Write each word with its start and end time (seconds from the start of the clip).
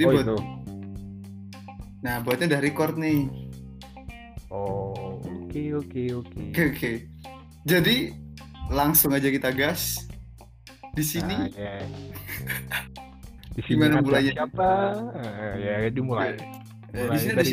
Jadi 0.00 0.08
oh 0.08 0.12
buat 0.16 0.24
itu. 0.24 0.36
nah 2.00 2.16
buatnya 2.24 2.56
udah 2.56 2.62
record 2.64 2.96
nih. 2.96 3.28
Oh, 4.48 5.20
oke 5.20 5.62
oke 5.76 6.02
oke. 6.16 6.40
Oke 6.50 6.62
oke. 6.72 6.92
Jadi 7.62 7.96
langsung 8.66 9.12
aja 9.12 9.28
kita 9.28 9.52
gas. 9.52 10.08
Di 10.90 11.04
sini 11.04 11.36
Nah, 11.36 11.52
ya. 11.52 11.84
Di 13.54 13.60
sini 13.60 13.76
Gimana 13.76 14.00
mulainya? 14.00 14.32
siapa? 14.32 14.70
Eh, 15.20 15.54
ya 15.60 15.74
dimulai. 15.92 16.32
eh, 16.32 16.38
di 16.88 16.96
Mulai 17.04 17.18
sini 17.20 17.34
dari 17.36 17.52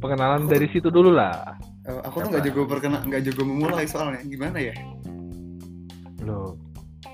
pengenalan 0.00 0.42
dari 0.48 0.66
situ 0.72 0.88
dulu 0.88 1.12
lah. 1.12 1.52
aku 1.84 2.22
tuh 2.22 2.30
nggak 2.32 2.44
jago 2.48 2.62
perkena 2.64 2.98
nggak 3.04 3.22
jago 3.28 3.42
memulai 3.44 3.84
soalnya 3.84 4.22
gimana 4.24 4.58
ya? 4.58 4.74
Loh, 6.22 6.54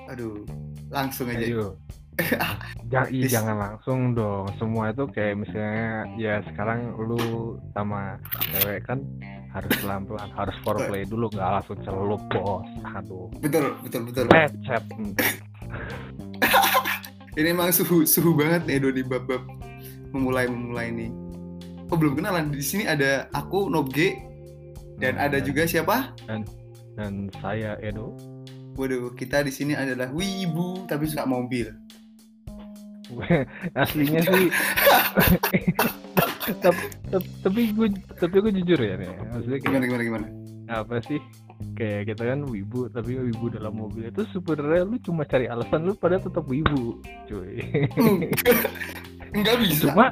Aduh, 0.07 0.45
langsung 0.89 1.27
aja. 1.29 1.41
ayo. 1.43 1.77
Jangan, 2.89 3.09
Is- 3.13 3.31
jangan 3.31 3.57
langsung 3.57 3.99
dong. 4.13 4.49
Semua 4.57 4.91
itu 4.91 5.05
kayak 5.07 5.35
misalnya 5.39 6.09
ya 6.17 6.35
sekarang 6.45 6.97
lu 6.97 7.21
sama 7.71 8.17
cewek 8.51 8.83
kan 8.83 8.99
harus 9.49 9.71
pelan-pelan, 9.79 10.29
harus 10.33 10.57
foreplay 10.61 11.05
dulu, 11.05 11.29
nggak 11.29 11.49
langsung 11.61 11.79
celup 11.81 12.21
bos. 12.29 12.65
Aduh, 12.95 13.29
Betul 13.39 13.77
betul 13.81 14.01
betul. 14.05 14.25
lecet. 14.29 14.83
Ini 17.39 17.49
emang 17.49 17.71
suhu 17.71 18.03
suhu 18.03 18.35
banget 18.35 18.67
nih 18.67 18.83
Doni 18.83 19.01
bab-bab 19.01 19.41
memulai 20.11 20.51
memulai 20.51 20.91
nih. 20.91 21.11
Oh 21.89 21.95
belum 21.95 22.19
kenalan 22.19 22.51
di 22.51 22.61
sini 22.61 22.85
ada 22.85 23.31
aku 23.31 23.71
Nobge 23.71 24.19
dan 24.99 25.15
Nah, 25.15 25.31
ada 25.31 25.39
juga 25.39 25.63
siapa? 25.65 26.13
dan 26.99 27.31
saya 27.39 27.79
Edo. 27.79 28.19
Waduh 28.75 29.15
kita 29.15 29.41
di 29.41 29.51
sini 29.51 29.73
adalah 29.73 30.11
Wibu 30.11 30.83
tapi 30.85 31.07
suka 31.07 31.23
mobil. 31.23 31.71
aslinya 33.83 34.21
sih. 34.23 34.47
Tapi, 37.45 37.77
gue 37.77 37.93
tapi 38.17 38.41
gue 38.41 38.53
jujur 38.57 38.81
ya 38.81 38.97
nih 38.97 39.13
maksudnya 39.21 39.59
kayak 39.61 39.69
Gimana 39.69 39.85
gimana 39.85 40.03
gimana? 40.09 40.27
apa 40.69 40.97
sih? 41.05 41.21
Kayak 41.77 42.15
kita 42.15 42.23
kan 42.25 42.41
wibu 42.49 42.89
tapi 42.89 43.21
wibu 43.21 43.53
dalam 43.53 43.77
mobil 43.77 44.09
itu 44.09 44.25
sebenarnya 44.33 44.89
lu 44.89 44.97
cuma 45.05 45.29
cari 45.29 45.45
alasan 45.45 45.89
lu 45.89 45.93
pada 45.93 46.17
tetap 46.17 46.49
wibu 46.49 47.01
cuy. 47.29 47.61
Enggak 49.37 49.57
bisa. 49.61 49.93
cuma 49.93 50.07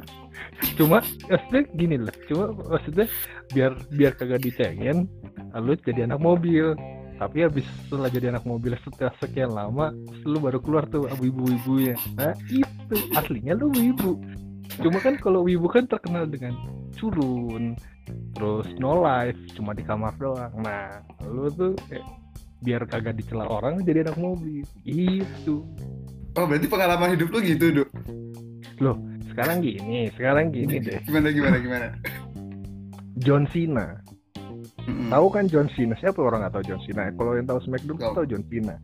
cuma 0.76 0.98
maksudnya 1.28 1.62
gini 1.76 1.96
lah 2.00 2.14
cuma 2.28 2.52
maksudnya 2.52 3.06
biar 3.52 3.72
biar 3.92 4.12
kagak 4.16 4.44
dicengin 4.44 5.08
lu 5.56 5.72
jadi 5.80 6.04
anak 6.08 6.20
mobil 6.20 6.76
tapi 7.16 7.44
habis 7.44 7.64
setelah 7.88 8.08
jadi 8.12 8.32
anak 8.32 8.44
mobil 8.44 8.76
setelah 8.84 9.12
sekian 9.20 9.52
lama 9.52 9.92
lu 10.24 10.36
baru 10.40 10.60
keluar 10.60 10.84
tuh 10.88 11.08
wibu-wibunya 11.20 11.96
nah 12.16 12.36
itu. 12.48 12.96
Aslinya 13.16 13.56
lu 13.56 13.72
wibu 13.72 14.20
cuma 14.82 14.98
kan 15.00 15.16
kalau 15.16 15.46
wibu 15.46 15.66
kan 15.72 15.88
terkenal 15.88 16.28
dengan 16.28 16.52
culun 17.00 17.74
terus 18.36 18.68
no 18.76 19.00
life 19.00 19.38
cuma 19.56 19.72
di 19.72 19.82
kamar 19.82 20.12
doang. 20.20 20.52
Nah 20.60 21.00
lu 21.24 21.48
tuh 21.50 21.72
kayak 21.88 22.04
biar 22.64 22.82
kagak 22.88 23.16
dicela 23.16 23.48
orang 23.48 23.80
jadi 23.84 24.04
anak 24.06 24.20
mobil. 24.20 24.64
Itu 24.84 25.64
Oh 26.36 26.44
berarti 26.44 26.68
pengalaman 26.68 27.16
hidup 27.16 27.32
lu 27.32 27.40
gitu 27.40 27.66
dok? 27.72 27.88
sekarang 29.32 29.64
gini 29.64 30.12
sekarang 30.12 30.52
gini 30.52 30.80
deh. 30.84 31.00
Gimana 31.08 31.32
gimana 31.32 31.56
gimana? 31.60 31.86
John 33.20 33.48
Cena 33.48 34.00
Mm-mm. 34.86 35.10
tahu 35.10 35.26
kan 35.28 35.44
John 35.46 35.66
Cena 35.70 35.94
siapa 35.96 36.18
orang 36.18 36.40
nggak 36.40 36.54
tahu 36.54 36.64
John 36.64 36.80
Cena 36.82 37.10
kalau 37.12 37.32
yang 37.34 37.44
tahu 37.44 37.58
SmackDown 37.60 37.98
Tahu. 37.98 38.14
tahu 38.14 38.26
John 38.26 38.44
Cena 38.46 38.74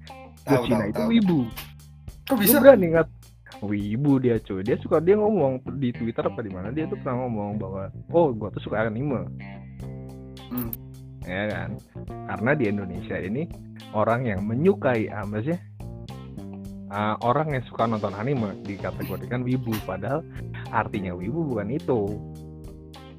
John 0.42 0.62
Cena 0.66 0.84
itu 0.86 0.98
tahu. 0.98 1.08
wibu 1.08 1.40
Kok 2.22 2.34
Lu 2.34 2.38
bisa? 2.38 2.56
berani 2.58 2.86
nggak 2.90 3.08
wibu 3.62 4.12
dia 4.18 4.36
cuy 4.38 4.60
dia 4.60 4.76
suka 4.78 4.98
dia 4.98 5.14
ngomong 5.14 5.52
di 5.76 5.90
Twitter 5.90 6.22
apa 6.22 6.40
di 6.40 6.50
mana 6.50 6.68
dia 6.68 6.84
tuh 6.84 6.98
pernah 6.98 7.22
ngomong 7.22 7.56
bahwa 7.56 7.82
oh 8.10 8.30
gua 8.32 8.50
tuh 8.50 8.60
suka 8.60 8.82
anime 8.82 9.22
Hmm. 10.48 10.68
ya 11.22 11.48
kan 11.48 11.70
karena 12.28 12.50
di 12.52 12.64
Indonesia 12.66 13.16
ini 13.16 13.48
orang 13.92 14.26
yang 14.26 14.40
menyukai 14.42 15.08
apa 15.08 15.40
sih 15.40 15.56
Ah, 16.88 17.16
orang 17.24 17.56
yang 17.56 17.64
suka 17.64 17.88
nonton 17.88 18.12
anime 18.12 18.52
dikategorikan 18.60 19.40
wibu 19.40 19.72
padahal 19.82 20.20
artinya 20.68 21.16
wibu 21.16 21.40
bukan 21.48 21.72
itu 21.72 22.20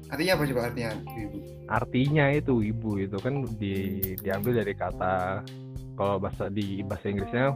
Artinya 0.06 0.38
apa 0.38 0.42
coba 0.46 0.60
artinya 0.70 0.90
Wibu? 1.10 1.38
Artinya 1.66 2.28
itu 2.28 2.60
wibu 2.60 3.00
itu 3.00 3.16
kan 3.16 3.44
di, 3.56 3.98
diambil 4.20 4.60
dari 4.60 4.74
kata 4.74 5.40
kalau 5.94 6.18
bahasa 6.18 6.48
di 6.48 6.82
bahasa 6.82 7.08
Inggrisnya 7.08 7.54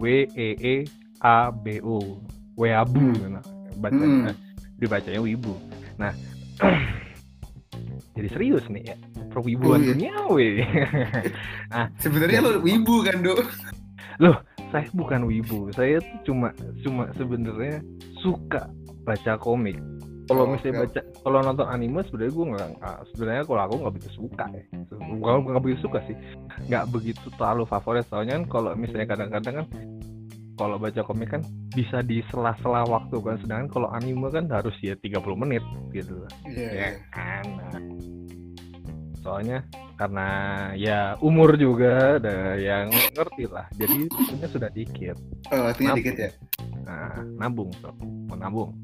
W 0.00 0.04
E 0.32 0.48
E 0.56 0.76
A 1.20 1.52
B 1.52 1.80
U 1.80 2.20
weabu 2.56 3.00
Hmm. 3.00 3.36
nah, 3.36 3.44
bacanya 3.76 4.32
Hmm. 4.32 4.76
dibacanya 4.76 5.20
wibu 5.20 5.54
nah 5.96 6.12
jadi 8.16 8.28
serius 8.32 8.64
nih 8.68 8.92
ya 8.92 8.96
perwibuan 9.30 9.80
Oh, 9.80 9.84
iya. 9.84 9.88
duniawi 9.94 10.48
Sebenarnya 12.02 12.38
lu 12.42 12.60
Wibu 12.60 13.04
kan 13.06 13.22
dok? 13.22 13.40
saya 14.70 14.86
bukan 14.94 15.24
wibu 15.26 15.72
saya 15.74 15.98
tuh 15.98 16.30
cuma 16.30 16.54
cuma 16.84 17.08
sebenarnya 17.16 17.82
suka 18.20 18.68
baca 19.02 19.34
komik 19.34 19.80
kalau 20.30 20.44
misalnya 20.46 20.86
baca 20.86 21.00
kalau 21.26 21.38
nonton 21.42 21.66
anime 21.66 22.00
sebenarnya 22.06 22.32
gue 22.38 22.46
nggak 22.54 22.68
nggak- 22.78 23.00
sebenarnya 23.10 23.42
kalau 23.50 23.62
aku 23.66 23.74
nggak 23.82 23.94
begitu 23.98 24.10
suka 24.14 24.44
ya. 24.54 24.62
Nggak 24.94 25.34
nggak 25.42 25.62
begitu 25.66 25.80
suka 25.82 25.98
sih. 26.06 26.16
Nggak 26.70 26.84
begitu 26.94 27.26
terlalu 27.34 27.64
favorit. 27.66 28.06
Soalnya 28.06 28.38
kan 28.38 28.44
kalau 28.46 28.70
misalnya 28.78 29.06
kadang-kadang 29.10 29.54
kan 29.58 29.66
kalau 30.54 30.76
baca 30.78 31.00
komik 31.02 31.34
kan 31.34 31.42
bisa 31.74 31.98
di 32.06 32.22
sela-sela 32.30 32.86
waktu 32.86 33.16
kan. 33.18 33.36
Sedangkan 33.42 33.68
kalau 33.74 33.88
anime 33.90 34.30
kan 34.30 34.46
harus 34.46 34.76
ya 34.78 34.94
30 34.94 35.18
menit 35.34 35.66
gitu. 35.90 36.14
Iya. 36.46 36.70
ya 36.70 36.70
iya. 36.70 36.90
kan? 37.10 37.44
Soalnya 39.20 39.58
karena 39.98 40.28
ya 40.78 41.18
umur 41.20 41.58
juga 41.58 42.22
ada 42.22 42.54
yang 42.54 42.86
ngerti 43.18 43.50
lah. 43.50 43.66
Jadi 43.74 44.06
tentunya 44.06 44.48
sudah 44.48 44.70
dikit. 44.70 45.16
Oh, 45.50 45.74
artinya 45.74 45.92
Maaf. 45.92 45.98
dikit 45.98 46.16
ya. 46.22 46.30
nah 46.90 47.22
nabung 47.38 47.70
tuh 47.78 47.94
mau 48.26 48.34
nabung 48.34 48.74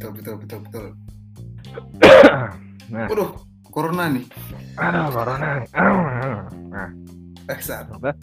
Betul 0.00 0.16
betul 0.16 0.34
betul 0.40 0.58
betul. 0.64 0.84
nah 2.96 3.04
Waduh, 3.04 3.36
corona 3.68 4.08
nih. 4.08 4.24
aduh 4.80 5.12
corona 5.12 5.60
nah 6.72 6.88
Eksat. 7.52 7.84
apa 7.92 8.16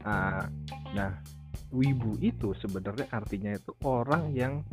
Ah, 0.00 0.48
nah 0.96 1.12
wibu 1.68 2.16
itu 2.24 2.56
sebenarnya 2.56 3.04
artinya 3.12 3.52
itu 3.52 3.72
orang 3.84 4.32
yang 4.32 4.64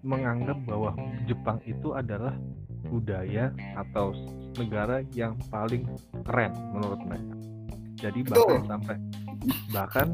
menganggap 0.00 0.56
bahwa 0.64 0.96
Jepang 1.24 1.60
itu 1.68 1.92
adalah 1.92 2.32
budaya 2.88 3.52
atau 3.76 4.12
negara 4.56 5.00
yang 5.12 5.36
paling 5.52 5.84
keren 6.24 6.56
menurut 6.72 7.00
mereka. 7.04 7.34
Jadi 8.00 8.20
bahkan 8.24 8.48
Betul. 8.48 8.68
sampai 8.68 8.96
bahkan 9.72 10.08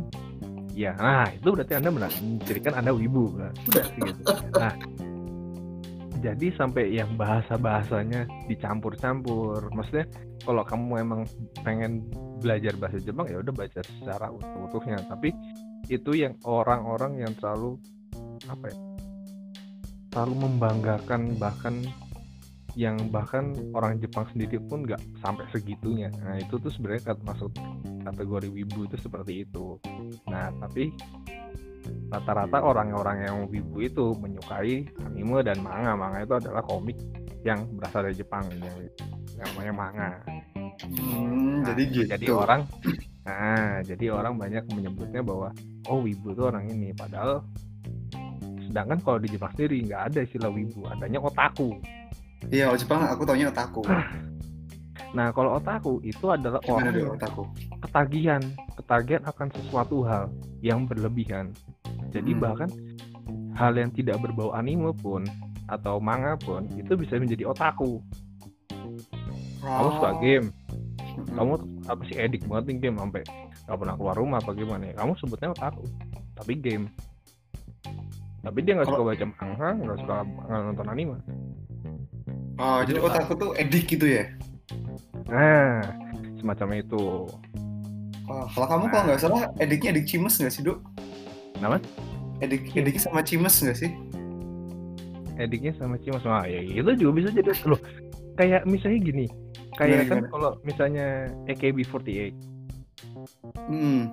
ya 0.75 0.95
nah 0.99 1.27
itu 1.31 1.55
berarti 1.55 1.75
anda 1.79 1.91
menjadikan 1.95 2.73
anda 2.79 2.91
wibu 2.95 3.31
nah, 3.39 3.51
udah 3.67 3.85
sih 3.95 4.01
gitu. 4.03 4.23
Nah 4.59 4.75
jadi 6.23 6.55
sampai 6.55 6.95
yang 6.95 7.19
bahasa 7.19 7.59
bahasanya 7.59 8.31
dicampur-campur. 8.47 9.75
Maksudnya 9.75 10.07
kalau 10.47 10.63
kamu 10.63 11.03
emang 11.03 11.21
pengen 11.67 12.07
belajar 12.39 12.79
bahasa 12.79 13.03
Jepang 13.03 13.27
ya 13.27 13.43
udah 13.43 13.51
baca 13.51 13.83
secara 13.83 14.31
utuh-utuhnya. 14.31 15.03
Tapi 15.11 15.35
itu 15.91 16.15
yang 16.15 16.39
orang-orang 16.47 17.27
yang 17.27 17.35
terlalu 17.43 17.77
apa 18.47 18.71
ya? 18.71 18.79
Terlalu 20.15 20.35
membanggakan 20.47 21.35
bahkan 21.43 21.83
yang 22.79 22.97
bahkan 23.13 23.53
orang 23.77 24.01
Jepang 24.01 24.25
sendiri 24.33 24.63
pun 24.63 24.87
nggak 24.87 25.03
sampai 25.21 25.45
segitunya. 25.51 26.09
Nah 26.23 26.39
itu 26.39 26.57
tuh 26.57 26.71
sebenarnya 26.71 27.19
masuk 27.27 27.53
kategori 28.07 28.49
wibu 28.49 28.89
itu 28.89 28.97
seperti 28.97 29.45
itu. 29.45 29.77
Nah 30.31 30.55
tapi 30.63 30.95
rata-rata 32.13 32.59
orang-orang 32.61 33.17
yang 33.25 33.37
wibu 33.49 33.83
itu 33.83 34.15
menyukai 34.19 34.87
anime 35.09 35.41
dan 35.43 35.59
manga. 35.65 35.97
Manga 35.97 36.23
itu 36.23 36.35
adalah 36.37 36.63
komik 36.65 36.97
yang 37.43 37.67
berasal 37.75 38.07
dari 38.07 38.17
Jepang 38.17 38.47
yang 38.53 38.77
namanya 39.39 39.73
manga. 39.73 40.11
Hmm, 40.83 41.43
Nah, 41.63 41.71
jadi 41.71 41.83
gitu. 41.95 42.09
Jadi 42.11 42.27
orang 42.35 42.61
nah, 43.23 43.79
jadi 43.87 44.05
orang 44.11 44.35
banyak 44.35 44.65
menyebutnya 44.75 45.23
bahwa 45.23 45.55
oh 45.87 46.03
wibu 46.03 46.35
itu 46.35 46.43
orang 46.43 46.67
ini 46.67 46.91
padahal 46.91 47.47
sedangkan 48.67 48.99
kalau 49.05 49.19
di 49.23 49.29
Jepang 49.31 49.55
sendiri 49.55 49.87
nggak 49.87 50.03
ada 50.11 50.21
istilah 50.27 50.51
wibu, 50.51 50.91
adanya 50.91 51.23
otaku. 51.23 51.79
Iya, 52.51 52.73
kalau 52.73 52.79
Jepang 52.83 53.01
aku 53.07 53.23
taunya 53.23 53.47
otaku. 53.53 53.83
Nah, 55.13 55.29
kalau 55.31 55.57
otaku 55.57 56.01
itu 56.01 56.27
adalah 56.27 56.61
Gimana 56.61 56.89
orang 56.89 56.95
yang 56.95 57.13
otaku? 57.15 57.43
ketagihan, 57.81 58.43
ketagihan 58.75 59.23
akan 59.25 59.49
sesuatu 59.51 59.97
hal 60.03 60.29
yang 60.61 60.85
berlebihan. 60.85 61.53
Jadi 62.09 62.33
Hmm. 62.33 62.41
bahkan 62.41 62.71
hal 63.53 63.73
yang 63.73 63.91
tidak 63.91 64.17
berbau 64.19 64.53
anime 64.53 64.93
pun 64.95 65.25
atau 65.67 65.97
manga 65.97 66.37
pun 66.37 66.65
itu 66.75 66.93
bisa 66.95 67.17
menjadi 67.17 67.47
otaku. 67.47 68.01
Kamu 69.59 69.89
suka 69.93 70.11
Oh. 70.11 70.19
game, 70.19 70.47
Mm-mm. 71.15 71.33
kamu 71.33 71.53
apa 71.87 72.03
sih 72.05 72.17
edik 72.17 72.43
banget 72.45 72.65
nih 72.67 72.79
game 72.83 72.97
sampai 72.99 73.23
nggak 73.63 73.79
pernah 73.79 73.95
keluar 73.95 74.17
rumah 74.17 74.39
apa 74.39 74.51
gimana 74.53 74.85
ya? 74.85 74.95
Kamu 74.95 75.13
sebutnya 75.17 75.49
otaku, 75.51 75.85
tapi 76.35 76.53
game. 76.55 76.87
tapi 78.43 78.59
dia 78.59 78.75
nggak 78.75 78.91
suka 78.91 79.03
baca 79.07 79.25
manga 79.31 79.69
nggak 79.73 79.99
suka 80.03 80.15
nonton 80.51 80.87
anime 80.89 81.15
Oh, 82.59 82.83
jadi 82.83 82.99
apa? 82.99 83.07
otakku 83.09 83.33
tuh 83.37 83.51
edik 83.55 83.87
gitu 83.89 84.03
ya. 84.09 84.27
Nah 85.29 85.83
semacam 86.39 86.69
itu 86.79 87.29
Oh, 88.31 88.47
kalau 88.55 88.67
kamu 88.71 88.85
kalau 88.89 89.05
nggak 89.11 89.21
salah 89.21 89.51
ediknya 89.59 89.93
edik 89.93 90.07
cimes 90.09 90.39
nggak 90.39 90.55
sih, 90.55 90.63
Dok? 90.63 90.79
Kenapa? 91.59 91.83
Edik 92.39 92.71
ediknya 92.73 93.03
sama 93.03 93.21
cimes 93.21 93.61
nggak 93.61 93.77
sih? 93.77 93.91
ediknya 95.41 95.73
sama 95.77 95.97
Cimas 96.01 96.25
wah 96.25 96.45
ya 96.45 96.61
itu 96.61 96.91
juga 96.97 97.13
bisa 97.19 97.29
jadi 97.33 97.53
loh 97.67 97.81
kayak 98.37 98.63
misalnya 98.69 98.99
gini 99.01 99.27
kayak 99.77 100.07
Gimana, 100.07 100.11
kan 100.11 100.23
kalau 100.31 100.51
misalnya 100.65 101.07
AKB48 101.49 102.33
Hmm. 103.69 104.11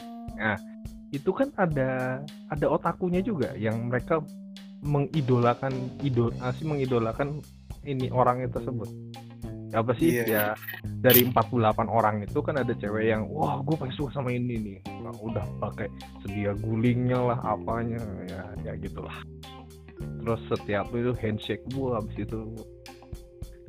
itu 1.10 1.32
kan 1.34 1.50
ada 1.58 2.22
ada 2.54 2.66
otakunya 2.70 3.20
juga 3.20 3.52
yang 3.58 3.90
mereka 3.90 4.22
mengidolakan 4.86 5.74
idol 6.06 6.30
asli 6.40 6.64
mengidolakan 6.70 7.42
ini 7.84 8.08
orangnya 8.14 8.48
tersebut 8.54 8.88
apa 9.70 9.92
sih 10.02 10.22
Iya. 10.22 10.26
ya 10.26 10.44
dari 11.06 11.26
48 11.30 11.90
orang 11.90 12.26
itu 12.26 12.40
kan 12.42 12.58
ada 12.58 12.74
cewek 12.74 13.14
yang 13.14 13.30
wah 13.30 13.62
gue 13.62 13.76
paling 13.78 13.94
suka 13.94 14.18
sama 14.18 14.34
ini 14.34 14.56
nih 14.58 14.80
Nah, 15.06 15.14
udah 15.22 15.46
pakai 15.62 15.88
sedia 16.26 16.54
gulingnya 16.58 17.18
lah 17.18 17.40
apanya 17.46 18.02
ya 18.30 18.44
ya 18.66 18.74
gitulah 18.78 19.14
terus 20.24 20.42
setiap 20.50 20.90
itu 20.96 21.12
handshake 21.22 21.64
gue 21.74 21.90
habis 21.94 22.16
itu 22.18 22.40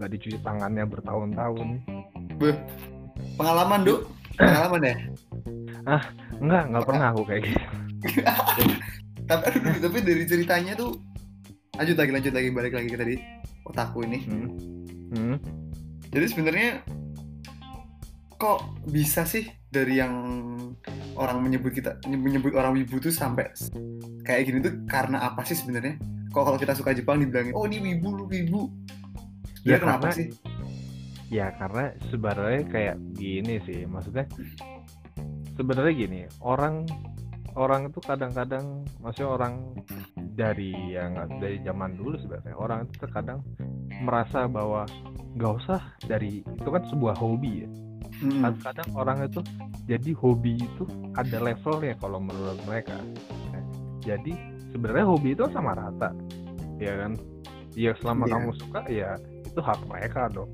nggak 0.01 0.11
dicuci 0.17 0.39
tangannya 0.41 0.85
bertahun-tahun 0.89 1.69
Pengalaman, 3.37 3.85
Dok? 3.85 4.01
Pengalaman 4.41 4.81
ya? 4.81 4.97
enggak 6.41 6.63
nggak 6.73 6.85
pernah 6.89 7.07
aku 7.13 7.23
kayak 7.29 7.43
gitu 7.45 7.61
tapi 9.31 9.47
tapi 9.79 9.99
dari 10.01 10.25
ceritanya 10.25 10.73
tuh 10.75 10.97
lanjut 11.77 11.97
lagi 11.97 12.11
lanjut 12.13 12.33
lagi 12.35 12.49
balik 12.51 12.73
lagi 12.77 12.89
ke 12.89 12.99
tadi 12.99 13.17
otakku 13.69 14.03
ini 14.05 14.19
hmm. 14.25 14.49
Hmm. 15.15 15.37
Jadi 16.11 16.27
sebenarnya 16.27 16.69
kok 18.41 18.61
bisa 18.89 19.23
sih 19.29 19.47
dari 19.71 20.01
yang 20.01 20.15
orang 21.15 21.39
menyebut 21.45 21.71
kita 21.71 22.01
menyebut 22.09 22.57
orang 22.57 22.75
wibu 22.75 22.99
tuh 22.99 23.13
sampai 23.13 23.53
kayak 24.25 24.43
gini 24.49 24.59
tuh 24.65 24.75
karena 24.91 25.23
apa 25.23 25.47
sih 25.47 25.55
sebenarnya? 25.55 26.01
Kok 26.31 26.43
kalau 26.47 26.59
kita 26.59 26.75
suka 26.75 26.91
Jepang 26.97 27.23
dibilangin 27.23 27.55
oh 27.55 27.67
ini 27.69 27.79
wibu 27.79 28.09
lu 28.17 28.25
wibu. 28.27 28.73
Ya, 29.63 29.77
ya 29.77 29.79
kenapa 29.79 30.09
karena- 30.11 30.17
sih? 30.17 30.29
Ya 31.31 31.47
karena 31.55 31.95
sebenarnya 32.11 32.63
kayak 32.67 32.97
gini 33.15 33.63
sih, 33.63 33.87
maksudnya 33.87 34.27
sebenarnya 35.55 35.95
gini, 35.95 36.21
orang 36.43 36.91
orang 37.55 37.87
itu 37.87 38.03
kadang-kadang, 38.03 38.83
maksudnya 38.99 39.31
orang 39.31 39.55
dari 40.41 40.73
yang 40.97 41.21
dari 41.37 41.61
zaman 41.61 42.01
dulu 42.01 42.17
sebenarnya 42.17 42.57
orang 42.57 42.89
itu 42.89 42.95
terkadang 43.05 43.45
merasa 44.01 44.49
bahwa 44.49 44.89
nggak 45.37 45.53
usah 45.61 45.81
dari 46.09 46.41
itu 46.41 46.69
kan 46.73 46.81
sebuah 46.89 47.13
hobi 47.21 47.69
ya. 47.69 47.69
Hmm. 48.25 48.57
Kadang 48.65 48.89
orang 48.97 49.29
itu 49.29 49.45
jadi 49.85 50.11
hobi 50.17 50.57
itu 50.57 50.89
ada 51.13 51.37
levelnya 51.45 51.93
kalau 52.01 52.17
menurut 52.25 52.57
mereka. 52.65 52.97
Nah, 53.53 53.65
jadi 54.01 54.33
sebenarnya 54.73 55.05
hobi 55.05 55.37
itu 55.37 55.45
sama 55.53 55.77
rata, 55.77 56.09
ya 56.81 56.97
kan? 56.97 57.13
Ya 57.77 57.93
selama 58.01 58.25
Iya. 58.27 58.33
kamu 58.35 58.51
suka 58.57 58.81
ya 58.89 59.11
itu 59.45 59.61
hak 59.61 59.81
mereka 59.87 60.33
dong. 60.33 60.51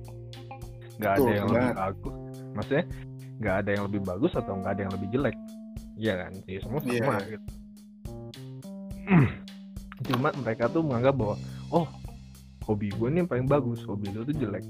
Nggak 0.98 1.12
ada 1.14 1.30
yang 1.30 1.46
lebih 1.48 1.72
bagus, 1.78 2.14
maksudnya 2.58 2.84
nggak 3.36 3.56
ada 3.62 3.70
yang 3.70 3.84
lebih 3.86 4.00
bagus 4.02 4.32
atau 4.34 4.52
nggak 4.58 4.72
ada 4.74 4.82
yang 4.82 4.92
lebih 4.98 5.08
jelek, 5.14 5.36
Iya 5.96 6.14
kan? 6.26 6.32
Ya 6.44 6.58
semua 6.60 6.80
Iya. 6.82 7.00
sama 7.04 7.14
gitu. 7.30 7.46
Cuma 10.04 10.28
mereka 10.44 10.68
tuh 10.68 10.84
menganggap 10.84 11.14
bahwa 11.16 11.36
oh 11.72 11.86
hobi 12.66 12.92
gue 12.92 13.08
nih 13.08 13.18
yang 13.24 13.30
paling 13.30 13.46
bagus, 13.48 13.80
hobi 13.88 14.12
lu 14.12 14.26
tuh 14.26 14.36
jelek. 14.36 14.64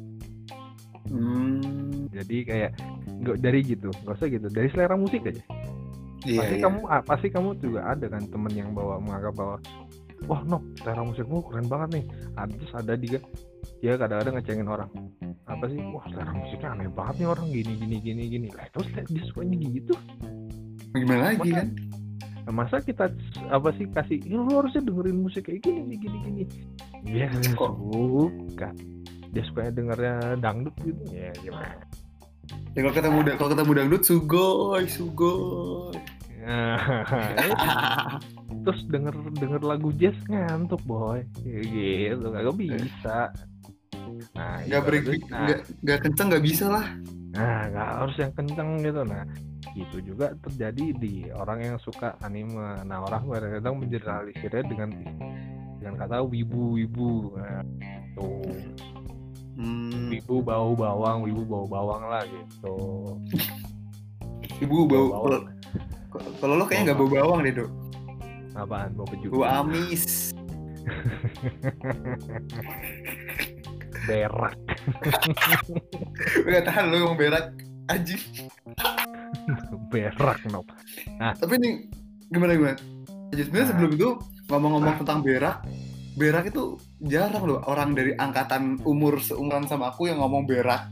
Hmm. 1.10 2.06
Jadi 2.10 2.36
kayak 2.46 2.70
nggak 3.22 3.38
dari 3.42 3.60
gitu, 3.64 3.90
nggak 4.04 4.14
usah 4.14 4.28
gitu. 4.30 4.46
Dari 4.52 4.68
selera 4.70 4.94
musik 4.94 5.26
aja. 5.26 5.42
Iya, 6.26 6.42
pasti 6.42 6.56
iya. 6.58 6.64
kamu 6.66 6.78
ah, 6.90 7.02
pasti 7.06 7.26
kamu 7.30 7.48
juga 7.62 7.80
ada 7.86 8.06
kan 8.10 8.22
temen 8.26 8.50
yang 8.50 8.74
bawa 8.74 8.98
menganggap 8.98 9.34
bahwa 9.38 9.56
wah 10.26 10.40
no 10.42 10.58
selera 10.80 11.02
musikmu 11.06 11.44
keren 11.44 11.68
banget 11.70 11.88
nih 12.00 12.04
ada 12.34 12.52
terus 12.56 12.72
ada 12.74 12.92
dia 12.96 13.18
dia 13.84 13.92
kadang-kadang 14.00 14.34
ngecengin 14.40 14.66
orang 14.66 14.90
apa 15.46 15.64
sih 15.68 15.78
wah 15.92 16.02
selera 16.08 16.32
musiknya 16.32 16.68
aneh 16.72 16.88
banget 16.90 17.14
nih 17.20 17.28
orang 17.28 17.46
gini 17.52 17.72
gini 17.78 17.96
gini 18.02 18.22
gini 18.26 18.48
lah 18.56 18.66
terus 18.74 18.88
dia 19.06 19.22
sukanya 19.28 19.56
gitu 19.60 19.94
gimana 20.96 21.22
lagi 21.30 21.50
Masa- 21.52 21.58
kan 21.60 21.68
Nah, 22.46 22.52
masa 22.54 22.78
kita 22.78 23.10
apa 23.50 23.74
sih 23.74 23.90
kasih 23.90 24.22
"Ya, 24.22 24.38
lu 24.38 24.54
harusnya 24.54 24.86
dengerin 24.86 25.18
musik 25.18 25.50
kayak 25.50 25.66
gini 25.66 25.82
nih 25.82 25.98
gini 25.98 26.16
gini. 26.22 26.44
Dia 27.02 27.26
Kok? 27.58 27.74
suka 27.74 28.70
dia 29.34 29.42
sukanya 29.52 29.72
dengernya 29.76 30.14
dangdut 30.40 30.74
gitu. 30.80 31.02
Ya 31.12 31.34
gimana? 31.42 31.76
Ya 32.72 32.80
kalau 32.86 32.94
ketemu 32.94 33.18
kalau 33.36 33.50
ketemu 33.52 33.70
dangdut 33.76 34.02
sugoi 34.06 34.84
sugoi 34.86 35.98
Nah, 36.46 36.78
terus 38.62 38.80
denger 38.86 39.10
denger 39.34 39.66
lagu 39.66 39.90
jazz 39.98 40.14
ngantuk 40.30 40.78
boy. 40.86 41.26
Kayak 41.42 41.64
gitu. 41.74 42.26
Kagak 42.30 42.54
bisa. 42.54 43.18
Nah 44.38 44.62
nggak 44.62 44.82
break 44.86 45.04
nah, 45.26 45.42
nggak 45.42 45.60
nggak 45.82 45.98
kenceng 46.06 46.26
nggak 46.30 46.44
bisa 46.46 46.70
lah. 46.70 46.86
Nah 47.34 47.66
nggak 47.66 47.88
harus 47.98 48.16
yang 48.22 48.32
kenceng 48.38 48.70
gitu. 48.78 49.02
Nah 49.02 49.26
itu 49.76 49.98
juga 50.00 50.32
terjadi 50.40 50.86
di 50.96 51.14
orang 51.32 51.58
yang 51.62 51.76
suka 51.80 52.16
anime. 52.24 52.56
Nah 52.86 53.02
orang 53.04 53.26
kadang-kadang 53.28 53.74
mengeneralisirnya 53.82 54.62
dengan 54.64 54.90
dengan 55.80 55.94
kata 56.00 56.24
wibu 56.24 56.80
wibu. 56.80 57.36
Nah, 57.36 57.62
tuh 58.16 58.42
hmm. 59.60 60.12
wibu 60.12 60.40
bau 60.40 60.72
bawang. 60.72 61.26
Wibu 61.26 61.42
bau 61.44 61.66
bawang 61.66 62.02
lah 62.08 62.22
gitu. 62.24 62.76
Ibu 64.64 64.88
bau 64.88 65.28
kalau 66.40 66.56
lo 66.56 66.64
kayaknya 66.64 66.92
nggak 66.92 66.98
bau 67.00 67.10
bawang 67.12 67.40
deh 67.44 67.52
dok. 67.52 67.70
Apaan? 68.56 68.96
Bau 68.96 69.04
peju 69.04 69.28
bau 69.28 69.44
amis. 69.44 70.32
Berak. 74.06 74.54
Nggak 76.46 76.62
tahan 76.62 76.94
lo 76.94 76.96
ngomong 77.02 77.18
berak. 77.18 77.50
Anjing 77.90 78.22
berak 79.92 80.40
nob. 80.46 80.66
Tapi 81.18 81.54
nih 81.56 81.72
gimana 82.28 82.52
gimana? 82.52 82.76
Jadi 83.30 83.42
sebenarnya 83.42 83.64
Nah. 83.64 83.72
sebelum 83.72 83.90
itu 83.92 84.08
ngomong-ngomong 84.46 84.94
tentang 85.02 85.20
berak 85.20 85.56
berak 86.16 86.48
itu 86.48 86.80
jarang 87.02 87.44
loh 87.44 87.60
orang 87.66 87.92
dari 87.92 88.16
angkatan 88.16 88.80
umur 88.82 89.20
seumuran 89.20 89.68
sama 89.68 89.90
aku 89.90 90.08
yang 90.08 90.16
ngomong 90.16 90.48
berak. 90.48 90.88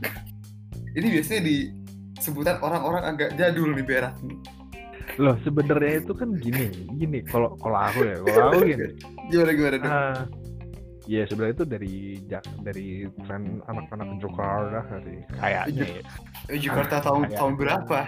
Ini 0.93 1.07
biasanya 1.09 1.41
di 1.41 1.55
sebutan 2.15 2.61
orang-orang 2.61 3.03
agak 3.05 3.29
jadul 3.33 3.73
nih 3.73 3.81
berak. 3.81 4.13
Loh 5.15 5.33
sebenarnya 5.41 5.99
itu 5.99 6.13
kan 6.13 6.29
gini 6.35 6.69
gini 6.93 7.19
kalau 7.23 7.57
kalau 7.57 7.79
aku 7.79 7.99
ya 8.03 8.15
kalau 8.21 8.51
aku 8.51 8.59
gini. 8.65 8.87
Gimana 9.31 9.51
gimana 9.51 9.77
ah, 9.81 10.17
ya 11.05 11.25
sebenarnya 11.25 11.55
itu 11.55 11.65
dari 11.65 11.95
dari 12.61 12.87
tren 13.25 13.43
anak-anak 13.65 14.21
Jakarta 14.21 14.79
dari 14.99 15.17
kayaknya 15.33 15.85
ya. 15.89 16.01
Jakarta 16.59 16.95
tahun 17.01 17.21
kayak- 17.25 17.37
tahun 17.39 17.53
berapa 17.57 17.99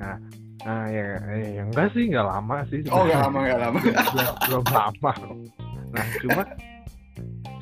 ah 0.00 0.86
ya, 0.88 1.20
ya, 1.20 1.48
ya 1.60 1.62
enggak 1.68 1.92
sih 1.92 2.08
nggak 2.08 2.24
lama 2.24 2.56
sih 2.72 2.80
oh 2.88 3.04
nggak 3.04 3.20
sebenarnya. 3.20 3.28
lama 3.28 3.38
nggak 3.44 3.60
lama 3.60 3.78
belum, 3.84 4.34
belum 4.48 4.64
lama 4.72 5.12
nah 5.94 6.06
cuma 6.24 6.42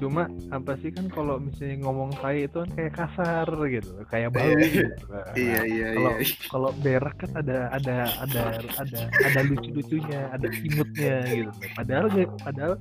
cuma 0.03 0.27
apa 0.51 0.75
sih 0.83 0.91
kan 0.91 1.07
kalau 1.07 1.39
misalnya 1.39 1.87
ngomong 1.87 2.11
tai 2.19 2.51
itu 2.51 2.59
kan 2.59 2.71
kayak 2.75 2.93
kasar 2.99 3.47
gitu 3.71 3.91
kayak 4.11 4.35
bau 4.35 4.43
Iya, 4.43 4.67
gitu. 4.67 5.05
Nah, 5.13 5.25
iya 5.39 5.61
iya 5.63 5.87
kalau 5.95 6.13
iya. 6.19 6.35
kalau 6.51 6.71
berak 6.83 7.15
kan 7.23 7.31
ada 7.39 7.59
ada 7.71 7.97
ada 8.19 8.43
ada 8.83 9.01
ada 9.23 9.41
lucu 9.47 9.71
lucunya 9.71 10.21
ada 10.35 10.49
imutnya 10.51 11.17
gitu. 11.31 11.51
Padahal 11.79 12.07
padahal 12.43 12.73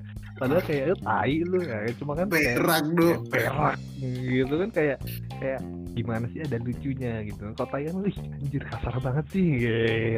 padahal 0.42 0.62
kayak 0.66 0.84
"Eh, 0.90 0.98
tai 1.06 1.36
lu 1.46 1.60
ya. 1.62 1.78
Cuma 2.02 2.12
kan 2.18 2.26
kayak 2.34 2.58
berak 2.58 2.82
kayak 2.98 3.20
berak 3.30 3.78
gitu 4.02 4.54
kan 4.58 4.70
kayak 4.74 4.98
kayak 5.38 5.62
gimana 5.94 6.26
sih 6.34 6.40
ada 6.42 6.58
lucunya 6.58 7.14
gitu. 7.30 7.42
Kalau 7.54 7.70
tai 7.70 7.84
kan 7.86 7.96
wih 8.02 8.18
anjir 8.18 8.64
kasar 8.66 8.96
banget 8.98 9.26
sih 9.30 9.48
gitu. 9.62 10.18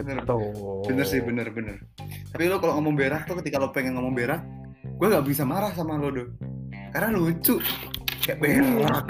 Bener 0.88 1.06
sih 1.06 1.20
bener 1.20 1.48
bener. 1.52 1.78
Tapi 2.32 2.44
lo 2.48 2.58
kalau 2.64 2.80
ngomong 2.80 2.96
berak 2.96 3.28
tuh 3.28 3.36
ketika 3.44 3.60
lo 3.60 3.76
pengen 3.76 4.00
ngomong 4.00 4.16
berak 4.16 4.40
gue 4.84 5.08
nggak 5.08 5.26
bisa 5.26 5.44
marah 5.44 5.72
sama 5.72 5.96
lo 5.96 6.12
dok 6.12 6.30
karena 6.94 7.10
lucu. 7.12 7.58
Kayak 8.22 8.38
berak. 8.40 9.06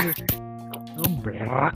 Lu 0.93 1.05
berak 1.19 1.73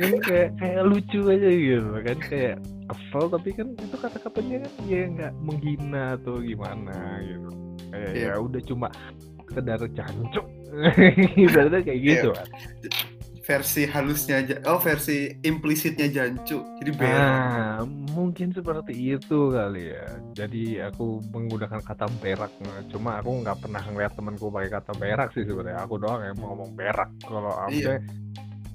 kan 0.00 0.12
kayak 0.24 0.50
kayak 0.56 0.82
lucu 0.86 1.20
aja 1.28 1.50
gitu 1.50 1.90
kan. 2.00 2.18
Kayak 2.22 2.56
kesel 2.88 3.24
tapi 3.28 3.48
kan 3.54 3.66
itu 3.76 3.96
kata-katanya 3.98 4.56
kan 4.64 4.72
ya 4.88 5.00
nggak 5.06 5.32
menghina 5.38 6.04
atau 6.16 6.38
gimana 6.40 6.94
gitu. 7.22 7.48
Kayak 7.90 8.10
Iya. 8.14 8.30
ya 8.30 8.40
udah 8.40 8.60
cuma 8.64 8.88
sekedar 9.50 9.80
jancuk. 9.92 10.46
Ibaratnya 11.44 11.80
kayak 11.82 12.00
gitu 12.00 12.28
kan 12.30 12.46
versi 13.50 13.82
halusnya 13.82 14.46
aja 14.46 14.54
oh 14.70 14.78
versi 14.78 15.34
implisitnya 15.42 16.06
jancu 16.06 16.62
jadi 16.78 16.90
berak 16.94 17.18
Nah, 17.20 17.82
mungkin 18.14 18.52
seperti 18.52 19.16
itu 19.16 19.50
kali 19.50 19.90
ya. 19.90 20.06
Jadi 20.36 20.78
aku 20.78 21.18
menggunakan 21.32 21.80
kata 21.80 22.06
berak. 22.20 22.52
Cuma 22.86 23.18
aku 23.18 23.42
nggak 23.42 23.58
pernah 23.64 23.82
ngeliat 23.82 24.12
temanku 24.14 24.46
pakai 24.48 24.70
kata 24.70 24.92
berak 24.94 25.32
sih 25.32 25.42
sebenarnya. 25.42 25.82
Aku 25.82 25.96
doang 25.96 26.20
yang 26.22 26.36
mau 26.38 26.54
ngomong 26.54 26.76
berak. 26.76 27.10
Kalau 27.24 27.50
aku 27.50 27.74
Iya. 27.74 27.98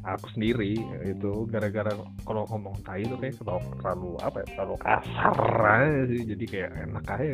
aku 0.05 0.25
sendiri 0.37 0.75
itu 1.05 1.31
gara-gara 1.49 1.89
kalau 2.21 2.43
ngomong 2.49 2.75
tai 2.81 3.05
itu 3.05 3.15
kayak 3.17 3.37
terlalu, 3.41 3.69
terlalu 3.81 4.09
apa 4.21 4.37
ya 4.41 4.47
terlalu 4.53 4.75
kasar 4.81 5.37
aja 5.63 6.01
sih. 6.09 6.21
Jadi 6.25 6.45
kayak 6.45 6.71
enak 6.85 7.05
aja 7.05 7.25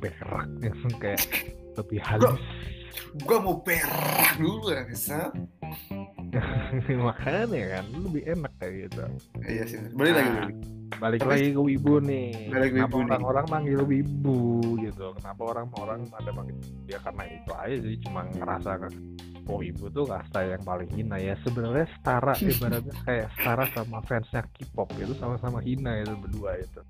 berak 0.00 0.48
kayak 1.02 1.22
lebih 1.76 2.00
halus. 2.02 2.42
Gua 3.24 3.38
mau 3.40 3.56
berak 3.60 4.34
dulu 4.38 4.70
ya 4.72 4.82
Sat. 4.94 5.32
Makanya 7.06 7.80
kan 7.80 7.84
lebih 7.90 8.22
enak 8.26 8.52
kayak 8.58 8.74
gitu. 8.86 9.02
iya 9.46 9.62
sih 9.66 9.78
balik 9.94 10.14
lagi 10.14 10.30
Nah, 10.30 10.98
balik. 10.98 11.22
lagi 11.24 11.54
ke 11.54 11.62
wibu 11.62 12.02
nih. 12.02 12.50
Balik 12.50 12.68
ke 12.70 12.76
kenapa 12.76 12.92
wibu 12.92 12.98
nih. 12.98 13.06
orang-orang 13.08 13.44
manggil 13.48 13.80
wibu 13.86 14.38
gitu? 14.82 15.06
Kenapa 15.16 15.42
orang-orang 15.54 16.00
pada 16.10 16.30
manggil? 16.34 16.56
Ya 16.86 16.98
karena 17.00 17.24
itu 17.30 17.50
aja 17.54 17.76
sih 17.78 17.96
cuma 18.04 18.20
ngerasa 18.26 18.70
kan 18.84 18.92
oh 19.48 19.58
wibu 19.62 19.86
tuh 19.88 20.04
kasta 20.04 20.38
yang 20.44 20.62
paling 20.62 20.90
hina. 20.92 21.16
Ya 21.16 21.34
sebenarnya 21.46 21.86
setara 21.94 22.34
ibaratnya 22.42 22.94
kayak 23.06 23.28
setara 23.38 23.64
sama 23.72 23.98
fansnya 24.04 24.42
K-pop 24.50 24.88
itu 24.98 25.14
sama-sama 25.16 25.58
hina 25.62 26.02
itu 26.02 26.14
berdua 26.20 26.58
itu. 26.58 26.80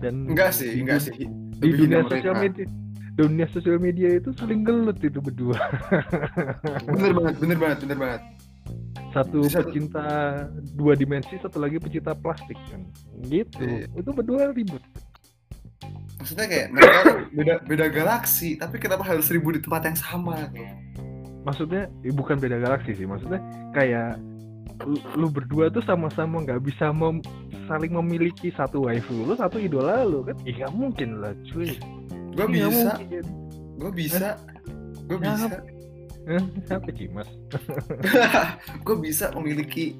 Dan 0.00 0.32
enggak 0.32 0.50
sih 0.56 0.72
enggak 0.82 1.00
sih. 1.04 1.14
di 1.14 1.26
Lebih 1.62 1.76
dunia 1.86 2.00
sosial 2.08 2.34
media 2.40 2.66
dunia 3.12 3.44
sosial 3.48 3.76
media 3.76 4.16
itu 4.16 4.32
saling 4.34 4.64
gelut 4.64 4.96
itu 4.98 5.18
berdua. 5.18 5.58
Bener 6.88 7.12
banget 7.12 7.34
bener 7.38 7.58
banget 7.58 7.78
bener 7.84 7.98
banget. 7.98 8.22
Satu 9.12 9.44
Di 9.44 9.52
satu- 9.52 9.68
pecinta 9.68 10.06
dua 10.72 10.96
dimensi 10.96 11.36
satu 11.36 11.60
lagi 11.60 11.76
pecinta 11.76 12.16
plastik 12.16 12.56
kan? 12.68 12.80
Gitu. 13.26 13.60
Iya. 13.60 13.86
itu 13.92 14.10
berdua 14.10 14.48
ribut. 14.50 14.80
Maksudnya 16.16 16.46
kayak 16.46 16.66
mereka 16.70 17.00
beda 17.34 17.54
beda 17.66 17.86
galaksi 17.90 18.54
tapi 18.54 18.78
kenapa 18.78 19.02
harus 19.02 19.26
ribut 19.28 19.58
di 19.58 19.62
tempat 19.62 19.90
yang 19.90 19.98
sama 19.98 20.48
gitu? 20.50 20.70
maksudnya 21.42 21.90
eh, 22.06 22.14
bukan 22.14 22.38
beda 22.38 22.62
galaksi 22.62 22.94
sih 22.94 23.02
maksudnya 23.02 23.42
kayak 23.74 24.14
lu, 24.86 24.94
lu 25.18 25.26
berdua 25.26 25.66
tuh 25.68 25.82
sama-sama 25.82 26.38
nggak 26.38 26.62
bisa 26.62 26.94
mem- 26.94 27.18
saling 27.66 27.90
memiliki 27.90 28.54
satu 28.54 28.86
waifu 28.86 29.26
lu 29.26 29.34
satu 29.34 29.58
idola 29.58 30.06
lu 30.06 30.22
kan? 30.22 30.38
Nggak 30.46 30.70
mungkin 30.70 31.18
lah 31.18 31.34
cuy 31.50 31.74
gue 32.32 32.46
bisa. 32.48 32.92
gue 33.76 33.92
bisa. 33.92 34.28
Gue 35.06 35.18
bisa. 35.20 35.48
siapa 36.70 36.90
cimas? 36.94 37.28
Gue 38.86 38.96
bisa 39.02 39.34
memiliki 39.34 39.98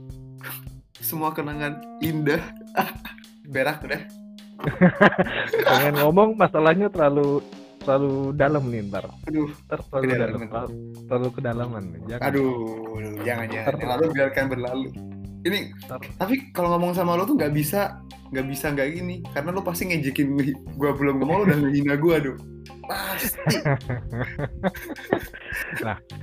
semua 1.02 1.34
kenangan 1.34 1.82
indah. 1.98 2.40
Berak 3.52 3.82
udah. 3.84 4.02
Pengen 5.66 5.94
ngomong 5.98 6.38
masalahnya 6.38 6.86
terlalu 6.88 7.42
terlalu 7.82 8.30
dalam 8.38 8.62
nih 8.70 8.86
ntar. 8.86 9.10
Aduh 9.26 9.50
ntar 9.66 9.80
terlalu 9.90 10.06
dalam. 10.06 10.14
Kedalaman. 10.14 10.46
terlalu, 10.46 10.74
terlalu 11.10 11.28
kedalaman 11.34 11.84
jangan. 12.06 12.24
Aduh 12.30 12.54
jangan 13.26 13.46
jangan. 13.50 13.66
Ter- 13.66 13.90
lalu 13.90 14.04
biarkan 14.14 14.44
berlalu 14.46 14.88
ini 15.42 15.74
tapi 16.18 16.54
kalau 16.54 16.78
ngomong 16.78 16.94
sama 16.94 17.18
lo 17.18 17.26
tuh 17.26 17.34
nggak 17.34 17.54
bisa 17.54 17.98
nggak 18.32 18.46
bisa 18.48 18.72
nggak 18.72 18.88
gini 18.96 19.20
karena 19.36 19.50
lo 19.52 19.60
pasti 19.60 19.90
ngejekin 19.90 20.28
gue 20.80 20.90
belum 20.94 21.20
ngomong 21.20 21.36
lo 21.36 21.44
udah 21.50 21.58
ngehina 21.58 21.94
gue 21.98 22.14
aduh 22.16 22.36
pasti. 22.86 23.56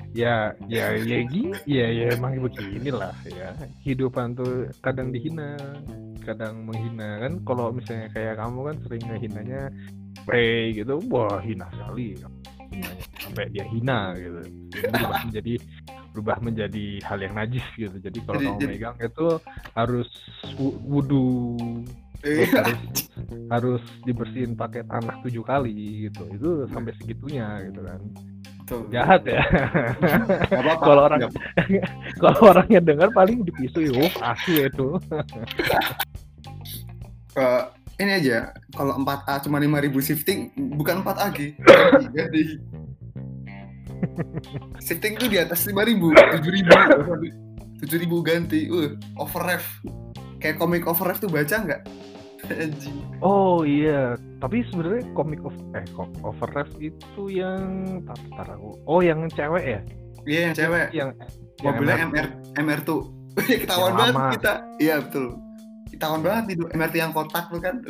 Ya 0.09 0.57
ya 0.65 0.97
ya 0.97 1.21
gini 1.29 1.53
ya 1.69 1.85
ya 1.85 2.17
emang 2.17 2.41
beginilah 2.41 3.13
ya. 3.29 3.53
Kehidupan 3.85 4.33
tuh 4.33 4.65
kadang 4.81 5.13
dihina 5.13 5.53
kadang 6.25 6.65
menghina. 6.65 7.21
Kan 7.21 7.45
kalau 7.45 7.69
misalnya 7.69 8.09
kayak 8.17 8.41
kamu 8.41 8.59
kan 8.73 8.75
sering 8.89 9.03
ngehinanya 9.05 9.61
play 10.25 10.73
gitu 10.73 10.97
wah 11.13 11.37
hina 11.45 11.69
sekali. 11.77 12.17
Sampai 13.21 13.53
dia 13.53 13.69
hina 13.69 14.17
gitu. 14.17 14.41
Jadi 14.73 15.05
menjadi 15.05 15.53
berubah 16.09 16.37
menjadi 16.39 16.99
hal 17.01 17.19
yang 17.19 17.33
najis 17.33 17.63
gitu. 17.73 17.95
Jadi 17.95 18.19
kalau 18.23 18.37
Jadi- 18.37 18.47
kamu 18.47 18.59
jadi- 18.59 18.71
megang 18.73 18.97
itu 18.99 19.27
harus 19.73 20.09
wu- 20.55 20.79
wudhu 20.81 21.27
terus 22.19 22.51
harus 22.51 22.79
harus 23.47 23.83
dibersihin 24.03 24.51
pakai 24.51 24.83
tanah 24.83 25.23
tujuh 25.23 25.39
kali 25.41 26.05
gitu. 26.05 26.23
Itu 26.29 26.49
sampai 26.67 26.91
segitunya 26.95 27.63
gitu 27.65 27.81
kan. 27.81 28.01
Tuh. 28.65 28.85
jahat 28.93 29.25
ya. 29.25 29.41
Kalau 30.77 31.01
orang- 31.01 31.25
kalau 32.21 32.39
orangnya 32.53 32.77
dengar 32.77 33.09
paling 33.09 33.41
dipisu 33.41 33.81
oh 33.97 34.11
asu 34.21 34.61
itu. 34.61 34.87
Eh, 37.33 37.63
ini 37.97 38.11
aja. 38.13 38.53
Kalau 38.69 38.93
4A 38.95 39.41
cuma 39.41 39.57
5000 39.57 39.89
shifting 39.99 40.39
bukan 40.77 41.01
4A 41.01 41.33
G. 41.33 41.39
shifting 44.83 45.15
tuh 45.19 45.27
di 45.29 45.37
atas 45.39 45.65
5000 45.67 46.39
7000 46.39 47.83
7000 47.83 48.27
ganti. 48.27 48.67
Uh 48.67 48.95
over 49.19 49.43
ref. 49.43 49.65
Kayak 50.39 50.59
komik 50.59 50.83
over 50.87 51.11
ref 51.11 51.19
tuh 51.19 51.31
baca 51.31 51.55
nggak? 51.55 51.81
Oh 53.19 53.67
iya. 53.67 54.15
Tapi 54.39 54.63
sebenarnya 54.71 55.03
komik 55.11 55.43
of 55.43 55.51
eh 55.75 55.83
kom- 55.91 56.15
overref 56.23 56.71
itu 56.79 57.27
yang 57.27 57.99
tar, 58.07 58.15
tar 58.31 58.47
aku 58.55 58.79
oh 58.87 59.03
yang 59.03 59.27
cewek 59.27 59.63
ya? 59.63 59.81
Iya 60.23 60.39
yang 60.47 60.53
cewek. 60.55 60.87
Yang 60.95 61.09
mobilnya 61.59 61.95
yang 62.07 62.11
MR 62.15 62.27
MR 62.63 62.79
tuh 62.87 63.11
ketahuan 63.35 63.91
banget 63.99 64.39
kita. 64.39 64.53
Iya 64.79 64.95
betul. 65.03 65.35
Ketahuan 65.91 66.21
banget 66.23 66.45
itu 66.55 66.63
MRT 66.71 66.95
yang 66.95 67.11
kotak 67.11 67.51
tuh 67.51 67.59
kan 67.59 67.83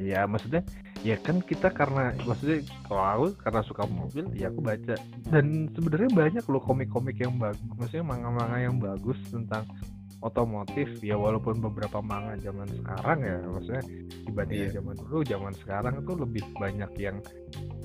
Iya 0.00 0.24
maksudnya 0.24 0.64
ya 1.04 1.20
kan 1.20 1.44
kita 1.44 1.68
karena 1.68 2.16
maksudnya 2.24 2.64
kalau 2.88 3.04
aku 3.04 3.26
karena 3.36 3.60
suka 3.68 3.84
mobil 3.84 4.24
ya 4.32 4.48
aku 4.48 4.64
baca 4.64 4.96
dan 5.28 5.68
sebenarnya 5.76 6.10
banyak 6.16 6.44
loh 6.48 6.60
komik-komik 6.64 7.20
yang 7.20 7.36
bagus 7.36 7.60
maksudnya 7.76 8.04
manga-manga 8.08 8.58
yang 8.64 8.76
bagus 8.80 9.20
tentang 9.28 9.68
otomotif 10.20 10.88
ya 11.00 11.16
walaupun 11.16 11.60
beberapa 11.60 12.00
manga 12.00 12.36
zaman 12.40 12.68
sekarang 12.68 13.18
ya 13.24 13.36
maksudnya 13.44 13.84
dibandingkan 14.28 14.68
Iya. 14.68 14.76
zaman 14.80 14.94
dulu 15.04 15.18
zaman 15.24 15.52
sekarang 15.64 15.94
tuh 16.04 16.16
lebih 16.20 16.44
banyak 16.56 16.92
yang 16.96 17.16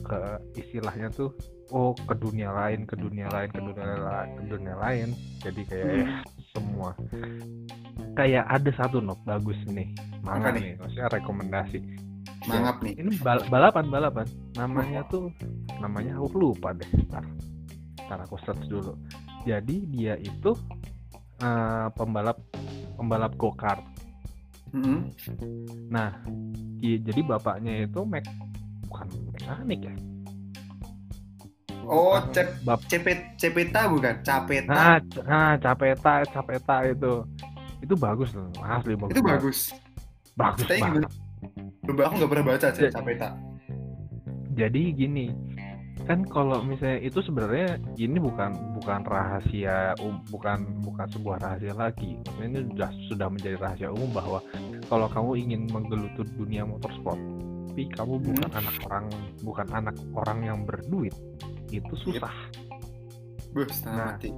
ke 0.04 0.20
istilahnya 0.60 1.08
tuh 1.12 1.32
oh 1.72 1.96
ke 1.96 2.16
dunia 2.16 2.52
lain 2.52 2.84
ke 2.84 2.96
dunia 3.00 3.28
lain 3.32 3.50
ke 3.52 3.60
dunia 3.60 3.88
lain 3.96 4.30
ke 4.36 4.44
dunia 4.52 4.76
lain 4.76 5.08
jadi 5.44 5.62
kayak 5.68 5.88
Hmm. 5.88 6.35
Ya, 6.56 6.62
semua. 6.62 6.90
Kayak 8.16 8.46
ada 8.48 8.72
satu 8.74 8.98
nok 8.98 9.20
bagus 9.24 9.60
nih. 9.68 9.92
Manga 10.24 10.50
Apa 10.50 10.56
nih? 10.56 10.62
nih 10.64 10.74
maksudnya 10.80 11.08
rekomendasi. 11.12 11.80
Mangap 12.46 12.78
nih. 12.80 12.94
ini 12.96 13.12
bal- 13.20 13.46
balapan 13.48 13.86
balapan. 13.90 14.28
Namanya 14.56 15.02
tuh 15.06 15.34
namanya 15.78 16.16
aku 16.16 16.28
lupa 16.34 16.72
deh 16.72 16.88
ntar. 17.06 17.26
Ntar 18.02 18.20
aku 18.24 18.38
search 18.40 18.64
dulu. 18.66 18.96
Jadi 19.44 19.84
dia 19.90 20.16
itu 20.16 20.56
eh, 21.38 21.88
pembalap 21.92 22.40
pembalap 22.96 23.36
go 23.36 23.52
kart 23.52 23.84
Mm-mm. 24.72 25.08
nah 25.88 26.16
di- 26.80 27.00
jadi 27.00 27.24
bapaknya 27.24 27.88
itu 27.88 28.04
mek 28.04 28.24
bukan 28.88 29.08
mekanik 29.32 29.80
ya 29.84 29.96
oh 31.88 32.18
cep 32.34 32.48
cepet 32.88 33.38
cepeta 33.38 33.88
bukan? 33.88 34.14
Capeta. 34.22 34.74
Nah, 34.74 34.98
c- 35.02 35.24
nah 35.24 35.54
capeta 35.58 36.14
capeta 36.28 36.76
itu. 36.86 37.14
Itu 37.82 37.94
bagus 37.96 38.34
loh 38.34 38.50
asli 38.62 38.94
bagus 38.98 39.14
itu 39.14 39.22
bagus. 39.22 39.60
Bagus 40.36 40.66
Ceritanya 40.66 40.84
banget. 41.06 41.12
Gimana? 41.86 42.04
Aku 42.10 42.14
nggak 42.18 42.32
pernah 42.32 42.46
baca 42.46 42.68
Ya. 42.74 42.90
capeta. 42.92 43.30
Jadi 44.56 44.84
gini 44.92 45.26
kan 46.06 46.22
kalau 46.28 46.62
misalnya 46.62 47.02
itu 47.02 47.18
sebenarnya 47.24 47.82
ini 47.98 48.22
bukan 48.22 48.54
bukan 48.78 49.02
rahasia 49.10 49.98
um, 49.98 50.22
bukan 50.30 50.62
bukan 50.86 51.08
sebuah 51.10 51.38
rahasia 51.42 51.74
lagi. 51.74 52.20
Ini 52.42 52.68
sudah 52.74 52.90
sudah 53.10 53.28
menjadi 53.32 53.58
rahasia 53.58 53.90
umum 53.90 54.12
bahwa 54.14 54.40
kalau 54.86 55.08
kamu 55.10 55.32
ingin 55.42 55.62
menggeluti 55.72 56.22
dunia 56.38 56.62
motorsport 56.62 57.18
tapi 57.76 57.92
kamu 57.92 58.24
bukan 58.24 58.50
anak 58.56 58.76
orang 58.88 59.06
bukan 59.44 59.68
anak 59.76 59.96
orang 60.16 60.40
yang 60.48 60.60
berduit 60.64 61.12
itu 61.72 61.94
susah 62.02 62.34
setengah 63.56 63.96
Nah. 63.96 64.08
mati 64.14 64.30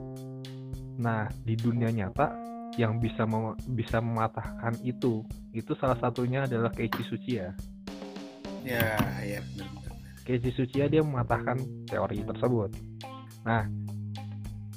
nah 0.97 1.23
di 1.45 1.53
dunia 1.57 1.89
nyata 1.89 2.33
yang 2.77 3.01
bisa 3.01 3.25
mem- 3.25 3.57
bisa 3.73 3.97
mematahkan 3.97 4.77
itu 4.85 5.25
itu 5.53 5.71
salah 5.77 5.97
satunya 5.97 6.45
adalah 6.45 6.69
Keiichi 6.69 7.01
Tsuchiya 7.05 7.53
ya 8.61 8.97
ya 9.23 9.39
benar 9.53 9.67
benar. 9.73 9.93
Keiichi 10.21 10.51
Tsuchiya 10.53 10.85
dia 10.91 10.99
mematahkan 10.99 11.55
teori 11.87 12.19
tersebut. 12.19 12.75
Nah, 13.47 13.63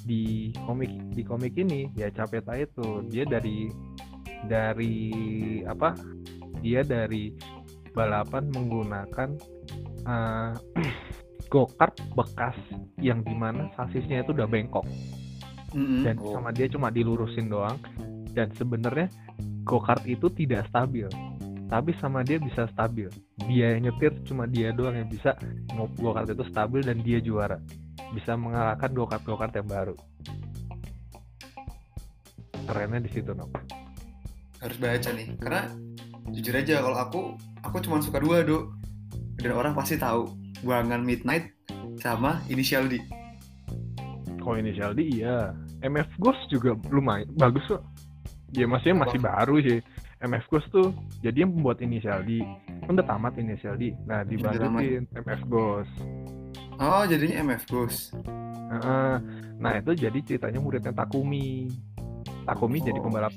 di 0.07 0.55
komik 0.63 0.87
di 1.11 1.27
komik 1.27 1.53
ini 1.59 1.91
ya 1.91 2.07
Capeta 2.07 2.55
itu 2.55 3.03
dia 3.11 3.27
dari 3.27 3.67
dari 4.47 4.95
apa? 5.67 5.91
Dia 6.63 6.87
dari 6.87 7.35
balapan 7.91 8.47
menggunakan 8.47 9.29
eh, 10.07 10.51
go 11.51 11.67
kart 11.75 11.99
bekas 12.15 12.55
yang 12.95 13.19
di 13.27 13.35
mana 13.35 13.67
sasisnya 13.75 14.23
itu 14.23 14.31
udah 14.31 14.47
bengkok. 14.47 14.87
Mm-mm. 15.71 16.03
dan 16.03 16.19
Oh. 16.19 16.35
sama 16.35 16.51
dia 16.51 16.67
cuma 16.71 16.87
dilurusin 16.87 17.51
doang. 17.51 17.75
Dan 18.31 18.47
sebenarnya 18.55 19.11
go 19.67 19.83
kart 19.83 20.07
itu 20.07 20.31
tidak 20.31 20.63
stabil. 20.71 21.11
Tapi 21.67 21.91
sama 21.99 22.23
dia 22.23 22.39
bisa 22.39 22.67
stabil. 22.71 23.11
Dia 23.47 23.75
yang 23.75 23.91
nyetir 23.91 24.15
cuma 24.23 24.47
dia 24.47 24.71
doang 24.71 24.95
yang 24.95 25.11
bisa 25.11 25.35
go 25.99 26.15
kart 26.15 26.31
itu 26.31 26.43
stabil 26.47 26.79
dan 26.79 27.03
dia 27.03 27.19
juara. 27.19 27.59
Bisa 28.15 28.39
mengalahkan 28.39 28.95
go 28.95 29.03
kart 29.03 29.23
go 29.27 29.35
kart 29.35 29.51
yang 29.51 29.67
baru. 29.67 29.95
Kerennya 32.63 33.03
di 33.03 33.11
situ 33.11 33.35
no 33.35 33.51
harus 34.61 34.77
baca 34.77 35.09
nih. 35.11 35.27
Karena 35.41 35.63
jujur 36.29 36.53
aja 36.53 36.85
kalau 36.85 36.97
aku 37.01 37.21
aku 37.65 37.77
cuma 37.81 37.97
suka 37.99 38.21
dua 38.21 38.45
do 38.45 38.71
dan 39.41 39.57
orang 39.57 39.73
pasti 39.73 39.97
tahu 39.97 40.40
Buangan 40.59 41.01
Midnight 41.01 41.55
sama 41.97 42.43
Initial 42.47 42.85
D. 42.85 42.99
Kalau 44.37 44.57
inisial 44.57 44.91
D 44.91 45.05
iya. 45.05 45.53
MF 45.81 46.09
Ghost 46.17 46.41
juga 46.49 46.73
lumayan 46.89 47.29
bagus 47.37 47.61
kok. 47.69 47.81
Dia 48.49 48.65
masih 48.65 48.91
masih 48.91 49.21
baru 49.21 49.61
sih. 49.61 49.79
MF 50.21 50.45
Ghost 50.49 50.67
tuh 50.69 50.93
jadi 51.21 51.45
yang 51.45 51.53
pembuat 51.53 51.77
inisial 51.79 52.21
D. 52.21 52.41
Kan 52.85 52.97
udah 52.97 53.05
tamat 53.05 53.37
inisial 53.37 53.77
D. 53.77 53.93
Nah 54.03 54.25
dibalikin 54.25 55.05
MF 55.13 55.41
Ghost. 55.45 55.93
Oh 56.77 57.05
jadinya 57.05 57.45
MF 57.45 57.63
Ghost. 57.69 58.17
Heeh. 58.71 59.13
nah 59.61 59.77
itu 59.77 59.93
jadi 59.93 60.17
ceritanya 60.25 60.57
muridnya 60.57 60.89
Takumi. 60.89 61.69
Takumi 62.47 62.81
jadi 62.81 62.97
Oh. 62.97 63.05
pembalap 63.05 63.33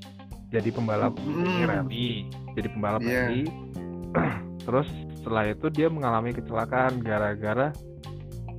jadi 0.48 0.70
pembalap 0.70 1.12
Mm. 1.20 1.66
rally. 1.68 2.08
Jadi 2.54 2.68
pembalap 2.70 3.00
Iya. 3.02 3.28
rally 3.28 3.42
terus 4.64 4.88
setelah 5.20 5.48
itu 5.48 5.68
dia 5.68 5.86
mengalami 5.86 6.32
kecelakaan 6.32 7.00
gara-gara 7.00 7.70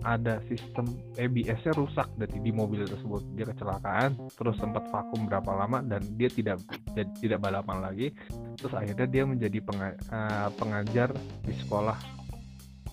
ada 0.06 0.38
sistem 0.46 0.86
ABS-nya 1.18 1.74
rusak 1.74 2.06
dari 2.14 2.38
di 2.38 2.54
mobil 2.54 2.86
tersebut. 2.86 3.26
Dia 3.34 3.50
kecelakaan 3.50 4.14
terus 4.38 4.54
sempat 4.62 4.86
vakum 4.94 5.26
berapa 5.26 5.50
lama 5.50 5.82
dan 5.82 6.06
dia 6.14 6.30
tidak 6.30 6.62
jadi 6.94 7.10
tidak 7.18 7.40
balapan 7.42 7.82
lagi. 7.82 8.08
Terus 8.54 8.74
akhirnya 8.78 9.10
dia 9.10 9.24
menjadi 9.26 9.58
penga- 9.66 9.98
eh, 9.98 10.50
pengajar 10.62 11.10
di 11.42 11.54
sekolah 11.58 11.98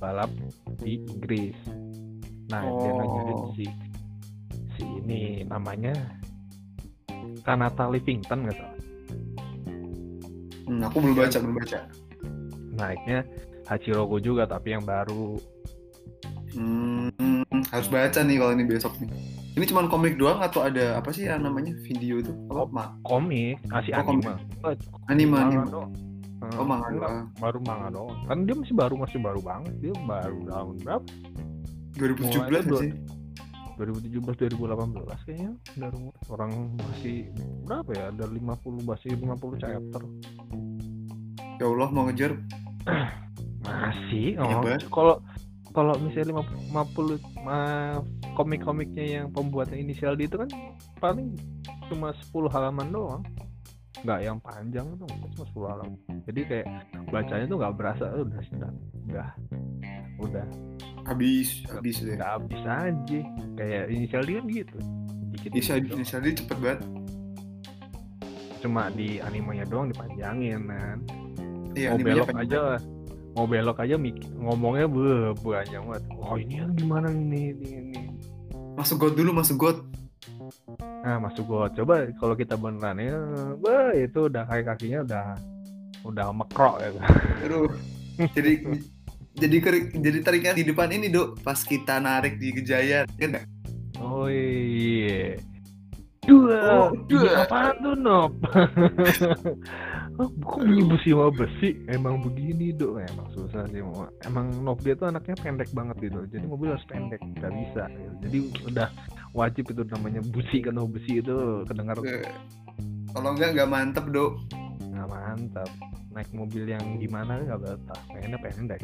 balap 0.01 0.33
di 0.81 1.05
Inggris. 1.05 1.57
Nah 2.49 2.65
dia 2.65 2.91
Oh. 2.91 2.97
ngajarin 2.97 3.41
si 3.55 3.67
si 4.73 4.83
ini 5.05 5.45
namanya 5.45 5.93
Kanata 7.45 7.93
Livington 7.93 8.49
nggak 8.49 8.57
salah? 8.57 8.79
Hmm, 10.65 10.81
aku 10.89 10.97
belum 10.97 11.15
baca 11.21 11.39
belum 11.45 11.57
baca 11.61 11.79
naiknya 12.73 13.23
Hachirogo 13.65 14.19
juga 14.19 14.45
tapi 14.45 14.73
yang 14.73 14.83
baru. 14.83 15.39
Hmm, 16.53 17.09
harus 17.71 17.89
baca 17.89 18.21
nih 18.21 18.37
kalau 18.37 18.53
ini 18.53 18.65
besok 18.65 18.93
nih. 18.99 19.09
Ini 19.53 19.65
cuma 19.69 19.85
komik 19.85 20.17
doang 20.17 20.41
atau 20.41 20.61
ada 20.61 20.97
apa 20.97 21.09
sih 21.09 21.25
yang 21.25 21.41
namanya? 21.43 21.73
Video 21.83 22.19
itu? 22.19 22.33
Apa? 22.49 22.69
Ma 22.69 22.85
komik 23.03 23.61
masih 23.67 23.93
Oh, 23.95 24.03
komik. 24.03 24.25
anime. 24.25 24.35
Eh, 24.65 24.77
anime 25.07 25.31
manga 25.31 25.61
anime. 25.63 25.89
Eh, 26.43 26.59
Oh, 26.59 26.67
manga 26.67 26.89
enggak, 26.89 27.07
doang. 27.07 27.27
baru 27.39 27.59
manga 27.63 27.89
doang. 27.89 28.19
Kan 28.27 28.39
dia 28.43 28.55
masih 28.55 28.75
baru 28.75 28.95
masih 28.97 29.19
baru 29.19 29.41
banget. 29.41 29.73
Dia 29.79 29.95
baru 30.03 30.39
tahun 30.43 30.75
berapa? 30.83 31.07
2017 31.93 32.33
Mulai 32.43 32.49
nggak 32.49 32.63
itu 32.65 32.77
sih 32.79 32.93
2017 33.73 34.49
2018 34.51 35.21
kayaknya. 35.23 35.53
Baru 35.79 36.01
orang 36.29 36.53
masih 36.75 37.17
berapa 37.63 37.91
ya? 37.93 38.05
Ada 38.11 38.25
50 38.27 38.81
masih 38.83 39.09
50 39.15 39.57
chapter. 39.57 40.03
Ya 41.57 41.65
Allah 41.65 41.89
mau 41.89 42.05
ngejar 42.05 42.33
masih 43.63 44.37
oh. 44.39 44.49
Hebat. 44.49 44.81
kalau 44.91 45.17
kalau 45.73 45.97
misalnya 46.05 46.37
50, 46.37 47.17
50 47.17 47.47
ma- 47.49 48.05
komik-komiknya 48.37 49.05
yang 49.25 49.27
pembuatnya 49.33 49.81
inisial 49.81 50.13
D 50.17 50.29
itu 50.29 50.37
kan 50.37 50.51
paling 51.01 51.33
cuma 51.89 52.13
10 52.13 52.53
halaman 52.53 52.89
doang. 52.93 53.23
Nggak 54.05 54.21
yang 54.21 54.39
panjang 54.45 54.87
itu 54.93 55.05
cuma 55.09 55.45
10 55.49 55.73
halaman. 55.73 55.99
Jadi 56.29 56.41
kayak 56.45 56.67
bacanya 57.09 57.45
tuh 57.49 57.57
nggak 57.57 57.75
berasa 57.77 58.05
"Oh, 58.13 58.25
udah 58.25 58.41
sudah 58.45 58.71
udah 59.09 59.29
udah. 60.21 60.47
Habis 61.09 61.65
habis 61.73 61.97
deh. 62.05 62.15
nggak 62.21 62.33
habis 62.37 62.63
aja. 62.69 63.21
Kayak 63.57 63.83
inisial 63.89 64.23
D 64.29 64.31
kan 64.37 64.47
gitu 64.53 64.79
dikit 65.33 65.51
bisa 65.57 65.81
doang. 65.81 65.99
bisa 66.05 66.15
dia 66.21 66.33
cepet 66.37 66.59
banget. 66.61 66.81
Cuma 68.61 68.93
di 68.93 69.19
animenya 69.19 69.65
doang 69.67 69.89
dipanjangin 69.89 70.69
kan 70.69 70.99
iya 71.75 71.89
mau 71.93 71.99
belok 72.01 72.29
pendek. 72.29 72.43
aja 72.47 72.61
mau 73.33 73.47
belok 73.49 73.79
aja 73.81 73.97
mik- 73.97 74.29
ngomongnya 74.37 74.87
be 74.89 75.33
banyak 75.41 75.81
banget. 75.81 76.03
Oh 76.21 76.37
ini 76.37 76.55
yang 76.61 76.73
gimana 76.77 77.09
ini 77.09 77.57
ini 77.57 77.69
ini 77.81 78.01
masuk 78.77 79.09
got 79.09 79.15
dulu 79.17 79.31
masuk 79.33 79.57
got. 79.57 79.79
Nah 81.03 81.19
masuk 81.19 81.45
gua 81.49 81.67
coba 81.73 82.07
kalau 82.21 82.35
kita 82.37 82.55
beneran 82.55 83.01
ya 83.03 83.19
bah 83.59 83.91
itu 83.97 84.29
udah 84.31 84.47
kaki 84.47 84.63
kakinya 84.69 85.01
udah 85.03 85.27
udah 86.07 86.27
mekrok 86.31 86.77
ya. 86.79 86.89
Aduh 87.47 87.69
jadi 88.37 88.53
jadi 89.33 89.57
keri- 89.65 89.91
jadi 89.97 90.19
teringat 90.21 90.55
di 90.61 90.65
depan 90.69 90.93
ini 90.93 91.09
dok. 91.09 91.41
Pas 91.41 91.59
kita 91.59 91.99
narik 91.99 92.37
di 92.37 92.53
Gejayan 92.53 93.09
kan 93.17 93.43
oh 93.99 94.29
iya 94.29 95.39
dua. 96.23 96.59
Oh, 96.71 96.91
dua. 97.11 97.43
apaan 97.43 97.75
tuh 97.83 97.99
nop 97.99 98.33
oh, 100.23 100.29
kok 100.47 100.61
bunyi 100.63 100.87
besi 100.87 101.11
sama 101.11 101.35
besi? 101.35 101.69
Emang 101.91 102.23
begini 102.23 102.71
dok. 102.71 103.03
Emang 103.03 103.29
susah 103.35 103.67
sih 103.75 103.83
Mo. 103.83 104.07
emang 104.23 104.55
nop 104.63 104.79
dia 104.87 104.95
tuh 104.95 105.11
anaknya 105.11 105.35
pendek 105.43 105.71
banget 105.75 105.99
gitu. 105.99 106.23
Jadi 106.31 106.45
mobil 106.47 106.71
harus 106.71 106.87
pendek 106.87 107.19
nggak 107.19 107.53
bisa 107.53 107.83
gitu. 107.91 108.15
jadi 108.23 108.39
udah 108.71 108.89
wajib 109.35 109.65
itu 109.67 109.83
namanya 109.91 110.23
busi 110.31 110.59
kan 110.63 110.79
besi 110.87 111.19
itu 111.19 111.67
kedengar. 111.67 111.99
Kalau 113.13 113.29
enggak 113.35 113.51
nggak 113.59 113.71
mantep 113.71 114.07
dok. 114.15 114.39
Nggak 114.95 115.09
mantap 115.11 115.71
naik 116.13 116.29
mobil 116.37 116.69
yang 116.69 116.85
gimana 117.03 117.43
nggak 117.43 117.61
betah. 117.67 118.01
Pengennya 118.15 118.39
pendek. 118.39 118.81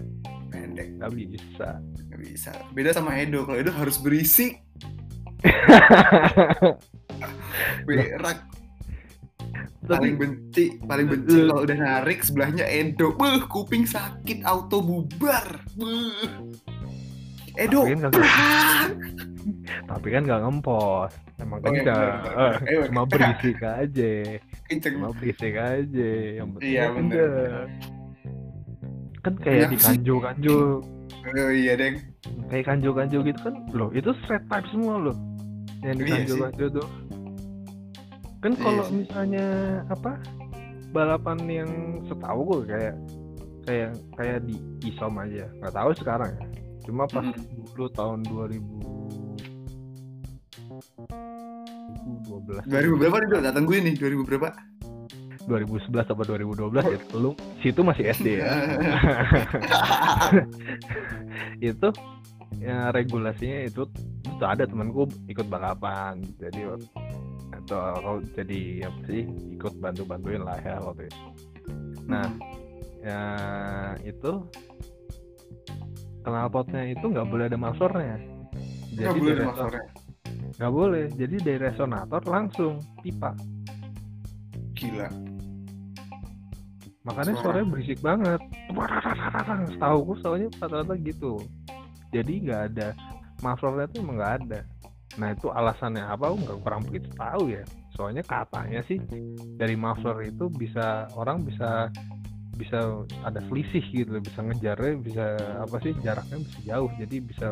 Pendek. 0.50 0.86
Nggak 0.98 1.12
bisa. 1.14 1.68
Nggak 2.10 2.20
bisa. 2.26 2.50
Beda 2.74 2.90
sama 2.90 3.14
Edo. 3.14 3.46
Kalau 3.46 3.58
Edo 3.62 3.70
harus 3.70 3.94
berisik 4.02 4.58
berak 7.84 8.38
paling 9.80 10.14
benci 10.14 10.76
paling 10.82 11.06
benci 11.06 11.36
kalau 11.42 11.64
udah 11.64 11.76
narik 11.76 12.20
sebelahnya 12.20 12.64
Edo. 12.64 13.14
Beuh 13.14 13.40
kuping 13.44 13.84
sakit 13.84 14.42
auto 14.42 14.78
bubar. 14.78 15.64
Beuh. 15.74 16.52
Edo 17.54 17.82
Tapi 17.82 17.90
kan 17.90 17.98
nggak- 17.98 18.12
pelan. 18.14 18.90
tapi 19.88 20.06
kan 20.08 20.22
nggak 20.22 20.40
ngempos. 20.40 21.10
Emang 21.38 21.58
Oh, 21.60 21.70
iya, 21.70 21.82
bener, 21.82 22.10
bener. 22.20 22.52
Eh, 22.68 22.86
cuma 22.86 23.02
berisik 23.04 23.58
aja. 23.58 24.12
Kenceng. 24.64 24.92
Cuma 24.94 25.10
berisik 25.12 25.54
aja. 25.54 26.10
Yang 26.34 26.48
penting 26.52 26.68
Iya, 26.68 26.82
kan 26.84 26.94
bener. 27.00 27.62
kan 29.18 29.34
kayak 29.36 29.58
Kenapa 29.58 29.70
di 29.70 29.76
sih? 29.76 29.86
kanjo 29.88 30.14
kanjo 30.18 30.58
oh 31.28 31.50
iya 31.52 31.72
deng. 31.74 31.94
Kayak 32.46 32.64
kanjo 32.66 32.90
kanjo 32.92 33.18
gitu 33.22 33.40
kan. 33.40 33.54
Loh 33.70 33.90
itu 33.90 34.10
straight 34.20 34.44
type 34.46 34.66
semua 34.68 34.94
loh. 35.00 35.16
Yang 35.80 35.94
di 35.94 36.02
Iya 36.04 36.14
kanjo 36.14 36.32
sih. 36.32 36.42
kanjo 36.44 36.66
tuh 36.72 36.86
kan 38.38 38.52
Iya 38.52 38.60
kalau 38.60 38.82
sih. 38.84 38.94
misalnya 38.98 39.46
apa 39.88 40.12
balapan 40.88 41.38
yang 41.44 41.70
setahu 42.04 42.40
gue 42.44 42.60
kayak 42.68 42.94
kayak 43.62 43.90
kayak 44.14 44.38
di 44.42 44.56
isom 44.84 45.14
aja. 45.16 45.44
Nggak 45.58 45.74
tahu 45.74 45.90
sekarang 45.94 46.30
ya. 46.32 46.46
Cuma 46.82 47.04
pas 47.04 47.20
Mm. 47.20 47.36
dulu 47.68 47.86
tahun 47.90 48.20
2000 48.24 48.62
2012 52.24 52.64
2000 52.64 52.96
berapa 52.96 53.16
nih 53.18 53.42
datang 53.42 53.64
gue 53.64 53.76
nih 53.78 53.94
2000 53.94 54.24
berapa? 54.24 54.48
2011 55.44 56.04
atau 56.04 56.14
2012 56.20 56.84
ya? 56.84 56.98
Lu 57.14 57.32
situ 57.58 57.80
masih 57.80 58.04
SD 58.06 58.26
ya? 58.38 58.52
Itu 61.64 61.88
ya 62.58 62.90
regulasinya 62.90 63.62
itu 63.62 63.86
itu 64.24 64.44
ada 64.44 64.64
temanku 64.64 65.08
ikut 65.26 65.46
balapan. 65.46 66.20
Jadi 66.36 66.68
atau 67.52 67.78
kalau 67.96 68.14
jadi 68.34 68.88
apa 68.88 69.00
sih 69.08 69.22
ikut 69.56 69.74
bantu 69.80 70.02
bantuin 70.08 70.42
lah 70.44 70.58
ya 70.60 70.80
waktu 70.80 71.08
itu. 71.08 71.20
Nah 72.08 72.26
ya 73.04 73.20
itu 74.02 74.32
knalpotnya 76.26 76.82
itu 76.92 77.04
nggak 77.08 77.28
boleh 77.30 77.44
ada 77.48 77.56
masornya 77.56 78.18
nggak 78.98 78.98
jadi 78.98 79.18
boleh 79.18 79.32
ada 79.32 79.40
reson- 79.40 79.50
masalahnya 79.54 79.84
nggak 80.58 80.72
boleh. 80.74 81.04
Jadi 81.14 81.36
dari 81.44 81.58
resonator 81.62 82.22
langsung 82.26 82.72
pipa. 83.00 83.30
Gila. 84.74 85.08
Makanya 87.06 87.32
Suara. 87.38 87.42
suaranya 87.42 87.66
berisik 87.72 87.98
banget. 88.04 88.40
Setahu 89.72 89.98
gue 90.04 90.16
soalnya 90.20 90.48
rata-rata 90.60 90.94
gitu 91.00 91.40
jadi 92.12 92.32
nggak 92.40 92.62
ada 92.72 92.88
mufflernya 93.44 93.86
tuh 93.92 93.98
emang 94.02 94.16
nggak 94.20 94.34
ada 94.44 94.58
nah 95.18 95.34
itu 95.34 95.50
alasannya 95.50 96.06
apa? 96.06 96.30
Aku 96.30 96.38
nggak 96.46 96.58
kurang 96.62 96.82
begitu 96.86 97.10
tahu 97.18 97.50
ya. 97.50 97.66
Soalnya 97.98 98.22
katanya 98.22 98.80
sih 98.86 99.02
dari 99.58 99.74
muffler 99.74 100.30
itu 100.30 100.46
bisa 100.46 101.10
orang 101.18 101.42
bisa 101.42 101.90
bisa 102.58 103.06
ada 103.22 103.38
selisih 103.46 103.82
gitu 103.94 104.18
bisa 104.18 104.42
ngejarnya 104.42 104.98
bisa 104.98 105.26
apa 105.62 105.76
sih 105.82 105.90
jaraknya 106.02 106.38
bisa 106.38 106.58
jauh. 106.62 106.90
Jadi 106.94 107.16
bisa 107.18 107.46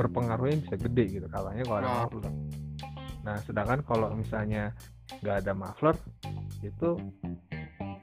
berpengaruhnya 0.00 0.64
bisa 0.64 0.76
gede 0.80 1.04
gitu 1.20 1.26
katanya 1.28 1.62
kalau 1.68 1.78
ada 1.84 1.90
muffler. 2.08 2.32
Nah 3.24 3.36
sedangkan 3.44 3.80
kalau 3.84 4.08
misalnya 4.16 4.72
nggak 5.20 5.44
ada 5.44 5.52
muffler 5.52 5.96
itu 6.64 6.96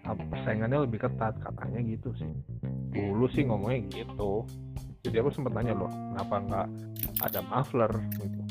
persaingannya 0.05 0.85
lebih 0.85 1.09
ketat 1.09 1.33
katanya 1.41 1.81
gitu 1.81 2.13
sih. 2.21 2.29
Dulu 2.93 3.25
sih 3.33 3.49
ngomongnya 3.49 3.89
gitu. 3.89 4.45
Jadi 5.05 5.21
aku 5.21 5.29
sempat 5.33 5.53
nanya 5.53 5.73
loh 5.73 5.89
kenapa 5.89 6.35
nggak 6.45 6.67
ada 7.25 7.39
muffler 7.45 7.89
gitu 8.21 8.44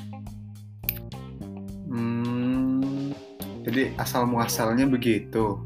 Hmm, 1.94 3.14
jadi 3.62 3.94
asal 3.96 4.26
muasalnya 4.26 4.90
begitu. 4.90 5.62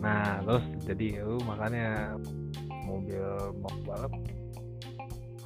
nah 0.00 0.38
terus 0.44 0.62
jadi 0.86 1.06
itu 1.18 1.34
makanya 1.44 2.14
mobil 2.86 3.26
mau 3.58 3.74
balap 3.82 4.12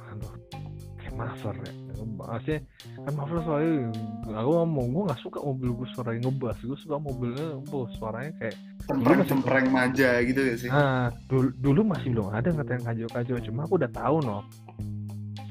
aduh 0.05 0.33
kayak 1.01 1.13
muffler 1.17 1.55
ya 1.65 1.73
maksudnya 2.05 2.59
kan 3.01 3.13
muffler 3.17 3.41
soalnya 3.41 3.89
aku 4.37 4.49
ngomong 4.61 4.85
gue 4.93 5.03
nggak 5.09 5.21
suka 5.25 5.39
mobil 5.41 5.69
gue 5.73 5.87
suaranya 5.97 6.29
ngebas 6.29 6.57
gue 6.61 6.77
suka 6.77 6.95
mobilnya 7.01 7.57
oh, 7.57 7.89
suaranya 7.97 8.31
kayak 8.37 8.55
Cempreng-cempreng 8.81 9.67
manja 9.69 10.09
gitu 10.25 10.41
ya 10.41 10.55
sih. 10.57 10.69
Nah, 10.69 11.13
dulu, 11.29 11.53
dulu 11.61 11.81
masih 11.85 12.17
belum 12.17 12.33
ada 12.33 12.49
kata 12.49 12.71
yang 12.75 12.85
kacau-kacau, 12.85 13.37
cuma 13.45 13.59
aku 13.69 13.73
udah 13.77 13.91
tahu 13.93 14.17
no. 14.25 14.39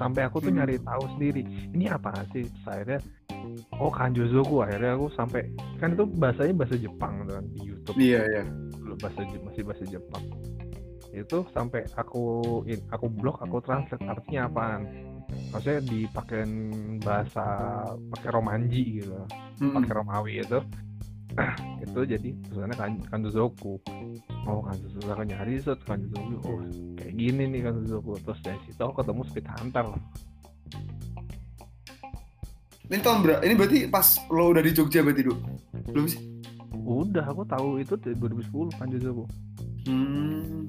Sampai 0.01 0.25
aku 0.25 0.41
tuh 0.41 0.49
Hmm. 0.49 0.65
nyari 0.65 0.81
tahu 0.81 1.03
sendiri. 1.13 1.43
Ini 1.77 1.93
apa 1.93 2.25
sih? 2.33 2.49
Akhirnya 2.65 3.05
oh 3.77 3.93
kanjozoku 3.93 4.65
akhirnya 4.65 4.97
aku 4.97 5.13
sampai 5.13 5.45
kan 5.77 5.93
itu 5.93 6.05
bahasanya 6.09 6.55
bahasa 6.57 6.77
Jepang 6.81 7.29
kan 7.29 7.45
di 7.53 7.61
YouTube 7.69 7.97
Iya, 8.01 8.21
iya. 8.25 8.43
bahasa 8.97 9.21
masih 9.45 9.63
bahasa 9.69 9.85
Jepang. 9.85 10.25
Itu 11.13 11.45
sampai 11.53 11.85
aku 11.95 12.23
in, 12.65 12.81
aku 12.89 13.13
blok 13.13 13.45
aku 13.45 13.61
translate 13.61 14.01
artinya 14.09 14.49
apaan. 14.49 14.89
Maksudnya 15.55 15.81
dipakein 15.85 16.51
bahasa 16.99 17.45
pakai 18.11 18.31
romanji 18.35 18.99
gitu 18.99 19.15
Mm-mm. 19.63 19.79
pakai 19.79 19.93
Romawi 19.95 20.33
itu 20.43 20.59
itu 21.85 22.01
jadi 22.07 22.29
tulisannya 22.51 22.77
kan 22.77 22.93
Kanzuzoku 23.11 23.79
oh 24.47 24.61
Kanzuzoku 24.67 25.07
aku 25.11 25.25
nyari 25.27 25.59
set 25.63 25.81
Kanzuzoku 25.87 26.35
oh 26.45 26.61
kayak 26.99 27.15
gini 27.15 27.43
nih 27.51 27.61
Kanzuzoku 27.67 28.19
terus 28.23 28.41
dari 28.43 28.59
situ 28.67 28.81
aku 28.81 29.03
ketemu 29.03 29.23
Speed 29.29 29.47
Hunter 29.47 29.87
Ini 32.91 33.07
tahun 33.07 33.23
berapa? 33.23 33.47
Ini 33.47 33.55
berarti 33.55 33.79
pas 33.87 34.19
lo 34.35 34.51
udah 34.51 34.67
di 34.67 34.75
Jogja 34.75 35.07
berarti 35.07 35.23
dulu? 35.23 35.39
Belum 35.95 36.07
sih? 36.11 36.19
udah 36.91 37.23
aku 37.23 37.47
tahu 37.47 37.79
itu 37.79 37.95
dari 37.95 38.19
2010 38.19 38.51
Kanzuzoku 38.75 39.25
Hmm. 39.89 40.69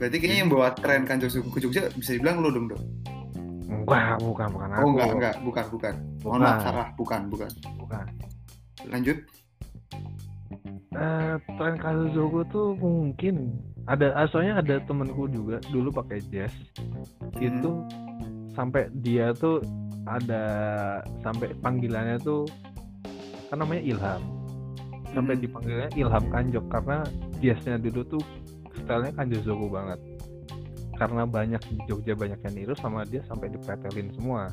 Berarti 0.00 0.16
kayaknya 0.18 0.36
yang 0.42 0.50
bawa 0.50 0.74
tren 0.74 1.06
Kanjosuku 1.06 1.46
ke 1.54 1.58
Jogja 1.62 1.86
bisa 1.94 2.18
dibilang 2.18 2.42
lo 2.42 2.50
dong 2.50 2.66
dong. 2.74 2.82
enggak 3.72 4.18
bukan 4.20 4.48
bukan 4.52 4.68
aku 4.68 4.82
Oh 4.82 4.90
enggak 4.94 5.10
enggak 5.14 5.34
bukan 5.46 5.64
bukan. 5.70 5.94
Mohon 6.26 6.40
maaf 6.42 6.58
salah 6.60 6.88
bukan 6.98 7.20
bukan. 7.30 7.50
bukan 7.78 8.04
Lanjut. 8.90 9.18
Eh 10.92 11.34
tren 11.56 11.76
Kanzuzoku 11.80 12.44
tuh 12.52 12.76
mungkin 12.76 13.56
ada 13.88 14.12
ah, 14.12 14.28
soalnya 14.28 14.60
ada 14.60 14.78
temenku 14.84 15.26
juga 15.26 15.58
dulu 15.72 15.88
pakai 15.90 16.20
jazz. 16.28 16.52
Itu 17.40 17.82
sampai 18.52 18.92
dia 19.00 19.32
tuh 19.32 19.64
ada 20.04 20.44
sampai 21.24 21.56
panggilannya 21.62 22.20
tuh 22.20 22.44
kan 23.48 23.60
namanya 23.60 23.82
Ilham. 23.82 24.22
Sampai 25.12 25.36
Hmm. 25.36 25.44
dipanggilnya 25.44 25.88
Ilham 25.96 26.24
Kanjok 26.32 26.64
karena 26.72 26.98
jazznya 27.40 27.76
dulu 27.80 28.00
tuh 28.16 28.22
stylenya 28.80 29.12
Kanjozoku 29.16 29.66
banget. 29.68 30.00
Karena 30.96 31.26
banyak 31.26 31.62
di 31.66 31.76
Jogja 31.88 32.14
banyak 32.14 32.38
yang 32.46 32.54
niru 32.54 32.74
sama 32.78 33.02
dia 33.02 33.24
sampai 33.26 33.50
dipretelin 33.50 34.12
semua 34.14 34.52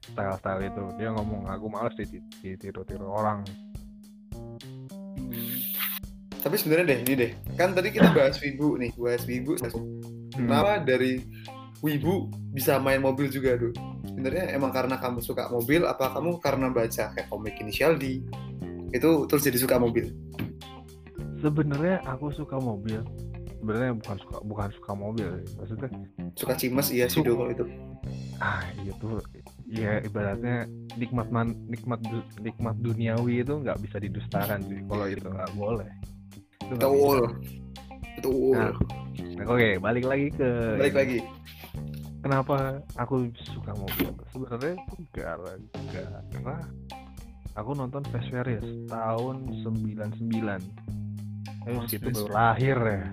style-style 0.00 0.66
itu. 0.70 0.82
Dia 0.96 1.12
ngomong 1.12 1.46
aku 1.50 1.66
males 1.68 1.92
diti- 1.98 2.24
ditiru-tiru 2.40 3.04
orang. 3.04 3.44
Hmm. 3.44 3.69
Tapi 6.40 6.56
sebenarnya 6.56 6.86
deh 6.88 6.98
ini 7.04 7.14
deh. 7.14 7.30
Kan 7.54 7.76
tadi 7.76 7.92
kita 7.92 8.10
bahas 8.10 8.40
Wibu 8.40 8.80
nih, 8.80 8.90
bahas 8.96 9.24
Wibu. 9.24 9.60
Kenapa 10.32 10.80
dari 10.80 11.20
Wibu 11.80 12.26
bisa 12.50 12.80
main 12.80 13.00
mobil 13.00 13.28
juga 13.28 13.56
dulu? 13.56 13.76
Sebenarnya 14.04 14.52
emang 14.52 14.72
karena 14.72 14.96
kamu 14.96 15.20
suka 15.20 15.48
mobil, 15.48 15.84
apa 15.84 16.12
kamu 16.12 16.40
karena 16.40 16.68
baca 16.68 17.12
kayak 17.12 17.28
komik 17.28 17.56
inisial 17.60 17.96
D 17.96 18.24
itu 18.90 19.10
terus 19.24 19.44
jadi 19.44 19.56
suka 19.56 19.76
mobil? 19.76 20.10
sebenarnya 21.40 22.04
aku 22.04 22.28
suka 22.36 22.60
mobil 22.60 23.00
sebenarnya 23.56 23.96
bukan 23.96 24.16
suka 24.20 24.36
bukan 24.44 24.68
suka 24.76 24.92
mobil 24.92 25.28
maksudnya 25.56 25.88
Suka 26.36 26.52
cimes 26.52 26.92
iya 26.92 27.08
sih 27.08 27.24
kalau 27.24 27.48
itu. 27.48 27.64
ah 28.40 28.60
itu 28.80 29.08
ya 29.64 30.00
ibaratnya 30.00 30.68
nikmat 30.96 31.32
man, 31.32 31.56
nikmat 31.64 32.00
du- 32.04 32.28
nikmat 32.40 32.76
duniawi 32.76 33.40
itu 33.40 33.56
nggak 33.56 33.80
bisa 33.80 33.96
didustakan 33.96 34.60
sih 34.68 34.84
kalau 34.84 35.08
itu 35.08 35.24
nggak 35.24 35.52
boleh 35.56 35.88
Betul. 36.70 37.18
Betul. 38.16 38.54
Nah, 38.54 38.72
oke 39.48 39.68
balik 39.80 40.04
lagi 40.04 40.28
ke 40.30 40.50
Balik 40.76 40.94
lagi. 40.94 41.18
kenapa 42.20 42.56
aku 42.94 43.32
suka 43.48 43.72
mobil 43.72 44.12
sebenarnya 44.28 44.74
itu 44.76 44.96
gara 45.10 45.52
gara 46.30 46.60
aku 47.56 47.70
nonton 47.72 48.04
Fast 48.12 48.28
Furious 48.28 48.66
tahun 48.86 49.36
99 49.64 50.60
Eh, 51.60 51.76
Oh, 51.76 51.84
Fast 51.84 52.00
baru 52.00 52.28
lahir 52.30 52.78
ya 52.78 53.04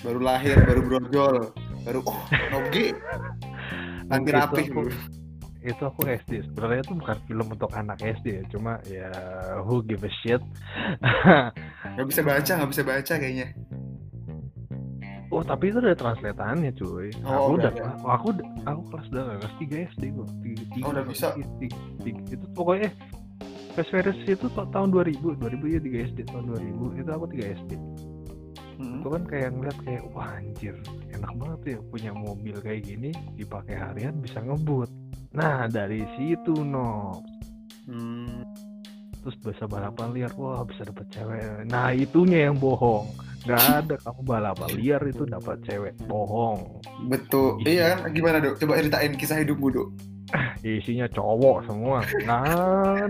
Baru 0.00 0.20
lahir, 0.20 0.56
baru 0.60 0.80
brojol, 0.84 1.36
baru 1.80 2.00
oh, 2.04 2.20
noge. 2.52 2.92
Nanti 4.12 4.28
Itu 4.28 4.36
rapih. 4.36 4.66
Itu 5.64 5.80
aku 5.80 6.04
SD 6.04 6.44
sebenarnya 6.44 6.80
itu 6.82 6.92
bukan 6.94 7.16
film 7.24 7.46
untuk 7.48 7.70
anak 7.72 7.96
SD 7.98 8.26
ya 8.30 8.42
cuma 8.48 8.72
ya 8.84 9.08
who 9.60 9.80
give 9.80 10.00
a 10.00 10.12
shit 10.20 10.42
Gak 11.96 12.06
bisa 12.06 12.20
baca, 12.20 12.52
gak 12.54 12.70
bisa 12.70 12.82
baca 12.82 13.14
kayaknya. 13.14 13.48
oh 15.28 15.42
tapi 15.42 15.68
itu 15.68 15.78
ada 15.78 15.94
translatannya 15.94 16.70
cuy 16.74 17.10
Oh, 17.22 17.50
aku 17.50 17.50
udah 17.58 17.70
oh, 17.98 18.10
aku 18.10 18.26
udah- 18.30 18.50
aku 18.64 18.80
kelas 18.88 19.06
udah 19.10 19.22
kelas 19.36 19.54
tiga 19.58 19.76
SD 19.90 20.02
gua 20.12 20.26
tiga, 20.38 20.62
tiga, 20.70 20.84
Oh, 20.84 20.90
udah 20.92 21.04
bisa. 21.04 21.26
tiga, 21.32 21.48
tiga, 21.58 21.76
tiga. 22.00 22.20
itu 22.30 22.46
pokoknya 22.52 22.90
Fast 23.74 23.90
Furious 23.90 24.18
itu 24.22 24.46
ta- 24.48 24.70
tahun 24.70 24.88
2000 24.92 25.34
2000 25.34 25.66
ya 25.66 25.80
3 25.82 26.08
SD 26.08 26.18
tahun 26.28 26.44
2000 26.46 26.94
itu 26.94 27.10
aku 27.10 27.26
3 27.28 27.56
SD 27.56 27.72
Hmm. 28.74 28.98
itu 28.98 29.06
kan 29.08 29.22
kayak 29.24 29.48
ngeliat 29.50 29.78
kayak 29.82 30.02
wah 30.10 30.34
anjir 30.34 30.74
enak 31.08 31.30
banget 31.32 31.60
ya 31.64 31.78
punya 31.88 32.10
mobil 32.10 32.54
kayak 32.58 32.82
gini 32.82 33.10
dipakai 33.32 33.78
harian 33.78 34.18
bisa 34.18 34.38
ngebut 34.40 34.90
nah 35.34 35.66
dari 35.66 36.06
situ 36.16 36.54
no. 36.62 37.20
Hmm. 37.84 38.40
terus 39.20 39.40
bisa 39.40 39.64
balapan 39.64 40.12
liar 40.12 40.32
wah 40.36 40.60
bisa 40.68 40.84
dapet 40.84 41.08
cewek. 41.08 41.64
Nah 41.68 41.96
itunya 41.96 42.48
yang 42.48 42.60
bohong. 42.60 43.08
Nggak 43.44 43.64
ada 43.64 43.94
kamu 44.04 44.20
balapan 44.24 44.70
liar 44.76 45.02
itu 45.08 45.24
dapat 45.24 45.64
cewek 45.64 45.96
bohong. 46.04 46.80
Betul. 47.08 47.60
Iya 47.64 48.04
kan? 48.04 48.12
Gimana 48.12 48.36
dok? 48.40 48.60
Coba 48.60 48.80
ceritain 48.80 49.16
kisah 49.16 49.40
hidupmu 49.40 49.68
dok. 49.72 49.88
isinya 50.64 51.08
cowok 51.08 51.68
semua. 51.68 52.04
Nggak 52.24 52.42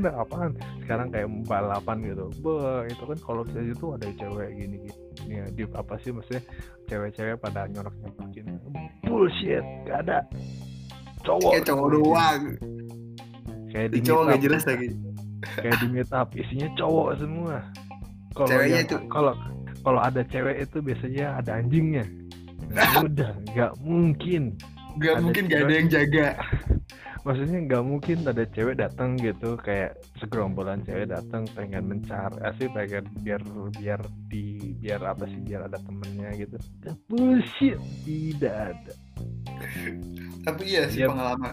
ada 0.02 0.10
apaan? 0.22 0.50
Sekarang 0.86 1.08
kayak 1.10 1.28
balapan 1.50 1.96
gitu. 2.06 2.26
Bah, 2.42 2.86
itu 2.86 3.02
kan 3.06 3.18
kalau 3.22 3.42
misalnya 3.46 3.74
itu 3.74 3.86
ada 3.94 4.06
cewek 4.14 4.48
gini 4.54 4.76
gini. 4.86 4.94
Ya, 5.30 5.44
di 5.50 5.62
apa 5.74 5.94
sih 6.02 6.10
maksudnya? 6.14 6.42
Cewek-cewek 6.86 7.42
pada 7.42 7.66
nyorok 7.70 7.94
nyorokin 8.02 8.46
bullshit 9.14 9.64
gak 9.86 10.04
ada 10.08 10.18
cowok. 11.24 11.50
Kayak 11.50 11.66
cowok 11.66 11.86
doang. 11.90 12.42
kayak 13.68 13.88
Di 13.90 14.00
cowok 14.00 14.22
gak 14.28 14.40
jelas 14.40 14.62
lagi. 14.64 14.88
kayak 15.56 15.76
di 15.76 15.86
meet 15.90 16.10
up 16.10 16.28
isinya 16.32 16.68
cowok 16.74 17.08
semua. 17.18 17.56
Kalau 18.32 18.48
Ceweknya 18.48 18.80
yang- 18.80 18.88
itu- 18.88 19.04
kalau 19.08 19.32
kalau 19.80 20.00
ada 20.00 20.22
cewek 20.24 20.56
itu 20.60 20.78
biasanya 20.80 21.38
ada 21.38 21.50
anjingnya. 21.58 22.04
Nah, 22.70 23.02
udah 23.02 23.32
nggak 23.50 23.72
mungkin. 23.80 24.42
Gak 24.96 25.10
Ada 25.10 25.20
mungkin 25.20 25.42
gak 25.46 25.60
ada 25.60 25.74
yang 25.74 25.88
jaga. 25.88 26.26
maksudnya 27.24 27.58
nggak 27.58 27.82
mungkin 27.82 28.16
ada 28.22 28.44
cewek 28.46 28.76
datang 28.76 29.16
gitu 29.16 29.56
kayak 29.56 29.96
segerombolan 30.20 30.84
cewek 30.84 31.08
datang 31.08 31.48
pengen 31.56 31.88
mencari 31.88 32.36
eh, 32.38 32.52
sih 32.54 32.68
pengen 32.68 33.04
biar 33.24 33.40
biar 33.72 34.00
di 34.28 34.76
biar 34.76 35.00
apa 35.02 35.24
sih 35.24 35.40
biar 35.40 35.64
ada 35.64 35.80
temennya 35.80 36.30
gitu. 36.36 36.56
Bullshit 37.08 37.80
tidak 38.04 38.54
ada 38.76 38.92
Tapi 40.44 40.62
iya 40.68 40.88
sih 40.92 41.02
Yep. 41.04 41.10
pengalaman 41.14 41.52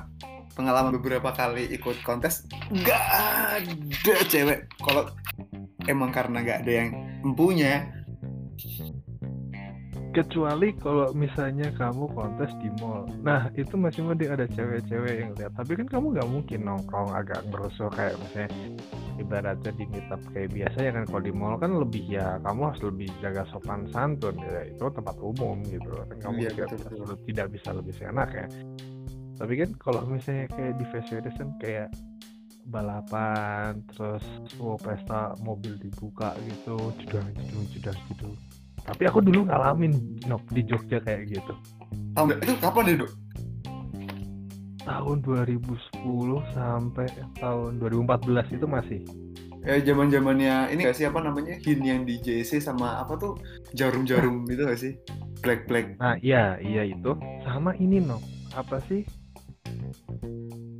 pengalaman 0.51 0.91
beberapa 0.99 1.31
kali 1.31 1.63
ikut 1.71 2.03
kontes 2.03 2.43
gak 2.83 3.03
ada 3.63 4.15
cewek. 4.27 4.67
Kalau 4.83 5.07
emang 5.87 6.11
karena 6.11 6.43
gak 6.43 6.67
ada 6.67 6.71
yang 6.85 6.89
empunya, 7.23 7.87
kecuali 10.11 10.75
kalau 10.75 11.15
misalnya 11.15 11.71
kamu 11.75 12.11
kontes 12.11 12.51
di 12.59 12.69
mall. 12.83 13.07
Nah 13.23 13.47
itu 13.55 13.79
masih 13.79 14.03
mending 14.03 14.31
ada 14.31 14.45
cewek-cewek 14.51 15.13
yang 15.23 15.31
lihat. 15.39 15.55
Tapi 15.55 15.79
kan 15.79 15.87
kamu 15.87 16.05
nggak 16.19 16.29
mungkin 16.29 16.59
nongkrong 16.67 17.15
agak 17.15 17.41
ngerusuh 17.47 17.87
kayak 17.95 18.19
misalnya 18.19 18.51
ibaratnya 19.17 19.71
di 19.75 19.85
meetup 19.87 20.21
kayak 20.35 20.51
biasa 20.51 20.77
ya 20.83 20.91
kan. 20.91 21.03
Kalau 21.07 21.23
di 21.23 21.33
mall 21.33 21.55
kan 21.57 21.71
lebih 21.73 22.03
ya 22.05 22.37
kamu 22.43 22.61
harus 22.71 22.81
lebih 22.83 23.09
jaga 23.23 23.43
sopan 23.49 23.87
santun. 23.95 24.35
Ya 24.43 24.67
itu 24.67 24.83
tempat 24.91 25.15
umum 25.17 25.63
gitu. 25.65 25.89
Kan 25.95 26.17
kamu 26.19 26.35
Iya, 26.41 26.49
tidak, 26.53 26.67
betul, 26.75 26.99
bisa, 26.99 27.15
tidak 27.25 27.47
bisa 27.55 27.69
lebih 27.71 27.93
seenak 27.95 28.29
ya. 28.35 28.47
Tapi 29.41 29.53
kan 29.57 29.69
kalau 29.79 30.01
misalnya 30.05 30.45
kayak 30.53 30.73
di 30.77 30.85
fast 30.91 31.07
food 31.09 31.25
kan 31.25 31.49
kayak 31.57 31.89
balapan 32.69 33.81
terus 33.93 34.21
oh, 34.61 34.77
pesta 34.77 35.33
mobil 35.41 35.73
dibuka 35.81 36.37
gitu 36.45 36.77
jedang 37.01 37.25
jedung 37.33 37.65
jedang 37.73 37.97
gitu 38.13 38.29
tapi 38.83 39.03
aku 39.05 39.19
dulu 39.21 39.45
ngalamin 39.45 39.93
nok 40.25 40.41
di 40.49 40.61
Jogja 40.63 40.97
kayak 40.99 41.29
gitu. 41.29 41.53
Tahu 42.13 42.23
nggak? 42.27 42.39
Itu 42.43 42.53
kapan 42.59 42.85
ya, 42.87 42.95
Dok? 43.05 43.11
tahun 44.81 45.21
2010 45.21 45.77
sampai 46.57 47.05
tahun 47.37 47.77
2014 47.77 48.57
itu 48.57 48.65
masih. 48.65 48.99
Ya 49.61 49.77
zaman 49.77 50.09
zamannya 50.09 50.73
ini 50.73 50.89
gak 50.89 50.97
sih 50.97 51.05
apa 51.05 51.21
namanya 51.21 51.53
hin 51.61 51.85
yang 51.85 52.01
di 52.01 52.17
JC 52.17 52.57
sama 52.57 52.97
apa 52.97 53.13
tuh? 53.13 53.37
Jarum-jarum 53.77 54.41
itu 54.53 54.61
gak 54.65 54.79
sih? 54.81 54.97
Black 55.45 55.69
black. 55.69 56.01
Nah 56.01 56.17
iya 56.17 56.57
iya 56.57 56.81
itu. 56.89 57.13
Sama 57.45 57.77
ini 57.77 58.01
nok. 58.01 58.25
Apa 58.57 58.81
sih? 58.89 59.05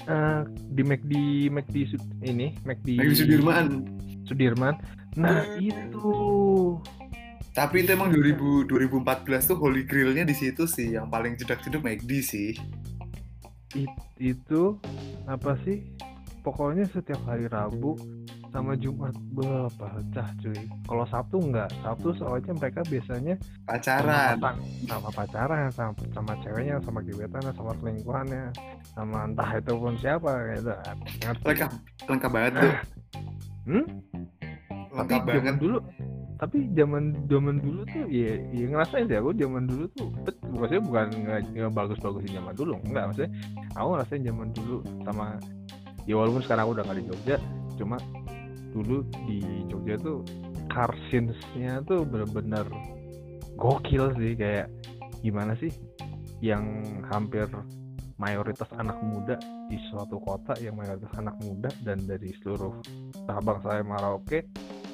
Eh 0.01 0.41
di 0.73 0.81
McD 0.81 1.13
McD 1.53 1.75
Sud- 1.93 2.17
ini 2.25 2.57
McD 2.65 2.97
di 2.97 3.13
Sudirman. 3.13 3.85
Sudirman. 4.25 4.75
Nah. 5.13 5.45
itu 5.61 6.09
Tapi 7.51 7.83
itu 7.83 7.91
emang 7.91 8.07
2000 8.09 8.63
2014 8.65 9.03
tuh 9.45 9.57
Holy 9.57 9.83
Grail-nya 9.83 10.23
di 10.23 10.31
situ 10.31 10.63
sih 10.63 10.95
yang 10.95 11.07
paling 11.07 11.35
jedak-jeduk 11.35 11.79
McD 11.79 12.11
sih. 12.21 12.51
It- 13.73 13.99
itu 14.17 14.77
apa 15.25 15.57
sih 15.61 15.81
pokoknya 16.41 16.85
setiap 16.85 17.19
hari 17.23 17.47
Rabu 17.47 17.95
sama 18.49 18.75
Jumat 18.75 19.15
berapa 19.31 19.71
pecah 19.87 20.27
cuy 20.37 20.59
kalau 20.83 21.07
Sabtu 21.07 21.39
enggak 21.39 21.71
Sabtu 21.79 22.11
soalnya 22.13 22.51
mereka 22.51 22.83
biasanya 22.83 23.39
sama, 23.39 23.63
Pacaran. 23.65 24.35
patang- 24.35 24.59
sama 24.85 25.09
pacaran 25.09 25.67
sama, 25.71 25.91
sama 26.11 26.33
ceweknya 26.37 26.75
sama 26.79 26.99
gebetannya 26.99 27.51
sama 27.51 27.71
selingkuhannya 27.73 28.43
sama 28.91 29.17
entah 29.23 29.49
itu 29.55 29.71
pun 29.73 29.93
siapa 29.95 30.31
gitu 30.51 30.73
Ngerti? 31.21 31.45
Lengkap 31.45 31.71
lengkap 32.05 32.29
banget 32.29 32.51
tuh. 32.53 32.73
hmm? 33.65 33.85
tapi 34.91 34.91
Lengkap 34.93 35.21
banget. 35.21 35.35
zaman 35.37 35.55
dulu 35.57 35.77
tapi 36.41 36.73
zaman 36.73 37.13
zaman 37.29 37.61
dulu 37.61 37.85
tuh 37.85 38.09
ya, 38.09 38.33
ya 38.49 38.65
ngerasain 38.65 39.05
sih. 39.05 39.13
Aku 39.21 39.29
zaman 39.37 39.69
dulu 39.69 39.85
tuh 39.93 40.09
bet, 40.25 40.33
maksudnya 40.49 40.81
bukan 40.81 41.05
nggak 41.21 41.39
nggak 41.53 41.73
bagus-bagusin 41.77 42.33
zaman 42.33 42.53
dulu 42.57 42.73
enggak. 42.81 43.03
Maksudnya 43.13 43.31
aku 43.77 43.87
ngerasain 43.93 44.23
zaman 44.25 44.47
dulu 44.49 44.77
sama 45.05 45.25
ya 46.09 46.17
walaupun 46.17 46.41
sekarang 46.41 46.65
aku 46.65 46.73
udah 46.73 46.83
nggak 46.89 46.97
di 46.97 47.05
Jogja 47.05 47.37
cuma 47.77 47.97
dulu 48.73 49.05
di 49.29 49.37
Jogja 49.69 49.95
tuh 50.01 50.25
car 50.73 50.89
tuh 51.85 52.01
bener-bener 52.09 52.65
gokil 53.61 54.09
sih. 54.17 54.33
Kayak 54.33 54.73
gimana 55.21 55.53
sih 55.61 55.69
yang 56.41 56.81
hampir 57.13 57.45
mayoritas 58.17 58.69
anak 58.81 58.97
muda 59.05 59.37
di 59.69 59.77
suatu 59.93 60.17
kota 60.17 60.57
yang 60.57 60.73
mayoritas 60.73 61.13
anak 61.21 61.37
muda 61.45 61.69
dan 61.85 62.01
dari 62.01 62.33
seluruh 62.41 62.81
Sabang 63.29 63.61
sampai 63.61 63.85
Merauke 63.85 64.39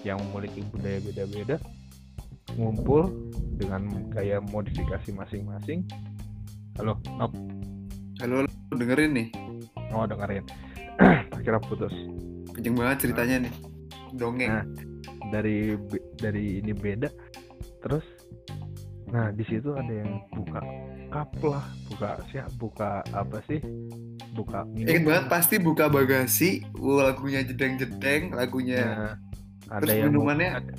yang 0.07 0.19
memiliki 0.31 0.63
budaya 0.71 1.03
beda-beda 1.03 1.57
ngumpul 2.55 3.11
dengan 3.59 4.07
gaya 4.09 4.39
modifikasi 4.39 5.11
masing-masing. 5.11 5.83
Halo, 6.79 6.95
Nop, 7.19 7.33
Halo, 8.23 8.47
dengerin 8.73 9.11
nih. 9.13 9.27
mau 9.91 10.07
dengerin? 10.07 10.45
Akhirnya 11.35 11.61
putus. 11.67 11.93
Kenceng 12.53 12.75
banget 12.77 12.97
ceritanya 13.09 13.45
nih. 13.45 13.53
Dongeng. 14.15 14.51
Nah. 14.51 14.65
Dari 15.27 15.75
dari 16.17 16.63
ini 16.63 16.71
beda. 16.71 17.11
Terus, 17.83 18.05
nah 19.11 19.29
di 19.29 19.43
situ 19.45 19.75
ada 19.75 19.91
yang 19.91 20.23
buka 20.33 20.63
cup 21.11 21.29
lah, 21.43 21.65
buka 21.91 22.09
siap, 22.31 22.49
buka 22.57 23.03
apa 23.11 23.39
sih? 23.47 23.59
Buka 24.33 24.65
Ingat 24.75 25.03
banget 25.03 25.25
pasti 25.31 25.55
buka 25.57 25.87
bagasi, 25.87 26.63
uh, 26.77 27.05
lagunya 27.05 27.41
jedeng-jedeng, 27.43 28.35
lagunya 28.35 28.81
Nah, 28.83 29.26
ada 29.67 29.83
terus 29.83 29.95
yang 29.99 30.11
minumannya 30.15 30.49
ada, 30.57 30.71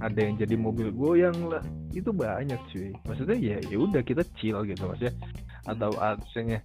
ada 0.00 0.18
yang 0.20 0.34
jadi 0.40 0.54
mobil 0.56 0.88
goyang 0.92 1.36
lah. 1.48 1.62
Itu 1.92 2.12
banyak 2.12 2.60
cuy. 2.72 2.92
Maksudnya 3.04 3.36
ya 3.36 3.56
ya 3.64 3.76
udah 3.76 4.02
kita 4.04 4.22
chill 4.40 4.60
gitu 4.64 4.88
maksudnya. 4.88 5.14
Atau 5.68 5.92
ah, 6.00 6.16
misalnya 6.16 6.64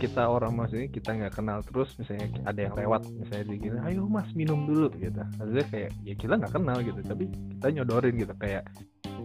kita 0.00 0.22
orang 0.28 0.52
maksudnya 0.56 0.88
kita 0.88 1.10
nggak 1.16 1.32
kenal 1.36 1.58
terus 1.64 1.92
misalnya 2.00 2.28
ada 2.48 2.60
yang 2.68 2.74
lewat 2.76 3.02
misalnya 3.12 3.44
di 3.48 3.56
gini 3.60 3.76
ayo 3.88 4.04
mas 4.08 4.28
minum 4.36 4.64
dulu 4.68 4.88
gitu. 4.96 5.20
Maksudnya 5.40 5.66
kayak 5.72 5.90
ya 6.04 6.14
kita 6.16 6.32
nggak 6.40 6.52
kenal 6.52 6.76
gitu 6.80 7.00
tapi 7.04 7.24
kita 7.56 7.66
nyodorin 7.80 8.14
gitu 8.16 8.34
kayak 8.40 8.62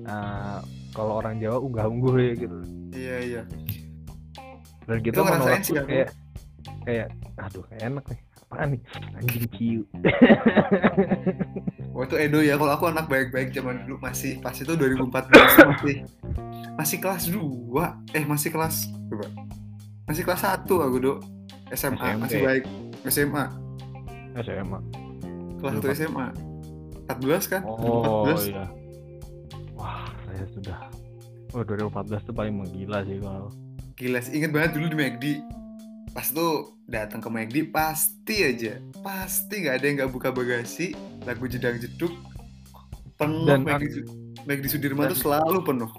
ah, 0.07 0.59
kalau 0.95 1.19
orang 1.19 1.39
Jawa 1.43 1.57
unggah 1.59 1.85
ungguh 1.87 2.15
ya 2.19 2.33
gitu. 2.35 2.57
Iya 2.95 3.15
iya. 3.23 3.41
dan 4.87 5.03
kita 5.03 5.19
Itu 5.19 5.23
ngerasain 5.27 5.43
menolak 5.43 5.67
aku. 5.67 5.87
kayak 5.91 6.09
kayak 6.87 7.07
aduh 7.35 7.63
kayak 7.67 7.83
enak 7.91 8.05
nih 8.07 8.19
apaan 8.47 8.79
nih? 8.79 8.81
Anjing 9.19 9.45
ciu. 9.59 9.81
Oh 11.91 12.05
itu 12.07 12.15
Edo 12.15 12.39
ya. 12.39 12.55
Kalau 12.55 12.71
aku 12.71 12.87
anak 12.87 13.11
baik-baik 13.11 13.51
zaman 13.51 13.83
dulu. 13.83 13.99
Masih 13.99 14.39
pas 14.39 14.55
itu 14.55 14.71
2014 14.71 15.11
tuh 15.35 15.67
masih. 15.67 15.95
Masih 16.79 16.97
kelas 17.03 17.23
2 17.27 18.15
eh 18.15 18.23
masih 18.23 18.49
kelas 18.55 18.87
coba. 19.11 19.27
Masih 20.07 20.23
kelas 20.23 20.41
1 20.47 20.63
aku 20.63 20.97
dok. 21.03 21.19
SMA 21.75 21.99
SMP. 21.99 22.21
masih 22.23 22.39
baik. 22.47 22.63
SMA 23.11 23.43
SMA 24.39 24.79
kelas 25.59 25.73
Dulu 25.81 25.91
1 25.91 25.99
SMA 25.99 26.27
14 27.11 27.51
kan? 27.51 27.61
Oh 27.67 28.23
14 28.31 28.47
iya. 28.47 28.65
Wah, 29.75 30.07
saya 30.25 30.45
sudah. 30.55 30.79
Oh, 31.55 31.63
2014 31.63 32.27
tuh 32.27 32.35
paling 32.35 32.55
menggila 32.55 33.03
sih 33.03 33.19
kalau. 33.19 33.51
gila 33.97 34.21
sih. 34.21 34.37
Inget 34.37 34.53
banget 34.53 34.77
dulu 34.77 34.93
di 34.93 34.97
McD 34.97 35.25
pas 36.09 36.25
tuh 36.25 36.53
datang 36.85 37.19
ke 37.19 37.27
McD 37.27 37.55
pasti 37.67 38.41
aja 38.41 38.73
pasti 38.99 39.61
nggak 39.61 39.75
ada 39.75 39.85
yang 39.85 39.95
nggak 39.97 40.11
buka 40.11 40.29
bagasi 40.29 40.95
lagu 41.23 41.45
jedang 41.45 41.77
jeduk 41.77 42.13
penuh 43.15 43.45
Dan 43.45 43.61
McD, 43.63 44.05
McD 44.43 44.65
Sudirman 44.67 45.05
dan- 45.05 45.11
tuh 45.11 45.19
selalu 45.19 45.59
penuh. 45.63 45.89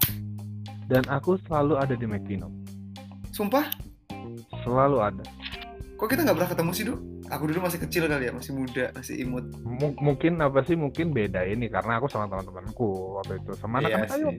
Dan 0.85 1.05
aku 1.05 1.37
selalu 1.43 1.77
ada 1.77 1.93
di 1.93 2.03
McD, 2.03 2.33
Nom. 2.35 2.49
sumpah? 3.29 3.69
Selalu 4.59 4.97
ada. 4.99 5.23
kok 5.93 6.07
kita 6.07 6.23
nggak 6.23 6.31
pernah 6.33 6.49
ketemu 6.49 6.71
sih 6.71 6.85
dok 6.85 6.99
aku 7.27 7.43
dulu 7.45 7.59
masih 7.61 7.79
kecil 7.79 8.07
kali 8.07 8.23
ya 8.23 8.33
masih 8.33 8.51
muda 8.53 8.85
masih 8.93 9.15
imut. 9.19 9.43
M- 9.59 9.99
mungkin 9.99 10.39
apa 10.39 10.63
sih 10.63 10.73
mungkin 10.73 11.11
beda 11.11 11.43
ini 11.43 11.67
karena 11.67 11.99
aku 11.99 12.07
sama 12.07 12.25
teman-temanku 12.25 12.87
waktu 13.15 13.35
itu. 13.37 13.51
Sama 13.55 13.79
Iya 13.79 13.99
anak-anak 13.99 14.15
ayo. 14.17 14.29
sih. 14.29 14.37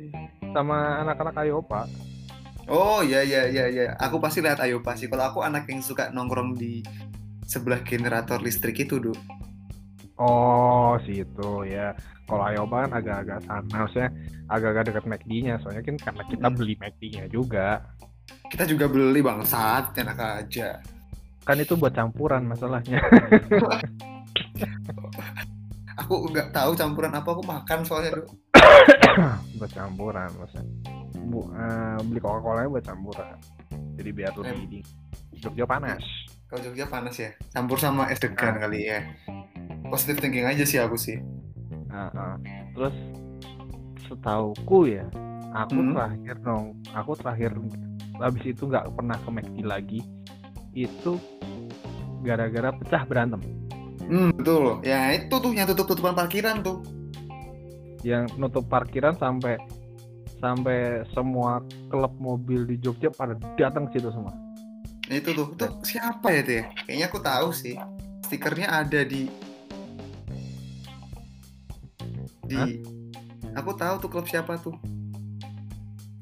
sama 0.50 0.76
anak-anak 0.98 1.34
ayo 1.38 1.56
pak 1.62 1.84
Oh 2.70 3.02
iya 3.02 3.20
iya 3.20 3.42
iya 3.46 3.64
iya. 3.66 3.86
Aku 3.98 4.16
pasti 4.16 4.38
lihat 4.38 4.62
Ayo 4.62 4.78
pasti. 4.78 5.10
Kalau 5.10 5.26
aku 5.26 5.42
anak 5.42 5.66
yang 5.66 5.82
suka 5.82 6.08
nongkrong 6.08 6.54
di 6.54 6.80
sebelah 7.42 7.82
generator 7.82 8.38
listrik 8.38 8.78
itu, 8.78 9.02
Duk. 9.02 9.18
oh 10.14 11.00
situ 11.00 11.64
ya 11.64 11.96
kalau 12.28 12.44
ayo 12.44 12.68
kan 12.68 12.92
agak-agak 12.92 13.40
sana 13.40 13.64
maksudnya 13.80 14.12
agak-agak 14.46 14.92
dekat 14.92 15.04
McD-nya 15.08 15.56
soalnya 15.58 15.80
kan 15.80 15.96
karena 15.96 16.22
kita 16.28 16.46
Hmm. 16.46 16.54
beli 16.54 16.74
McD-nya 16.76 17.24
juga 17.26 17.80
Kita 18.46 18.62
juga 18.62 18.84
beli 18.86 19.18
bangsat, 19.18 19.96
enak 19.96 20.18
aja. 20.20 20.76
kan 21.40 21.56
itu 21.56 21.72
buat 21.74 21.90
campuran 21.90 22.44
masalahnya 22.44 23.00
Aku 25.98 26.28
nggak 26.28 26.52
tahu 26.52 26.76
campuran 26.76 27.10
apa 27.10 27.26
aku 27.26 27.42
makan 27.42 27.78
soalnya, 27.82 28.20
Duk. 28.20 28.28
buat 29.58 29.72
campuran 29.72 30.28
maksudnya 30.36 30.68
Bu, 31.30 31.46
eh, 31.48 31.98
beli 32.02 32.18
Coca 32.18 32.40
Cola 32.40 32.66
buat 32.66 32.82
campuran 32.82 33.38
jadi 33.94 34.10
biar 34.10 34.32
lebih 34.34 34.50
Em. 34.50 34.58
dingin 34.66 34.86
Jogja 35.38 35.64
panas 35.64 36.02
Kalau 36.44 36.60
Jogja 36.64 36.82
panas 36.84 37.14
ya. 37.14 37.30
Campur 37.48 37.78
sama 37.78 38.10
es 38.10 38.18
degan 38.18 38.58
Ah. 38.58 38.60
kali 38.60 38.82
ya. 38.84 39.06
Positive 39.86 40.18
thinking 40.18 40.42
aja 40.44 40.62
sih 40.62 40.76
aku 40.76 40.98
sih. 40.98 41.22
Ah, 41.86 42.10
ah. 42.12 42.34
terus 42.72 42.90
setauku 44.02 44.86
ya 44.88 45.06
aku 45.52 45.74
Hmm. 45.76 45.92
terakhir 45.92 46.36
dong 46.40 46.64
aku 46.90 47.12
terakhir 47.14 47.50
habis 48.16 48.44
itu 48.44 48.62
nggak 48.64 48.90
pernah 48.90 49.14
ke 49.16 49.28
McD 49.28 49.56
lagi 49.60 50.00
itu 50.72 51.18
gara-gara 52.20 52.70
pecah 52.72 53.02
berantem 53.04 53.40
Hmm, 54.02 54.34
betul. 54.34 54.82
Ya 54.82 55.14
itu 55.14 55.30
tuh 55.30 55.52
yang 55.52 55.66
tutup-tutupan 55.66 56.10
parkiran 56.12 56.58
tuh. 56.60 56.82
yang 58.02 58.26
nutup 58.34 58.64
parkiran 58.64 59.14
sampai 59.14 59.54
sampai 60.40 61.04
semua 61.12 61.60
klub 61.92 62.12
mobil 62.16 62.64
di 62.64 62.80
Jogja 62.80 63.12
pada 63.12 63.38
datang 63.60 63.86
ke 63.88 64.00
situ 64.00 64.10
semua 64.10 64.32
itu 65.10 65.34
tuh. 65.34 65.46
Itu 65.58 65.66
siapa 65.82 66.30
ya 66.30 66.40
tuh 66.46 66.54
ya? 66.62 66.64
Kayaknya 66.86 67.06
aku 67.10 67.18
tahu 67.18 67.48
sih. 67.50 67.74
Stikernya 68.22 68.68
ada 68.70 69.02
di 69.02 69.26
di 72.46 72.54
Hah? 72.54 72.70
Aku 73.58 73.74
tahu 73.74 73.98
tuh 73.98 74.08
klub 74.08 74.26
siapa 74.30 74.54
tuh. 74.62 74.78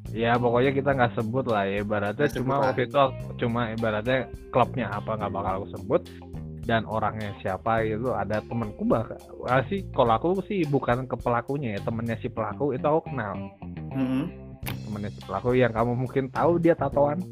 ya 0.08 0.40
pokoknya 0.40 0.72
kita 0.72 0.96
nggak 0.96 1.20
sebut 1.20 1.52
lah 1.52 1.68
ya 1.68 1.84
ibaratnya 1.84 2.32
sebut 2.32 2.40
cuma 2.40 2.64
waktu 2.64 2.88
itu 2.88 2.96
cuma 3.44 3.68
ibaratnya 3.76 4.24
klubnya 4.48 4.88
apa 4.88 5.20
nggak 5.20 5.32
bakal 5.36 5.52
aku 5.60 5.66
sebut 5.76 6.00
dan 6.68 6.84
orangnya 6.84 7.32
siapa 7.40 7.80
itu 7.80 8.12
ada 8.12 8.44
temanku 8.44 8.84
bahkan 8.84 9.16
ah, 9.48 9.64
sih 9.72 9.80
kalau 9.96 10.12
aku 10.12 10.44
sih 10.44 10.68
bukan 10.68 11.08
ke 11.08 11.16
pelakunya 11.16 11.74
ya 11.74 11.80
temennya 11.80 12.20
si 12.20 12.28
pelaku 12.28 12.76
itu 12.76 12.84
aku 12.84 13.08
kenal. 13.08 13.32
Mm-hmm. 13.96 14.24
temennya 14.84 15.10
si 15.16 15.20
pelaku 15.24 15.56
yang 15.56 15.72
kamu 15.72 15.96
mungkin 15.96 16.28
tahu 16.28 16.60
dia 16.60 16.76
tatoan. 16.76 17.24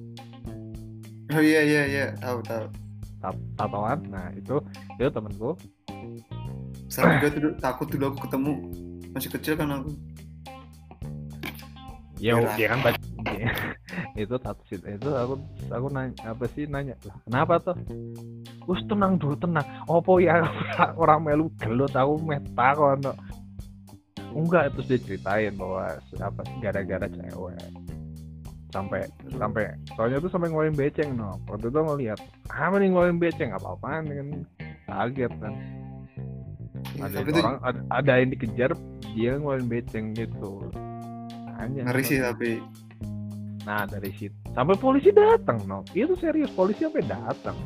Oh 1.36 1.42
iya 1.44 1.60
iya 1.60 1.82
iya, 1.84 2.06
tahu 2.16 2.40
tahu. 2.48 2.64
tat- 3.20 3.44
tatoan 3.60 4.00
nah 4.08 4.32
itu 4.32 4.56
itu 4.96 5.10
temenku. 5.12 5.52
Serem 6.88 7.20
juga 7.20 7.28
tuh 7.36 7.52
takut 7.60 7.86
Dok, 7.92 8.16
aku 8.16 8.18
ketemu. 8.24 8.52
Masih 9.12 9.30
kecil 9.36 9.52
kan 9.60 9.68
aku 9.68 9.92
ya 12.16 12.40
dia 12.56 12.66
kan 12.72 12.80
baca 12.80 13.00
itu 14.20 14.34
tato 14.40 14.62
sih. 14.70 14.78
Itu 14.78 15.10
aku 15.12 15.34
aku 15.70 15.86
nanya 15.92 16.14
apa 16.32 16.44
sih 16.54 16.64
nanya? 16.68 16.94
Lah 17.06 17.16
kenapa 17.26 17.54
tuh 17.62 17.76
Us 18.66 18.80
tenang 18.90 19.18
dulu 19.20 19.34
tenang. 19.38 19.66
Opo 19.86 20.18
ya? 20.18 20.42
Orang 21.02 21.26
melu 21.26 21.50
gelut 21.60 21.92
aku 21.94 22.18
meta 22.22 22.74
kono 22.74 23.12
enggak 24.36 24.68
terus 24.76 24.88
dia 24.92 25.00
ceritain 25.00 25.56
bahwa 25.56 25.96
apa 26.20 26.40
sih 26.44 26.56
gara-gara 26.60 27.06
cewek. 27.08 27.56
Sampai 28.68 29.08
sampai 29.32 29.64
soalnya 29.96 30.20
tuh 30.20 30.28
sampai 30.28 30.52
ngeluarin 30.52 30.76
beceng 30.76 31.16
no. 31.16 31.40
Waktu 31.48 31.72
itu 31.72 31.80
ngeliat 31.80 32.20
apa 32.52 32.74
nih 32.76 32.88
ngeluarin 32.92 33.16
beceng? 33.16 33.50
Apa 33.56 33.80
apaan 33.80 34.04
kan 34.12 34.28
kaget 34.84 35.32
kan. 35.40 35.54
Ya, 36.96 37.08
ada 37.08 37.18
itu 37.24 37.40
orang 37.40 37.58
ada, 37.64 37.80
ada 37.88 38.12
yang 38.20 38.30
dikejar 38.36 38.70
dia 39.16 39.40
ngeluarin 39.40 39.68
beceng 39.72 40.12
gitu 40.12 40.68
hanya 41.58 41.80
ngeri 41.84 42.02
sih 42.02 42.18
tapi. 42.18 42.50
Nah 43.64 43.82
dari 43.84 44.10
situ. 44.12 44.36
Sampai 44.50 44.76
polisi 44.76 45.10
datang 45.10 45.58
no 45.64 45.82
itu 45.92 46.14
serius. 46.14 46.52
Polisi 46.52 46.84
sampai 46.84 47.02
datang 47.02 47.56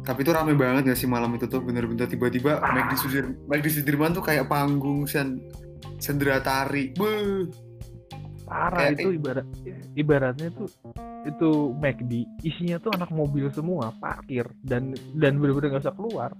tapi 0.00 0.24
itu 0.24 0.32
rame 0.32 0.56
banget 0.56 0.88
gak 0.88 0.98
sih 0.98 1.04
malam 1.04 1.28
itu 1.36 1.44
tuh? 1.44 1.60
Bener-bener 1.60 2.08
tiba-tiba 2.08 2.56
McD 2.58 2.92
Sudir 2.96 3.24
McD 3.46 3.66
Sudirman 3.70 4.16
tuh 4.16 4.24
kayak 4.24 4.48
panggung 4.48 5.04
sen 5.04 5.38
sendera 6.00 6.40
tari. 6.40 6.96
Beuh. 6.96 7.46
parah 8.50 8.90
Kayak- 8.90 8.98
itu 8.98 9.08
ibarat 9.14 9.46
ibaratnya 9.94 10.48
tuh 10.50 10.66
itu 11.22 11.50
McD 11.78 12.12
isinya 12.42 12.82
tuh 12.82 12.90
anak 12.90 13.12
mobil 13.12 13.46
semua 13.52 13.94
parkir. 13.94 14.48
Dan 14.58 14.96
dan 15.14 15.38
bener-bener 15.38 15.76
nggak 15.76 15.84
usah 15.86 15.94
keluar. 15.94 16.34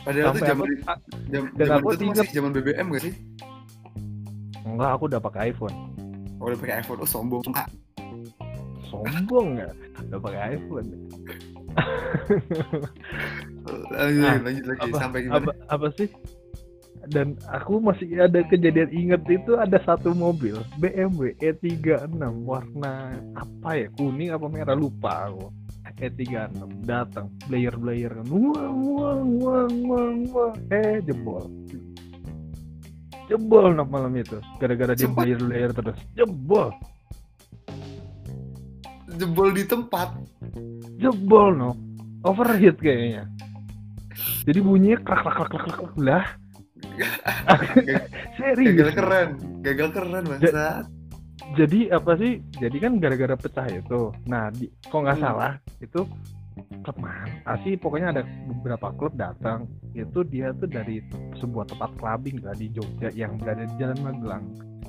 Padahal 0.00 0.32
tuh 0.32 0.40
sampai 0.40 0.48
zaman 0.48 0.64
aku 0.64 0.88
ah, 0.88 0.98
zaman 1.28 1.48
aku 1.68 1.88
itu 1.92 1.96
tuh 1.98 2.06
inget- 2.06 2.22
masih 2.24 2.36
zaman 2.38 2.50
BBM 2.56 2.86
gak 2.88 3.02
sih 3.02 3.14
enggak 4.64 4.90
aku 4.94 5.04
udah 5.06 5.20
pakai 5.20 5.50
iPhone. 5.50 5.76
Oh 6.38 6.46
udah 6.46 6.58
pakai 6.58 6.74
iPhone. 6.80 6.98
Oh 6.98 7.08
sombong. 7.08 7.42
Ah, 7.52 7.68
sombong 8.86 9.48
ya? 9.56 9.68
Udah 10.04 10.18
pakai 10.18 10.40
iPhone. 10.54 10.88
Lanjut, 13.92 14.22
Nah, 14.24 14.36
lanjut 14.40 14.64
lagi. 14.66 14.80
apa 14.82 14.96
sampai 14.96 15.18
gimana? 15.22 15.38
apa 15.38 15.50
apa 15.68 15.86
sih? 15.94 16.08
Dan 17.08 17.40
aku 17.48 17.80
masih 17.80 18.20
ada 18.20 18.44
kejadian 18.44 18.90
inget 18.92 19.22
itu 19.26 19.56
ada 19.56 19.80
satu 19.80 20.12
mobil 20.12 20.60
BMW 20.76 21.32
E36 21.40 22.12
warna 22.44 23.16
apa 23.32 23.70
ya? 23.76 23.88
Kuning 23.94 24.30
apa 24.30 24.46
merah? 24.46 24.76
Lupa 24.76 25.28
aku. 25.28 25.48
E36 25.98 26.52
datang. 26.84 27.26
Player 27.48 27.74
player 27.74 28.12
kan 28.12 28.26
wang 28.28 28.78
wang 28.86 29.28
wang 29.40 29.74
wang 29.82 30.16
wang 30.30 30.54
eh 30.70 31.00
jebol 31.02 31.42
jebol 33.28 33.76
no 33.76 33.84
malam 33.84 34.12
itu 34.16 34.40
gara-gara 34.58 34.96
dia 34.96 35.08
player 35.08 35.38
player 35.38 35.70
terus. 35.76 35.98
Jebol. 36.16 36.72
Jebol 39.14 39.48
di 39.52 39.64
tempat. 39.68 40.08
Jebol 40.96 41.54
no 41.54 41.70
overheat 42.24 42.80
kayaknya. 42.80 43.28
Jadi 44.48 44.58
bunyinya 44.64 44.98
krak 45.04 45.22
krak 45.22 45.34
krak 45.36 45.50
krak 45.52 45.64
krak 45.76 45.94
lah. 46.00 46.24
Serius. 48.40 48.74
Gagal 48.74 48.90
keren. 48.96 49.28
Gagal 49.62 49.88
keren 49.92 50.24
bangsa 50.26 50.88
jadi 51.56 51.96
apa 51.96 52.12
sih? 52.20 52.44
Jadi 52.60 52.76
kan 52.76 53.00
gara-gara 53.00 53.32
pecah 53.38 53.64
itu. 53.72 54.12
Nah 54.28 54.52
di, 54.52 54.68
kok 54.84 55.00
nggak 55.00 55.16
Hmm. 55.16 55.24
salah 55.24 55.52
itu 55.80 56.04
klub 56.84 56.96
mana? 57.00 57.54
Sih 57.64 57.74
pokoknya 57.78 58.08
ada 58.14 58.22
beberapa 58.46 58.92
klub 58.96 59.14
datang. 59.18 59.66
Itu 59.94 60.22
dia 60.22 60.54
tuh 60.56 60.70
dari 60.70 61.02
sebuah 61.38 61.70
tempat 61.70 61.96
clubbing 61.98 62.42
lah 62.44 62.54
di 62.54 62.70
Jogja 62.70 63.10
yang 63.14 63.36
berada 63.40 63.66
di 63.66 63.74
Jalan 63.80 63.98
Magelang. 64.04 64.44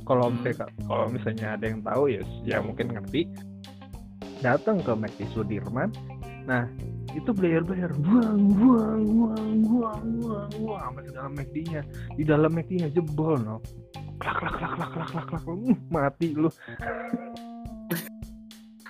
Kalau 0.06 0.30
Hmm. 0.30 0.42
misalnya 0.42 0.68
kalau 0.90 1.06
misalnya 1.10 1.48
ada 1.54 1.66
yang 1.70 1.82
tahu 1.86 2.04
ya 2.10 2.22
ya 2.46 2.58
mungkin 2.62 2.94
ngerti. 2.94 3.30
Datang 4.40 4.80
ke 4.80 4.92
McD 4.96 5.28
Sudirman. 5.36 5.92
Nah 6.48 6.66
itu 7.14 7.34
player-player 7.34 7.90
buang 8.06 8.54
buang 8.54 9.02
buang 9.06 9.54
buang 9.66 10.04
buang 10.22 10.50
buang 10.62 10.82
sampai 10.82 11.04
ke 11.06 11.12
dalam 11.14 11.34
McD-nya 11.34 11.82
di 12.14 12.24
dalam 12.24 12.52
McD-nya 12.54 12.88
jebol 12.94 13.38
no. 13.42 13.58
Klak 14.20 14.36
klak 14.40 14.54
klak 14.60 14.72
klak 14.78 14.90
klak 14.94 15.08
klak 15.10 15.26
klak 15.32 15.44
Uh, 15.50 15.74
mati 15.90 16.34
lu. 16.38 16.50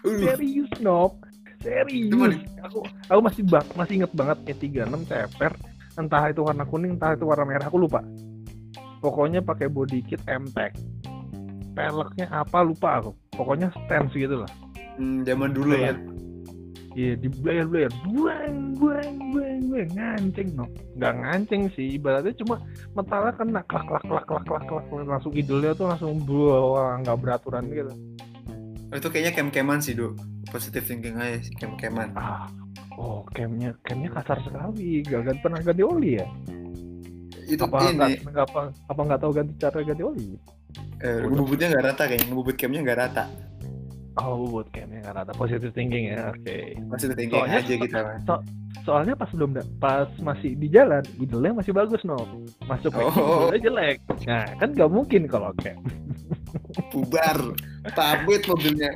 Serius 0.04 0.72
nob 0.80 1.20
serius? 1.60 2.40
Aku 2.66 2.84
aku 3.08 3.20
masih 3.24 3.44
bak 3.48 3.66
masih 3.76 4.04
inget 4.04 4.12
banget 4.16 4.38
E36 4.48 5.08
ceper. 5.08 5.54
Entah 6.00 6.32
itu 6.32 6.42
warna 6.44 6.64
kuning 6.64 6.96
entah 6.96 7.14
itu 7.14 7.28
warna 7.28 7.44
merah 7.44 7.68
aku 7.68 7.80
lupa. 7.80 8.00
Pokoknya 9.00 9.40
pakai 9.40 9.72
body 9.72 10.04
kit 10.04 10.20
M-Tech 10.28 10.76
peleknya 11.80 12.28
apa 12.32 12.60
lupa 12.60 13.00
aku. 13.00 13.12
Pokoknya 13.32 13.72
stance 13.86 14.12
gitu 14.12 14.44
lah. 14.44 14.52
Hmm, 15.00 15.24
zaman 15.24 15.56
dulu 15.56 15.80
lah 15.80 15.96
iya 16.98 17.14
di 17.16 17.30
blayer 17.30 17.70
blayer 17.70 17.94
buang 18.04 18.76
buang 18.76 19.16
buang 19.32 19.60
buang. 19.72 19.90
Ngancing 19.96 20.58
no. 20.58 20.66
Nggak 21.00 21.14
ngancing 21.22 21.62
sih 21.78 21.96
ibaratnya 21.96 22.34
cuma 22.44 22.60
metalnya 22.98 23.32
kena 23.40 23.62
klak 23.70 23.86
klak 23.88 24.04
klak 24.04 24.26
klak 24.26 24.44
klak 24.44 24.64
klak 24.68 24.84
klak. 24.90 25.06
langsung 25.08 25.34
idolnya 25.38 25.72
tuh 25.78 25.88
langsung 25.88 26.20
buang 26.28 27.06
nggak 27.06 27.20
beraturan 27.22 27.72
gitu 27.72 27.94
Oh, 28.90 28.98
itu 28.98 29.08
kayaknya 29.08 29.32
kem-keman 29.32 29.78
sih 29.78 29.94
do 29.94 30.18
positive 30.48 30.82
thinking 30.82 31.14
aja 31.16 31.38
sih 31.40 31.54
kem-keman. 31.54 32.10
Ah 32.14 32.50
oh 32.92 33.22
camnya 33.32 33.70
camnya 33.84 34.10
kasar 34.12 34.42
sekali. 34.42 35.02
Gak 35.02 35.22
ganti 35.24 35.40
pernah 35.40 35.62
ganti 35.62 35.84
oli 35.84 36.18
ya? 36.18 36.26
Itu 37.46 37.66
apa 37.66 37.86
ini. 37.88 38.18
nggak 38.20 38.46
apa 38.46 38.62
apa 38.86 39.02
nggak 39.04 39.20
tahu 39.20 39.32
ganti 39.32 39.54
cara 39.58 39.78
ganti 39.80 40.04
oli? 40.04 40.30
Eh, 41.00 41.22
ngebubutnya 41.24 41.68
nggak 41.70 41.86
rata 41.86 42.04
kayaknya 42.06 42.26
ngebubut 42.28 42.56
camnya 42.56 42.80
nggak 42.84 43.00
rata. 43.00 43.26
Oh 44.18 44.50
buat 44.50 44.68
camnya 44.70 45.00
nggak 45.02 45.16
rata. 45.16 45.32
Positive 45.34 45.72
thinking 45.72 46.10
ya 46.10 46.34
oke. 46.34 46.58
Positive 46.90 47.16
thinking 47.16 47.40
Soalnya- 47.40 47.62
aja 47.62 47.74
kita 47.78 47.98
mah. 48.02 48.18
so- 48.26 48.44
soalnya 48.80 49.14
pas 49.14 49.30
belum 49.30 49.52
pas 49.78 50.10
masih 50.20 50.56
di 50.56 50.66
jalan 50.68 51.06
idolnya 51.18 51.54
masih 51.54 51.72
bagus 51.72 52.02
no 52.02 52.18
masuk 52.66 52.90
Oh. 52.98 53.54
jelek. 53.54 54.02
Nah 54.26 54.50
kan 54.58 54.74
nggak 54.74 54.90
mungkin 54.90 55.26
kalau 55.26 55.54
cam 55.62 55.78
bubar. 56.92 57.38
Pamit 57.96 58.42
mobilnya. 58.46 58.92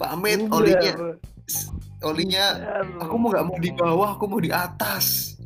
Pamit 0.00 0.40
Udah. 0.48 0.56
olinya. 0.58 0.92
Olinya 2.00 2.44
Bubar. 2.56 3.04
aku 3.04 3.14
mau 3.20 3.28
nggak 3.28 3.44
mau 3.44 3.58
di 3.60 3.70
bawah 3.76 4.08
aku 4.16 4.24
mau 4.24 4.40
di 4.40 4.48
atas. 4.48 5.36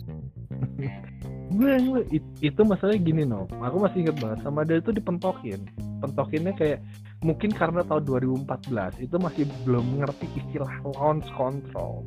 Gue 1.55 1.79
gue 1.79 2.03
it- 2.11 2.35
itu 2.43 2.61
masalahnya 2.67 3.01
gini 3.03 3.23
no. 3.27 3.47
Aku 3.63 3.79
masih 3.83 4.07
inget 4.07 4.17
banget 4.19 4.43
sama 4.43 4.63
dia 4.67 4.79
itu 4.79 4.91
dipentokin. 4.91 5.67
Pentokinnya 6.03 6.55
kayak 6.55 6.79
mungkin 7.25 7.51
karena 7.55 7.81
tahun 7.87 8.05
2014 8.05 9.01
itu 9.01 9.17
masih 9.17 9.49
belum 9.65 10.03
ngerti 10.03 10.27
istilah 10.37 10.71
launch 10.95 11.25
control 11.35 12.05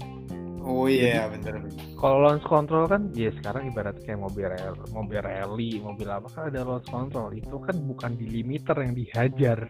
oh 0.68 0.86
iya 0.92 1.32
bener 1.32 1.64
kalau 1.98 2.30
launch 2.30 2.46
control 2.46 2.86
kan 2.86 3.10
ya 3.18 3.34
sekarang 3.42 3.74
ibarat 3.74 3.98
kayak 4.06 4.22
mobil 4.22 4.46
rel, 4.46 4.78
mobil 4.94 5.18
rally 5.18 5.82
mobil 5.82 6.06
apa 6.06 6.30
kan 6.30 6.54
ada 6.54 6.62
launch 6.62 6.86
control. 6.86 7.34
Itu 7.34 7.58
kan 7.58 7.74
bukan 7.82 8.14
di 8.14 8.30
limiter 8.30 8.78
yang 8.78 8.94
dihajar. 8.94 9.66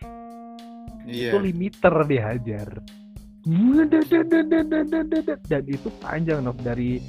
Iya. 1.07 1.31
Itu 1.31 1.37
limiter 1.39 1.95
dihajar. 2.03 2.69
Dan 5.47 5.63
itu 5.71 5.87
panjang 6.03 6.43
no 6.43 6.51
dari 6.51 6.99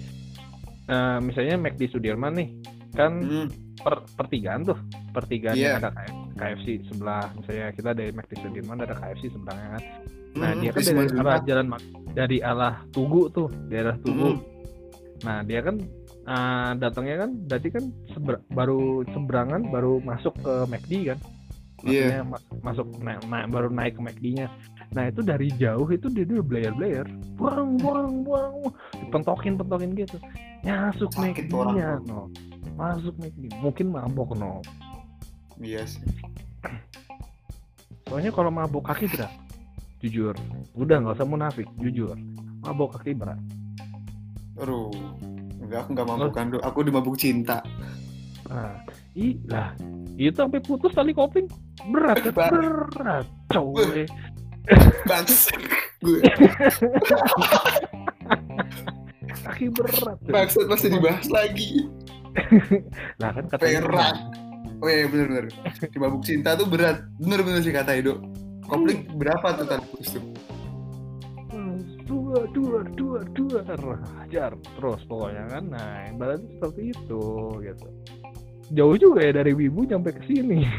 eh, 0.86 1.18
misalnya 1.18 1.58
McD 1.58 1.90
Sudirman 1.90 2.38
nih 2.38 2.48
kan 2.94 3.12
Hmm, 3.18 3.46
per, 3.80 3.94
pertigaan 4.14 4.60
tuh. 4.66 4.78
Pertigaan 5.14 5.56
yang 5.56 5.80
ada 5.80 5.90
KF, 5.94 6.14
KFC 6.36 6.66
sebelah. 6.90 7.26
Misalnya 7.34 7.66
kita 7.74 7.90
dari 7.94 8.10
McD 8.12 8.32
Sudirman 8.42 8.78
ada 8.82 8.94
KFC 8.94 9.32
sebelahnya 9.32 9.68
kan. 9.78 9.82
Nah 10.38 10.50
hmm, 10.54 10.60
dia 10.60 10.70
kan 10.70 10.82
dari 10.84 11.08
arah 11.18 11.38
jalan 11.42 11.66
dari 12.14 12.38
arah 12.44 12.74
Tugu 12.92 13.22
tuh 13.32 13.48
daerah 13.66 13.96
Tugu. 14.02 14.36
Hmm, 14.36 14.38
nah 15.24 15.38
dia 15.42 15.60
kan 15.64 15.76
ah, 16.28 16.70
datangnya 16.76 17.26
kan 17.26 17.30
berarti 17.48 17.68
kan 17.72 17.84
seber- 18.12 18.44
baru 18.52 19.02
seberangan 19.10 19.62
baru 19.72 19.98
masuk 20.04 20.34
ke 20.42 20.54
McD 20.68 20.92
kan. 21.14 21.18
Iya. 21.86 22.22
Maksudnya 22.22 22.22
ma- 22.26 22.46
masuk 22.66 22.86
na- 22.98 23.22
na- 23.30 23.46
baru 23.46 23.70
naik 23.70 23.98
ke 23.98 24.02
McD-nya 24.02 24.48
nah 24.88 25.04
itu 25.04 25.20
dari 25.20 25.52
jauh 25.60 25.84
itu 25.92 26.08
dia 26.08 26.24
udah 26.24 26.40
blayer 26.40 26.72
blayer 26.72 27.06
buang 27.36 27.76
buang 27.76 28.24
buang. 28.24 28.72
Pentokin 29.12 29.60
pentokin 29.60 29.92
gitu 29.92 30.16
tuh. 30.16 30.22
McD-nya 31.76 32.00
no 32.08 32.32
masuk 32.78 33.14
McD 33.18 33.50
mungkin 33.58 33.90
mabok 33.90 34.38
no 34.38 34.62
iya 35.58 35.82
sih 35.82 36.06
Soalnya 38.08 38.32
kalau 38.32 38.48
mabok 38.48 38.88
kaki 38.88 39.04
berat. 39.04 39.28
Jujur. 40.00 40.32
Udah 40.72 40.96
nggak 40.96 41.20
usah 41.20 41.28
munafik, 41.28 41.68
jujur. 41.76 42.16
Mabok 42.64 42.96
kaki 42.96 43.12
berat. 43.12 43.36
aduh 44.56 44.88
enggak 45.60 45.84
aku 45.84 45.88
nggak 45.92 46.08
mabuk 46.08 46.32
kan 46.32 46.48
do 46.48 46.56
aku 46.64 46.80
dimabuk 46.82 47.14
cinta 47.14 47.62
Nah, 48.48 48.80
ih 49.12 49.36
lah. 49.46 49.76
Itu 50.16 50.40
sampai 50.40 50.64
putus 50.64 50.96
tali 50.96 51.12
kopling 51.12 51.46
berat 51.92 52.24
kan? 52.32 52.48
Berat. 52.48 53.26
Coy. 53.52 54.08
bangsa 55.04 55.52
gue 56.00 56.20
kaki 59.44 59.66
berat. 59.68 60.16
Maksud 60.26 60.64
masih 60.66 60.96
dibahas 60.96 61.28
lagi. 61.28 61.86
nah 63.20 63.30
kan 63.34 63.44
katanya 63.50 63.80
Berat. 63.84 64.16
Oh 64.78 64.86
iya 64.86 65.10
bener-bener. 65.10 65.50
Di 65.90 65.98
mabuk 65.98 66.22
cinta 66.22 66.54
tuh 66.54 66.70
berat. 66.70 67.02
Bener-bener 67.18 67.66
sih 67.66 67.74
kata 67.74 67.98
Edo. 67.98 68.22
Kopling 68.62 69.10
berapa 69.18 69.58
tuh 69.58 69.66
tadi 69.66 69.82
putus 69.90 70.14
tuh? 70.14 70.22
dua 72.08 72.48
dua 72.56 72.80
dua 72.96 73.20
dua 73.36 73.60
hajar 74.24 74.56
terus 74.56 75.00
pokoknya 75.04 75.44
kan 75.52 75.64
nah 75.68 76.08
ibaratnya 76.08 76.48
seperti 76.56 76.82
itu 76.96 77.24
gitu 77.60 77.88
jauh 78.72 78.96
juga 78.96 79.20
ya 79.28 79.32
dari 79.44 79.52
wibu 79.52 79.84
sampai 79.84 80.12
ke 80.16 80.22
sini 80.24 80.64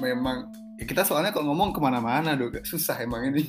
Memang 0.00 0.48
ya 0.80 0.84
kita 0.88 1.04
soalnya 1.04 1.28
kalau 1.28 1.52
ngomong 1.52 1.76
ke 1.76 1.80
mana-mana 1.82 2.32
dong 2.32 2.56
susah 2.64 2.96
emang 3.04 3.28
ini. 3.28 3.44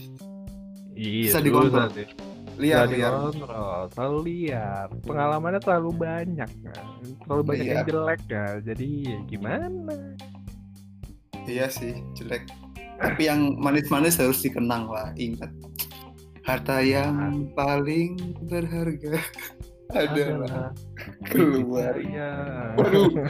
iya 1.00 1.32
Bisa 1.32 1.40
dikontrol. 1.40 1.88
Liar 2.62 2.86
liar. 2.88 3.34
terlalu 3.90 4.20
liar 4.22 4.86
pengalamannya 5.02 5.58
terlalu 5.58 5.92
banyak 5.98 6.50
kan. 6.62 6.86
terlalu 7.26 7.42
banyak 7.44 7.66
yang 7.66 7.82
Iya. 7.82 7.88
jelek 7.90 8.22
ya 8.30 8.46
jadi 8.62 8.88
ya 9.02 9.20
gimana 9.26 9.96
Iya 11.42 11.66
sih 11.68 11.98
jelek. 12.14 12.46
Tapi 13.02 13.26
yang 13.26 13.58
manis-manis 13.58 14.22
harus 14.22 14.46
dikenang 14.46 14.86
lah. 14.86 15.10
Ingat. 15.18 15.50
Harta 16.46 16.86
yang 16.86 17.50
paling 17.58 18.14
berharga 18.46 19.18
adalah 19.98 20.70
keluarga. 21.26 22.30
Waduh. 22.78 23.10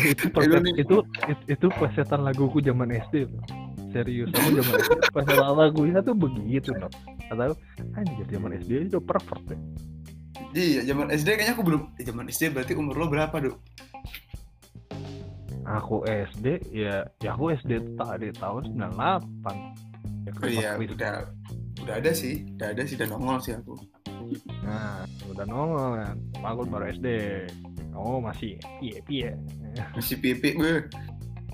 itu, 0.00 0.24
Itu 0.32 0.56
itu 0.56 0.72
itu 0.80 0.96
itu 1.44 1.66
plesetan 1.76 2.24
laguku 2.24 2.64
zaman 2.64 2.88
SD 2.88 3.28
loh. 3.28 3.44
Serius 3.88 4.28
aku 4.30 4.48
zaman 4.58 4.74
SD 4.78 4.98
plesetan 5.10 5.54
lagunya 5.54 5.98
tuh 6.00 6.14
begitu 6.14 6.70
loh 6.74 6.90
atau 7.28 7.52
anjir 7.94 8.26
zaman 8.28 8.50
SD 8.56 8.70
udah 8.88 9.02
pervert 9.02 9.44
ya 9.48 9.58
Iya, 10.48 10.80
zaman 10.88 11.12
SD 11.12 11.28
kayaknya 11.36 11.52
aku 11.52 11.60
belum. 11.60 11.82
Eh, 12.00 12.08
zaman 12.08 12.24
SD 12.24 12.56
berarti 12.56 12.72
umur 12.72 12.96
lo 12.96 13.06
berapa, 13.12 13.36
Dok? 13.36 13.56
aku 15.68 16.08
SD 16.08 16.72
ya 16.72 17.04
ya 17.20 17.36
aku 17.36 17.52
SD 17.52 18.00
tadi 18.00 18.32
tahun 18.32 18.72
98 18.72 18.88
ya, 20.24 20.30
Oh 20.40 20.48
iya, 20.48 20.70
udah 20.80 21.14
udah 21.84 21.94
ada 22.00 22.10
sih, 22.16 22.48
udah 22.56 22.72
ada 22.72 22.82
sih 22.88 22.96
dan 22.96 23.12
nongol 23.12 23.36
sih 23.44 23.52
aku. 23.52 23.76
nah 24.64 25.04
udah 25.28 25.44
nongol 25.44 26.00
kan 26.00 26.16
aku 26.40 26.64
baru 26.64 26.84
SD 26.92 27.06
oh 27.92 28.20
masih 28.20 28.56
piye 28.80 29.04
piye 29.04 29.30
Masih 29.92 30.16
pipi, 30.16 30.56
gue. 30.56 30.88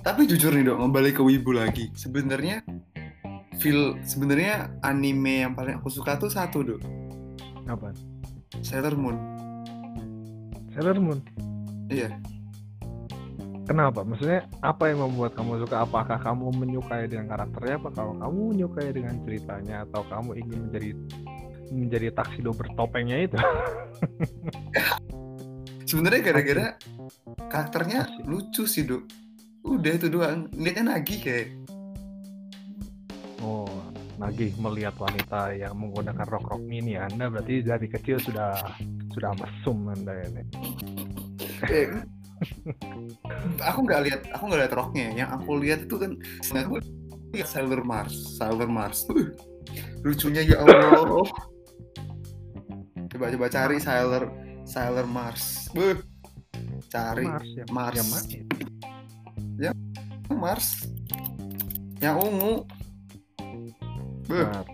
Tapi 0.05 0.29
jujur 0.29 0.53
nih, 0.53 0.69
Dok, 0.69 0.85
kembali 0.85 1.09
ke 1.17 1.21
Wibu 1.25 1.49
lagi. 1.49 1.89
Sebenarnya 1.97 2.61
feel 3.57 3.97
sebenarnya 4.05 4.69
anime 4.85 5.41
yang 5.41 5.57
paling 5.57 5.81
aku 5.81 5.89
suka 5.89 6.13
tuh 6.21 6.29
satu, 6.29 6.61
Dok. 6.61 6.81
apa 7.65 7.89
Sailor 8.61 8.93
Moon. 8.93 9.17
Sailor 10.77 11.01
Moon 11.01 11.17
Iya. 11.89 12.13
Kenapa? 13.65 14.05
Maksudnya 14.05 14.45
apa 14.61 14.93
yang 14.93 15.09
membuat 15.09 15.33
kamu 15.33 15.65
suka? 15.65 15.81
Apakah 15.81 16.21
kamu 16.21 16.53
menyukai 16.53 17.09
dengan 17.09 17.25
karakternya? 17.25 17.81
Apa 17.81 17.89
kalau 17.89 18.13
kamu 18.21 18.37
menyukai 18.53 18.93
dengan 18.93 19.17
ceritanya? 19.25 19.89
Atau 19.89 20.05
kamu 20.05 20.37
ingin 20.37 20.69
menjadi 20.69 20.89
menjadi 21.73 22.07
taksido 22.13 22.53
bertopengnya 22.53 23.25
itu? 23.25 23.41
Sebenarnya 25.89 26.21
gara-gara 26.21 26.65
karakternya 27.49 28.05
lucu 28.29 28.69
sih, 28.69 28.85
Dok. 28.85 29.24
Udah 29.65 29.91
itu 29.97 30.07
doang. 30.07 30.47
Kan 30.53 30.85
lagi 30.87 31.15
kayak 31.19 31.47
Oh, 33.41 33.67
Nagih 34.15 34.55
melihat 34.57 34.95
wanita 34.95 35.51
yang 35.53 35.75
menggunakan 35.75 36.23
rok 36.31 36.47
rok 36.47 36.63
mini 36.63 36.95
Anda 36.95 37.27
berarti 37.27 37.59
dari 37.61 37.85
kecil 37.91 38.15
sudah 38.23 38.55
sudah 39.11 39.35
mesum 39.35 39.91
Anda 39.91 40.23
ini. 40.31 40.41
eh, 41.67 41.87
aku 43.59 43.79
nggak 43.83 44.01
lihat 44.07 44.21
aku 44.31 44.43
nggak 44.47 44.61
lihat 44.65 44.73
roknya 44.75 45.07
yang 45.15 45.29
aku 45.35 45.59
lihat 45.59 45.87
itu 45.87 45.95
kan 45.99 46.11
aku 46.55 46.79
lihat 47.35 47.47
Sailor 47.47 47.83
Mars 47.83 48.15
Sailor 48.39 48.69
Mars 48.71 49.03
Uh, 49.11 49.27
lucunya 50.07 50.45
ya 50.45 50.61
Allah 50.61 51.25
coba 53.11 53.25
coba 53.33 53.47
cari 53.49 53.77
Sailor 53.81 54.29
Sailor 54.63 55.07
Mars 55.09 55.67
Buh. 55.73 55.97
cari 56.87 57.25
Mars 57.27 57.49
ya. 57.51 57.65
Mars. 57.73 57.99
Yang? 59.57 59.75
Mars 60.31 60.67
yang 61.97 62.19
ungu 62.19 62.65
Mars. 64.27 64.67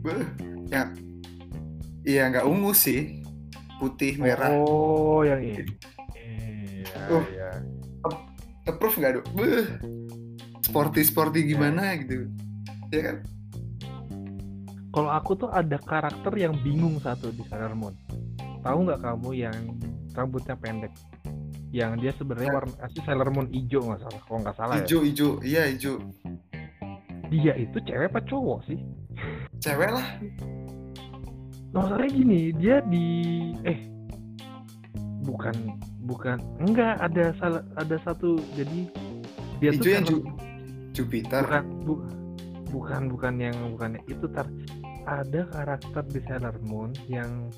buh. 0.00 0.22
yang 0.68 0.88
iya 2.04 2.28
nggak 2.28 2.44
ungu 2.44 2.70
sih 2.70 3.20
putih 3.76 4.16
merah 4.16 4.54
Oh, 4.54 5.22
yang 5.22 5.40
ini. 5.40 5.64
Iya, 6.14 6.94
Uh. 7.08 7.24
iya. 7.26 7.50
approve 8.64 8.96
nggak 8.96 9.12
dok 9.14 9.26
Buh. 9.32 9.66
sporty 10.60 11.00
sporty 11.00 11.40
gimana 11.46 11.96
gitu 11.98 12.28
ya 12.90 13.02
kan 13.02 13.16
Kalau 14.88 15.10
aku 15.10 15.36
tuh 15.36 15.48
ada 15.48 15.76
karakter 15.78 16.32
yang 16.34 16.56
bingung 16.58 16.96
satu 16.98 17.28
di 17.30 17.44
Sailor 17.46 17.76
Moon. 17.76 17.94
Tahu 18.64 18.78
nggak 18.82 18.98
kamu 18.98 19.30
yang 19.36 19.56
rambutnya 20.10 20.56
pendek? 20.56 20.90
Yang 21.68 21.92
dia 21.98 22.12
sebenarnya 22.14 22.48
Ya. 22.48 22.56
warna 22.56 22.74
asli 22.80 23.00
Sailor 23.02 23.28
Moon 23.28 23.48
hijau 23.48 23.80
nggak 23.82 24.00
salah. 24.00 24.20
Kalau 24.22 24.38
nggak 24.40 24.56
salah 24.56 24.74
ya. 24.74 24.80
hijau 24.80 25.00
hijau 25.02 25.30
iya 25.42 25.62
hijau 25.66 25.96
Dia 27.28 27.52
itu 27.54 27.76
cewek 27.78 28.08
apa 28.08 28.20
cowok 28.22 28.60
sih? 28.64 28.80
cewek 29.58 29.90
lah 29.90 30.08
Masalahnya 31.68 32.08
gini, 32.10 32.40
dia 32.54 32.80
di 32.82 33.04
eh 33.62 33.78
bukan 35.20 35.52
bukan 36.00 36.40
enggak 36.58 36.96
ada 36.98 37.36
salah 37.36 37.60
ada 37.76 38.00
satu 38.00 38.40
jadi 38.54 38.88
dia 39.60 39.70
tuh 39.70 39.76
hijau 39.76 39.92
yang 39.92 40.04
Sailor- 40.06 40.24
Ju- 40.24 40.36
Jupiter 40.96 41.42
bukan 41.44 41.64
bu- 41.84 42.06
bukan 42.68 43.02
bukan 43.08 43.34
yang 43.36 43.56
bukan 43.70 44.00
itu 44.02 44.24
tar 44.30 44.48
ada 45.04 45.44
karakter 45.46 46.04
di 46.06 46.20
Sailor 46.22 46.56
Moon 46.62 46.96
yang 47.06 47.52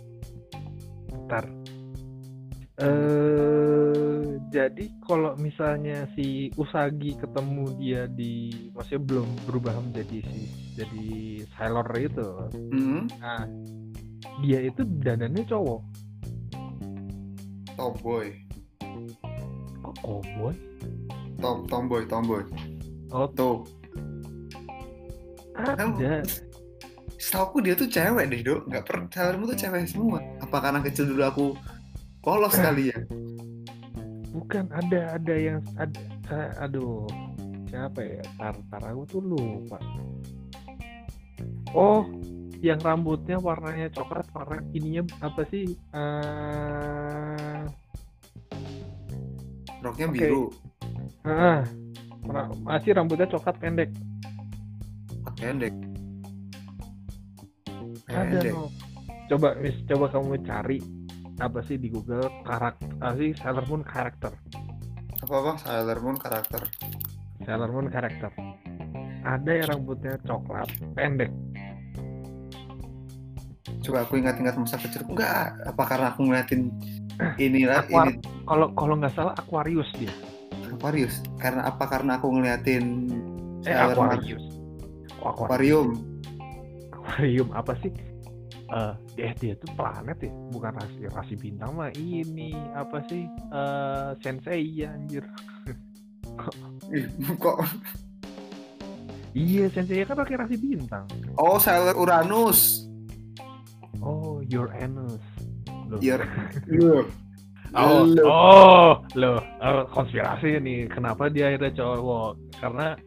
tar 1.26 1.46
eh 2.80 4.40
jadi 4.50 4.90
kalau 5.06 5.38
misalnya 5.38 6.10
si 6.18 6.50
Usagi 6.58 7.14
ketemu 7.14 7.64
dia 7.78 8.02
di 8.10 8.50
maksudnya 8.74 9.02
belum 9.06 9.28
berubah 9.46 9.78
menjadi 9.78 10.18
si 10.26 10.40
jadi 10.74 11.08
Sailor 11.54 11.86
itu. 11.94 12.28
Hmm, 12.74 13.06
nah 13.22 13.46
dia 14.42 14.66
itu 14.66 14.82
dandannya 15.06 15.46
cowok. 15.46 15.80
Tomboy. 17.78 18.26
Kok 19.80 19.94
cowboy? 20.02 20.54
Tom 21.38 21.58
tomboy 21.70 22.02
tomboy. 22.10 22.42
Oh 23.14 23.30
tuh. 23.30 23.62
Ada. 25.54 26.26
Setahu 27.20 27.62
dia 27.62 27.78
tuh 27.78 27.86
cewek 27.86 28.34
deh 28.34 28.42
dok. 28.42 28.66
Nggak 28.66 28.84
pernah 28.88 29.06
Sailor 29.14 29.46
tuh 29.46 29.58
cewek 29.62 29.86
semua. 29.86 30.18
Apa 30.42 30.58
karena 30.58 30.82
kecil 30.82 31.06
dulu 31.06 31.22
aku 31.22 31.46
polos 32.20 32.54
kali 32.56 32.92
ya? 32.92 32.98
Bukan 34.30 34.68
ada 34.70 35.16
ada 35.18 35.34
yang 35.34 35.60
ada 35.74 36.00
saya- 36.28 36.54
aduh 36.62 37.08
siapa 37.66 38.00
ya? 38.04 38.22
Tar 38.38 38.56
tar 38.70 38.82
aku 38.92 39.02
tuh 39.08 39.22
lupa. 39.24 39.78
Oh 41.72 42.04
yang 42.60 42.76
rambutnya 42.84 43.40
warnanya 43.40 43.88
coklat 43.88 44.28
warna 44.36 44.60
ininya 44.76 45.02
apa 45.24 45.42
sih? 45.48 45.72
Eh 45.96 47.62
roknya 49.80 50.06
Oke. 50.12 50.14
biru. 50.20 50.44
Ah, 51.24 51.64
masih 52.60 52.92
rambutnya 52.92 53.28
coklat 53.28 53.56
pendek. 53.56 53.90
Pendek. 55.40 55.72
Ada 58.10 58.42
no. 58.50 58.66
coba 59.30 59.54
mis 59.62 59.78
coba 59.86 60.10
kamu 60.10 60.42
cari 60.42 60.78
apa 61.40 61.64
sih 61.64 61.80
di 61.80 61.88
Google? 61.88 62.28
Karakter 62.44 62.92
ah, 63.00 63.16
sih? 63.16 63.32
Sailor 63.32 63.64
Moon 63.66 63.80
karakter. 63.80 64.32
Apa 65.24 65.34
apa? 65.40 65.52
Sailor 65.64 65.98
Moon 66.04 66.16
karakter. 66.20 66.62
Sailor 67.48 67.70
Moon 67.72 67.88
karakter. 67.88 68.30
Ada 69.24 69.50
yang 69.50 69.66
rambutnya 69.76 70.20
coklat 70.24 70.68
pendek. 70.92 71.32
Coba 73.80 74.04
aku 74.04 74.20
ingat-ingat 74.20 74.60
masa 74.60 74.76
kecilku 74.76 75.16
enggak 75.16 75.56
apa 75.64 75.82
karena 75.88 76.06
aku 76.12 76.20
ngeliatin 76.28 76.68
ini. 77.44 77.64
Lah 77.64 77.88
Aquar- 77.88 78.12
ini 78.12 78.20
kalau 78.44 78.68
kalau 78.76 78.94
nggak 79.00 79.12
salah 79.16 79.32
Aquarius 79.40 79.88
dia. 79.96 80.12
Aquarius. 80.76 81.24
Karena 81.40 81.68
apa? 81.72 81.84
Karena 81.88 82.20
aku 82.20 82.28
ngeliatin 82.36 82.84
eh 83.64 83.72
Sailor. 83.72 83.96
Aquarius. 83.96 84.44
Oh, 85.20 85.32
Aquarius. 85.32 85.88
Aquarium. 85.88 85.88
Aquarium 86.92 87.48
apa 87.56 87.72
sih 87.80 87.92
eh 88.70 88.94
dia 89.18 89.30
dia 89.34 89.54
tuh 89.58 89.70
planet 89.74 90.18
ya 90.22 90.30
bukan 90.54 90.72
rasi 90.78 91.00
rasi 91.10 91.34
bintang 91.34 91.74
mah 91.74 91.90
ini 91.98 92.54
apa 92.74 93.02
sih 93.10 93.26
eh 93.26 94.10
sensei 94.22 94.62
ya 94.78 94.94
anjir 94.94 95.26
kok 97.42 97.58
Iya, 99.30 99.70
Sensei 99.70 100.02
kan 100.02 100.18
pakai 100.18 100.42
rasi 100.42 100.58
bintang. 100.58 101.06
Oh, 101.38 101.54
Sailor 101.54 101.94
Uranus. 101.94 102.90
Oh, 104.02 104.42
Uranus. 104.42 105.22
Loh. 105.86 105.98
Your, 106.02 106.26
your. 106.66 107.06
Oh, 107.70 108.02
Lo. 108.02 108.26
oh, 108.26 108.92
loh, 109.14 109.38
oh, 109.62 109.86
konspirasi 109.94 110.58
nih. 110.58 110.90
Kenapa 110.90 111.30
dia 111.30 111.54
akhirnya 111.54 111.70
cowok? 111.78 112.58
Karena 112.58 112.98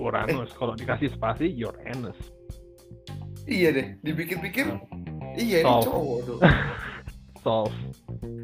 Uranus. 0.00 0.48
Kalau 0.56 0.72
dikasih 0.72 1.12
spasi, 1.12 1.52
Uranus. 1.60 2.16
Iya 3.48 3.68
deh, 3.72 3.86
dipikir-pikir. 4.04 4.76
Iya, 5.40 5.64
ini 5.64 5.74
cowok 5.88 6.18
tuh. 6.28 6.38
Solve. 7.44 7.72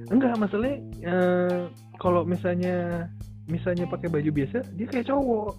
Enggak, 0.08 0.40
masalahnya 0.40 0.80
eh, 1.04 1.60
kalau 2.00 2.24
misalnya 2.24 3.06
misalnya 3.44 3.84
pakai 3.84 4.08
baju 4.08 4.30
biasa, 4.32 4.64
dia 4.72 4.88
kayak 4.88 5.12
cowok. 5.12 5.52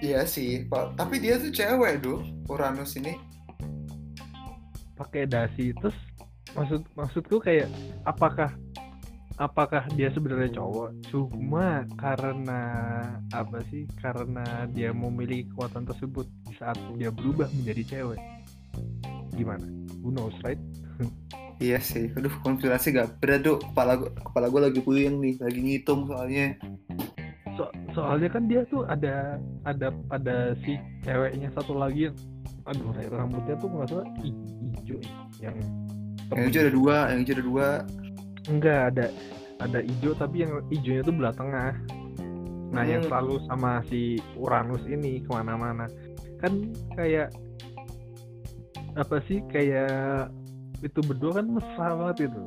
Iya 0.00 0.24
sih, 0.24 0.64
Pak. 0.68 0.96
Tapi 0.96 1.20
dia 1.20 1.36
tuh 1.36 1.52
cewek, 1.52 2.00
Duh. 2.00 2.24
Uranus 2.48 2.96
ini. 2.96 3.16
Pakai 4.96 5.28
dasi 5.28 5.76
terus 5.76 5.96
maksud 6.54 6.86
maksudku 6.94 7.42
kayak 7.42 7.66
apakah 8.06 8.54
apakah 9.34 9.82
dia 9.98 10.14
sebenarnya 10.14 10.54
cowok 10.54 10.94
cuma 11.10 11.82
karena 11.98 12.62
apa 13.34 13.58
sih 13.66 13.82
karena 13.98 14.66
dia 14.70 14.94
memiliki 14.94 15.50
kekuatan 15.50 15.82
tersebut 15.84 16.26
saat 16.54 16.78
dia 16.94 17.10
berubah 17.10 17.50
menjadi 17.50 17.82
cewek 17.98 18.20
gimana 19.34 19.66
who 20.00 20.14
knows 20.14 20.34
right 20.46 20.60
Iya 21.62 21.78
sih. 21.78 22.10
Aduh, 22.18 22.34
konspirasi 22.42 22.90
gak 22.90 23.22
berat, 23.22 23.46
Duh. 23.46 23.62
Kepala 23.62 23.94
gua, 23.94 24.10
kepala 24.10 24.46
gua 24.50 24.60
lagi 24.66 24.82
puyeng 24.82 25.22
nih, 25.22 25.38
lagi 25.38 25.62
ngitung 25.62 26.10
soalnya. 26.10 26.58
so 27.54 27.70
soalnya 27.94 28.26
kan 28.26 28.50
dia 28.50 28.66
tuh 28.66 28.82
ada 28.82 29.38
ada 29.62 29.94
pada 30.10 30.58
si 30.66 30.74
ceweknya 31.06 31.54
satu 31.54 31.78
lagi 31.78 32.10
yang 32.10 32.16
aduh 32.66 32.90
rambutnya 33.06 33.54
tuh 33.62 33.70
nggak 33.70 33.86
salah 33.86 34.06
hi- 34.18 34.34
hijau 34.74 34.98
ya, 35.38 35.54
yang 35.54 35.58
Yang 36.34 36.46
hijau 36.50 36.60
ada 36.66 36.72
dua, 36.74 36.96
yang 37.14 37.18
hijau 37.22 37.34
ada 37.38 37.44
dua. 37.46 37.66
Enggak 38.48 38.80
ada 38.94 39.06
ada 39.62 39.78
hijau 39.80 40.12
tapi 40.14 40.44
yang 40.44 40.60
hijaunya 40.68 41.02
tuh 41.02 41.14
belah 41.14 41.34
tengah 41.34 41.72
nah 42.74 42.82
yang 42.82 43.06
Hmm. 43.06 43.10
selalu 43.10 43.34
sama 43.46 43.80
si 43.86 44.18
Uranus 44.34 44.82
ini 44.90 45.22
ke 45.22 45.30
mana-mana 45.30 45.86
kan 46.42 46.74
kayak 46.98 47.30
apa 48.94 49.16
sih 49.26 49.38
kayak 49.50 50.28
itu 50.82 51.00
berdua 51.06 51.40
kan 51.42 51.46
mesra 51.48 51.94
banget 51.94 52.30
itu 52.30 52.42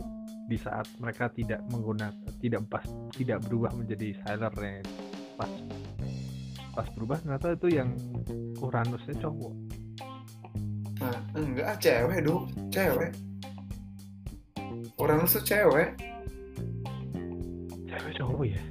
di 0.47 0.55
saat 0.59 0.87
mereka 0.99 1.27
tidak 1.31 1.59
menggunakan 1.71 2.15
tidak 2.39 2.61
pas 2.71 2.83
tidak 3.15 3.43
berubah 3.47 3.71
menjadi 3.75 4.15
Sailor-nya 4.23 4.83
pas 5.35 5.51
pas 6.71 6.87
berubah 6.95 7.17
ternyata 7.23 7.55
itu 7.55 7.67
yang 7.71 7.89
Uranusnya 8.59 9.15
cowok 9.17 9.53
Nah, 10.97 11.13
enggak, 11.37 11.77
cewek, 11.77 12.25
Duh. 12.25 12.41
Cewek. 12.73 13.13
Uranus 14.97 15.37
tuh 15.37 15.43
cewek. 15.45 15.89
cewek 17.87 18.11
cowok 18.17 18.43
ya 18.45 18.61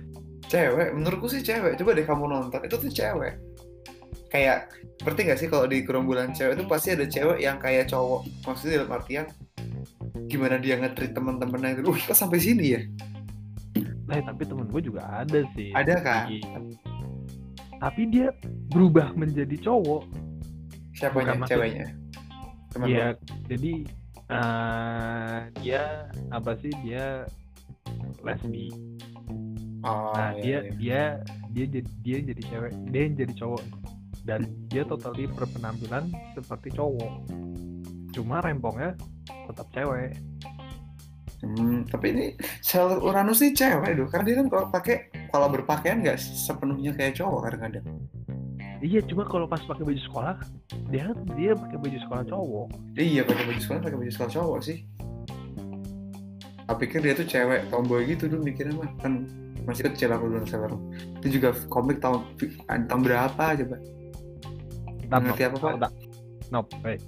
Cewek, 0.47 0.95
menurutku 0.95 1.27
sih 1.27 1.43
cewek. 1.43 1.75
Coba 1.75 1.91
deh 1.91 2.07
kamu 2.07 2.25
nonton, 2.31 2.61
itu 2.63 2.77
tuh 2.79 2.87
cewek. 2.87 3.35
Kayak, 4.31 4.71
ngerti 5.03 5.21
gak 5.27 5.39
sih 5.43 5.49
kalau 5.51 5.67
di 5.67 5.83
gerombolan 5.83 6.31
cewek 6.31 6.55
itu 6.55 6.65
pasti 6.71 6.95
ada 6.95 7.03
cewek 7.03 7.43
yang 7.43 7.59
kayak 7.59 7.91
cowok. 7.91 8.23
Maksudnya 8.47 8.83
dalam 8.83 8.95
artian, 8.95 9.27
gimana 10.31 10.63
dia 10.63 10.79
nge-treat 10.79 11.19
teman-temannya 11.19 11.83
itu. 11.83 11.91
Wih, 11.91 11.99
kok 11.99 12.15
sampai 12.15 12.39
sini 12.39 12.79
ya? 12.79 12.81
Nah, 14.07 14.23
tapi 14.23 14.47
temen 14.47 14.71
gue 14.71 14.83
juga 14.87 15.03
ada 15.03 15.43
sih. 15.59 15.75
Ada 15.75 15.95
kan? 15.99 16.31
Tapi- 16.31 16.79
Tapi 17.77 18.03
dia 18.09 18.31
berubah 18.71 19.13
menjadi 19.13 19.53
cowok. 19.61 20.07
Siapanya? 20.95 21.37
Bukan 21.37 21.49
Ceweknya? 21.51 21.87
Iya, 22.87 23.07
jadi 23.51 23.73
eh, 24.31 25.39
dia 25.63 26.11
apa 26.35 26.59
sih 26.59 26.73
dia 26.83 27.27
lesbi. 28.23 28.71
Oh, 29.87 30.11
Nah, 30.15 30.35
iya, 30.43 30.43
dia 30.43 30.59
iya. 30.59 30.71
dia 30.75 31.03
dia 31.55 31.65
jadi 31.81 31.91
dia 32.03 32.19
jadi 32.35 32.43
cewek, 32.51 32.73
dia 32.91 33.01
yang 33.07 33.15
jadi 33.17 33.35
cowok. 33.39 33.63
Dan 34.27 34.41
dia 34.67 34.83
totally 34.83 35.31
berpenampilan 35.31 36.11
seperti 36.35 36.75
cowok. 36.75 37.13
Cuma 38.11 38.43
rempongnya 38.43 38.99
tetap 39.47 39.67
cewek. 39.71 40.19
Hmm, 41.45 41.85
tapi 41.87 42.07
ini 42.17 42.27
Sailor 42.65 42.99
Uranus 43.05 43.45
nih 43.45 43.53
cewek 43.55 43.93
doh, 43.95 44.09
karena 44.09 44.25
dia 44.25 44.37
kan 44.41 44.47
kalau 44.51 44.67
pakai 44.73 44.97
kalau 45.31 45.47
berpakaian 45.53 46.01
nggak 46.03 46.19
sepenuhnya 46.19 46.97
kayak 46.97 47.15
cowok 47.15 47.47
kadang-kadang. 47.47 47.87
Iya, 48.85 49.01
cuma 49.09 49.25
kalau 49.25 49.49
pas 49.49 49.61
pakai 49.65 49.89
baju 49.89 50.01
sekolah, 50.05 50.37
dia 50.93 51.09
dia 51.33 51.57
pakai 51.57 51.77
baju 51.81 51.97
sekolah 51.97 52.23
cowok. 52.29 52.67
Iya 52.97 53.23
pakai 53.25 53.45
baju 53.49 53.61
sekolah 53.61 53.81
pakai 53.81 53.99
baju 53.99 54.13
sekolah 54.13 54.33
cowok 54.37 54.59
sih. 54.61 54.79
Aku 56.67 56.83
pikir 56.83 56.99
dia 57.01 57.15
tuh 57.15 57.25
cewek 57.25 57.71
tomboy 57.71 58.03
gitu 58.11 58.27
dulu 58.27 58.43
mikirnya 58.43 58.75
mah 58.75 58.91
kan 58.99 59.23
masih 59.65 59.87
kecil 59.91 60.11
aku 60.13 60.27
dulu 60.29 60.45
Sailor. 60.45 60.75
Itu 61.23 61.39
juga 61.39 61.55
komik 61.71 62.03
tahun 62.03 62.27
tahun 62.91 63.01
berapa 63.07 63.45
coba? 63.65 63.77
Ntar, 65.07 65.19
Ngerti 65.23 65.43
apa, 65.47 65.57
Pak? 65.57 65.73
Ntar, 65.79 65.93
Nop, 66.51 66.67
eh, 66.83 66.99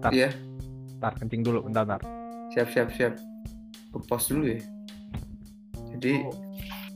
Ntar. 0.00 0.10
Iya. 0.12 0.30
ntar 0.96 1.12
kencing 1.18 1.42
dulu, 1.42 1.66
bentar, 1.66 1.82
bentar. 1.84 2.00
Siap 2.54 2.68
siap 2.72 2.88
siap. 2.94 3.14
Ke 3.92 3.98
pos 4.08 4.30
dulu 4.30 4.54
ya. 4.56 4.60
Jadi 5.92 6.24
Oh. 6.24 6.32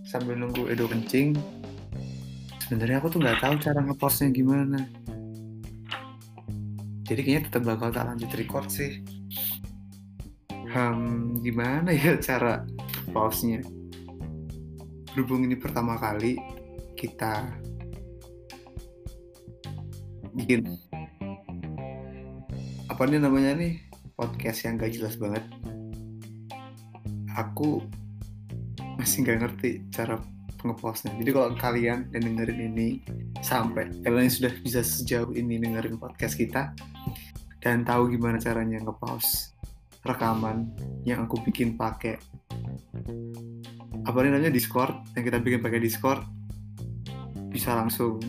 sambil 0.07 0.39
nunggu 0.39 0.70
Edo 0.70 0.89
kencing, 0.89 1.37
sebenarnya 2.67 2.99
aku 2.99 3.14
tuh 3.14 3.23
nggak 3.23 3.39
tahu 3.39 3.55
cara 3.62 3.79
ngepostnya 3.79 4.35
gimana. 4.35 4.83
Jadi 7.07 7.21
kayaknya 7.23 7.43
tetap 7.47 7.62
bakal 7.62 7.95
tak 7.95 8.11
lanjut 8.11 8.31
record 8.35 8.67
sih. 8.67 9.07
Hmm, 10.51 11.39
gimana 11.47 11.95
ya 11.95 12.19
cara 12.19 12.67
pause-nya? 13.14 13.62
Berhubung 15.14 15.47
ini 15.47 15.55
pertama 15.55 15.95
kali 15.95 16.35
kita 16.99 17.47
bikin 20.35 20.67
apa 22.91 23.03
nih 23.07 23.23
namanya 23.23 23.55
nih 23.55 23.79
podcast 24.19 24.67
yang 24.67 24.75
gak 24.75 24.91
jelas 24.91 25.14
banget. 25.14 25.47
Aku 27.39 27.87
masih 28.99 29.23
nggak 29.23 29.39
ngerti 29.47 29.71
cara 29.95 30.19
ngepostnya. 30.62 31.12
Jadi 31.18 31.30
kalau 31.32 31.48
kalian 31.57 32.09
yang 32.12 32.22
dengerin 32.22 32.61
ini 32.72 32.88
sampai 33.44 33.92
kalian 34.04 34.32
sudah 34.32 34.52
bisa 34.62 34.80
sejauh 34.80 35.32
ini 35.36 35.61
dengerin 35.61 36.00
podcast 36.00 36.38
kita 36.38 36.72
dan 37.61 37.82
tahu 37.82 38.14
gimana 38.14 38.38
caranya 38.38 38.78
ngepost 38.80 39.57
rekaman 40.07 40.70
yang 41.02 41.26
aku 41.26 41.42
bikin 41.42 41.74
pakai 41.74 42.16
apa 44.07 44.18
namanya 44.22 44.54
Discord 44.54 44.94
yang 45.18 45.24
kita 45.26 45.38
bikin 45.42 45.61
pakai 45.61 45.82
Discord 45.82 46.22
bisa 47.50 47.74
langsung 47.74 48.22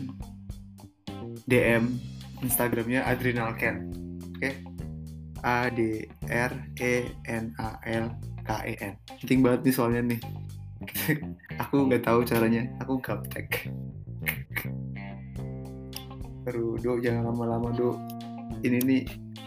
DM 1.46 1.96
Instagramnya 2.42 3.06
Adrenalken 3.06 3.94
oke? 4.34 4.50
A 5.46 5.70
D 5.70 6.02
R 6.26 6.52
E 6.82 7.14
N 7.30 7.54
A 7.62 7.78
L 7.86 8.10
K 8.42 8.50
E 8.66 8.74
N. 8.82 8.94
Penting 9.22 9.38
banget 9.38 9.70
nih 9.70 9.74
soalnya 9.74 10.02
nih 10.02 10.20
aku 11.62 11.74
nggak 11.88 12.04
tahu 12.04 12.20
caranya 12.24 12.68
aku 12.80 13.00
gaptek 13.00 13.70
Aduh, 16.48 16.80
Do, 16.80 16.96
jangan 17.04 17.28
lama-lama, 17.28 17.68
Do. 17.76 18.00
Ini 18.64 18.80
nih, 18.80 19.02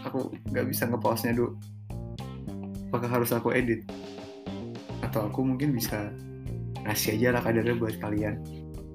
aku 0.06 0.30
nggak 0.54 0.70
bisa 0.70 0.86
ngepostnya, 0.86 1.34
Do. 1.34 1.58
Apakah 2.88 3.18
harus 3.18 3.34
aku 3.34 3.50
edit? 3.50 3.82
Atau 5.02 5.26
aku 5.26 5.42
mungkin 5.42 5.74
bisa 5.74 6.14
ngasih 6.86 7.18
aja 7.18 7.34
lah 7.34 7.42
kadarnya 7.42 7.74
buat 7.74 7.98
kalian. 7.98 8.38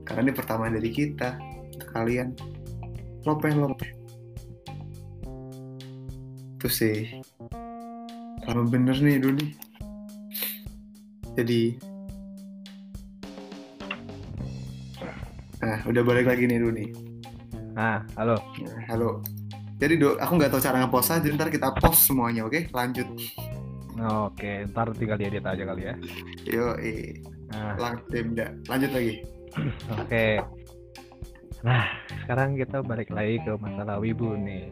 Karena 0.08 0.24
ini 0.24 0.32
pertama 0.32 0.72
dari 0.72 0.88
kita, 0.88 1.36
kalian. 1.92 2.32
Lope, 3.28 3.52
lope. 3.52 3.92
Tuh 6.64 6.72
sih. 6.72 7.12
Lama 8.48 8.64
bener 8.72 8.96
nih, 9.04 9.20
Do, 9.20 9.36
nih. 9.36 9.52
Jadi, 11.36 11.62
udah 15.88 16.02
balik 16.04 16.28
lagi 16.28 16.44
nih, 16.46 16.58
Do, 16.60 16.70
nih. 16.70 16.90
Nah, 17.74 18.04
halo. 18.16 18.36
Halo. 18.88 19.22
Jadi 19.78 19.94
do, 19.96 20.18
aku 20.18 20.32
nggak 20.36 20.50
tahu 20.50 20.62
cara 20.62 20.82
ngepost 20.82 21.22
jadi 21.22 21.38
ntar 21.38 21.54
kita 21.54 21.70
post 21.78 22.10
semuanya, 22.10 22.50
oke? 22.50 22.66
Lanjut. 22.74 23.06
Oke, 23.98 24.66
ntar 24.68 24.90
tinggal 24.94 25.18
diedit 25.18 25.46
aja 25.46 25.64
kali 25.64 25.82
ya. 25.86 25.94
Yo, 26.46 26.74
eh, 26.78 27.22
Nah, 27.48 27.80
lang. 27.80 27.96
Lanjut 28.68 28.92
lagi. 28.92 29.24
oke. 29.88 30.26
Nah, 31.64 31.86
sekarang 32.22 32.54
kita 32.54 32.84
balik 32.84 33.10
lagi 33.10 33.40
ke 33.40 33.56
masalah 33.56 33.98
wibu 33.98 34.36
nih. 34.36 34.68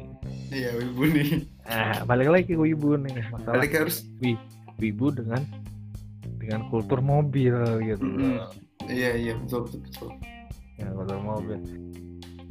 Iya, 0.52 0.70
wibu 0.78 1.02
nih. 1.08 1.30
Nah, 1.66 2.04
balik 2.04 2.30
lagi 2.30 2.46
ke 2.52 2.58
wibu 2.58 3.00
nih. 3.00 3.26
Masalah 3.32 3.58
Balik 3.58 3.74
harus. 3.78 4.06
wibu 4.76 5.08
dengan 5.10 5.40
dengan 6.36 6.68
kultur 6.68 7.00
mobil 7.00 7.56
gitu. 7.82 8.04
Mm-mm. 8.04 8.38
Iya, 8.86 9.12
iya, 9.16 9.34
betul, 9.40 9.66
betul, 9.66 9.80
betul. 9.82 10.10
Ya, 10.76 10.92
kultur 10.92 11.20
mobil. 11.24 11.60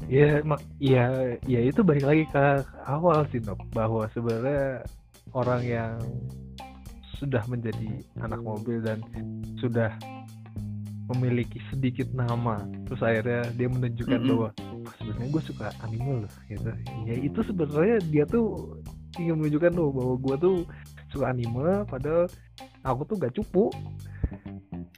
ya 0.05 0.45
mak 0.45 0.61
ya 0.77 1.09
ya 1.49 1.61
itu 1.65 1.81
balik 1.81 2.05
lagi 2.05 2.25
ke 2.29 2.61
awal 2.85 3.25
sih 3.33 3.41
Nob 3.41 3.57
bahwa 3.73 4.05
sebenarnya 4.13 4.85
orang 5.33 5.65
yang 5.65 5.97
sudah 7.17 7.41
menjadi 7.49 8.05
anak 8.21 8.45
mobil 8.45 8.85
dan 8.85 9.01
sudah 9.57 9.89
memiliki 11.09 11.57
sedikit 11.73 12.09
nama 12.13 12.65
terus 12.85 13.01
akhirnya 13.01 13.49
dia 13.57 13.69
menunjukkan 13.69 14.21
Mm-mm. 14.21 14.29
bahwa 14.29 14.49
"Wah, 14.85 14.95
sebenarnya 15.01 15.29
gue 15.33 15.43
suka 15.49 15.67
anime 15.81 16.13
loh 16.25 16.33
gitu 16.53 16.71
ya 17.09 17.15
itu 17.17 17.41
sebenarnya 17.45 17.97
dia 18.13 18.25
tuh 18.29 18.77
ingin 19.17 19.41
menunjukkan 19.41 19.73
loh 19.73 19.89
bahwa 19.89 20.15
gue 20.21 20.37
tuh 20.37 20.57
suka 21.09 21.33
anime 21.33 21.85
padahal 21.89 22.29
aku 22.85 23.01
tuh 23.09 23.17
gak 23.21 23.33
cupu 23.37 23.73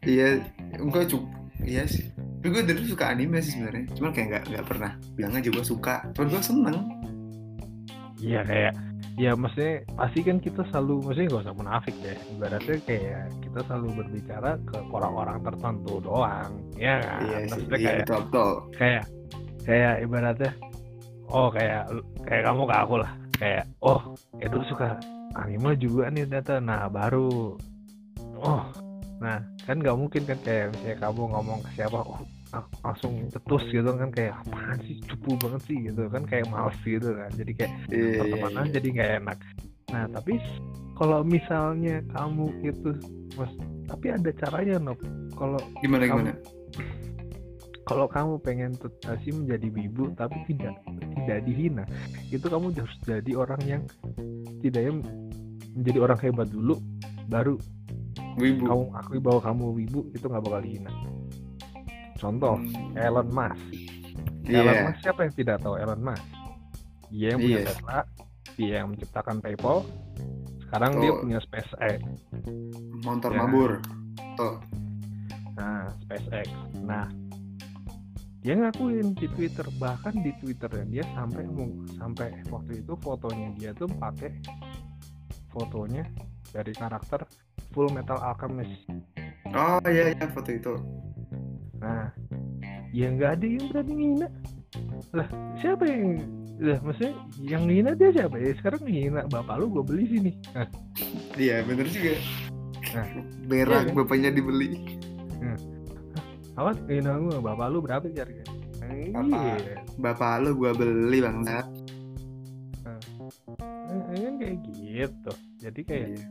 iya 0.03 0.43
enggak 0.79 1.11
cukup 1.11 1.31
iya 1.63 1.87
sih 1.87 2.11
tapi 2.47 2.63
gue 2.63 2.63
dari 2.63 2.79
dulu 2.79 2.95
suka 2.95 3.11
anime 3.11 3.43
sih 3.43 3.59
sebenarnya. 3.59 3.85
Cuman 3.99 4.11
kayak 4.15 4.27
nggak 4.31 4.45
nggak 4.55 4.65
pernah 4.71 4.91
bilang 5.19 5.35
aja 5.35 5.49
gue 5.51 5.65
suka. 5.67 5.95
Cuman 6.15 6.27
gue 6.31 6.43
seneng. 6.47 6.79
Iya 8.23 8.41
kayak 8.47 8.73
ya 9.19 9.31
maksudnya 9.35 9.75
pasti 9.99 10.21
kan 10.23 10.39
kita 10.39 10.63
selalu 10.71 10.95
maksudnya 11.11 11.27
gak 11.35 11.43
usah 11.43 11.57
munafik 11.59 11.95
deh 12.07 12.19
ibaratnya 12.39 12.77
kayak 12.87 13.27
kita 13.43 13.59
selalu 13.67 13.89
berbicara 13.99 14.51
ke 14.63 14.79
orang-orang 14.95 15.39
tertentu 15.43 15.99
doang 15.99 16.51
ya 16.79 16.95
kan? 17.03 17.19
Iya 17.27 17.39
sih 17.43 17.51
Maksudnya 17.51 17.79
iya 17.83 17.83
kayak 17.83 17.99
betul 18.07 18.21
betul. 18.23 18.53
kayak 18.79 19.05
kayak 19.67 19.95
ibaratnya 20.07 20.51
oh 21.27 21.49
kayak 21.51 21.83
kayak 22.31 22.43
kamu 22.47 22.63
ke 22.63 22.75
aku 22.79 22.95
lah. 23.03 23.13
Kayak 23.43 23.65
oh 23.83 24.01
itu 24.39 24.59
suka 24.71 24.89
anime 25.35 25.71
juga 25.83 26.15
nih 26.15 26.31
ternyata. 26.31 26.63
Nah 26.63 26.87
baru 26.87 27.59
oh 28.39 28.63
nah 29.19 29.43
kan 29.67 29.83
nggak 29.83 29.99
mungkin 29.99 30.23
kan 30.31 30.39
kayak 30.47 30.71
misalnya 30.79 31.11
kamu 31.11 31.23
ngomong 31.35 31.59
ke 31.67 31.71
siapa 31.75 31.99
oh 32.07 32.23
langsung 32.85 33.13
cetus 33.33 33.65
gitu 33.69 33.91
kan 33.97 34.09
kayak 34.13 34.35
apaan 34.47 34.79
sih 34.87 34.97
cupu 35.05 35.35
banget 35.41 35.63
sih 35.67 35.79
gitu 35.91 36.03
kan 36.09 36.23
kayak 36.25 36.47
males 36.49 36.79
gitu 36.85 37.11
kan 37.17 37.31
jadi 37.35 37.53
kayak 37.57 37.73
iya 37.91 37.97
iya, 37.97 38.19
pertemanan 38.23 38.65
iya. 38.69 38.73
jadi 38.79 38.87
nggak 38.93 39.11
enak. 39.23 39.39
Nah 39.93 40.05
tapi 40.13 40.35
kalau 40.97 41.21
misalnya 41.27 41.97
kamu 42.15 42.47
itu 42.65 42.91
mas 43.37 43.53
tapi 43.87 44.07
ada 44.13 44.31
caranya 44.33 44.77
Nob. 44.81 44.99
Kalau 45.37 45.61
gimana 45.85 46.05
kamu- 46.09 46.33
gimana? 46.33 46.35
Kalau 47.87 48.07
kamu 48.11 48.43
pengen 48.43 48.75
tetap 48.75 49.15
sih 49.23 49.31
menjadi 49.31 49.71
wibu 49.71 50.11
tapi 50.19 50.43
tidak 50.51 50.75
tidak 51.23 51.39
dihina 51.47 51.85
itu 52.35 52.47
kamu 52.47 52.75
harus 52.75 52.97
jadi 53.07 53.33
orang 53.39 53.63
yang 53.63 53.83
tidaknya 54.59 55.03
menjadi 55.75 55.99
orang 56.03 56.19
hebat 56.19 56.49
dulu 56.51 56.75
baru 57.31 57.55
wibu. 58.39 58.65
kamu 58.67 58.85
akui 58.95 59.19
bahwa 59.23 59.41
kamu 59.43 59.65
wibu 59.83 60.01
itu 60.15 60.25
nggak 60.27 60.43
bakal 60.43 60.61
dihina 60.63 60.91
contoh 62.17 62.57
Hmm, 62.57 62.97
Elon 62.97 63.29
Musk. 63.29 63.63
Elon 64.47 64.67
iya 64.67 64.83
Musk 64.85 64.99
siapa 65.01 65.21
yang 65.23 65.35
tidak 65.35 65.57
tahu? 65.61 65.75
Elon 65.77 66.01
Musk. 66.01 66.25
Dia 67.09 67.27
yang 67.31 67.41
punya 67.41 67.59
Iya. 67.59 67.67
Tesla 67.67 67.99
dia 68.57 68.75
yang 68.81 68.89
menciptakan 68.91 69.37
PayPal. 69.39 69.79
Sekarang 70.59 70.93
dia 70.97 71.11
Tuh. 71.11 71.19
punya 71.21 71.39
SpaceX. 71.39 72.01
Motor 73.01 73.31
Ya. 73.31 73.39
mabur. 73.39 73.71
Tuh. 74.35 74.55
Nah 75.55 75.85
SpaceX. 76.03 76.49
Nah 76.81 77.07
dia 78.41 78.55
ngakuin 78.55 79.13
di 79.13 79.27
Twitter. 79.29 79.67
Bahkan 79.73 80.15
di 80.21 80.31
Twitternya 80.37 80.85
dia 80.87 81.05
sampai 81.13 81.45
sampai 81.95 82.29
waktu 82.47 82.73
itu 82.81 82.93
fotonya 82.97 83.49
dia 83.55 83.71
tuh 83.73 83.91
pakai 83.93 84.31
fotonya 85.49 86.03
dari 86.49 86.73
karakter 86.73 87.27
Full 87.71 87.91
Metal 87.91 88.17
Alchemist. 88.17 88.87
Oh 89.53 89.79
iya 89.85 90.11
iya 90.11 90.27
foto 90.27 90.51
itu 90.51 90.75
nah 91.81 92.09
ya 92.91 93.07
nggak 93.13 93.31
ada 93.41 93.47
yang 93.47 93.65
berani 93.71 93.93
ngina. 93.95 94.29
Lah 95.13 95.29
siapa 95.61 95.85
yang 95.85 96.21
lah 96.57 96.79
maksudnya 96.81 97.13
yang 97.45 97.63
ngina 97.69 97.91
dia 97.93 98.11
siapa 98.13 98.37
ya? 98.41 98.57
Sekarang 98.57 98.83
ngina 98.89 99.29
bapak 99.29 99.61
lu 99.61 99.69
gue 99.73 99.85
beli 99.85 100.05
sini. 100.09 100.33
Nah, 100.57 100.69
iya 101.37 101.61
bener 101.63 101.87
juga. 101.93 102.17
Nah, 102.97 103.07
berak 103.45 103.83
iya 103.85 103.89
kan? 103.93 103.97
bapaknya 103.97 104.31
dibeli. 104.33 104.69
Awas 106.57 106.81
ngina 106.89 107.21
gue 107.21 107.37
bapak 107.37 107.67
lu 107.69 107.79
berapa 107.85 108.05
sih 108.09 108.21
harganya? 108.21 108.55
Eh, 108.87 109.11
Apa? 109.13 109.37
iya. 109.61 109.77
Bapak 109.99 110.33
lu 110.47 110.51
gua 110.55 110.73
beli 110.73 111.19
bang. 111.21 111.43
Eh, 111.45 111.61
kan 114.23 114.35
kayak 114.41 114.57
gitu. 114.65 115.33
Jadi 115.61 115.81
kayak 115.83 116.09
Iya. 116.15 116.27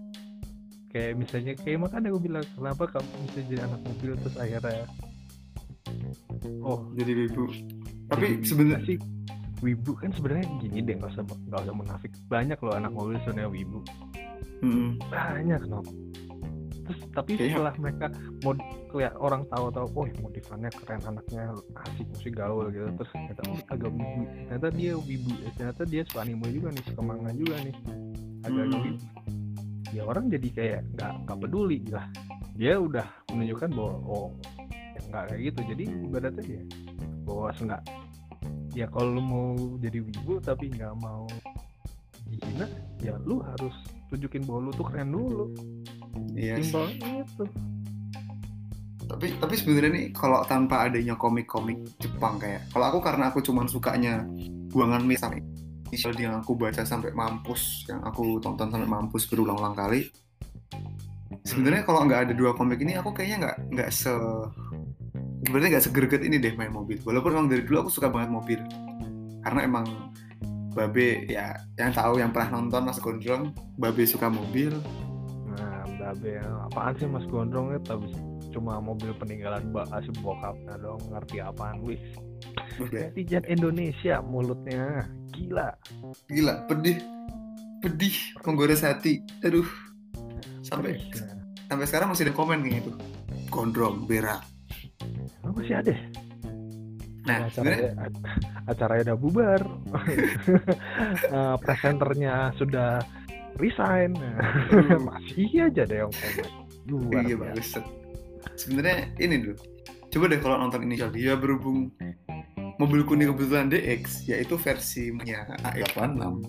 kayak 0.89 1.11
misalnya 1.19 1.53
kayak 1.59 1.79
makanya 1.83 2.07
gue 2.09 2.23
bilang 2.23 2.45
kenapa 2.55 2.83
kamu 2.87 3.11
bisa 3.27 3.39
jadi 3.51 3.61
anak 3.67 3.81
mobil 3.83 4.11
terus 4.15 4.35
akhirnya 4.39 4.87
oh 6.61 6.79
jadi 6.93 7.11
wibu. 7.25 7.43
Tapi 8.09 8.25
sebenarnya 8.41 8.85
sih. 8.85 8.97
Wibu 9.63 9.95
kan 9.97 10.11
sebenarnya 10.11 10.45
gini 10.59 10.83
deh 10.83 10.99
nggak 10.99 11.15
usah 11.15 11.23
nggak 11.25 11.61
usah 11.63 11.73
munafik. 11.73 12.11
Banyak 12.27 12.59
loh 12.59 12.73
anak 12.75 12.91
mobil 12.91 13.17
sebenarnya 13.23 13.49
wibu. 13.49 13.79
Mm, 14.61 14.97
banyak 15.11 15.61
no 15.67 15.81
terus 16.85 17.01
tapi 17.17 17.33
Kayaknya- 17.33 17.57
setelah 17.57 17.73
mereka 17.81 18.05
mau 18.45 18.53
lihat 18.93 19.13
orang 19.17 19.41
tahu 19.49 19.65
tahu 19.73 19.87
oh 19.89 20.05
modifannya 20.21 20.69
keren 20.69 21.01
anaknya 21.01 21.43
asik 21.81 22.05
musik 22.13 22.33
gaul 22.37 22.69
gitu. 22.69 22.85
Terus 22.93 23.09
ternyata 23.09 23.41
oh, 23.49 23.59
agak 23.73 23.89
wibu. 23.89 24.21
Ternyata 24.45 24.69
dia 24.69 24.93
wibu. 24.93 25.31
Eh, 25.41 25.51
ternyata 25.57 25.81
dia 25.89 26.01
suka 26.05 26.19
anime 26.21 26.45
juga 26.53 26.69
nih 26.69 26.83
suka 26.85 27.01
manga 27.01 27.31
juga 27.33 27.55
nih. 27.57 27.73
Agak 28.45 28.61
agak 28.69 28.77
Hmm. 28.77 28.85
wibu. 28.85 29.05
Ya 29.97 30.01
orang 30.05 30.25
jadi 30.29 30.47
kayak 30.53 30.81
nggak 30.93 31.11
nggak 31.25 31.37
peduli 31.41 31.79
lah. 31.89 32.05
Dia 32.53 32.73
udah 32.77 33.07
menunjukkan 33.33 33.69
bahwa 33.73 33.93
oh 34.05 34.27
ya 34.37 34.54
nggak 35.09 35.23
kayak 35.31 35.41
gitu. 35.51 35.59
Jadi 35.73 35.83
ibaratnya 36.05 36.43
ya 36.45 36.63
bahwa 37.25 37.47
enggak 37.57 37.81
ya 38.75 38.85
kalau 38.91 39.09
lu 39.15 39.21
mau 39.23 39.49
jadi 39.79 39.99
wibu 40.03 40.33
tapi 40.43 40.67
nggak 40.69 40.93
mau 40.99 41.25
dihina 42.25 42.67
ya 42.99 43.15
lu 43.23 43.39
harus 43.39 43.75
tunjukin 44.11 44.43
bahwa 44.43 44.69
lu 44.69 44.71
tuh 44.75 44.85
keren 44.85 45.09
dulu. 45.13 45.45
Iya 46.35 46.59
sih. 46.59 46.71
simpelnya 46.71 47.23
itu 47.23 47.45
tapi 49.05 49.37
tapi 49.37 49.53
sebenarnya 49.55 49.91
nih 49.93 50.05
kalau 50.11 50.41
tanpa 50.49 50.89
adanya 50.89 51.13
komik-komik 51.15 51.77
Jepang 52.01 52.41
kayak 52.41 52.67
kalau 52.73 52.85
aku 52.89 52.99
karena 53.01 53.29
aku 53.29 53.39
cuman 53.41 53.69
sukanya 53.69 54.25
buangan 54.73 55.05
misal 55.05 55.31
yang 56.17 56.41
aku 56.41 56.57
baca 56.57 56.81
sampai 56.83 57.13
mampus 57.13 57.85
yang 57.87 58.01
aku 58.03 58.41
tonton 58.41 58.67
sampai 58.73 58.89
mampus 58.89 59.29
berulang-ulang 59.29 59.77
kali 59.77 60.09
sebenarnya 61.45 61.85
kalau 61.85 62.03
nggak 62.03 62.29
ada 62.29 62.33
dua 62.33 62.51
komik 62.57 62.81
ini 62.81 62.97
aku 62.97 63.13
kayaknya 63.13 63.37
nggak 63.47 63.57
nggak 63.77 63.89
se 63.93 64.11
sebenarnya 65.45 65.77
nggak 65.77 65.85
segerget 65.85 66.21
ini 66.25 66.41
deh 66.41 66.53
main 66.57 66.73
mobil. 66.73 66.97
Walaupun 67.05 67.37
emang 67.37 67.47
dari 67.47 67.61
dulu 67.61 67.87
aku 67.87 67.91
suka 67.93 68.09
banget 68.09 68.33
mobil. 68.33 68.59
Karena 69.45 69.61
emang 69.61 69.85
Babe 70.75 71.23
ya 71.31 71.55
yang 71.79 71.95
tahu 71.95 72.19
yang 72.19 72.35
pernah 72.35 72.59
nonton 72.59 72.83
Mas 72.83 72.99
Gondrong 72.99 73.55
Babe 73.79 74.03
suka 74.03 74.27
mobil. 74.27 74.75
Nah 75.55 75.87
babe 75.95 76.43
apaan 76.67 76.99
sih 76.99 77.07
mas 77.07 77.23
gondrong 77.31 77.71
itu? 77.71 77.95
Tapi 77.95 78.11
cuma 78.51 78.83
mobil 78.83 79.15
peninggalan 79.15 79.71
mbak 79.71 79.87
asli 79.95 80.11
bokapnya 80.19 80.75
dong 80.83 80.99
ngerti 81.07 81.39
apaan 81.39 81.79
wih 81.79 82.01
udah. 82.83 83.07
Netizen 83.07 83.47
Indonesia 83.47 84.19
mulutnya. 84.19 85.07
Gila. 85.31 85.71
Gila 86.27 86.67
pedih. 86.67 86.99
Pedih 87.79 88.15
menggores 88.43 88.83
hati. 88.83 89.23
Aduh. 89.47 89.67
Sampai 90.59 90.99
sampai 91.69 91.85
sekarang 91.87 92.11
masih 92.13 92.29
ada 92.29 92.33
komen 92.35 92.61
kayak 92.65 92.83
gitu 92.83 92.91
gondrong 93.49 94.05
berak 94.05 94.41
apa 95.43 95.59
sih 95.65 95.75
ada? 95.75 95.93
Nah 97.25 97.37
acaranya, 97.49 97.89
acaranya 98.71 99.03
udah 99.11 99.17
bubar. 99.17 99.61
Eh, 101.25 101.55
presenternya 101.61 102.55
sudah 102.55 103.03
resign. 103.59 104.15
Masih 105.07 105.67
aja 105.67 105.83
ada 105.83 105.95
yang 106.05 106.11
komen 106.85 107.25
iya 107.25 107.35
bagus. 107.35 107.75
Sebenarnya 108.55 109.09
ini 109.19 109.35
dulu. 109.41 109.55
Coba 110.13 110.25
deh 110.31 110.39
kalau 110.39 110.55
nonton 110.61 110.85
inisial 110.85 111.11
dia 111.11 111.35
berhubung 111.35 111.91
mobil 112.79 113.01
kuning 113.03 113.33
kebetulan 113.35 113.67
DX 113.71 114.29
yaitu 114.31 114.55
versinya 114.55 115.43
A86 115.75 116.45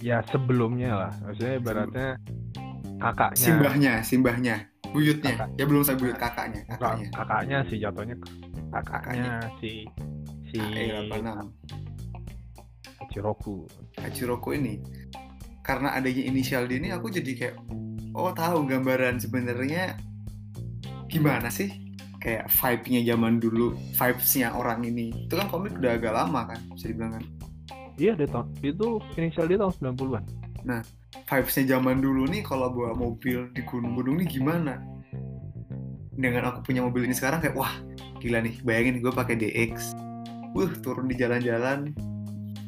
ya 0.00 0.22
sebelumnya 0.30 0.90
lah. 0.94 1.12
Maksudnya 1.26 1.54
ibaratnya 1.58 2.08
kakaknya. 3.02 3.44
Simbahnya 3.44 3.92
simbahnya 4.06 4.56
buyutnya? 4.90 5.32
Kakak. 5.34 5.48
ya 5.56 5.64
belum 5.64 5.82
saya 5.82 5.96
buyut 5.96 6.16
kakaknya 6.16 6.60
Kak- 6.66 6.78
kakaknya. 6.78 7.08
kakaknya 7.12 7.58
sih 7.66 7.78
jatuhnya 7.78 8.16
kakaknya 8.70 9.32
si 9.58 9.70
si 10.46 10.58
A86 10.58 11.26
Hachiroku. 13.00 13.66
Hachiroko 13.96 14.50
ini 14.52 14.80
karena 15.64 15.96
adanya 15.96 16.22
inisial 16.22 16.68
D 16.68 16.78
ini 16.78 16.94
aku 16.94 17.10
jadi 17.10 17.32
kayak 17.34 17.56
oh 18.14 18.30
tahu 18.30 18.64
gambaran 18.68 19.18
sebenarnya 19.18 19.96
gimana 21.08 21.48
sih? 21.48 21.70
Kayak 22.16 22.50
vibe-nya 22.50 23.14
zaman 23.14 23.38
dulu 23.38 23.78
vibes-nya 23.94 24.50
orang 24.50 24.82
ini. 24.82 25.30
Itu 25.30 25.38
kan 25.38 25.46
komik 25.46 25.78
udah 25.78 25.94
agak 25.94 26.12
lama 26.12 26.50
kan 26.50 26.58
bisa 26.74 26.90
dibilang 26.90 27.12
kan? 27.18 27.24
Iya 27.96 28.12
dia 28.12 28.28
tahun 28.28 28.46
itu 28.60 28.86
inisial 29.16 29.46
dia 29.48 29.56
tahun 29.56 29.72
90-an 29.96 30.24
vibes-nya 31.26 31.78
zaman 31.78 32.02
dulu 32.02 32.26
nih 32.28 32.42
kalau 32.42 32.70
bawa 32.70 32.92
mobil 32.94 33.50
di 33.54 33.62
gunung-gunung 33.62 34.20
nih 34.22 34.28
gimana 34.40 34.82
dengan 36.16 36.48
aku 36.48 36.72
punya 36.72 36.80
mobil 36.80 37.04
ini 37.04 37.14
sekarang 37.14 37.44
kayak 37.44 37.56
wah 37.56 37.72
gila 38.18 38.40
nih 38.40 38.56
bayangin 38.64 39.04
gue 39.04 39.12
pakai 39.12 39.36
DX 39.36 40.06
Wuh, 40.56 40.72
turun 40.80 41.04
di 41.04 41.20
jalan-jalan 41.20 41.92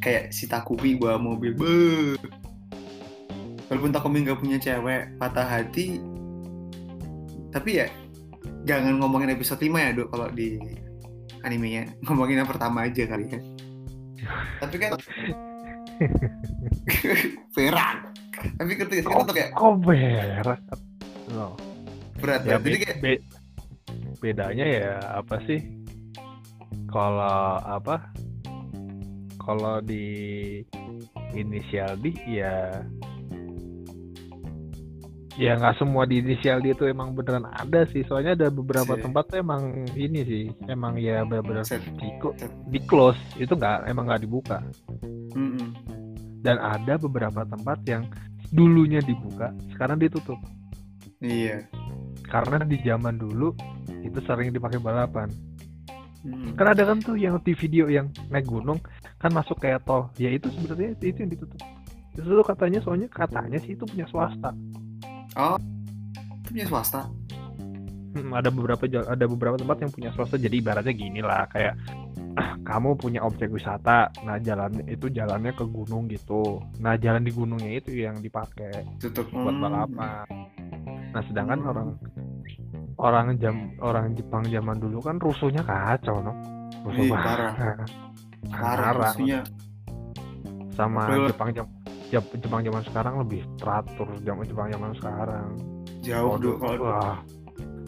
kayak 0.05 0.29
si 0.29 0.45
Takumi 0.45 1.01
bawa 1.01 1.17
mobil. 1.17 1.57
Beuh. 1.57 2.21
Walaupun 3.73 3.97
Takumi 3.97 4.29
nggak 4.29 4.41
punya 4.45 4.61
cewek, 4.61 5.17
patah 5.17 5.49
hati. 5.49 5.97
Tapi 7.49 7.81
ya 7.81 7.89
jangan 8.69 9.01
ngomongin 9.01 9.33
episode 9.33 9.65
5 9.65 9.73
ya, 9.73 9.91
Dok, 9.97 10.09
kalau 10.13 10.29
di 10.29 10.61
animenya. 11.49 11.89
Ngomongin 12.05 12.45
yang 12.45 12.51
pertama 12.51 12.85
aja 12.85 13.09
kali 13.09 13.25
ya. 13.33 13.41
Tapi 14.61 14.77
kan 14.77 14.91
berat. 17.57 17.99
Tapi 18.39 18.73
ketika 18.75 19.01
kita 19.07 19.23
tuh 19.25 19.35
kayak 19.35 19.51
kok 19.55 19.75
berat 19.83 20.61
no. 21.33 21.55
berat, 22.19 22.41
ya 22.43 22.57
berat. 22.57 22.61
Jadi 22.65 22.77
kayak 22.83 22.99
be- 23.03 23.25
bedanya 24.19 24.65
ya 24.67 24.93
apa 25.19 25.39
sih? 25.47 25.61
Kalau 26.89 27.61
apa? 27.63 28.01
Kalau 29.39 29.81
di 29.81 30.07
inisial 31.37 31.97
D 32.01 32.17
ya 32.29 32.85
ya 35.39 35.55
nggak 35.55 35.79
semua 35.79 36.03
di 36.09 36.19
inisial 36.19 36.59
D 36.59 36.75
itu 36.75 36.89
emang 36.89 37.15
beneran 37.15 37.47
ada 37.47 37.87
sih. 37.93 38.03
Soalnya 38.09 38.35
ada 38.35 38.49
beberapa 38.51 38.99
Sih. 38.99 39.03
tempat 39.07 39.25
tuh 39.31 39.39
emang 39.39 39.87
ini 39.95 40.21
sih. 40.27 40.45
Emang 40.67 40.99
ya 40.99 41.23
bener-bener 41.23 41.63
di, 41.97 42.09
di 42.75 42.81
close 42.89 43.21
itu 43.39 43.55
nggak 43.55 43.87
emang 43.87 44.11
nggak 44.11 44.23
dibuka. 44.27 44.59
Mm-mm. 45.39 45.71
dan 46.43 46.57
ada 46.59 46.95
beberapa 46.99 47.43
tempat 47.45 47.79
yang 47.87 48.07
dulunya 48.53 49.01
dibuka 49.03 49.53
sekarang 49.75 50.01
ditutup. 50.01 50.39
Iya. 51.19 51.67
karena 52.29 52.63
di 52.63 52.79
zaman 52.85 53.19
dulu 53.19 53.51
itu 54.05 54.19
sering 54.23 54.55
dipakai 54.55 54.79
balapan. 54.79 55.27
Mm. 56.27 56.59
kan 56.59 56.75
ada 56.75 56.83
kan 56.83 56.99
tuh 56.99 57.15
yang 57.15 57.39
di 57.47 57.55
video 57.55 57.87
yang 57.87 58.11
naik 58.29 58.47
gunung 58.47 58.79
kan 59.19 59.31
masuk 59.35 59.59
kayak 59.59 59.83
tol. 59.87 60.11
Ya 60.19 60.31
itu 60.31 60.51
sebenarnya 60.51 60.95
itu 60.99 61.19
yang 61.25 61.31
ditutup. 61.31 61.59
Itu 62.15 62.27
tuh 62.27 62.47
katanya 62.47 62.79
soalnya 62.83 63.09
katanya 63.11 63.59
sih 63.63 63.75
itu 63.75 63.87
punya 63.87 64.07
swasta. 64.11 64.51
Itu 66.43 66.49
punya 66.53 66.67
swasta. 66.67 67.03
Hmm, 68.19 68.35
ada 68.35 68.51
beberapa 68.51 68.83
ada 68.87 69.25
beberapa 69.31 69.57
tempat 69.57 69.79
yang 69.83 69.93
punya 69.95 70.11
swasta. 70.15 70.37
Jadi 70.37 70.59
ibaratnya 70.59 70.95
gini 70.95 71.23
lah 71.23 71.47
kayak 71.51 71.75
kamu 72.63 72.95
punya 72.95 73.21
objek 73.21 73.49
wisata 73.49 74.09
nah 74.23 74.37
jalan 74.37 74.83
itu 74.85 75.09
jalannya 75.09 75.53
ke 75.53 75.65
gunung 75.65 76.07
gitu 76.07 76.61
nah 76.79 76.95
jalan 76.95 77.21
di 77.21 77.31
gunungnya 77.31 77.73
itu 77.75 77.97
yang 77.99 78.19
dipakai 78.19 78.85
Tutup. 78.99 79.27
buat 79.31 79.51
Hmm. 79.51 79.63
balapan 79.63 80.27
nah 81.09 81.23
sedangkan 81.25 81.59
Hmm. 81.59 81.71
orang 81.71 81.89
orang 82.99 83.27
jam 83.37 83.55
orang 83.79 84.13
Jepang 84.13 84.45
zaman 84.45 84.77
dulu 84.77 84.99
kan 84.99 85.17
rusuhnya 85.17 85.63
kacau 85.63 86.19
no 86.19 86.33
rusuh 86.85 87.01
Ih, 87.01 87.11
banget. 87.11 87.27
parah. 87.27 87.53
Parah 88.49 88.77
Parah. 88.93 88.95
maksudnya. 89.09 89.41
sama 90.71 91.03
Betul. 91.07 91.27
Jepang 91.29 91.51
jam 91.53 91.67
Jep- 92.09 92.35
Jepang 92.39 92.61
zaman 92.63 92.83
sekarang 92.83 93.15
lebih 93.19 93.43
teratur 93.57 94.09
zaman 94.23 94.45
Jepang 94.45 94.69
zaman 94.69 94.91
sekarang 94.95 95.49
Jauh 96.01 96.35
kalau 96.57 96.81
wah 96.81 97.19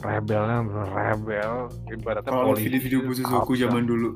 rebelnya 0.01 0.59
rebel. 0.89 1.53
Ibaratnya 1.89 2.29
kalau 2.29 2.55
video-video 2.55 3.05
Bosuzoku 3.05 3.53
zaman 3.55 3.85
dulu. 3.85 4.11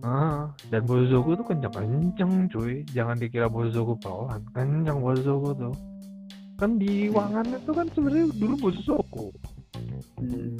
ah 0.00 0.48
dan 0.68 0.84
Bosuzoku 0.84 1.34
tuh 1.34 1.44
kencang 1.44 1.74
kencang 1.74 2.32
cuy. 2.48 2.84
Jangan 2.88 3.16
dikira 3.16 3.46
Bosuzoku 3.46 3.96
pelan 3.98 4.40
kencang 4.50 4.98
Bosuzoku 4.98 5.50
tuh. 5.54 5.74
Kan 6.56 6.76
di 6.76 7.08
Hmm. 7.08 7.16
Wangan 7.16 7.46
itu 7.50 7.70
kan 7.70 7.86
sebenarnya 7.90 8.26
dulu 8.32 8.54
Bosuzoku 8.60 9.26
Hmm. 10.16 10.56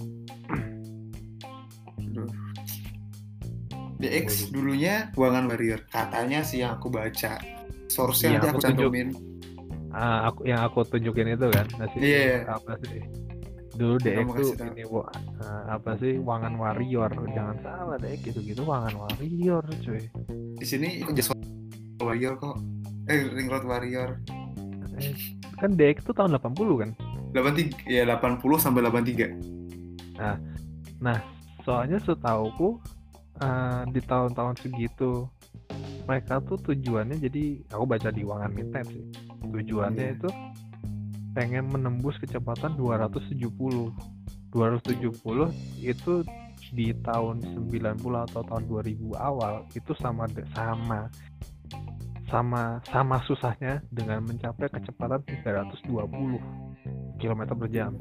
DX 3.97 4.49
dulunya 4.51 5.13
Buangan 5.13 5.45
Warrior. 5.47 5.85
Katanya 5.87 6.41
sih 6.41 6.61
yang 6.61 6.77
aku 6.77 6.89
baca. 6.89 7.37
Source-nya 7.87 8.29
Iya, 8.31 8.35
nanti 8.35 8.47
aku 8.47 8.49
aku 8.51 8.61
tunjuk. 8.63 8.81
cantumin. 8.89 9.09
Ah 9.91 10.19
aku 10.25 10.41
yang 10.47 10.61
aku 10.63 10.79
tunjukin 10.87 11.29
itu 11.31 11.47
kan. 11.49 11.67
Nasi 11.77 11.97
Iya. 11.99 12.49
apa 12.49 12.73
sih 12.83 13.03
dulu 13.71 13.97
DX 13.99 14.27
tuh 14.27 14.51
ini 14.67 14.85
wa- 14.85 15.11
ah, 15.41 15.79
apa 15.79 15.95
sih 15.97 16.19
Wangan 16.19 16.55
Warrior. 16.55 17.11
Jangan 17.31 17.57
salah 17.61 17.97
DX 17.97 18.19
gitu-gitu 18.31 18.63
Wangan 18.63 18.95
Warrior 18.97 19.65
cuy. 19.81 20.03
Di 20.59 20.67
sini 20.67 21.03
Just 21.13 21.31
Warrior 21.99 22.35
kok. 22.37 22.59
Eh 23.07 23.27
Ring 23.29 23.47
Road 23.47 23.65
Warrior. 23.65 24.19
Eh, 24.99 25.15
kan 25.57 25.73
DX 25.73 26.05
tuh 26.05 26.15
tahun 26.15 26.35
80 26.37 26.83
kan? 26.83 26.91
83 27.31 27.87
ya 27.87 28.03
80 28.05 28.59
sampai 28.59 28.83
83 28.83 29.31
soalnya 31.63 32.03
setauku 32.03 32.81
eh, 33.39 33.83
di 33.89 34.01
tahun-tahun 34.03 34.59
segitu 34.59 35.31
mereka 36.05 36.43
tuh 36.43 36.59
tujuannya 36.59 37.23
jadi 37.23 37.45
aku 37.71 37.85
baca 37.87 38.11
di 38.11 38.27
Wangan 38.27 38.51
Mintet 38.51 38.85
sih. 38.91 39.05
Tujuannya 39.41 40.07
Iya. 40.11 40.17
itu 40.19 40.29
pengen 41.35 41.71
menembus 41.71 42.19
kecepatan 42.19 42.75
270 42.75 43.95
270 44.51 45.15
itu 45.79 46.15
di 46.75 46.93
tahun 47.07 47.43
90 47.71 48.27
atau 48.31 48.43
tahun 48.47 48.65
2000 48.67 49.15
awal 49.17 49.67
itu 49.75 49.95
sama 49.99 50.27
sama 50.55 51.11
sama 52.31 52.79
sama 52.87 53.17
susahnya 53.27 53.83
dengan 53.91 54.23
mencapai 54.23 54.71
kecepatan 54.71 55.19
320 55.43 56.39
km 57.19 57.41
per 57.59 57.69
jam. 57.75 57.93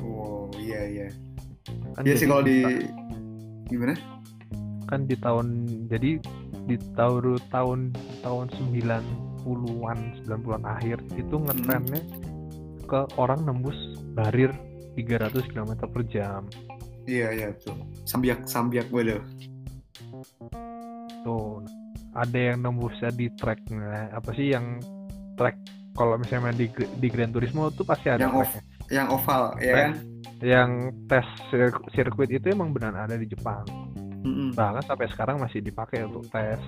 Wow 0.00 0.48
iya 0.56 0.80
iya. 0.88 1.06
Kan 1.96 2.02
iya 2.08 2.16
sih 2.16 2.24
kalau 2.24 2.44
di 2.44 2.64
gimana? 3.68 3.94
Kan 4.88 5.04
di 5.04 5.16
tahun 5.16 5.46
jadi 5.92 6.20
di 6.68 6.76
tahun 6.96 7.36
tahun 7.52 7.80
tahun 8.24 8.46
90-an 9.42 9.98
90-an 10.22 10.62
akhir 10.64 10.98
itu 11.12 11.34
ngetrennya 11.36 12.02
ke 12.82 13.00
orang 13.16 13.42
nembus 13.42 13.76
barir 14.12 14.52
300 14.94 15.32
km 15.46 15.72
per 15.82 16.02
jam. 16.06 16.46
Iya 17.02 17.28
iya 17.32 17.48
tuh 17.56 17.74
sambiak 18.04 18.46
sambiak 18.46 18.86
waduh 18.88 19.18
tuh. 21.22 21.62
Ada 22.12 22.52
yang 22.52 22.58
nembusnya 22.62 23.08
di 23.10 23.32
tracknya. 23.32 24.12
Apa 24.12 24.30
sih 24.32 24.52
yang 24.52 24.76
track 25.34 25.56
kalau 25.92 26.14
misalnya 26.14 26.52
di 26.52 26.68
di 26.94 27.08
Gran 27.08 27.32
Turismo 27.32 27.68
tuh 27.68 27.82
pasti 27.82 28.06
ada 28.06 28.20
Yang 28.22 28.32
tracknya. 28.44 28.62
yang 28.90 29.06
oval 29.08 29.42
ya 29.56 29.72
Nah. 29.72 29.80
kan? 29.80 29.92
yang 30.42 30.70
tes 31.06 31.22
sir- 31.48 31.86
sirkuit 31.92 32.26
itu 32.28 32.50
emang 32.50 32.70
benar 32.70 32.92
ada 32.98 33.14
di 33.14 33.24
Jepang. 33.24 33.62
Mm-mm. 34.22 34.54
bahkan 34.54 34.82
sampai 34.84 35.06
sekarang 35.08 35.38
masih 35.38 35.58
dipakai 35.58 36.02
untuk 36.02 36.22
tes 36.28 36.58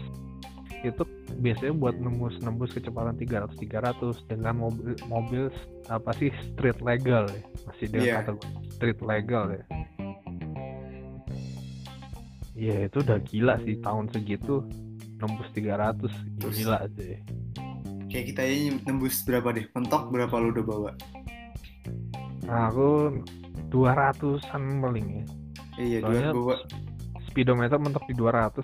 itu 0.85 1.03
biasanya 1.37 1.72
buat 1.72 1.97
nembus 1.97 2.37
nembus 2.39 2.70
kecepatan 2.70 3.16
300 3.16 3.57
300 3.57 4.28
dengan 4.28 4.55
mobil 4.61 4.93
mobil 5.05 5.43
apa 5.89 6.12
sih 6.14 6.28
street 6.47 6.78
legal 6.80 7.24
ya. 7.26 7.41
Masih 7.64 7.87
dengan 7.89 8.05
Iya. 8.05 8.14
kategori 8.20 8.49
street 8.70 8.99
legal 9.01 9.45
ya. 9.51 9.64
Ya 12.55 12.87
itu 12.87 13.03
udah 13.03 13.18
gila 13.20 13.55
sih 13.61 13.76
tahun 13.78 14.07
segitu 14.09 14.62
nembus 15.18 15.49
300 15.51 16.11
gila 16.39 16.87
sih. 16.93 17.18
kayak 18.07 18.30
kita 18.30 18.43
ini 18.47 18.78
nembus 18.87 19.26
berapa 19.26 19.51
deh? 19.51 19.66
Mentok 19.74 20.07
berapa 20.09 20.30
lu 20.39 20.55
udah 20.55 20.62
bawa? 20.64 20.91
Nah, 22.47 22.70
aku 22.70 23.11
200an 23.68 24.62
paling 24.78 25.07
ya. 25.11 25.24
Iya 25.74 25.99
Soalnya- 25.99 26.30
dua 26.30 26.55
bawa. 26.55 26.57
speedometer 27.26 27.74
mentok 27.76 28.07
di 28.07 28.14
200 28.14 28.62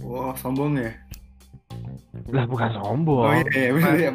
wah 0.00 0.32
sombong 0.32 0.80
ya 0.80 0.96
lah 2.28 2.44
bukan 2.44 2.70
sombong. 2.74 3.26
Oh 3.26 3.32
iya 3.32 3.50
iya 3.50 3.70
bener 3.70 3.94
ya 3.94 4.10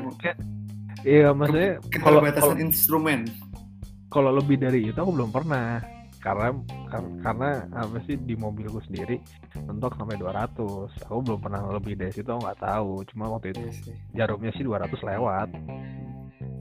iya 1.01 1.27
maksudnya 1.31 1.71
kalau 1.97 2.19
keterbatasan 2.21 2.43
kalau- 2.43 2.59
instrumen. 2.59 3.19
kalau 4.07 4.31
lebih 4.35 4.57
dari 4.57 4.85
itu 4.85 4.97
aku 4.97 5.11
belum 5.11 5.31
pernah. 5.31 5.79
Karena 6.21 6.53
kar- 6.85 7.13
karena 7.25 7.49
apa 7.73 7.97
sih 8.05 8.13
di 8.13 8.37
mobilku 8.37 8.77
sendiri 8.83 9.17
mentok 9.57 9.97
sampai 9.97 10.21
200 10.21 10.53
aku 11.01 11.19
belum 11.19 11.39
pernah 11.41 11.65
lebih 11.71 11.97
dari 11.97 12.13
situ 12.13 12.29
nggak 12.29 12.61
tahu. 12.61 13.01
Cuma 13.09 13.25
waktu 13.27 13.49
itu 13.49 13.61
Iya 13.63 13.73
sih. 13.73 13.95
jarumnya 14.13 14.51
sih 14.53 14.61
200 14.61 15.01
lewat. 15.01 15.49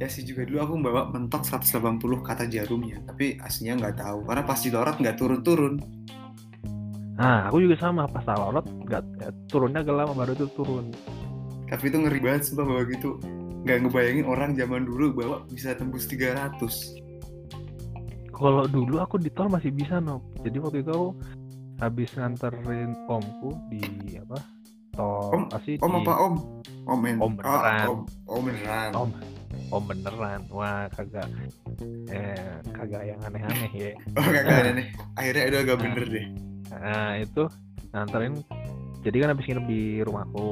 Ya 0.01 0.09
sih 0.09 0.25
juga 0.25 0.49
dulu 0.49 0.59
aku 0.59 0.75
bawa 0.81 1.13
mentok 1.13 1.45
180 1.45 2.01
kata 2.25 2.49
jarumnya 2.49 3.05
tapi 3.05 3.37
aslinya 3.37 3.85
nggak 3.85 3.97
tahu. 4.01 4.25
Karena 4.25 4.43
pas 4.43 4.57
di 4.57 4.71
lorot 4.73 4.97
nggak 4.97 5.17
turun-turun. 5.21 5.75
Nah 7.21 7.53
aku 7.53 7.61
juga 7.61 7.77
sama. 7.77 8.09
Pas 8.09 8.25
lorot 8.25 8.65
nggak 8.65 9.03
ya, 9.21 9.29
turunnya 9.45 9.85
agak 9.85 9.93
lama 9.93 10.15
baru 10.17 10.33
itu 10.33 10.49
turun 10.57 10.89
tapi 11.71 11.85
itu 11.87 11.97
ngeri 11.97 12.19
banget 12.19 12.43
sumpah 12.45 12.67
bawa 12.67 12.83
gitu. 12.85 13.17
Nggak 13.61 13.79
ngebayangin 13.85 14.25
orang 14.25 14.51
zaman 14.53 14.83
dulu 14.83 15.07
bawa 15.15 15.37
bisa 15.47 15.73
tembus 15.73 16.05
300 16.05 16.59
kalau 18.33 18.65
dulu 18.65 18.97
aku 18.97 19.21
di 19.21 19.29
tol 19.29 19.53
masih 19.53 19.69
bisa 19.69 20.01
no 20.01 20.25
jadi 20.41 20.57
waktu 20.59 20.81
itu 20.81 20.89
aku 20.89 21.09
habis 21.77 22.09
nganterin 22.17 22.97
omku 23.05 23.53
di 23.69 23.85
apa 24.17 24.41
tol 24.91 25.29
Om- 25.37 25.45
apa 25.47 25.59
sih 25.61 25.77
om 25.77 25.93
di- 25.93 26.01
apa 26.01 26.15
om? 26.19 26.35
Om 26.83 26.99
men 26.99 27.17
Om 27.21 27.33
beneran. 27.37 27.61
Ah, 27.61 27.85
om 27.87 28.01
om 28.27 28.41
beneran 28.41 28.91
Om. 28.97 29.11
om 29.71 29.83
beneran. 29.85 30.41
Wah 30.49 30.89
kagak 30.91 31.29
eh 32.09 32.49
kagak 32.73 33.03
yang 33.07 33.21
aneh-aneh 33.23 33.71
ya. 33.71 33.93
Oh 34.19 34.25
kagak 34.25 34.57
ada 34.57 34.71
nih. 34.73 34.89
Akhirnya 35.15 35.45
udah 35.47 35.61
agak 35.61 35.77
bener 35.79 36.05
deh. 36.09 36.27
Nah 36.73 37.13
itu 37.17 37.43
nganterin. 37.93 38.35
Jadi 39.01 39.17
kan 39.17 39.29
habis 39.31 39.45
nginep 39.45 39.67
di 39.69 39.83
rumahku 40.01 40.49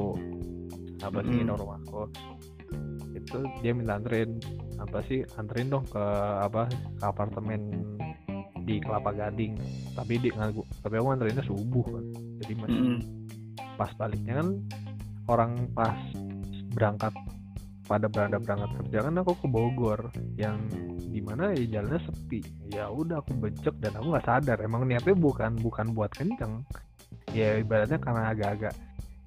apa 0.99 1.19
sih 1.23 1.33
nginep 1.39 1.55
rumahku 1.55 2.11
itu 3.15 3.37
dia 3.65 3.71
minta 3.73 3.97
anterin 3.97 4.37
apa 4.77 5.01
sih 5.09 5.25
anterin 5.35 5.73
dong 5.73 5.85
ke 5.89 6.03
apa 6.43 6.69
ke 6.71 7.03
apartemen 7.03 7.61
di 8.69 8.77
Kelapa 8.77 9.09
Gading. 9.17 9.57
Tapi 9.97 10.21
di 10.21 10.29
ngaku 10.29 10.61
tapi 10.85 10.93
aku 11.01 11.05
nganterinnya 11.09 11.45
subuh 11.49 11.85
kan. 11.89 12.05
Jadi 12.45 12.53
masih 12.53 12.81
pas 13.73 13.91
baliknya 13.97 14.45
kan 14.45 14.47
orang 15.25 15.51
pas 15.73 15.97
berangkat 16.77 17.13
pada 17.89 18.05
berada 18.05 18.37
berangkat 18.37 18.69
kerja 18.85 19.09
kan 19.09 19.13
aku 19.17 19.33
ke 19.41 19.47
Bogor. 19.49 20.13
Yang 20.37 20.57
di 21.09 21.19
mana 21.25 21.57
ya 21.57 21.81
jalannya 21.81 22.01
sepi. 22.05 22.39
Ya 22.69 22.85
udah 22.93 23.25
aku 23.25 23.33
becek 23.41 23.73
dan 23.81 23.97
aku 23.97 24.13
nggak 24.13 24.27
sadar. 24.29 24.57
Emang 24.61 24.85
niatnya 24.85 25.17
bukan 25.17 25.57
bukan 25.57 25.97
buat 25.97 26.13
kenceng. 26.13 26.61
Ya 27.33 27.57
ibaratnya 27.57 27.97
karena 27.97 28.29
agak-agak 28.33 28.73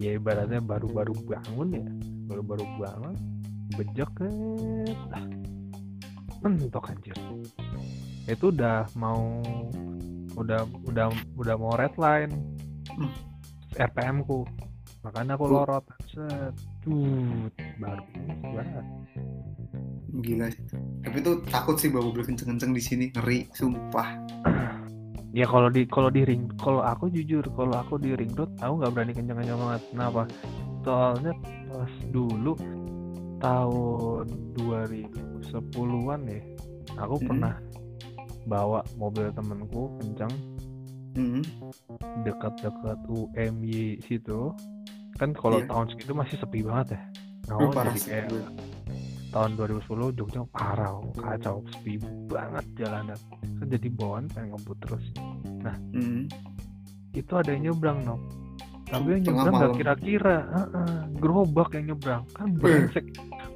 ya 0.03 0.19
ibaratnya 0.19 0.59
baru-baru 0.59 1.15
bangun 1.23 1.69
ya. 1.79 1.87
Baru-baru 2.27 2.67
bangun 2.83 3.15
becek 3.73 4.13
eh, 4.27 4.93
ah, 5.15 5.25
mentok 6.43 6.91
anjir. 6.91 7.17
Itu 8.27 8.51
udah 8.51 8.91
mau 8.99 9.39
udah 10.35 10.67
udah 10.91 11.07
udah 11.39 11.55
mau 11.55 11.73
red 11.79 11.95
line. 11.95 12.35
Hmm. 12.91 13.13
RPM 13.79 14.27
ku. 14.27 14.45
Makanya 15.07 15.35
aku 15.39 15.47
lorot 15.49 15.87
set. 16.11 16.55
Tut, 16.83 17.55
baru 17.79 18.05
banget 18.53 18.87
gila. 20.21 20.47
Sih 20.53 20.65
tapi 21.03 21.17
tuh 21.25 21.41
takut 21.49 21.77
sih 21.81 21.89
bawa 21.89 22.13
mobil 22.13 22.23
kenceng-kenceng 22.29 22.73
di 22.77 22.83
sini. 22.83 23.07
Ngeri 23.17 23.49
sumpah 23.57 24.09
ya 25.33 25.45
kalau 25.45 25.69
di 25.69 25.89
kalau 25.89 26.09
di 26.09 26.23
ring 26.23 26.45
kalau 26.61 26.81
aku 26.81 27.09
jujur 27.09 27.41
kalau 27.57 27.73
aku 27.75 27.97
di 27.97 28.13
ring 28.13 28.33
road 28.33 28.53
aku 28.61 28.73
nggak 28.79 28.93
berani 28.93 29.13
kencang-kencang 29.13 29.59
banget 29.59 29.83
kenapa 29.91 30.23
soalnya 30.83 31.33
pas 31.67 31.93
dulu 32.09 32.53
tahun 33.39 34.27
2010-an 34.55 36.21
ya 36.29 36.41
aku 36.95 37.15
Mm-mm. 37.17 37.27
pernah 37.27 37.55
bawa 38.45 38.81
mobil 38.95 39.33
temenku 39.33 39.89
kencang 39.99 40.33
Mm-mm. 41.15 41.43
dekat-dekat 42.23 42.99
UMY 43.09 44.01
situ 44.03 44.53
kan 45.17 45.33
kalau 45.33 45.61
Iya. 45.61 45.69
tahun 45.69 45.87
segitu 45.91 46.13
masih 46.13 46.37
sepi 46.37 46.61
banget 46.61 46.97
ya 46.97 47.03
Oh, 47.51 47.69
parah 47.69 47.91
jadi 47.91 47.99
sih 47.99 48.11
kayak. 48.11 48.31
Tahun 49.33 49.57
2010 49.57 50.19
Jogja 50.21 50.45
parah 50.53 51.01
kacau 51.17 51.65
sepi 51.73 51.97
banget 52.29 52.65
jalanan 52.77 53.19
kan 53.59 53.67
jadi 53.67 53.89
bawaan 53.97 54.29
pengen 54.31 54.53
ngebut 54.55 54.79
terus. 54.85 55.05
Mm. 55.97 56.27
itu 57.17 57.33
ada 57.39 57.55
yang 57.55 57.71
nyebrang 57.73 58.03
no 58.05 58.17
tapi 58.93 59.17
yang 59.17 59.23
nyebrang 59.25 59.55
nggak 59.57 59.73
malam. 59.73 59.79
kira-kira 59.81 60.37
Heeh, 60.53 60.97
gerobak 61.17 61.69
yang 61.73 61.85
nyebrang. 61.95 62.23
Kan 62.37 62.49
brengsek. 62.61 63.07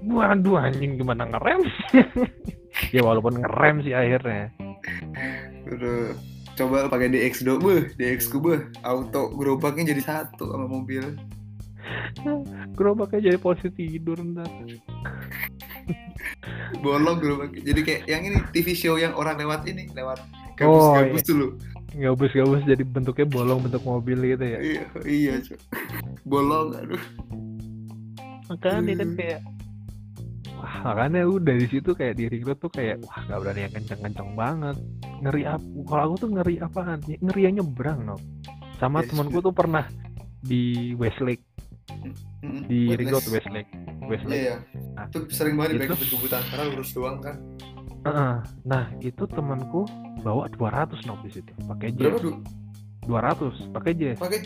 Waduh 0.08 0.56
anjing 0.56 0.96
gimana 0.96 1.28
ngerem? 1.28 1.60
Ya 2.92 3.00
walaupun 3.00 3.40
ngerem 3.40 3.80
sih 3.88 3.96
akhirnya. 3.96 4.52
Udah 5.64 6.12
coba 6.60 6.92
pakai 6.92 7.08
DX 7.08 7.44
do, 7.48 7.56
beh, 7.56 7.88
DX 7.96 8.28
ku 8.28 8.36
beh, 8.36 8.68
auto 8.84 9.32
gerobaknya 9.32 9.96
jadi 9.96 10.02
satu 10.04 10.52
sama 10.52 10.68
mobil. 10.68 11.16
gerobaknya 12.76 13.32
jadi 13.32 13.38
posisi 13.40 13.96
tidur 13.96 14.18
ntar 14.20 14.44
Bolong 16.78 17.18
gerobaknya. 17.18 17.60
Jadi 17.62 17.80
kayak 17.82 18.02
yang 18.06 18.22
ini 18.24 18.38
TV 18.50 18.72
show 18.72 18.94
yang 18.94 19.14
orang 19.14 19.36
lewat 19.36 19.64
ini, 19.66 19.86
lewat 19.90 20.18
Oh, 20.56 20.96
gabus-gabus 20.96 21.24
dulu. 21.24 21.46
gabus-gabus 21.92 22.60
jadi 22.64 22.80
bentuknya 22.82 23.24
bolong 23.24 23.60
bentuk 23.60 23.80
mobil 23.82 24.16
gitu 24.26 24.44
ya 24.44 24.58
Iya, 24.58 24.82
iya, 25.04 25.32
Cok. 25.38 25.60
Bolong, 26.24 26.72
aduh. 26.72 27.02
makanya 28.46 28.94
kan 28.94 29.08
Hmm. 29.10 29.16
kayak 29.16 29.40
wah 30.54 30.74
makanya 30.86 31.20
udah 31.26 31.54
di 31.56 31.66
situ 31.66 31.90
kayak 31.92 32.14
di 32.14 32.24
recruit 32.26 32.56
tuh 32.56 32.70
kayak 32.70 33.02
wah 33.02 33.18
gak 33.22 33.38
berani 33.38 33.60
yang 33.66 33.74
kenceng-kenceng 33.74 34.30
banget 34.32 34.76
ngeri 35.18 35.42
apa 35.44 35.66
kalau 35.84 36.02
aku 36.06 36.16
tuh 36.16 36.30
ngeri 36.32 36.54
apaan 36.56 36.98
ngeri 37.02 37.40
yang 37.42 37.54
nyebrang 37.58 38.00
no 38.02 38.16
sama 38.76 39.00
Yes, 39.00 39.10
temanku 39.10 39.40
tuh 39.40 39.50
pernah 39.50 39.84
di 40.38 40.92
Westlake. 40.94 41.42
Di 42.66 42.80
Witness. 42.86 42.98
recruit 43.00 43.24
Westlake 43.32 43.70
Westlake 44.02 44.38
Iya, 44.40 44.56
iya. 44.58 45.04
Itu 45.04 45.18
sering 45.28 45.54
banget 45.54 45.78
Itu- 45.80 45.96
di 45.96 46.08
kebutan 46.10 46.42
karena 46.44 46.64
lurus 46.68 46.90
doang 46.92 47.18
kan. 47.20 47.36
Heeh. 48.02 48.34
nah 48.62 48.86
itu 49.00 49.26
temanku 49.26 49.82
bawa 50.20 50.46
200 50.48 51.02
no 51.04 51.18
di 51.20 51.30
situ 51.32 51.50
pakai 51.64 51.90
Berapa 51.90 52.06
jazz 52.08 52.22
dulu? 52.22 52.38
200 53.04 53.74
pakai 53.74 53.92
jazz 53.94 54.16
Pakai. 54.16 54.40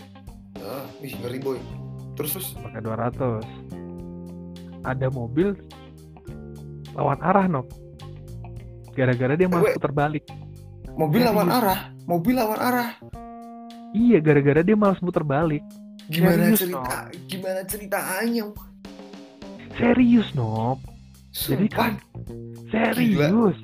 Ah, 0.59 0.85
wih, 0.99 1.13
ngeri 1.15 1.39
boy. 1.39 1.59
Terus 2.15 2.31
terus. 2.35 2.49
pakai 2.57 2.81
200 2.81 3.45
ada 4.83 5.07
mobil 5.09 5.53
lawan 6.91 7.21
arah 7.21 7.45
no 7.47 7.69
gara-gara 8.91 9.33
dia 9.35 9.45
malah 9.47 9.65
Wait. 9.67 9.77
putar 9.77 9.93
balik 9.93 10.25
Mobil 10.91 11.21
Serius. 11.21 11.31
lawan 11.31 11.49
arah, 11.49 11.81
mobil 12.05 12.35
lawan 12.35 12.59
arah. 12.59 12.89
Iya, 13.91 14.19
gara-gara 14.19 14.61
dia 14.61 14.75
malas 14.75 15.01
muter 15.01 15.23
balik. 15.23 15.63
Gimana 16.07 16.51
Serius, 16.51 16.61
cerita? 16.61 16.99
Gimana 17.41 17.65
ceritanya? 17.65 18.45
Serius, 19.81 20.29
Nob. 20.37 20.77
Jadi 21.33 21.73
kan 21.73 21.97
serius. 22.69 23.57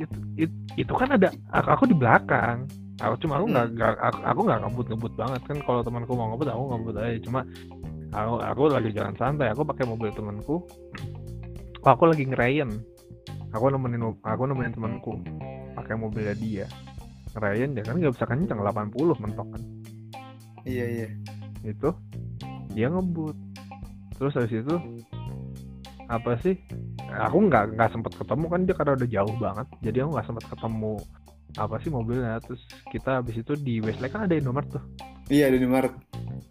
Itu, 0.00 0.16
itu, 0.40 0.54
itu 0.80 0.92
kan 0.96 1.12
ada 1.12 1.28
aku, 1.52 1.68
aku 1.76 1.84
di 1.92 1.96
belakang. 1.96 2.64
Aku 3.04 3.20
cuma 3.20 3.36
aku 3.36 3.52
nggak 3.52 3.68
Hmm. 3.76 4.08
aku 4.08 4.18
aku 4.24 4.40
nggak 4.48 4.60
ngebut 4.64 4.86
ngebut 4.88 5.12
banget 5.20 5.40
kan 5.44 5.56
kalau 5.68 5.84
temanku 5.84 6.16
mau 6.16 6.32
ngebut 6.32 6.48
aku 6.48 6.62
ngebut 6.72 6.94
aja 6.96 7.18
cuma 7.20 7.40
aku 8.08 8.34
aku 8.40 8.62
lagi 8.72 8.88
jalan 8.96 9.12
santai 9.20 9.52
aku 9.52 9.68
pakai 9.68 9.84
mobil 9.84 10.08
temanku 10.16 10.64
oh, 11.84 11.90
aku 11.92 12.08
lagi 12.08 12.24
ngerayen 12.24 12.72
aku 13.52 13.68
nemenin 13.68 14.00
aku 14.24 14.42
nemenin 14.48 14.72
temanku 14.72 15.12
pakai 15.76 15.92
mobilnya 15.92 16.32
dia 16.40 16.64
ngerayen 17.36 17.76
dia 17.76 17.84
kan 17.84 18.00
nggak 18.00 18.16
bisa 18.16 18.24
kencang 18.24 18.64
80 18.64 19.20
mentok 19.20 19.48
kan 19.52 19.62
Iya 20.64 20.84
iya. 20.88 21.08
itu 21.68 21.92
dia 22.76 22.92
ngebut. 22.92 23.36
Terus 24.20 24.36
habis 24.36 24.60
itu 24.60 24.76
apa 26.12 26.36
sih? 26.44 26.60
Aku 27.08 27.48
nggak 27.48 27.72
nggak 27.72 27.90
sempet 27.96 28.12
ketemu 28.20 28.44
kan 28.52 28.60
dia 28.68 28.74
karena 28.76 28.92
udah 29.00 29.08
jauh 29.08 29.34
banget. 29.40 29.66
Jadi 29.80 29.96
aku 30.04 30.10
nggak 30.12 30.28
sempet 30.28 30.44
ketemu 30.52 30.92
apa 31.56 31.74
sih 31.80 31.88
mobilnya. 31.88 32.36
Terus 32.44 32.60
kita 32.92 33.24
habis 33.24 33.40
itu 33.40 33.56
di 33.56 33.80
Westlake 33.80 34.12
kan 34.12 34.28
ada 34.28 34.36
Indomaret 34.36 34.68
tuh. 34.68 34.84
Iya 35.32 35.50
ada 35.50 35.58
di 35.58 35.66
Maret. 35.66 35.94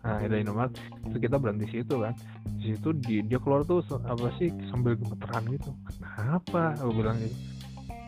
nah 0.03 0.21
ada 0.21 0.35
Indomaret. 0.35 0.73
Terus 1.05 1.19
kita 1.21 1.37
berhenti 1.37 1.65
situ 1.69 1.95
kan. 2.01 2.13
Di 2.57 2.73
situ 2.73 2.89
di, 2.97 3.21
dia 3.23 3.37
keluar 3.37 3.61
tuh 3.63 3.85
apa 4.03 4.33
sih 4.41 4.49
sambil 4.73 4.97
gemeteran 4.97 5.45
gitu. 5.53 5.71
Kenapa? 5.85 6.73
Aku 6.81 6.91
bilang 6.91 7.15
gitu. 7.21 7.37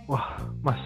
Wah 0.10 0.40
mas 0.66 0.82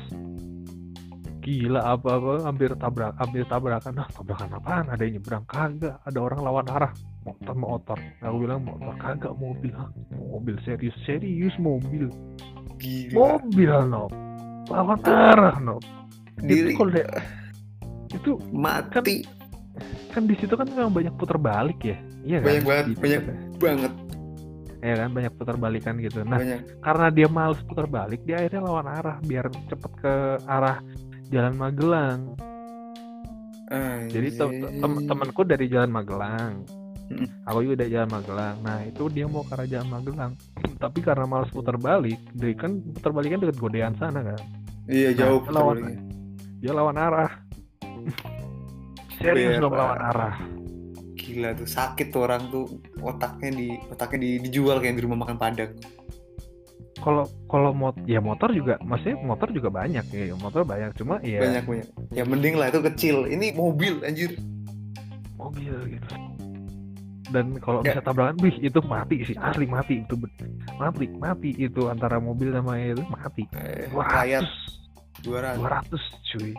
gila 1.41 1.81
apa 1.81 2.09
apa 2.15 2.31
hampir 2.45 2.69
tabrak 2.77 3.17
hampir 3.17 3.43
tabrakan. 3.49 3.93
Nah 3.97 4.07
tabrakan 4.07 4.49
apaan? 4.55 4.85
Ada 4.87 5.01
yang 5.03 5.17
nyebrang? 5.17 5.43
Kagak. 5.49 5.97
Ada 6.05 6.19
orang 6.21 6.39
lawan 6.39 6.67
arah. 6.69 6.93
Motor 7.21 7.55
motor. 7.57 7.97
Aku 8.21 8.35
bilang 8.39 8.61
motor 8.61 8.93
kagak 8.97 9.33
mobil. 9.35 9.73
Hah, 9.73 9.89
mobil 10.13 10.55
serius 10.61 10.93
serius 11.03 11.53
mobil. 11.57 12.09
Gila. 12.77 13.13
mobil 13.13 13.69
no 13.85 14.09
lawan 14.65 14.97
arah 15.05 15.57
no 15.57 15.77
Diri. 16.41 16.73
itu 16.73 16.81
kalau 16.81 16.89
dia- 16.89 17.21
itu 18.09 18.31
mati. 18.49 19.21
kan 20.11 20.27
di 20.27 20.35
situ 20.35 20.51
kan 20.57 20.67
memang 20.67 20.91
banyak 20.91 21.13
putar 21.15 21.37
balik 21.37 21.79
ya? 21.81 21.95
Iya 22.21 22.37
kan? 22.41 22.45
Banyak 22.49 22.63
banget, 22.67 22.85
Di- 22.85 22.97
banyak 22.99 23.21
banget. 23.55 23.93
ya 24.81 24.93
kan? 24.97 25.09
Banyak 25.13 25.31
putar 25.37 25.55
balikan 25.55 25.95
gitu. 26.01 26.19
Nah 26.25 26.41
banyak. 26.41 26.59
karena 26.81 27.07
dia 27.13 27.27
males 27.29 27.61
putar 27.63 27.85
balik 27.85 28.19
dia 28.25 28.41
akhirnya 28.41 28.61
lawan 28.65 28.87
arah 28.89 29.17
biar 29.23 29.45
cepet 29.69 29.91
ke 30.01 30.13
arah 30.43 30.81
jalan 31.31 31.55
Magelang. 31.55 32.19
Jadi 34.11 34.27
tem- 34.35 34.51
tem- 34.77 35.03
temanku 35.07 35.41
dari 35.41 35.65
jalan 35.65 35.89
Magelang. 35.89 36.67
Mm. 37.07 37.27
aku 37.43 37.57
juga 37.63 37.75
dari 37.83 37.91
jalan 37.91 38.09
Magelang. 38.09 38.55
Nah 38.61 38.77
itu 38.83 39.03
dia 39.07 39.27
mau 39.27 39.43
ke 39.43 39.51
arah 39.51 39.67
jalan 39.67 39.89
Magelang. 39.89 40.31
Tapi 40.75 40.99
karena 40.99 41.25
males 41.25 41.51
putar 41.51 41.75
balik 41.75 42.19
dia 42.31 42.51
kan 42.53 42.79
putar 42.91 43.11
balik 43.11 43.31
kan 43.31 43.39
deket 43.41 43.57
godean 43.57 43.93
sana 43.95 44.23
kan? 44.23 44.39
Iya 44.87 45.11
jauh 45.15 45.43
Nah, 45.43 45.51
lawan- 45.51 45.99
dia 46.59 46.71
lawan 46.71 46.95
arah. 46.95 47.31
Serius 49.19 49.59
dong 49.59 49.75
lawan 49.75 49.99
arah. 50.01 50.35
Gila 51.13 51.53
tuh 51.53 51.69
sakit 51.69 52.09
tuh 52.09 52.25
orang 52.25 52.49
tuh. 52.49 52.65
Otaknya 52.99 53.49
di 53.53 53.67
otaknya 53.87 54.19
di, 54.19 54.31
dijual 54.41 54.81
kayak 54.81 54.97
di 54.97 55.03
rumah 55.05 55.21
makan 55.21 55.37
padang. 55.37 55.71
Kalau 56.99 57.23
kalau 57.47 57.71
mot 57.71 57.95
ya 58.03 58.19
motor 58.19 58.51
juga 58.51 58.75
maksudnya 58.81 59.15
motor 59.17 59.47
juga 59.49 59.69
banyak 59.69 60.03
ya 60.07 60.35
motor 60.35 60.61
banyak. 60.61 60.91
Cuma 60.93 61.23
ya 61.23 61.39
Banyak 61.39 61.63
banyak. 61.63 61.87
Ya 62.11 62.23
mending 62.23 62.55
lah 62.55 62.67
itu 62.67 62.79
kecil. 62.83 63.15
Ini 63.25 63.55
mobil 63.55 64.03
anjir. 64.03 64.35
mobil 65.33 65.73
gitu. 65.89 66.05
Dan 67.31 67.57
kalau 67.57 67.81
Ya. 67.81 67.95
bisa 67.95 68.01
tabrakan 68.03 68.37
wih 68.43 68.53
itu 68.61 68.77
mati 68.83 69.23
sih. 69.23 69.33
Asli 69.33 69.65
mati 69.65 70.03
itu 70.03 70.13
mati 70.77 71.07
mati 71.09 71.49
itu 71.55 71.87
antara 71.87 72.19
mobil 72.19 72.51
sama 72.51 72.77
itu 72.77 73.01
mati. 73.07 73.49
Eh, 73.55 73.89
200 73.89 74.13
layar 74.13 74.43
200. 75.23 75.57
200 75.57 76.01
cuy. 76.29 76.53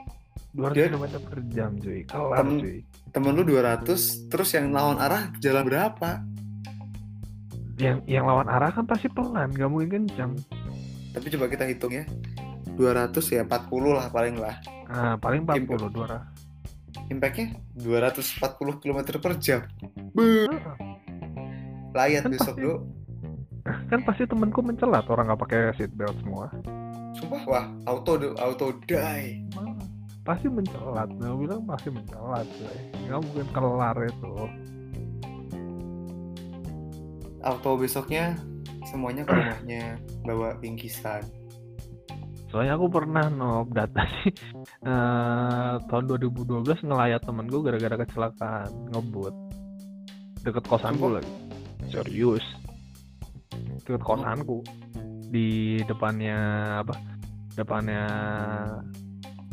200 0.53 0.75
Dia- 0.75 0.91
km 0.91 1.05
per 1.23 1.39
jam 1.47 1.71
cuy. 1.77 2.01
Kelar 2.05 2.37
Tem- 2.43 2.59
cuy. 2.59 2.77
temen 3.13 3.33
lu 3.37 3.43
200 3.45 4.01
terus 4.27 4.51
yang 4.51 4.73
lawan 4.73 4.97
arah 4.97 5.31
jalan 5.39 5.63
berapa 5.63 6.25
yang 7.77 7.99
yang 8.05 8.25
lawan 8.25 8.47
arah 8.47 8.69
kan 8.69 8.85
pasti 8.85 9.09
pelan 9.09 9.49
gak 9.51 9.69
mungkin 9.69 10.05
kencang 10.05 10.37
tapi 11.13 11.29
coba 11.29 11.45
kita 11.47 11.69
hitung 11.69 11.93
ya. 11.93 12.05
200 12.73 13.13
ya 13.29 13.45
40 13.45 13.69
lah 13.93 14.09
paling 14.09 14.41
lah. 14.41 14.57
Nah, 14.89 15.21
paling 15.21 15.45
40 15.45 15.61
Impact. 15.77 15.93
dua 15.93 16.17
impactnya 17.13 17.47
240 17.77 18.81
km 18.81 18.99
per 19.21 19.33
jam. 19.37 19.61
Beuh, 20.17 20.49
layat 21.93 22.25
Kan 22.25 22.33
besok 22.33 22.57
pasti- 22.57 22.65
lu 22.65 22.75
kan 23.63 24.01
pasti 24.03 24.25
temenku 24.25 24.59
mencelat 24.59 25.05
orang 25.07 25.29
nggak 25.29 25.41
pakai 25.45 25.61
seat 25.77 25.93
belt 25.93 26.17
semua. 26.25 26.49
Sumpah 27.13 27.43
wah 27.45 27.67
auto 27.85 28.17
auto 28.41 28.73
die. 28.89 29.45
Pasti 30.25 30.49
mencelat 30.49 31.13
gue 31.13 31.29
bilang 31.37 31.63
pasti 31.69 31.93
mencelat 31.93 32.49
nggak 33.05 33.21
mungkin 33.21 33.47
kelar 33.53 33.97
itu 34.01 34.33
auto 37.43 37.75
besoknya 37.75 38.39
semuanya 38.85 39.23
ke 39.23 39.33
rumahnya 39.33 39.99
bawa 40.23 40.55
bingkisan. 40.57 41.23
Soalnya 42.49 42.77
aku 42.77 42.87
pernah 42.89 43.27
nob 43.29 43.73
data 43.73 44.03
sih. 44.21 44.33
Eh, 44.83 45.75
tahun 45.87 46.05
2012 46.11 46.43
ngelayat 46.83 47.23
temen 47.23 47.47
gue 47.47 47.63
gara-gara 47.63 48.03
kecelakaan 48.03 48.67
ngebut. 48.91 49.31
Deket 50.43 50.65
kosanku 50.67 51.07
Sumpah? 51.07 51.23
lagi. 51.23 51.33
Serius. 51.87 52.43
Deket 53.81 54.03
kosanku 54.03 54.59
di 55.31 55.79
depannya 55.87 56.35
apa? 56.83 56.99
Depannya 57.55 58.03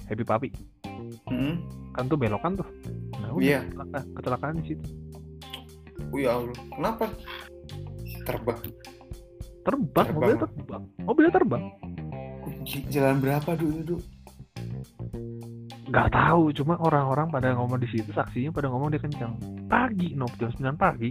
Happy 0.04 0.26
Papi 0.26 0.50
Hmm. 1.30 1.62
kan 1.94 2.06
tuh 2.06 2.18
belokan 2.18 2.58
tuh. 2.58 2.66
Nah 3.22 3.30
udah 3.32 3.46
Iya. 3.46 3.60
kecelakaan, 3.64 4.04
kecelakaan 4.14 4.54
di 4.58 4.66
situ. 4.66 4.86
Oh 6.10 6.18
ya 6.18 6.32
Allah, 6.34 6.58
kenapa? 6.74 7.06
Terbang. 8.30 8.60
terbang 9.66 10.06
Terbang. 10.06 10.08
mobilnya 10.14 10.40
terbang 10.46 10.84
mobilnya 11.04 11.34
terbang 11.34 11.64
Jalan 12.94 13.18
berapa 13.18 13.58
dulu 13.58 13.80
dulu? 13.82 13.98
nggak 15.90 16.08
tahu 16.14 16.54
cuma 16.54 16.78
orang-orang 16.78 17.28
pada 17.34 17.58
ngomong 17.58 17.82
di 17.82 17.90
situ 17.90 18.14
saksinya 18.14 18.54
pada 18.54 18.70
ngomong 18.70 18.94
dia 18.94 19.02
kencang 19.02 19.34
pagi 19.66 20.14
nob 20.14 20.30
jam 20.38 20.54
9 20.54 20.78
pagi 20.78 21.10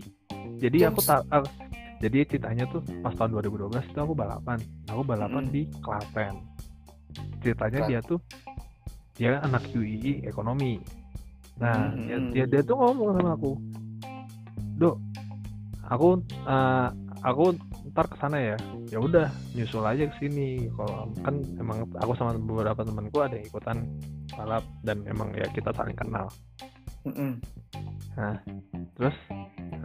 jadi 0.63 0.87
Jam 0.87 0.95
aku 0.95 1.01
tak 1.03 1.27
ah, 1.35 1.43
jadi 1.99 2.23
ceritanya 2.31 2.65
tuh 2.71 2.83
pas 3.03 3.11
tahun 3.19 3.43
2012 3.43 3.75
itu 3.75 3.99
aku 3.99 4.15
balapan 4.15 4.59
aku 4.87 5.03
balapan 5.03 5.43
Mm-mm. 5.51 5.55
di 5.55 5.63
Klaten 5.83 6.35
ceritanya 7.43 7.81
Klaten. 7.83 7.91
dia 7.91 8.01
tuh 8.07 8.19
dia 9.19 9.31
anak 9.43 9.67
UI 9.75 10.23
ekonomi 10.23 10.79
nah 11.59 11.91
Mm-mm. 11.91 12.31
dia, 12.31 12.47
dia 12.47 12.63
dia 12.63 12.63
tuh 12.63 12.79
ngomong 12.79 13.19
sama 13.19 13.31
aku 13.35 13.53
dok 14.79 14.97
aku 15.91 16.09
eh, 16.47 16.89
aku 17.23 17.55
ntar 17.95 18.07
ke 18.07 18.17
sana 18.21 18.39
ya. 18.39 18.57
Ya 18.91 18.99
udah 19.03 19.27
nyusul 19.55 19.85
aja 19.85 20.07
ke 20.07 20.17
sini. 20.23 20.69
Kalau 20.75 21.11
kan 21.23 21.35
emang 21.59 21.87
aku 21.99 22.13
sama 22.15 22.37
beberapa 22.39 22.83
temanku 22.85 23.19
ada 23.23 23.39
yang 23.39 23.47
ikutan 23.47 23.87
balap 24.35 24.65
dan 24.87 25.03
emang 25.09 25.35
ya 25.35 25.47
kita 25.51 25.75
saling 25.75 25.97
kenal. 25.97 26.29
Mm-mm. 27.07 27.39
terus 28.99 29.15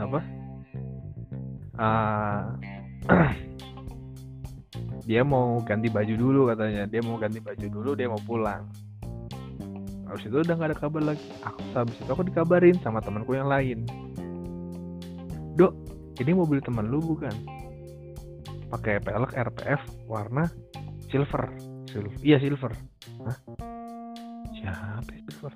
apa? 0.01 0.19
Ah, 1.77 2.57
dia 5.09 5.21
mau 5.21 5.61
ganti 5.61 5.89
baju 5.89 6.13
dulu 6.17 6.41
katanya. 6.53 6.89
Dia 6.89 7.01
mau 7.05 7.17
ganti 7.17 7.39
baju 7.41 7.65
dulu 7.69 7.91
dia 7.93 8.09
mau 8.09 8.21
pulang. 8.21 8.65
Habis 10.09 10.29
itu 10.29 10.37
udah 10.45 10.53
nggak 10.53 10.69
ada 10.73 10.77
kabar 10.77 11.01
lagi. 11.13 11.25
Aku 11.41 11.61
habis 11.73 11.97
itu 11.97 12.09
aku 12.09 12.23
dikabarin 12.25 12.77
sama 12.85 13.01
temanku 13.01 13.33
yang 13.33 13.49
lain. 13.49 13.85
Dok 15.53 15.82
ini 16.21 16.31
mobil 16.37 16.61
teman 16.61 16.85
lu 16.85 17.01
bukan? 17.01 17.33
Pakai 18.69 19.01
pelek 19.01 19.33
RPF 19.33 19.81
warna 20.05 20.45
silver. 21.09 21.49
Silver 21.89 22.13
iya 22.21 22.37
silver. 22.37 22.73
Hah? 23.25 23.37
siapa 24.53 25.13
silver? 25.29 25.53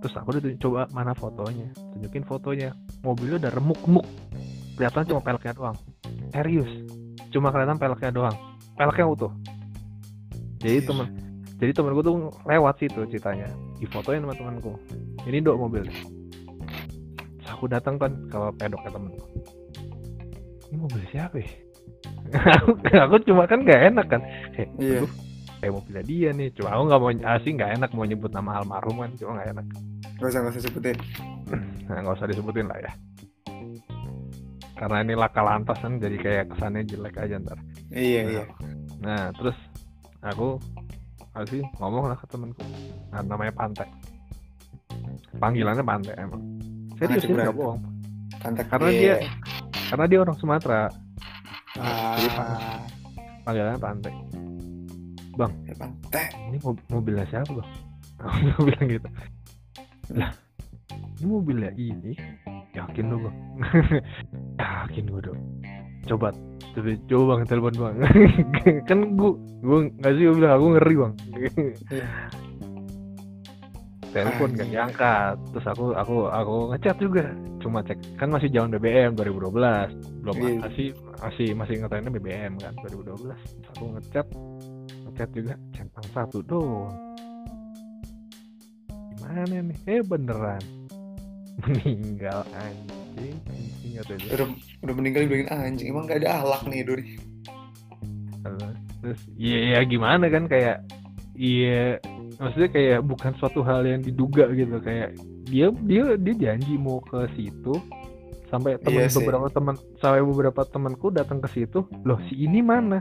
Terus 0.00 0.14
aku 0.16 0.28
udah 0.32 0.56
coba 0.60 0.80
mana 0.96 1.12
fotonya. 1.12 1.68
Tunjukin 1.76 2.24
fotonya. 2.24 2.72
Mobilnya 3.04 3.36
udah 3.48 3.52
remuk-remuk 3.52 4.06
kelihatan 4.80 5.04
cuma 5.12 5.20
peleknya 5.20 5.52
doang. 5.52 5.76
Serius. 6.32 6.72
Cuma 7.28 7.52
kelihatan 7.52 7.76
peleknya 7.76 8.10
doang. 8.12 8.36
Peleknya 8.80 9.06
utuh. 9.08 9.32
Jadi 10.60 10.84
temen 10.84 11.08
jadi 11.60 11.76
temenku 11.76 12.00
tuh 12.00 12.32
lewat 12.48 12.80
situ 12.80 13.04
ceritanya. 13.12 13.48
Di 13.76 13.84
fotoin 13.84 14.24
sama 14.24 14.32
temanku 14.32 14.80
ini 15.28 15.44
dok 15.44 15.60
mobilnya. 15.60 15.92
Terus 17.36 17.48
aku 17.52 17.68
datang 17.68 18.00
kan 18.00 18.12
ke 18.32 18.38
pedoknya 18.56 18.90
temenku 18.92 19.29
ini 20.70 20.76
mobil 20.78 21.02
siapa 21.10 21.36
ya? 21.38 21.50
Aku, 22.30 22.70
aku 22.78 23.16
cuma 23.26 23.42
kan 23.44 23.66
gak 23.66 23.90
enak 23.90 24.06
kan. 24.06 24.22
Kayak. 24.54 24.70
"Aduh, 24.78 25.10
kayak 25.58 25.72
mobilnya 25.74 26.04
dia 26.06 26.28
nih. 26.30 26.48
Cuma 26.54 26.68
aku 26.72 26.82
nggak 26.86 27.00
mau 27.02 27.10
asing 27.34 27.54
nggak 27.58 27.72
enak 27.76 27.90
mau 27.90 28.06
nyebut 28.06 28.30
nama 28.30 28.62
almarhum 28.62 28.96
kan 28.98 29.10
cuma 29.18 29.30
nggak 29.36 29.48
enak. 29.58 29.66
Gak 30.16 30.28
usah 30.30 30.40
gak 30.40 30.52
usah 30.54 30.62
sebutin. 30.62 30.96
nah 31.90 31.98
nggak 32.00 32.14
usah 32.16 32.28
disebutin 32.30 32.66
lah 32.70 32.78
ya. 32.78 32.92
Karena 34.78 34.96
ini 35.04 35.12
laka 35.12 35.42
lantas 35.42 35.76
kan 35.76 35.98
jadi 35.98 36.16
kayak 36.16 36.44
kesannya 36.54 36.82
jelek 36.86 37.16
aja 37.18 37.36
ntar. 37.36 37.58
Iya 37.90 38.20
iya. 38.30 38.44
nah 39.00 39.32
terus 39.32 39.56
aku 40.20 40.60
asli 41.32 41.64
ngomong 41.80 42.12
lah 42.12 42.16
ke 42.20 42.26
temenku 42.28 42.60
nah, 43.10 43.24
namanya 43.24 43.52
Pantai. 43.52 43.88
Panggilannya 45.36 45.82
Pantai 45.82 46.14
emang. 46.16 46.40
Serius 46.96 47.24
Pantai 47.24 47.28
ini 47.28 47.42
nggak 47.42 47.56
bohong. 47.56 47.80
Kontak 48.40 48.66
Karena 48.70 48.88
dia- 48.88 49.20
karena 49.90 50.04
dia 50.06 50.18
orang 50.20 50.36
Sumatera. 50.38 50.86
Jadi 51.70 52.28
Ah, 52.30 52.78
panggilannya 53.42 53.78
Pantai. 53.78 54.14
Ya, 55.40 55.72
pantai. 55.74 56.26
ini 56.46 56.58
mob- 56.60 56.84
mobilnya 56.86 57.24
siapa 57.24 57.48
bang? 57.50 57.68
Aku 58.52 58.60
bilang 58.62 58.86
gitu. 58.86 59.08
Lah 60.12 60.30
ini 61.16 61.26
mobilnya 61.26 61.70
ini? 61.72 62.12
Yakin 62.70 63.04
lu 63.08 63.16
bang? 63.20 63.36
Yakin 64.60 65.04
gue 65.06 65.22
dong 65.22 65.40
coba 66.00 66.32
coba 66.72 66.90
coba 67.06 67.22
bang 67.30 67.40
telepon 67.46 67.74
bang. 67.74 67.94
Kan 68.88 68.98
gue 69.14 69.32
gue 69.60 69.78
nggak 69.96 70.12
sih 70.12 70.22
gue 70.22 70.34
bilang 70.36 70.52
aku 70.54 70.66
ngeri 70.74 70.94
bang. 70.96 71.12
Iya. 71.88 72.06
Telepon 74.10 74.50
gak 74.52 74.68
diangkat. 74.68 75.36
Terus 75.50 75.66
aku 75.66 75.84
aku 75.92 76.16
aku 76.26 76.54
ngechat 76.70 76.96
juga. 76.98 77.24
Cuma 77.60 77.80
cek 77.80 77.98
kan 78.16 78.28
masih 78.28 78.48
zaman 78.48 78.72
BBM 78.72 79.12
2012 79.14 79.92
belum 80.20 80.34
Iya. 80.34 80.56
masih 80.60 80.86
masih 81.18 81.48
masih 81.52 81.74
ngetrennya 81.78 82.10
BBM 82.10 82.52
kan 82.56 82.72
2012 82.80 83.36
Terus 83.36 83.68
aku 83.70 83.84
ngechat 83.94 84.26
ngechat 85.04 85.28
juga 85.32 85.54
centang 85.72 86.06
satu 86.10 86.38
doang. 86.40 86.94
Gimana 89.12 89.42
nih? 89.62 89.78
Eh 89.86 90.00
beneran. 90.00 90.62
Meninggal 91.60 92.40
anjing 92.56 93.36
anjing 93.44 93.92
kata 94.00 94.12
dia 94.16 94.30
Udah, 94.32 94.46
udah 94.80 94.94
meninggal 94.96 95.20
dibilangin 95.24 95.48
anjing. 95.52 95.88
Emang 95.92 96.08
gak 96.08 96.24
ada 96.24 96.40
alak 96.40 96.62
nih 96.64 96.82
Dori. 96.82 97.06
terus 99.00 99.20
iya 99.36 99.76
ya 99.76 99.80
gimana 99.84 100.28
kan? 100.28 100.44
Kayak 100.44 100.84
iya 101.32 102.00
maksudnya 102.40 102.70
kayak 102.72 103.00
bukan 103.04 103.32
suatu 103.36 103.60
hal 103.60 103.84
yang 103.84 104.00
diduga 104.00 104.48
gitu 104.50 104.80
kayak 104.80 105.12
dia 105.44 105.68
dia 105.84 106.16
dia 106.16 106.34
janji 106.34 106.80
mau 106.80 107.04
ke 107.04 107.28
situ 107.36 107.76
sampai 108.48 108.80
Iya 108.82 109.06
sih. 109.06 109.22
beberapa 109.22 109.46
teman 109.52 109.76
sampai 110.00 110.24
beberapa 110.24 110.60
temanku 110.66 111.12
datang 111.12 111.38
ke 111.38 111.48
situ 111.52 111.86
loh 112.02 112.18
si 112.26 112.34
ini 112.40 112.64
mana? 112.64 112.98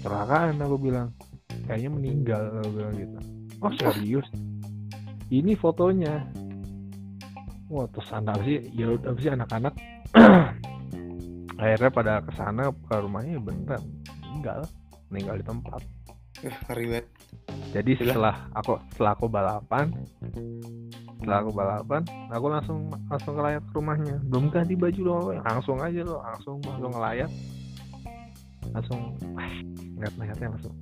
Kecelakaan 0.00 0.62
aku 0.64 0.76
bilang. 0.80 1.12
Kayaknya 1.64 1.90
meninggal 1.92 2.42
aku 2.60 2.70
bilang 2.72 2.94
gitu. 2.96 3.18
Oh 3.60 3.72
serius? 3.76 4.26
Ini 5.28 5.52
fotonya. 5.56 6.24
Wah 7.68 7.88
terus 7.92 8.08
anak 8.12 8.40
sih? 8.44 8.64
Ya 8.72 8.92
udah 8.96 9.12
sih 9.16 9.32
anak-anak? 9.32 9.74
Akhirnya 11.60 11.90
pada 11.92 12.12
ke 12.20 12.32
sana 12.36 12.68
ke 12.68 12.94
rumahnya 12.96 13.36
ya 13.36 13.40
beneran 13.40 13.82
meninggal. 14.28 14.60
Meninggal 15.08 15.34
di 15.40 15.44
tempat. 15.44 15.80
Eh, 16.44 16.54
ngeri 16.68 16.84
banget. 16.90 17.06
Jadi 17.74 17.90
setelah 17.98 18.46
aku 18.54 18.78
setelah 18.94 19.12
aku 19.18 19.26
balapan 19.26 19.90
setelah 21.18 21.38
aku 21.42 21.50
balapan 21.50 22.02
aku 22.30 22.46
langsung 22.46 22.78
langsung 23.10 23.34
ngelayat 23.34 23.62
ke 23.66 23.72
rumahnya. 23.74 24.16
Belum 24.30 24.46
ganti 24.52 24.78
baju 24.78 25.00
loh 25.02 25.20
langsung 25.42 25.82
aja 25.82 26.00
loh 26.06 26.20
langsung 26.22 26.62
langsung 26.62 26.92
ngelayat. 26.94 27.30
Langsung 28.70 29.00
ngeliat 29.98 30.14
ngeliatnya 30.14 30.48
langsung 30.54 30.74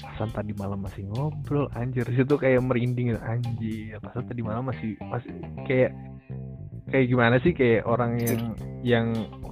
Pasan 0.00 0.30
tadi 0.36 0.52
malam 0.56 0.84
masih 0.84 1.08
ngobrol 1.08 1.72
anjir. 1.72 2.04
Situ 2.12 2.36
kayak 2.36 2.60
merinding 2.60 3.16
anjir. 3.20 3.96
Pasan 4.04 4.28
tadi 4.28 4.40
malam 4.44 4.68
masih 4.68 4.98
masih 5.08 5.32
kayak 5.64 5.96
kayak 6.92 7.06
gimana 7.08 7.40
sih? 7.40 7.56
Kayak 7.56 7.88
orang 7.88 8.20
yang 8.20 8.40
yang 8.84 9.06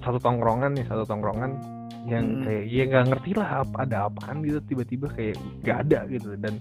satu 0.05 0.21
tongkrongan 0.21 0.77
nih 0.77 0.85
satu 0.85 1.09
tongkrongan 1.09 1.78
yang 2.07 2.27
Mm. 2.39 2.43
kayak 2.47 2.65
ya 2.71 2.83
nggak 2.87 3.07
ngerti 3.11 3.31
lah 3.35 3.49
apa 3.67 3.77
ada 3.83 3.97
apaan 4.07 4.37
gitu 4.47 4.61
tiba-tiba 4.69 5.07
kayak 5.13 5.37
nggak 5.65 5.79
ada 5.89 5.99
gitu 6.07 6.31
dan 6.39 6.55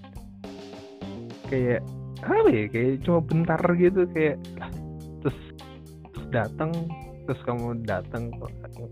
kayak 1.47 1.81
apa 2.25 2.49
ya 2.49 2.65
kayak 2.67 2.91
cuma 3.05 3.19
bentar 3.21 3.61
gitu 3.77 4.01
kayak 4.11 4.35
lah, 4.57 4.71
terus, 5.21 5.37
terus 6.11 6.27
datang 6.33 6.71
terus 7.27 7.39
kamu 7.43 7.83
datang 7.83 8.31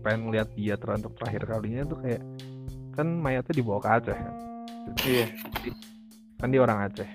pengen 0.04 0.30
lihat 0.30 0.52
dia 0.54 0.76
ter 0.76 0.92
untuk 0.92 1.16
terakhir 1.16 1.48
kalinya 1.48 1.82
tuh 1.88 1.98
kayak 2.04 2.22
kan 2.96 3.06
mayatnya 3.20 3.54
dibawa 3.56 3.80
ke 3.80 3.88
Aceh 3.92 4.16
kan? 4.16 4.34
Iya. 5.04 5.26
Kan 6.40 6.48
dia 6.52 6.60
orang 6.64 6.78
Aceh. 6.88 7.10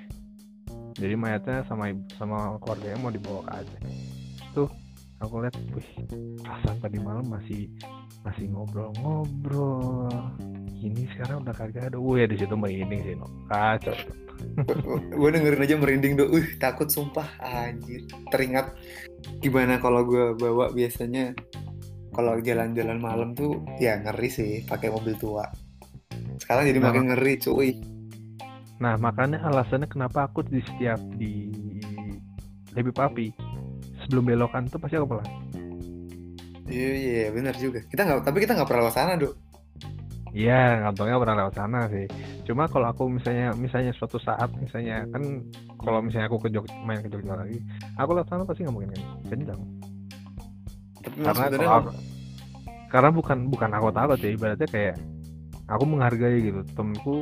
Jadi 0.97 1.13
mayatnya 1.17 1.65
sama 1.65 1.89
ibu 1.89 2.05
sama 2.17 2.57
keluarganya 2.61 2.97
mau 3.01 3.13
dibawa 3.13 3.41
ke 3.49 3.51
Aceh. 3.65 3.81
Tuh 4.53 4.69
aku 5.21 5.33
lihat 5.41 5.55
wih 5.73 5.89
perasaan 6.41 6.77
tadi 6.81 6.97
malam 7.01 7.25
masih 7.29 7.69
masih 8.21 8.45
ngobrol-ngobrol. 8.53 10.09
Ini 10.81 11.05
sekarang 11.13 11.45
udah 11.45 11.53
kagak 11.53 11.93
ada. 11.93 11.97
Wih 12.01 12.25
di 12.25 12.37
situ 12.37 12.53
merinding 12.57 13.01
sih 13.05 13.13
no 13.17 13.29
kacau. 13.49 13.93
Gue 15.21 15.29
dengerin 15.29 15.61
aja 15.61 15.75
merinding 15.77 16.13
do 16.17 16.25
uh 16.29 16.47
takut 16.57 16.89
sumpah. 16.89 17.29
Anjir. 17.41 18.05
Teringat 18.33 18.73
gimana 19.37 19.77
kalau 19.77 20.01
gue 20.01 20.33
bawa 20.33 20.73
biasanya 20.73 21.37
kalau 22.09 22.41
jalan-jalan 22.41 22.97
malam 22.97 23.37
tuh 23.37 23.61
ya 23.77 24.01
ngeri 24.01 24.29
sih 24.33 24.51
pakai 24.65 24.89
mobil 24.89 25.13
tua. 25.21 25.45
Sekarang 26.41 26.65
jadi 26.65 26.81
Nah. 26.81 26.89
makin 26.89 27.03
ngeri 27.13 27.33
cuy. 27.37 27.69
Nah 28.81 28.97
makanya 28.97 29.45
alasannya 29.45 29.85
kenapa 29.85 30.25
aku 30.25 30.41
di 30.41 30.57
setiap 30.65 30.97
di 31.21 31.53
lebih 32.73 32.93
papi 32.97 33.29
sebelum 34.01 34.25
belokan 34.25 34.65
tuh 34.65 34.81
pasti 34.81 34.97
aku 34.97 35.13
pelan 35.13 35.27
iya 36.71 36.89
iya 36.95 37.27
benar 37.29 37.53
juga 37.59 37.83
kita 37.85 38.01
nggak 38.07 38.17
tapi 38.23 38.37
kita 38.41 38.55
nggak 38.55 38.67
pernah 38.67 38.87
lewat 38.87 38.95
sana 38.95 39.15
do 39.19 39.31
Iya, 40.31 40.87
ngantongnya 40.87 41.19
pernah 41.19 41.37
lewat 41.43 41.55
sana 41.59 41.79
sih. 41.91 42.07
Cuma 42.47 42.63
kalau 42.71 42.87
aku 42.87 43.03
misalnya 43.11 43.51
misalnya 43.51 43.91
suatu 43.91 44.15
saat 44.15 44.47
misalnya 44.55 45.03
kan 45.11 45.43
kalau 45.83 45.99
misalnya 45.99 46.31
aku 46.31 46.47
ke 46.47 46.49
Jogja, 46.55 46.71
main 46.87 47.03
ke 47.03 47.11
Jogja 47.11 47.35
lagi, 47.35 47.59
aku 47.99 48.15
lewat 48.15 48.31
sana 48.31 48.47
pasti 48.47 48.63
nggak 48.63 48.75
mungkin 48.75 48.95
kan 48.95 49.03
tapi 51.01 51.15
memang 51.17 51.33
Karena 51.33 51.43
sebenarnya 51.49 51.67
kalau 51.67 51.81
aku, 51.81 51.91
karena 52.87 53.09
bukan 53.11 53.37
bukan 53.49 53.69
aku 53.75 53.87
takut 53.91 54.17
ya, 54.21 54.29
ibaratnya 54.31 54.67
kayak 54.69 54.95
aku 55.67 55.83
menghargai 55.83 56.37
gitu 56.39 56.61
temenku 56.77 57.15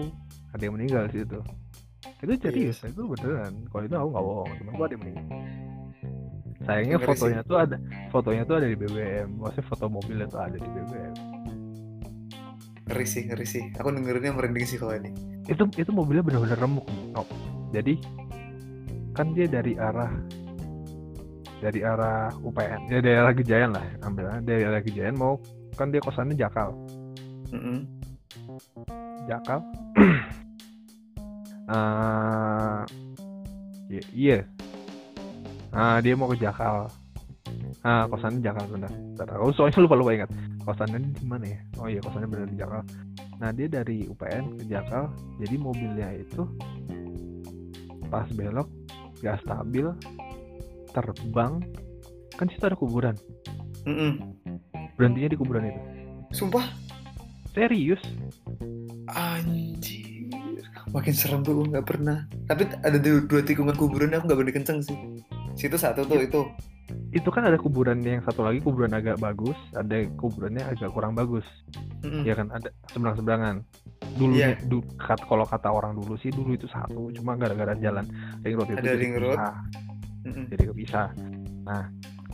ada 0.54 0.62
yang 0.62 0.76
meninggal 0.78 1.04
di 1.10 1.26
situ. 1.26 1.40
Itu 2.20 2.34
serius, 2.38 2.78
itu 2.86 3.02
beneran. 3.08 3.54
Kalau 3.72 3.84
itu 3.88 3.96
aku 3.96 4.08
nggak 4.14 4.26
bohong, 4.26 4.50
temenku 4.54 4.82
ada 4.86 4.94
yang 4.94 5.02
meninggal. 5.02 5.26
Sayangnya 6.70 6.98
Ngeri 7.02 7.06
sih. 7.06 7.10
fotonya 7.18 7.42
tuh 7.42 7.58
ada, 7.58 7.76
fotonya 8.14 8.44
tuh 8.46 8.56
ada 8.62 8.68
di 8.70 8.78
BBM. 8.78 9.30
Maksudnya 9.42 9.66
foto 9.66 9.86
mobilnya 9.90 10.28
tuh 10.30 10.40
ada 10.40 10.58
di 10.58 10.70
BBM. 10.70 11.16
ngeri 12.90 13.06
sih 13.06 13.22
ngeri 13.30 13.46
sih 13.46 13.64
aku 13.78 13.94
dengerinnya 13.94 14.34
merinding 14.34 14.66
sih 14.66 14.82
kalau 14.82 14.98
ini 14.98 15.14
itu 15.46 15.62
itu 15.78 15.94
mobilnya 15.94 16.26
benar-benar 16.26 16.58
remuk 16.58 16.90
no. 17.14 17.22
jadi 17.70 18.02
kan 19.14 19.30
dia 19.38 19.46
dari 19.46 19.78
arah 19.78 20.10
dari 21.62 21.86
arah 21.86 22.34
UPN 22.42 22.90
ya 22.90 22.98
dari 22.98 23.14
arah 23.14 23.34
Gejayan 23.38 23.78
lah 23.78 23.86
ambil 24.02 24.42
dari 24.42 24.66
arah 24.66 24.82
Gejayan 24.82 25.14
mau 25.14 25.38
kan 25.78 25.94
dia 25.94 26.02
kosannya 26.02 26.34
Jakal 26.34 26.74
Mm-mm. 27.54 27.86
Jakal 29.30 29.62
Eh, 31.70 32.82
iya 33.94 34.04
iya 34.18 34.40
ah 35.74 35.98
dia 36.02 36.14
mau 36.18 36.30
ke 36.32 36.38
Jakal 36.42 36.90
ah 37.86 38.04
kosannya 38.10 38.42
Jakal 38.42 38.66
benar 38.70 38.92
Bentar, 39.20 39.36
aku 39.36 39.52
soalnya 39.52 39.84
lupa 39.84 39.96
lupa 40.00 40.12
ingat. 40.16 40.32
Kosannya 40.64 41.12
di 41.12 41.26
mana 41.28 41.44
ya? 41.44 41.60
Oh 41.76 41.88
iya 41.92 42.00
kosannya 42.00 42.30
benar 42.30 42.48
di 42.50 42.58
Jakal 42.58 42.84
nah 43.40 43.56
dia 43.56 43.72
dari 43.72 44.04
UPN 44.04 44.60
ke 44.60 44.64
Jakal 44.68 45.08
jadi 45.40 45.56
mobilnya 45.56 46.12
itu 46.12 46.44
pas 48.12 48.28
belok 48.36 48.68
gak 49.24 49.40
stabil 49.44 49.88
terbang. 50.92 51.64
Kan 52.36 52.48
situ 52.50 52.64
ada 52.66 52.76
kuburan. 52.76 53.16
Mm-mm. 53.88 54.20
berhentinya 55.00 55.32
di 55.32 55.38
kuburan 55.40 55.72
itu. 55.72 55.82
Sumpah? 56.36 56.68
Serius? 57.56 58.04
Anjir. 59.08 60.28
Makin 60.92 61.14
serem 61.16 61.42
tuh 61.48 61.64
gue 61.64 61.72
nggak 61.72 61.88
pernah. 61.88 62.28
Tapi 62.52 62.68
ada 62.84 62.98
dua, 63.00 63.24
dua 63.24 63.42
tikungan 63.44 63.76
kuburan 63.80 64.12
aku 64.12 64.28
nggak 64.28 64.40
berani 64.40 64.54
kenceng 64.56 64.80
sih 64.84 64.98
situ 65.60 65.76
satu 65.76 66.08
tuh 66.08 66.18
itu 66.18 66.42
itu 67.12 67.30
kan 67.30 67.46
ada 67.46 67.54
kuburan 67.54 68.02
yang 68.02 68.24
satu 68.24 68.42
lagi 68.42 68.58
kuburan 68.60 68.90
agak 68.90 69.20
bagus 69.20 69.54
ada 69.76 69.94
kuburannya 70.16 70.64
agak 70.64 70.90
kurang 70.90 71.14
bagus 71.14 71.46
Mm-mm. 72.02 72.26
ya 72.26 72.34
kan 72.34 72.50
ada 72.50 72.72
seberang 72.90 73.16
seberangan 73.16 73.56
dulu 74.18 74.34
Iya. 74.34 74.58
du, 74.66 74.82
kat, 74.98 75.22
kalau 75.22 75.46
kata 75.46 75.70
orang 75.70 75.94
dulu 75.94 76.18
sih 76.18 76.32
dulu 76.32 76.56
itu 76.56 76.66
satu 76.66 77.14
cuma 77.14 77.36
gara-gara 77.36 77.78
jalan 77.78 78.08
ring 78.42 78.58
road 78.58 78.68
itu 78.68 78.80
Ada 78.80 78.90
jadi 78.90 78.98
ring 78.98 79.16
road. 79.16 79.38
kepisah. 79.38 79.56
Mm-mm. 80.26 80.46
jadi 80.50 80.64
kepisah 80.66 81.08
nah 81.62 81.84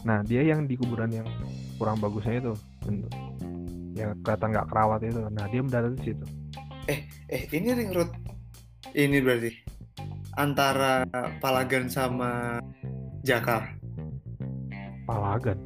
nah 0.06 0.18
dia 0.22 0.42
yang 0.46 0.64
di 0.64 0.78
kuburan 0.78 1.10
yang 1.10 1.28
kurang 1.76 2.00
bagusnya 2.00 2.40
itu 2.40 2.54
bentuk 2.80 3.12
yang 3.92 4.16
kelihatan 4.22 4.48
nggak 4.52 4.68
kerawat 4.70 5.00
itu 5.02 5.20
nah 5.30 5.46
dia 5.50 5.60
mendarat 5.60 5.92
di 5.94 6.04
situ 6.06 6.26
eh 6.86 7.00
ini 7.52 7.74
ring 7.74 7.92
road 7.92 8.12
ini 8.94 9.18
berarti 9.20 9.52
antara 10.36 11.04
Palagan 11.40 11.90
sama 11.90 12.62
Jakar 13.26 13.74
Palagan. 15.10 15.58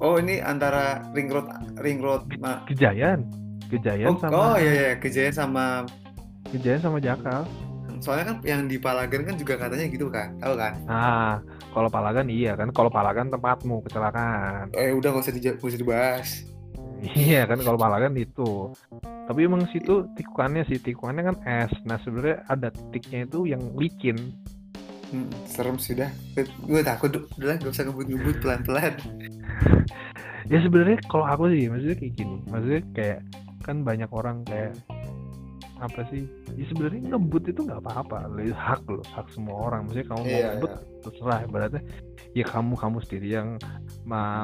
Oh 0.00 0.16
ini 0.20 0.40
antara 0.40 1.00
ring 1.16 1.32
road 1.32 1.48
ring 1.80 2.04
road 2.04 2.28
ma- 2.36 2.64
Kejayan. 2.68 3.24
Kejayan 3.72 4.12
oh, 4.12 4.18
sama 4.20 4.36
oh 4.36 4.54
iya 4.60 4.72
iya. 4.72 4.92
Kejaya 5.00 5.32
sama 5.32 5.88
Kejayan 6.52 6.80
sama 6.84 7.00
Jakal 7.00 7.48
soalnya 8.00 8.32
kan 8.32 8.36
yang 8.42 8.64
di 8.64 8.80
Palagan 8.80 9.28
kan 9.28 9.36
juga 9.36 9.60
katanya 9.60 9.86
gitu 9.92 10.08
kan 10.08 10.32
tahu 10.40 10.56
kan? 10.56 10.72
Nah 10.88 11.44
kalau 11.70 11.88
Palagan 11.92 12.26
iya 12.32 12.56
kan. 12.56 12.72
Kalau 12.72 12.90
Palagan 12.90 13.28
tempatmu 13.28 13.84
kecelakaan. 13.86 14.72
Eh 14.74 14.90
udah 14.90 15.14
nggak 15.14 15.24
usah, 15.24 15.34
nggak 15.36 15.60
usah 15.62 15.80
dibahas. 15.80 16.28
Iya 17.00 17.48
kan 17.48 17.60
kalau 17.64 17.78
Palagan 17.80 18.16
itu. 18.16 18.72
Tapi 19.00 19.46
emang 19.46 19.64
situ 19.70 20.04
tikungannya 20.18 20.66
sih 20.66 20.80
tikungannya 20.80 21.32
kan 21.32 21.36
es. 21.46 21.72
Nah 21.86 22.00
sebenarnya 22.02 22.44
ada 22.50 22.68
titiknya 22.72 23.28
itu 23.28 23.48
yang 23.48 23.62
licin. 23.76 24.16
Hmm, 25.10 25.26
serem 25.42 25.74
sih 25.74 25.98
dah 25.98 26.10
gue 26.38 26.80
takut 26.86 27.10
udah 27.10 27.58
gak 27.58 27.66
usah 27.66 27.82
ngebut-ngebut 27.82 28.36
pelan-pelan 28.38 28.94
Ya 30.50 30.58
sebenarnya 30.66 30.98
kalau 31.06 31.30
aku 31.30 31.46
sih 31.54 31.70
maksudnya 31.70 31.94
kayak 31.94 32.14
gini. 32.18 32.36
Maksudnya 32.50 32.82
kayak 32.90 33.20
kan 33.62 33.86
banyak 33.86 34.10
orang 34.10 34.42
kayak 34.42 34.74
apa 35.78 36.02
sih? 36.10 36.26
Ya 36.58 36.64
sebenarnya 36.66 37.14
ngebut 37.14 37.54
itu 37.54 37.60
nggak 37.70 37.78
apa-apa. 37.86 38.26
Hak 38.50 38.82
loh, 38.90 38.98
hak 39.14 39.30
semua 39.30 39.70
orang. 39.70 39.86
Maksudnya 39.86 40.10
kamu 40.10 40.22
mau 40.26 40.26
Iya, 40.26 40.48
ngebut 40.58 40.72
terserah. 41.06 41.40
Berarti 41.46 41.78
ya 42.34 42.44
kamu 42.50 42.74
kamu 42.74 42.98
sendiri 43.06 43.28
yang 43.30 43.48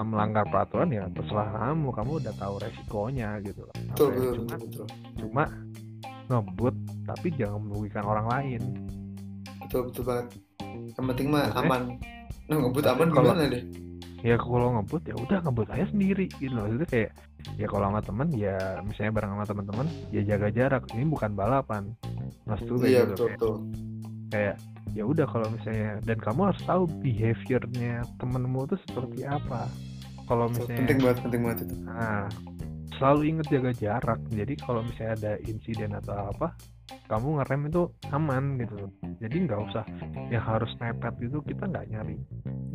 melanggar 0.06 0.46
peraturan 0.46 0.94
ya 0.94 1.10
terserah 1.10 1.50
kamu. 1.50 1.88
Kamu 1.90 2.10
udah 2.22 2.34
tahu 2.38 2.54
resikonya 2.62 3.28
gitu. 3.42 3.66
Betul 3.66 4.08
ya, 4.14 4.14
betul 4.14 4.34
cuma 4.38 4.54
betul 4.62 4.86
cuma 5.18 5.44
ngebut 6.26 6.74
tapi 7.06 7.28
jangan 7.38 7.62
merugikan 7.62 8.02
orang 8.02 8.26
lain 8.26 8.62
betul 9.62 9.90
betul 9.90 10.02
banget 10.06 10.26
yang 10.96 11.06
penting 11.12 11.26
mah 11.28 11.44
Maksudnya? 11.50 11.68
aman. 11.68 11.82
Nah 12.46 12.56
ngebut 12.62 12.84
aman 12.86 13.08
kalau- 13.10 13.34
gimana 13.34 13.44
deh? 13.50 13.64
ya 14.24 14.34
kalau 14.40 14.68
ngebut 14.74 15.02
ya 15.06 15.14
udah 15.14 15.38
ngebut 15.44 15.68
aja 15.70 15.86
sendiri 15.92 16.26
gitu. 16.40 16.50
Loh 16.50 16.66
maksudnya 16.66 16.88
kayak 16.88 17.10
ya 17.54 17.66
kalau 17.70 17.84
sama 17.86 18.00
temen 18.02 18.28
ya 18.34 18.56
misalnya 18.82 19.12
bareng 19.14 19.30
sama 19.36 19.44
teman-teman 19.46 19.86
ya 20.10 20.22
jaga 20.26 20.48
jarak. 20.50 20.82
Ini 20.90 21.04
bukan 21.06 21.30
balapan. 21.36 21.82
Maksud 22.48 22.66
gue 22.80 22.88
iya 22.90 23.02
gitu 23.06 23.12
betul 23.12 23.26
kayak, 23.26 23.38
betul. 23.38 23.54
kayak 24.32 24.56
ya 24.96 25.04
udah 25.04 25.26
kalau 25.28 25.46
misalnya 25.52 25.90
dan 26.02 26.18
kamu 26.18 26.40
harus 26.50 26.62
tahu 26.64 26.82
behaviornya 27.04 27.94
temenmu 28.18 28.60
tuh 28.66 28.78
seperti 28.88 29.20
apa. 29.28 29.68
Kalau 30.26 30.50
misalnya 30.50 30.78
penting 30.82 30.98
banget 30.98 31.18
penting 31.22 31.40
banget 31.46 31.58
itu. 31.68 31.74
Nah, 31.86 32.26
selalu 32.96 33.36
ingat 33.36 33.46
jaga 33.52 33.72
jarak. 33.76 34.20
Jadi 34.32 34.54
kalau 34.60 34.80
misalnya 34.84 35.14
ada 35.16 35.32
insiden 35.44 35.92
atau 35.96 36.32
apa, 36.32 36.56
kamu 37.06 37.40
ngerem 37.42 37.62
itu 37.70 37.82
aman 38.12 38.44
gitu. 38.60 38.76
Jadi 39.22 39.36
nggak 39.46 39.60
usah 39.70 39.84
yang 40.28 40.44
harus 40.44 40.72
mepet 40.82 41.14
gitu. 41.20 41.38
Kita 41.44 41.68
nggak 41.68 41.86
nyari 41.92 42.16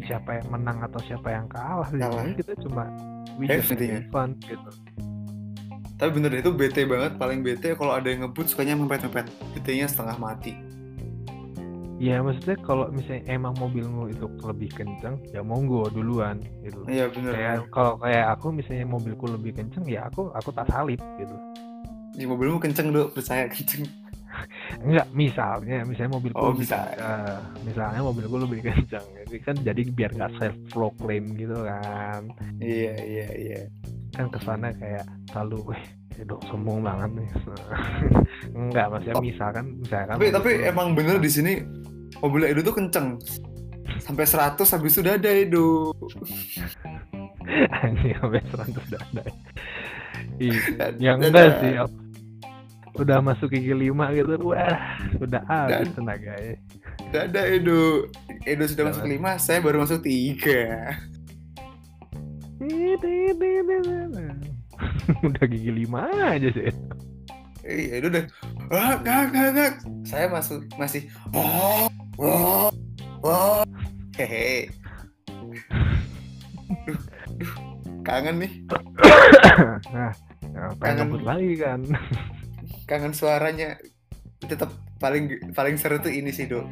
siapa 0.06 0.42
yang 0.42 0.48
menang 0.50 0.82
atau 0.86 1.00
siapa 1.06 1.30
yang 1.30 1.46
kalah. 1.52 1.90
Sini 1.90 2.34
kita 2.38 2.54
cuma 2.64 2.90
we 3.38 3.48
just 3.48 3.72
fun 4.12 4.36
gitu. 4.44 4.70
tapi 6.02 6.18
bener 6.18 6.34
deh 6.34 6.42
itu 6.42 6.52
bete 6.54 6.82
banget 6.90 7.14
paling 7.22 7.46
bete 7.46 7.78
kalau 7.78 7.94
ada 7.94 8.10
yang 8.10 8.26
ngebut 8.26 8.50
sukanya 8.50 8.74
mepet-mepet 8.74 9.30
bete-nya 9.54 9.86
setengah 9.86 10.18
mati 10.18 10.58
Ya 12.02 12.18
maksudnya 12.26 12.58
kalau 12.66 12.90
misalnya 12.90 13.30
emang 13.30 13.54
mobilmu 13.62 14.10
itu 14.10 14.26
lebih 14.42 14.74
kenceng, 14.74 15.22
ya 15.30 15.46
monggo 15.46 15.86
duluan 15.94 16.42
gitu. 16.66 16.82
iya 16.90 17.06
bener 17.14 17.30
Kayak 17.38 17.70
kalau 17.70 17.94
kayak 18.02 18.26
aku 18.34 18.50
misalnya 18.50 18.90
mobilku 18.90 19.30
lebih 19.30 19.54
kenceng, 19.54 19.86
ya 19.86 20.10
aku 20.10 20.34
aku 20.34 20.50
tak 20.50 20.66
salib 20.74 20.98
gitu. 21.22 21.36
di 22.18 22.26
mobilmu 22.26 22.58
kenceng 22.58 22.90
dong 22.90 23.14
percaya 23.14 23.46
kenceng 23.48 23.86
Enggak, 24.80 25.08
misalnya, 25.12 25.78
misalnya 25.82 26.12
mobilku 26.14 26.38
Oh, 26.38 26.52
bisa. 26.52 26.78
kencang. 26.88 27.42
misalnya 27.62 28.02
mobilku 28.02 28.36
lebih 28.38 28.60
kencang. 28.64 29.06
Jadi 29.20 29.38
kan 29.40 29.56
jadi 29.58 29.82
biar 29.88 30.12
nggak 30.12 30.32
self 30.36 30.56
proclaim 30.68 31.34
gitu 31.34 31.58
kan. 31.58 32.22
iya 32.58 32.94
iya 32.98 33.28
iya 33.34 33.60
Kan 34.12 34.28
ke 34.28 34.40
sana 34.40 34.70
kayak 34.72 35.04
selalu, 35.28 35.72
weh, 35.72 35.84
dok 36.22 36.44
sombong 36.46 36.82
banget 36.82 37.10
nih. 37.16 37.30
Enggak, 38.60 38.86
maksudnya 38.90 39.16
misalkan, 39.18 39.66
misalkan 39.78 40.14
tapi 40.14 40.26
tapi 40.28 40.50
mobilku- 40.52 40.68
emang 40.68 40.88
bener 40.92 41.18
di 41.18 41.30
sini 41.30 41.54
mobilnya 42.18 42.50
Edo 42.50 42.62
tuh 42.62 42.76
kenceng 42.76 43.16
sampai 43.98 44.24
100 44.24 44.60
habis 44.68 44.92
itu 44.92 45.00
udah 45.00 45.16
ada 45.16 45.32
Edo 45.32 45.96
Anjing 47.82 48.14
sampai 48.16 48.40
100 48.46 48.68
udah 48.70 49.02
ada. 49.02 49.24
Ih, 50.38 50.58
Dan- 50.78 50.98
yang 51.00 51.18
enggak 51.20 51.60
sih. 51.60 51.74
Udah 52.94 53.20
masuk 53.20 53.50
gigi 53.50 53.72
5 53.72 54.14
gitu. 54.14 54.36
Wah, 54.44 55.00
udah 55.18 55.42
habis 55.46 55.88
Dan- 55.88 55.94
tenaganya. 55.96 56.56
udah 57.08 57.22
ada 57.28 57.42
Edo 57.46 58.08
Edo 58.42 58.64
sudah 58.66 58.84
Udah 58.86 58.92
masuk 58.94 59.06
5 59.06 59.38
saya 59.38 59.60
baru 59.60 59.78
masuk 59.80 60.00
3 60.00 60.98
udah 65.22 65.46
gigi 65.46 65.72
5 65.84 66.26
aja 66.26 66.48
sih. 66.50 66.72
iya 67.62 67.98
Edo 67.98 68.08
udah 68.10 68.24
ah 68.72 68.94
gak 68.98 69.30
gak 69.30 69.48
gak 69.54 69.72
saya 70.04 70.26
masuk 70.28 70.66
masih 70.76 71.06
oh 71.32 71.86
oh 72.18 72.68
oh 73.22 73.62
hehe 74.16 74.68
kangen 78.02 78.42
nih 78.42 78.52
nah, 79.94 80.12
ya, 80.42 80.64
pengen 80.80 81.12
Kangen. 81.12 81.22
lagi 81.22 81.54
kan. 81.56 81.80
Kangen 82.92 83.16
suaranya. 83.16 83.80
Tetap 84.44 84.76
paling 85.00 85.54
paling 85.56 85.80
seru 85.80 86.04
tuh 86.04 86.12
ini 86.12 86.36
sih 86.36 86.52
do 86.52 86.68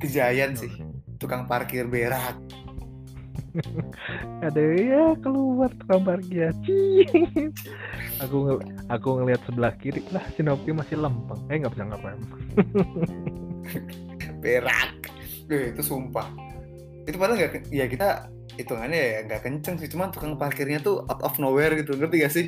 kejayaan 0.00 0.56
sih. 0.56 0.72
Tukang 1.20 1.44
parkir 1.44 1.84
berak. 1.84 2.40
Ada 4.46 4.62
ya 4.78 5.04
keluar 5.20 5.68
tukang 5.76 6.06
parkir. 6.08 6.54
Aku 8.24 8.36
nge- 8.46 8.64
aku 8.88 9.08
ngelihat 9.20 9.42
sebelah 9.44 9.74
kiri 9.76 10.00
lah 10.14 10.24
si 10.32 10.40
Nopi 10.40 10.72
masih 10.72 10.96
lempeng. 10.96 11.42
Eh 11.52 11.60
nggak 11.60 11.74
bisa 11.76 11.84
ngerem. 11.84 12.20
berak. 14.42 14.90
Eh, 15.50 15.74
itu 15.74 15.82
sumpah. 15.82 16.30
Itu 17.04 17.18
padahal 17.18 17.36
nggak 17.42 17.74
ya 17.74 17.84
kita 17.90 18.30
hitungannya 18.54 19.00
ya 19.00 19.18
nggak 19.26 19.42
kenceng 19.42 19.76
sih. 19.82 19.90
Cuman 19.90 20.14
tukang 20.14 20.38
parkirnya 20.38 20.78
tuh 20.78 21.02
out 21.10 21.20
of 21.26 21.34
nowhere 21.42 21.74
gitu. 21.74 21.98
Ngerti 21.98 22.16
gak 22.22 22.32
sih 22.32 22.46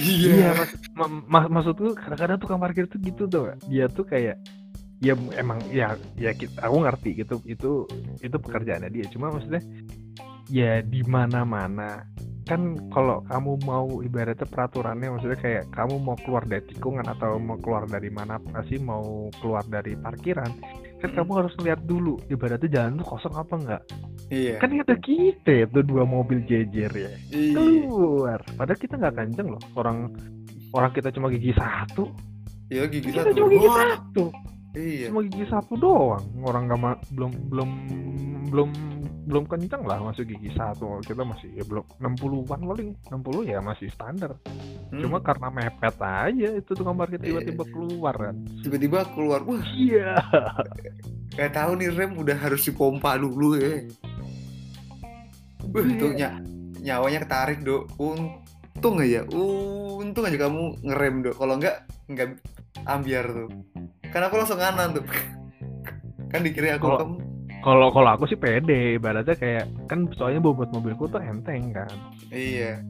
Iya, 0.00 0.56
mas, 0.56 0.70
ma- 0.96 1.24
ma- 1.28 1.50
maksudku 1.60 1.92
kadang-kadang 1.92 2.40
tukang 2.40 2.60
parkir 2.60 2.88
tuh 2.88 2.96
gitu 3.04 3.28
tuh, 3.28 3.52
dia 3.68 3.84
tuh 3.92 4.08
kayak 4.08 4.40
ya 5.00 5.16
emang 5.36 5.60
ya 5.72 5.96
ya 6.16 6.32
kita 6.36 6.60
aku 6.60 6.76
ngerti 6.84 7.20
gitu 7.20 7.36
itu 7.44 7.84
itu 8.24 8.36
pekerjaannya 8.40 8.88
dia. 8.88 9.04
Cuma 9.12 9.28
maksudnya 9.28 9.60
ya 10.48 10.80
di 10.80 11.04
mana-mana 11.04 12.04
kan 12.48 12.74
kalau 12.90 13.22
kamu 13.30 13.62
mau 13.62 14.02
ibaratnya 14.02 14.42
peraturannya 14.42 15.14
maksudnya 15.14 15.38
kayak 15.38 15.64
kamu 15.70 16.02
mau 16.02 16.18
keluar 16.18 16.42
dari 16.48 16.66
tikungan 16.66 17.06
atau 17.06 17.38
mau 17.38 17.54
keluar 17.62 17.86
dari 17.86 18.10
mana 18.10 18.42
pasti 18.42 18.74
mau 18.82 19.30
keluar 19.38 19.62
dari 19.70 19.94
parkiran 19.94 20.50
kan 21.00 21.10
kamu 21.16 21.32
harus 21.32 21.54
lihat 21.64 21.80
dulu 21.88 22.20
ibaratnya 22.28 22.68
jalan 22.68 23.00
tuh 23.00 23.06
kosong 23.08 23.34
apa 23.34 23.54
enggak? 23.56 23.82
Iya. 24.28 24.56
Kan 24.60 24.76
ada 24.76 24.96
kita 25.00 25.64
itu 25.64 25.80
dua 25.80 26.04
mobil 26.04 26.44
jejer 26.44 26.92
ya 26.92 27.12
iya. 27.32 27.56
keluar. 27.56 28.40
Padahal 28.54 28.78
kita 28.78 28.94
nggak 29.00 29.14
kenceng 29.16 29.48
loh 29.56 29.62
orang 29.80 30.12
orang 30.76 30.90
kita 30.92 31.08
cuma 31.10 31.32
gigi 31.32 31.56
satu. 31.56 32.04
Iya 32.68 32.86
gigi 32.86 33.10
kita 33.10 33.32
satu 33.32 33.36
cuma 33.40 33.48
gigi 33.48 33.68
Wah, 33.68 33.78
satu. 33.80 34.24
Iya. 34.76 35.06
Cuma 35.08 35.20
gigi 35.24 35.46
satu 35.48 35.72
doang 35.80 36.24
orang 36.44 36.62
nggak 36.68 36.98
belum 37.16 37.32
belum 37.48 37.70
belum 38.52 38.70
belum 39.30 39.46
kenceng 39.46 39.82
lah 39.82 40.02
masuk 40.02 40.26
gigi 40.26 40.50
satu. 40.50 40.98
Kita 41.00 41.22
masih 41.22 41.54
ya 41.54 41.62
belum 41.62 41.86
60-an 41.96 42.60
paling. 42.60 42.88
60 43.06 43.46
ya 43.46 43.58
masih 43.58 43.86
standar. 43.88 44.34
Hmm, 44.90 44.98
cuma 44.98 45.18
karena 45.18 45.46
mepet 45.48 45.96
aja 45.96 46.48
itu 46.52 46.70
tukang 46.70 46.94
parkir 46.94 47.16
tiba-tiba 47.16 47.62
Iya. 47.62 47.70
keluar 47.70 48.14
kan. 48.18 48.34
Tiba-tiba 48.60 48.98
keluar. 49.08 49.40
Wah. 49.44 49.62
Iya. 49.70 50.18
Kayak 51.30 51.52
tahu 51.54 51.70
nih 51.78 51.88
rem 51.88 52.12
udah 52.14 52.36
harus 52.36 52.62
dipompa 52.62 53.14
dulu 53.14 53.54
ya. 53.54 53.86
Wah, 55.62 55.84
itu 55.86 56.06
Iya. 56.10 56.34
ny- 56.34 56.42
nyawanya 56.82 57.20
ketarik 57.22 57.60
do 57.60 57.84
untung 57.94 58.98
aja 58.98 59.22
untung 59.94 60.24
aja 60.24 60.38
kamu 60.40 60.62
ngerem 60.82 61.14
do 61.20 61.30
kalau 61.32 61.54
enggak 61.54 61.84
enggak 62.08 62.34
ambiar 62.84 63.28
tuh. 63.28 63.48
Karena 64.10 64.26
aku 64.26 64.36
langsung 64.36 64.58
kanan 64.58 64.90
tuh. 64.92 65.04
Kan 66.30 66.40
dikira 66.42 66.74
aku 66.74 66.86
Kalau- 66.88 67.00
kamu 67.00 67.14
kalau 67.60 67.88
kalau 67.92 68.10
aku 68.16 68.24
sih 68.26 68.36
pede 68.36 68.96
ibaratnya 68.96 69.36
kayak 69.36 69.64
kan 69.86 70.08
soalnya 70.16 70.40
bobot 70.40 70.72
mobilku 70.72 71.06
tuh 71.06 71.20
enteng 71.20 71.72
kan. 71.72 71.92
Iya. 72.30 72.80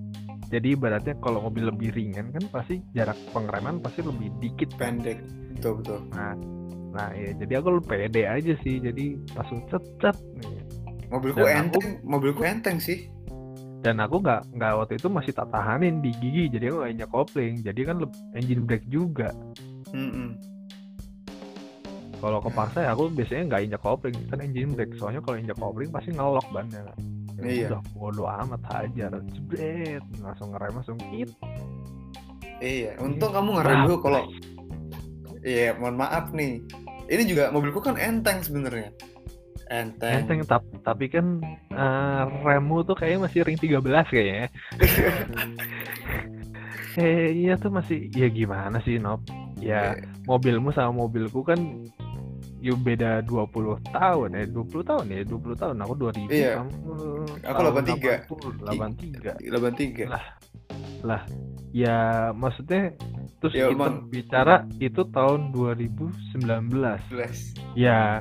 Jadi 0.50 0.74
ibaratnya 0.74 1.14
kalau 1.22 1.46
mobil 1.46 1.70
lebih 1.70 1.94
ringan 1.94 2.34
kan 2.34 2.42
pasti 2.50 2.82
jarak 2.90 3.14
pengereman 3.30 3.78
pasti 3.78 4.02
lebih 4.02 4.30
dikit 4.42 4.70
kan. 4.74 4.98
Pendek. 4.98 5.22
Betul 5.54 5.82
betul. 5.82 5.98
Nah 6.90 7.10
ya 7.14 7.30
jadi 7.38 7.62
aku 7.62 7.78
lebih 7.78 7.86
pede 7.86 8.22
aja 8.26 8.54
sih. 8.62 8.82
Jadi 8.82 9.14
langsung 9.34 9.62
cet 9.70 9.84
cet. 10.02 10.16
Mobilku 11.10 11.42
Dan 11.42 11.46
aku- 11.46 11.58
enteng 11.58 11.86
mobilku 12.02 12.42
enteng 12.46 12.78
sih. 12.78 13.06
Dan 13.80 13.96
aku 13.96 14.20
nggak 14.20 14.54
nggak 14.60 14.72
waktu 14.76 14.94
itu 15.00 15.08
masih 15.08 15.32
tak 15.32 15.48
tahanin 15.54 16.02
di 16.02 16.12
gigi. 16.18 16.50
Jadi 16.52 16.68
aku 16.68 16.78
injak 16.84 17.10
kopling 17.10 17.62
jadi 17.62 17.80
kan 17.86 17.96
engine 18.36 18.62
brake 18.66 18.86
juga. 18.86 19.30
Mm-mm. 19.90 20.36
Kalau 22.20 22.38
kepaksa 22.44 22.84
ya 22.84 22.92
aku 22.92 23.08
biasanya 23.10 23.42
nggak 23.50 23.62
injak 23.66 23.82
kopling. 23.82 24.16
Kan 24.28 24.38
engine 24.44 24.70
brake 24.76 24.94
soalnya 25.00 25.24
kalau 25.24 25.36
injak 25.40 25.58
kopling 25.58 25.90
pasti 25.90 26.12
ngelok 26.12 26.46
bannya 26.52 26.80
kan 26.84 26.98
Ya 27.40 27.48
Iya. 27.48 27.68
udah 27.72 27.80
bodo 27.96 28.24
amat 28.28 28.60
hajar. 28.68 29.10
Jebret. 29.32 30.04
Langsung 30.20 30.52
ngerem 30.52 30.72
langsung 30.76 30.98
hit 31.08 31.32
iya 32.60 32.92
untung 33.00 33.32
kamu 33.32 33.56
ngerem 33.56 33.88
dulu 33.88 33.96
kalau 34.04 34.20
iya 35.40 35.72
mohon 35.80 35.96
maaf 35.96 36.28
nih. 36.36 36.60
Ini 37.10 37.22
juga 37.26 37.50
mobilku 37.50 37.82
kan 37.82 37.96
enteng 37.96 38.44
sebenarnya. 38.44 38.92
Enteng, 39.70 40.26
enteng 40.26 40.42
tap, 40.50 40.66
tapi 40.82 41.06
kan 41.06 41.38
eh, 41.70 42.22
remmu 42.42 42.82
tuh 42.82 42.98
kayaknya 42.98 43.30
masih 43.30 43.46
ring 43.46 43.54
13 43.54 43.78
kayaknya 44.10 44.50
eh 46.98 47.30
iya 47.30 47.54
tuh 47.54 47.70
masih 47.70 48.10
ya 48.10 48.26
gimana 48.26 48.82
sih 48.82 48.98
Nop 48.98 49.22
ya 49.62 49.94
mobilmu 50.26 50.74
sama 50.74 51.06
mobilku 51.06 51.46
kan 51.46 51.86
yuk 52.60 52.78
beda 52.80 53.24
20 53.24 53.80
tahun 53.88 54.28
eh 54.36 54.46
20 54.46 54.84
tahun 54.84 55.04
ya 55.08 55.20
20 55.24 55.56
tahun. 55.56 55.76
Aku 55.80 55.92
2000 55.96 56.28
Iya. 56.28 56.52
kamu 56.60 56.70
Aku 57.42 57.60
tahun 57.60 57.72
83. 57.72 58.28
83 58.60 59.40
83 59.40 60.04
ya 61.72 61.98
maksudnya 62.36 62.92
terus 63.40 63.56
Ya, 63.56 63.72
kita 63.72 63.76
emang. 63.80 63.94
bicara 64.12 64.56
itu 64.76 65.00
tahun 65.08 65.40
2019 65.56 67.00
jelas 67.08 67.38
ya 67.72 68.20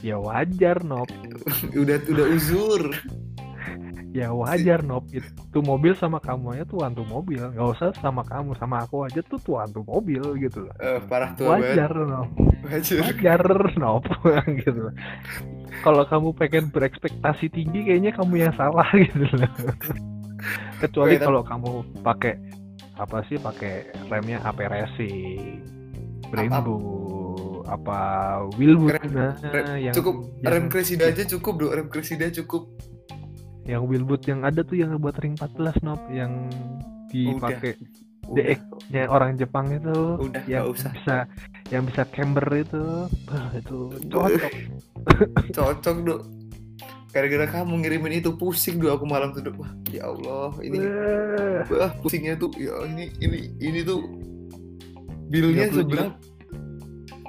ya 0.00 0.16
wajar 0.16 0.80
Nop 0.80 1.08
udah 1.80 1.96
udah 2.00 2.26
uzur 2.32 2.82
ya 4.14 4.30
wajar 4.30 4.86
Nop 4.86 5.10
itu 5.10 5.58
mobil 5.58 5.98
sama 5.98 6.22
kamu 6.22 6.54
aja 6.54 6.64
tuh 6.70 6.86
tuh 6.94 7.06
mobil. 7.10 7.42
Nggak 7.42 7.68
usah 7.74 7.90
sama 7.98 8.22
kamu 8.22 8.54
sama 8.54 8.86
aku 8.86 9.02
aja 9.02 9.18
tuh 9.26 9.42
tuh 9.42 9.58
tuh 9.74 9.82
mobil 9.82 10.22
gitu 10.38 10.70
loh. 10.70 10.74
Eh, 10.78 11.02
parah 11.10 11.34
tua 11.34 11.58
banget 11.58 11.82
wajar 11.82 11.92
Nop 11.98 12.30
wajar. 12.62 13.00
Wajar 13.10 13.42
Nop 13.74 14.04
gitu 14.62 14.94
kalau 15.82 16.06
kamu 16.06 16.28
pengen 16.38 16.64
berekspektasi 16.70 17.50
tinggi 17.50 17.90
kayaknya 17.90 18.14
kamu 18.14 18.46
yang 18.46 18.54
salah 18.54 18.86
gitu 19.10 19.26
loh. 19.34 19.50
Kecuali 20.78 21.18
kalau 21.18 21.42
kamu 21.42 21.70
pakai 22.06 22.38
apa 22.94 23.26
sih 23.26 23.42
pakai 23.42 23.90
remnya 24.06 24.38
AP 24.46 24.62
Racing 24.70 25.66
Brembo 26.30 26.78
apa 27.64 27.98
Wilwood 28.60 28.94
Rem- 29.00 29.10
nah 29.16 29.32
rem- 29.50 29.90
yang 29.90 29.94
cukup 29.96 30.30
yang, 30.44 30.52
rem 30.52 30.66
Cresida 30.70 31.10
aja 31.10 31.24
cukup 31.26 31.52
bro 31.58 31.68
rem 31.72 31.88
Cresida 31.88 32.28
cukup 32.30 32.70
yang 33.64 33.82
Wilwood 33.84 34.22
yang 34.24 34.44
ada 34.44 34.60
tuh 34.60 34.76
yang 34.76 34.96
buat 34.96 35.16
ring 35.18 35.34
14 35.34 35.80
Nop 35.82 36.00
yang 36.08 36.48
dipakai 37.08 37.76
udah. 38.24 38.32
DX 38.34 38.60
nya 38.88 39.02
orang 39.06 39.36
Jepang 39.36 39.68
itu 39.68 40.16
udah 40.16 40.44
yang 40.44 40.64
usah. 40.68 40.88
bisa 40.90 41.16
yang 41.68 41.84
bisa 41.84 42.02
camber 42.08 42.44
itu. 42.54 42.84
Bah, 43.24 43.48
itu 43.52 43.78
cocok. 44.08 44.52
Cocok 45.56 45.96
dok 46.02 46.20
gara-gara 47.08 47.46
kamu 47.46 47.78
ngirimin 47.78 48.18
itu 48.18 48.34
pusing 48.34 48.80
dok 48.80 48.98
aku 48.98 49.06
malam 49.06 49.30
tuh 49.30 49.46
wah 49.54 49.70
ya 49.86 50.08
Allah 50.08 50.50
ini 50.58 50.82
Wah, 51.70 51.92
pusingnya 52.02 52.34
tuh 52.34 52.50
ya 52.58 52.74
ini 52.90 53.06
ini 53.22 53.54
ini 53.62 53.80
tuh 53.86 54.02
bilnya 55.30 55.70
30 55.70 55.78
sebelah 55.78 56.10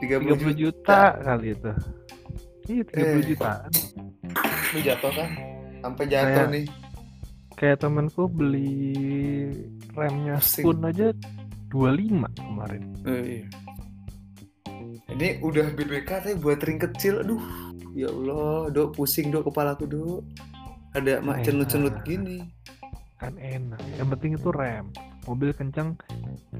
30 0.01 0.25
30 0.25 0.41
juta. 0.41 0.49
juta 0.57 1.01
kali 1.21 1.47
itu. 1.53 1.71
Iya 2.65 2.83
30 2.87 2.97
Eh. 2.97 3.23
jutaan. 3.29 3.71
Lu 4.73 4.79
jatuh 4.81 5.11
kan 5.13 5.29
sampai 5.85 6.03
jatuh 6.09 6.25
Kayak- 6.33 6.51
nih. 6.51 6.65
kayak 7.55 7.77
temanku 7.79 8.23
beli 8.25 8.73
remnya 9.93 10.41
spoon 10.41 10.81
aja 10.81 11.13
25 11.69 12.27
kemarin. 12.35 12.83
Eh, 13.05 13.21
iya. 13.23 13.45
Ini 15.05 15.39
udah 15.39 15.71
BBK 15.71 16.09
tapi 16.19 16.35
buat 16.35 16.59
ring 16.59 16.81
kecil, 16.81 17.21
aduh, 17.21 17.39
ya 17.93 18.09
Allah, 18.09 18.73
dok 18.73 18.97
pusing 18.97 19.29
dok 19.29 19.47
kepalaku 19.47 19.85
dok. 19.85 20.21
Ada 20.91 21.21
mak 21.21 21.39
Enak. 21.39 21.45
cenut-cenut 21.45 21.95
gini. 22.03 22.39
kan 23.15 23.31
enak. 23.39 23.79
Yang 23.95 24.07
penting 24.11 24.31
itu 24.35 24.49
rem. 24.51 24.85
Mobil 25.23 25.55
kencang. 25.55 25.95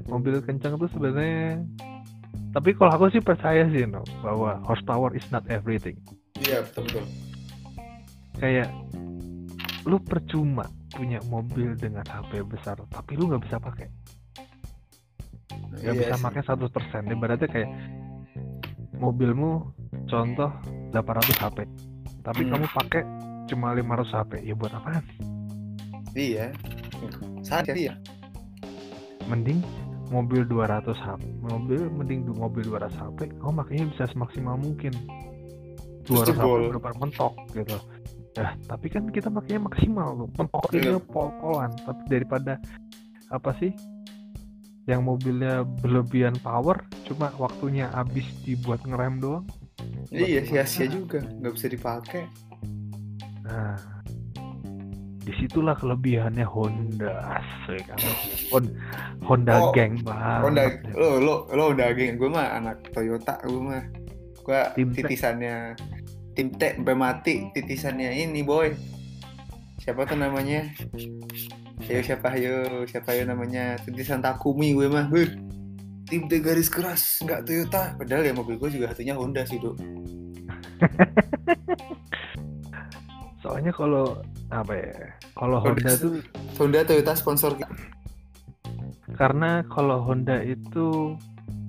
Mobil 0.08 0.40
kencang 0.40 0.80
tuh 0.80 0.88
sebenarnya 0.88 1.60
tapi 2.52 2.72
kalau 2.72 2.88
aku 2.88 3.12
sih 3.12 3.20
percaya 3.20 3.68
sih 3.68 3.84
no 3.84 4.00
bahwa 4.24 4.56
horsepower 4.64 5.12
is 5.12 5.28
not 5.28 5.44
everything. 5.52 6.00
Iya 6.40 6.64
betul 6.64 6.88
betul 6.88 7.04
kayak 8.36 8.68
lu 9.82 9.98
percuma 9.98 10.64
punya 10.88 11.22
mobil 11.24 11.72
dengan 11.74 12.02
HP 12.02 12.42
besar 12.42 12.76
tapi 12.86 13.14
lu 13.14 13.28
nggak 13.28 13.42
bisa 13.42 13.56
pakai. 13.56 13.86
Nggak 15.72 15.82
Iya 15.82 15.92
bisa 15.94 16.14
sih. 16.14 16.24
pakai 16.24 16.42
100% 16.42 16.68
ibaratnya 17.08 17.46
kayak 17.46 17.70
mobilmu 18.96 19.60
contoh 20.06 20.50
800 20.90 21.36
HP 21.38 21.58
tapi 22.22 22.42
Hmm. 22.42 22.50
kamu 22.50 22.66
pakai 22.72 23.02
cuma 23.46 23.70
500 23.70 24.10
HP 24.10 24.32
ya 24.42 24.54
buat 24.54 24.72
apaan? 24.72 25.04
Iya. 26.12 26.50
Saja 27.40 27.72
iya 27.72 27.94
mending 29.26 29.60
mobil 30.08 30.42
200 30.42 30.96
HP 30.96 31.22
mobil 31.42 31.90
mending 31.90 32.24
mobil 32.32 32.62
200 32.64 32.90
HP 32.90 33.18
kamu 33.36 33.52
makanya 33.52 33.84
bisa 33.92 34.04
semaksimal 34.08 34.56
mungkin. 34.56 34.94
Terus 36.02 36.22
200 36.22 36.30
jebol. 36.32 36.58
HP 36.58 36.70
berapa 36.72 36.90
mentok 36.96 37.32
gitu 37.52 37.76
ya 38.36 38.52
tapi 38.68 38.86
kan 38.86 39.08
kita 39.08 39.32
makanya 39.32 39.66
maksimal 39.66 40.08
loh 40.14 40.28
Iya. 40.70 41.00
pol-polan 41.00 41.72
tapi 41.82 42.02
daripada 42.06 42.60
apa 43.32 43.50
sih 43.56 43.72
yang 44.86 45.02
mobilnya 45.02 45.66
berlebihan 45.82 46.38
power 46.38 46.78
cuma 47.02 47.34
waktunya 47.42 47.90
habis 47.90 48.22
dibuat 48.46 48.78
ngerem 48.86 49.18
doang. 49.18 49.42
Iya 50.14 50.46
sia-sia 50.46 50.86
juga 50.86 51.26
nggak 51.26 51.52
bisa 51.58 51.66
dipakai. 51.66 52.22
Nah 53.42 53.74
di 55.26 55.34
situlah 55.42 55.74
kelebihannya 55.74 56.46
Honda 56.46 57.18
asik. 57.34 57.82
Honda, 58.54 58.70
Honda 59.26 59.52
Oh, 59.58 59.74
geng 59.74 59.98
banget. 60.06 60.40
Honda 60.46 60.62
lo 60.94 61.08
lo 61.18 61.34
lo 61.50 61.64
udah 61.74 61.90
geng 61.90 62.14
gue 62.14 62.30
mah 62.30 62.54
anak 62.54 62.78
Toyota 62.94 63.42
gue 63.42 63.58
mah. 63.58 63.82
Gue 64.46 64.60
titisannya 64.94 65.74
tim 66.36 66.52
T 66.52 66.76
sampai 66.76 66.92
mati 66.92 67.48
titisannya 67.56 68.12
ini 68.12 68.44
boy. 68.44 68.76
Siapa 69.80 70.04
tuh 70.04 70.20
namanya? 70.20 70.68
Ayo 71.88 72.00
siapa 72.04 72.36
ayo 72.36 72.84
siapa 72.84 73.16
ayo 73.16 73.24
namanya? 73.24 73.80
Titisan 73.80 74.20
Takumi 74.20 74.76
gue 74.76 74.86
mah 74.86 75.08
Beuh. 75.08 75.32
tim 76.06 76.28
T 76.28 76.38
garis 76.38 76.68
keras 76.68 77.24
nggak 77.24 77.48
Toyota. 77.48 77.96
Padahal 77.96 78.28
ya 78.28 78.36
mobil 78.36 78.60
gue 78.60 78.68
juga 78.68 78.92
satunya 78.92 79.16
Honda 79.16 79.48
sih 79.48 79.56
dok. 79.56 79.80
Soalnya 83.42 83.72
kalau 83.72 84.20
apa 84.52 84.72
ya 84.76 85.16
kalau 85.34 85.58
Honda 85.58 85.88
Honda 85.88 85.92
tuh 85.96 86.20
Honda 86.60 86.84
Toyota 86.84 87.16
sponsor 87.16 87.56
kita. 87.56 87.72
karena 89.16 89.64
kalau 89.72 90.04
Honda 90.04 90.44
itu 90.44 91.16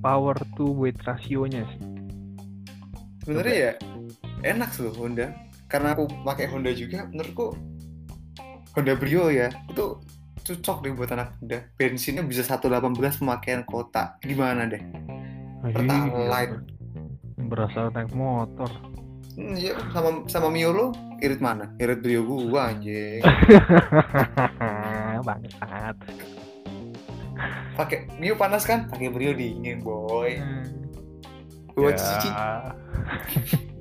power 0.03 0.35
to 0.59 0.67
weight 0.75 0.99
rasionya 1.07 1.63
sih. 1.63 1.81
Sebenarnya 3.23 3.55
ya 3.55 3.73
enak 4.41 4.69
sih 4.71 4.87
Honda. 4.89 5.35
Karena 5.67 5.91
aku 5.91 6.07
pakai 6.23 6.47
Honda 6.47 6.71
juga 6.71 7.03
menurutku 7.07 7.51
Honda 8.71 8.93
Brio 8.95 9.27
ya 9.27 9.51
itu 9.67 9.99
cocok 10.47 10.77
deh 10.79 10.91
buat 10.95 11.11
anak 11.11 11.35
muda 11.43 11.59
bensinnya 11.75 12.23
bisa 12.23 12.39
118 12.39 12.71
pemakaian 13.19 13.67
kota 13.67 14.15
gimana 14.21 14.63
deh? 14.63 14.79
Pertalite. 15.59 16.07
Iya, 16.07 16.55
berasa 17.43 17.91
naik 17.91 18.15
motor. 18.15 18.71
Hmm, 19.35 19.53
iya, 19.53 19.75
sama 19.91 20.23
sama 20.31 20.47
Mio 20.47 20.71
lo 20.71 20.85
irit 21.19 21.37
mana? 21.37 21.75
Irit 21.77 21.99
Brio 21.99 22.23
gua 22.23 22.71
anjing. 22.71 23.21
Bangsat. 25.27 25.95
Pakai 27.75 28.07
Mio 28.17 28.33
panas 28.33 28.63
kan? 28.63 28.87
Pakai 28.87 29.11
Brio 29.11 29.35
dingin 29.35 29.83
boy. 29.83 30.39
Gua 31.75 31.91
Ya. 31.91 31.97
cici 31.97 32.29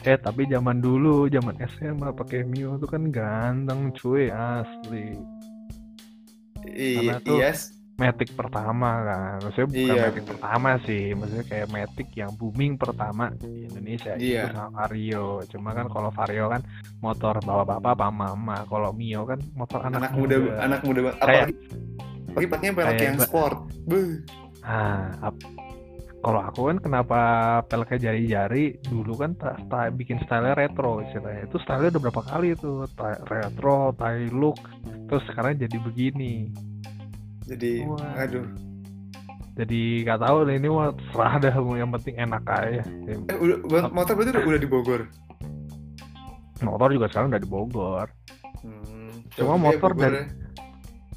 eh 0.00 0.16
tapi 0.16 0.46
zaman 0.46 0.78
dulu 0.78 1.26
zaman 1.26 1.58
SMA 1.68 2.10
pakai 2.12 2.42
Mio 2.42 2.76
tuh 2.76 2.86
kan 2.86 3.02
ganteng 3.08 3.90
cuy 3.92 4.28
asli. 4.28 5.16
Iya 6.64 6.98
Karena 7.00 7.16
tuh- 7.22 7.40
iya. 7.40 7.52
Matic 7.98 8.30
pertama 8.32 9.02
kan. 9.02 9.42
Maksudnya 9.42 9.66
bukan 9.66 9.82
Iya, 9.90 10.02
Matic 10.04 10.24
pertama 10.24 10.68
sih 10.80 11.04
maksudnya 11.12 11.44
kayak 11.44 11.68
Matic 11.68 12.08
yang 12.14 12.30
booming 12.32 12.72
pertama 12.74 13.34
di 13.34 13.66
Indonesia 13.66 14.14
Iya. 14.14 14.42
itu 14.44 14.54
sama 14.54 14.70
Vario. 14.72 15.42
Cuma 15.44 15.70
kan 15.72 15.86
kalau 15.88 16.10
Vario 16.12 16.46
kan 16.46 16.62
motor 16.98 17.34
bapak-bapak 17.40 17.90
apa 17.92 18.06
mama 18.08 18.62
kalau 18.64 18.90
Mio 18.92 19.22
kan 19.24 19.42
motor 19.52 19.82
anak, 19.82 19.98
anak 20.00 20.12
muda. 20.14 20.36
anak 20.60 20.80
muda 20.80 21.00
banget 21.02 21.18
Kayak- 21.18 21.26
apalagi 21.26 21.54
apalagi 22.28 22.48
pakai 22.48 22.68
pelek 22.70 22.86
kayak 22.88 23.02
yang 23.02 23.18
sport 23.18 23.56
Beuh. 23.84 24.12
ah 24.62 25.02
ap- 25.24 25.48
kalau 26.18 26.40
aku 26.42 26.60
kan 26.66 26.78
kenapa 26.78 27.18
peleknya 27.64 28.10
jari-jari 28.10 28.82
dulu 28.84 29.14
kan 29.14 29.38
ta- 29.38 29.54
ta- 29.66 29.88
bikin 29.88 30.18
style 30.22 30.50
retro 30.52 30.98
istilahnya. 31.00 31.46
Itu 31.46 31.62
style 31.62 31.88
udah 31.88 32.02
berapa 32.02 32.22
kali 32.26 32.58
tuh? 32.58 32.90
Ta- 32.92 33.22
retro, 33.24 33.94
Thai 33.94 34.26
look 34.28 34.58
terus 35.06 35.22
sekarang 35.24 35.56
jadi 35.56 35.78
begini. 35.78 36.50
Jadi 37.46 37.86
Wah. 37.86 38.18
aduh. 38.18 38.44
Jadi 39.54 40.06
nggak 40.06 40.20
tahu 40.20 40.36
deh 40.46 40.54
ini 40.54 40.68
mah 40.68 40.90
serah 41.10 41.34
dah 41.38 41.54
yang 41.74 41.90
penting 41.90 42.14
enak 42.14 42.42
aja. 42.46 42.82
Eh, 43.08 43.18
udah, 43.34 43.90
motor 43.90 44.14
berarti 44.14 44.30
udah, 44.34 44.42
udah 44.44 44.60
di 44.60 44.68
Bogor? 44.70 45.00
Motor 46.58 46.88
juga 46.90 47.06
sekarang 47.08 47.30
udah 47.30 47.42
di 47.42 47.50
Bogor. 47.50 48.06
Hmm, 48.62 49.10
Cuma 49.34 49.54
ya 49.54 49.58
motor 49.58 49.90
dari- 49.94 50.26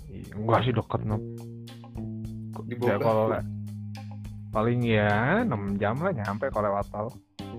ya. 0.09 0.37
Enggak 0.37 0.61
sih 0.63 0.73
deket 0.73 1.01
no. 1.03 1.17
di 2.65 2.75
Ya, 2.79 2.97
Bogor? 2.97 3.01
kalau 3.01 3.25
paling 4.51 4.79
ya 4.83 5.41
6 5.43 5.49
jam 5.75 5.95
lah 5.97 6.11
nyampe 6.11 6.51
kalau 6.51 6.69
lewat 6.69 6.85
tol. 6.89 7.07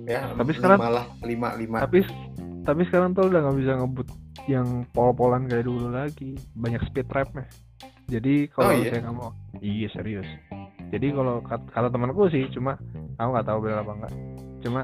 Ya 0.04 0.28
tapi 0.30 0.52
sekarang- 0.52 0.78
malah 0.78 1.06
lima 1.22 1.48
lima. 1.54 1.80
tapi 1.80 2.04
tapi 2.62 2.82
sekarang 2.86 3.12
tol 3.12 3.26
udah 3.26 3.40
nggak 3.42 3.58
bisa 3.58 3.72
ngebut 3.76 4.08
yang 4.44 4.66
pol-polan 4.90 5.44
kayak 5.44 5.64
dulu 5.64 5.88
lagi. 5.88 6.36
Banyak 6.52 6.84
speed 6.84 7.06
trapnya. 7.06 7.48
Jadi 8.04 8.46
kalau 8.48 8.68
Oh, 8.68 8.74
iya? 8.74 8.92
misalnya 8.92 9.04
kamu 9.08 9.26
iya 9.58 9.88
serius. 9.88 10.28
Jadi 10.92 11.06
kalau 11.10 11.40
kat- 11.40 11.70
kata 11.70 11.88
temanku 11.88 12.28
sih 12.28 12.44
cuma 12.50 12.76
aku 13.14 13.28
nggak 13.30 13.46
tahu 13.46 13.58
benar 13.60 13.80
apa 13.80 13.92
enggak 13.94 14.14
cuma 14.60 14.80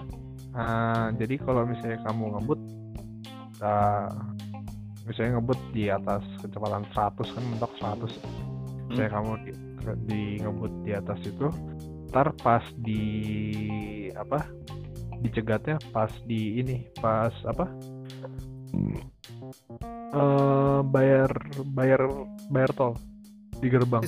ah, 0.53 1.09
jadi 1.13 1.35
kalau 1.39 1.63
misalnya 1.63 2.01
kamu 2.03 2.25
ngebut 2.35 2.61
ah, 3.61 4.09
misalnya 5.05 5.37
ngebut 5.37 5.59
di 5.71 5.85
atas 5.89 6.23
kecepatan 6.39 6.85
100 6.89 7.35
kan 7.35 7.43
mentok 7.45 7.73
100 7.77 8.11
misalnya 8.89 9.13
kamu 9.13 9.31
di, 9.39 9.53
di 10.07 10.21
ngebut 10.39 10.73
di 10.83 10.93
atas 10.93 11.19
itu 11.23 11.47
ntar 12.09 12.33
pas 12.41 12.65
di 12.81 13.05
apa 14.17 14.49
dicegatnya 15.21 15.77
pas 15.93 16.11
di 16.25 16.61
ini 16.61 16.89
pas 16.99 17.33
apa? 17.45 17.69
Eh 20.09 20.81
bayar 20.89 21.31
bayar 21.75 22.01
bayar 22.49 22.71
tol 22.73 22.93
di 23.61 23.69
gerbang. 23.69 24.03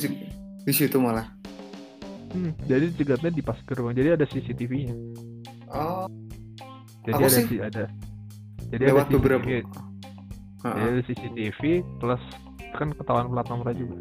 Di, 0.64 0.72
situ 0.72 0.96
malah. 0.96 1.28
Hmm, 2.30 2.54
jadi 2.64 2.94
cegatnya 2.94 3.30
di 3.34 3.42
pas 3.42 3.58
gerbang. 3.66 3.92
Jadi 3.92 4.08
ada 4.14 4.24
CCTV-nya 4.28 4.94
oh. 5.74 6.06
Jadi 7.04 7.16
ada 7.16 7.28
sih? 7.28 7.44
si 7.48 7.56
ada. 7.58 7.84
Jadi 8.70 8.82
lewat 8.86 9.08
ada 9.08 9.14
beberapa. 9.18 9.44
CCTV, 9.44 9.66
Heeh. 10.62 10.74
jadi 10.76 10.88
ada 10.88 11.02
CCTV 11.08 11.60
plus 11.98 12.22
kan 12.70 12.94
ketahuan 12.94 13.26
plat 13.34 13.46
nomornya 13.50 13.82
juga 13.82 13.98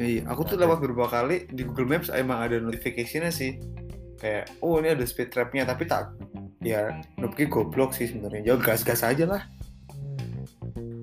Iya, 0.00 0.24
aku 0.32 0.48
tuh 0.48 0.56
lewat 0.56 0.80
beberapa 0.80 1.12
kali 1.12 1.44
di 1.52 1.60
Google 1.68 1.92
Maps 1.92 2.08
emang 2.08 2.40
ada 2.40 2.56
notifikasinya 2.56 3.28
sih. 3.28 3.60
Kayak, 4.16 4.48
oh 4.64 4.80
ini 4.80 4.96
ada 4.96 5.04
speed 5.04 5.28
trapnya, 5.28 5.68
tapi 5.68 5.84
tak, 5.84 6.16
ya, 6.64 6.88
Nopki 7.20 7.44
goblok 7.52 7.92
sih 7.92 8.08
sebenarnya. 8.08 8.52
Jauh 8.52 8.60
gas-gas 8.64 9.04
aja 9.04 9.28
lah. 9.28 9.44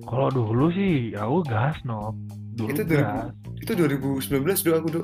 kalau 0.08 0.32
dulu 0.32 0.72
sih 0.72 1.12
aku 1.12 1.44
gas 1.44 1.76
no 1.84 2.16
dulu 2.56 2.72
Itu 2.72 2.82
gas 2.88 3.28
2000 3.60 3.60
Itu 3.60 3.72
2019 3.76 4.64
do 4.64 4.70
aku 4.72 4.88
do. 4.88 5.02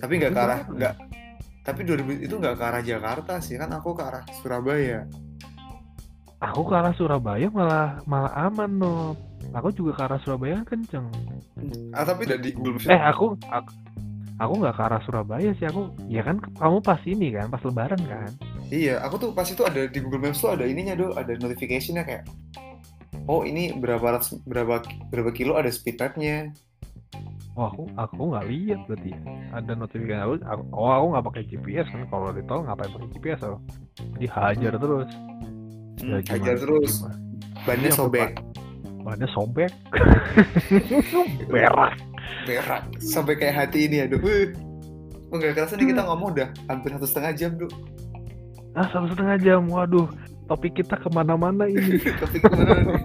Tapi 0.00 0.12
nggak 0.16 0.32
ke 0.32 0.40
arah, 0.40 0.60
nggak. 0.66 0.94
Tapi 1.60 1.80
2000 1.84 2.24
itu 2.24 2.34
nggak 2.34 2.56
ke 2.56 2.64
arah 2.64 2.82
Jakarta 2.82 3.38
sih, 3.38 3.60
kan 3.60 3.70
aku 3.70 3.94
ke 3.94 4.02
arah 4.02 4.24
Surabaya. 4.42 5.06
aku 6.40 6.60
ke 6.68 6.74
arah 6.74 6.94
Surabaya 6.96 7.48
malah 7.48 8.00
malah 8.04 8.32
aman 8.48 8.70
no 8.76 9.16
aku 9.52 9.68
juga 9.72 9.92
ke 9.92 10.02
arah 10.04 10.20
Surabaya 10.20 10.58
kenceng 10.62 11.06
Ah 11.90 12.02
tapi 12.02 12.24
udah 12.24 12.38
di 12.38 12.50
Google 12.52 12.76
Maps. 12.76 12.86
eh 12.86 13.00
aku 13.00 13.26
aku 13.46 13.70
aku 14.36 14.52
nggak 14.54 14.74
ke 14.74 14.82
arah 14.82 15.00
Surabaya 15.00 15.50
sih 15.52 15.64
aku 15.64 15.82
ya 16.06 16.20
kan 16.20 16.36
kamu 16.40 16.78
pas 16.80 17.00
ini 17.04 17.28
kan 17.30 17.46
pas 17.46 17.62
lebaran 17.62 18.00
kan 18.00 18.32
Iya, 18.66 18.98
aku 18.98 19.14
tuh 19.16 19.30
pas 19.30 19.46
itu 19.46 19.62
ada 19.62 19.86
di 19.86 19.98
Google 20.00 20.18
Maps 20.20 20.40
tuh 20.40 20.50
ada 20.50 20.64
ininya 20.64 20.92
do, 20.92 21.14
ada 21.14 21.30
notification-nya 21.32 22.02
kayak, 22.02 22.26
oh 23.24 23.40
ini 23.40 23.70
berapa 23.72 24.02
ratus, 24.02 24.42
berapa 24.42 24.82
berapa 25.06 25.30
kilo 25.30 25.54
ada 25.54 25.70
speed 25.70 25.94
trapnya. 25.94 26.50
oh 27.54 27.62
aku 27.64 27.82
aku 27.94 28.22
nggak 28.26 28.42
lihat 28.44 28.80
berarti 28.84 29.08
ya. 29.08 29.20
ada 29.54 29.72
notifikasi 29.72 30.18
aku, 30.20 30.34
aku- 30.42 30.66
oh 30.72 30.90
aku 30.90 31.06
nggak 31.08 31.24
pakai 31.24 31.42
GPS 31.46 31.86
kan 31.86 32.02
kalau 32.06 32.28
di 32.28 32.42
tol 32.42 32.60
ngapain 32.60 32.90
pakai 32.90 33.08
GPS 33.12 33.40
loh 33.44 33.60
dihajar 34.16 34.74
terus 34.76 35.10
Ya, 35.96 36.18
Hmm, 36.18 36.20
gimana- 36.20 36.28
Hajar 36.28 36.56
terus, 36.58 36.92
gimana? 36.92 37.16
bannya 37.64 37.90
sobek. 37.90 38.30
Bannya 39.06 39.30
sobek? 39.30 39.70
Berak 41.54 41.94
berak 42.46 42.82
sampai 43.02 43.34
kayak 43.38 43.66
hati 43.66 43.90
ini 43.90 44.06
aduh. 44.06 44.22
Wih. 44.22 44.54
kok 45.26 45.42
nggak 45.42 45.54
kerasa 45.58 45.74
nih 45.74 45.90
kita 45.90 46.02
ngomong 46.06 46.38
udah 46.38 46.48
hampir 46.70 46.94
satu 46.94 47.06
setengah 47.06 47.32
jam 47.34 47.50
tuh 47.58 47.70
ah 48.78 48.86
satu 48.92 49.10
setengah 49.10 49.36
jam. 49.42 49.60
Waduh 49.66 50.06
topik 50.46 50.78
kita 50.78 50.94
ke 51.00 51.08
mana-mana 51.10 51.66
ini. 51.66 51.98
Topik 52.22 52.44
ke 52.44 52.50
mana 52.54 52.76
nih? 52.86 53.02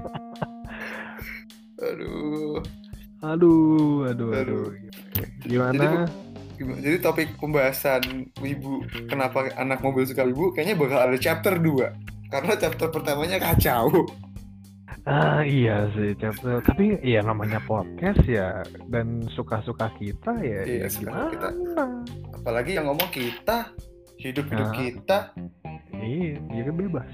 Aduh. 1.81 2.59
Aduh 3.25 4.05
aduh 4.05 4.29
aduh. 4.29 4.29
Aduh. 4.37 4.65
gimana? 5.47 6.05
Gimana? 6.59 6.77
Jadi 6.77 6.97
topik 7.01 7.41
pembahasan 7.41 8.29
wibu 8.37 8.85
kenapa 9.09 9.49
anak 9.57 9.81
mobil 9.81 10.05
suka 10.05 10.21
wibu 10.21 10.53
kayaknya 10.53 10.77
bakal 10.77 11.01
ada 11.01 11.17
chapter 11.17 11.57
2 11.57 12.29
karena 12.29 12.53
chapter 12.53 12.87
pertamanya 12.93 13.41
kacau. 13.41 14.05
Ah 15.03 15.41
iya 15.41 15.89
sih 15.91 16.13
chapter 16.13 16.61
tapi 16.61 16.93
ya 17.01 17.21
namanya 17.21 17.57
podcast 17.61 18.21
ya 18.23 18.61
dan 18.87 19.25
suka-suka 19.29 19.89
kita 19.97 20.37
ya, 20.39 20.61
Iya, 20.61 20.85
ya 20.85 20.87
gimana? 20.93 21.29
kita. 21.29 21.49
Apalagi 22.37 22.71
yang 22.77 22.85
ngomong 22.85 23.09
kita 23.09 23.73
hidup-hidup 24.15 24.69
Nah. 24.69 24.77
kita. 24.77 25.17
Iya 25.91 26.37
dia 26.39 26.61
kan 26.63 26.75
bebas. 26.75 27.09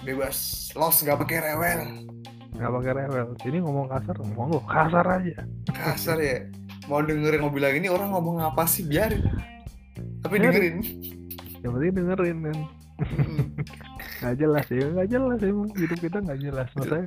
Bebas 0.00 0.36
los 0.72 0.96
nggak 0.96 1.18
pakai 1.18 1.38
rewel. 1.44 1.80
Nggak 2.54 2.70
pakai 2.72 2.92
rewel 2.96 3.26
ini 3.44 3.58
ngomong 3.60 3.86
kasar 3.88 4.14
ngomong 4.16 4.46
lo 4.52 4.60
kasar 4.64 5.06
aja. 5.12 5.38
Kasar 5.68 6.18
ya. 6.18 6.46
Mau 6.86 7.02
dengerin 7.02 7.42
mau 7.42 7.50
bilang 7.50 7.74
ini 7.74 7.90
orang 7.90 8.10
ngomong 8.10 8.40
apa 8.40 8.62
sih? 8.64 8.82
Biarin. 8.82 9.26
Tapi 10.22 10.38
Biarin. 10.38 10.46
dengerin. 10.46 10.76
Yang 11.58 11.70
penting 11.74 11.92
dengerin 11.92 12.38
kan. 12.46 12.58
Nggak 14.18 14.34
jelas 14.34 14.66
ya 14.66 14.86
nggak 14.90 15.08
jelas 15.08 15.38
emang 15.42 15.70
hidup 15.78 15.98
kita 15.98 16.18
nggak 16.18 16.40
jelas. 16.42 16.68
Maksudnya 16.74 17.06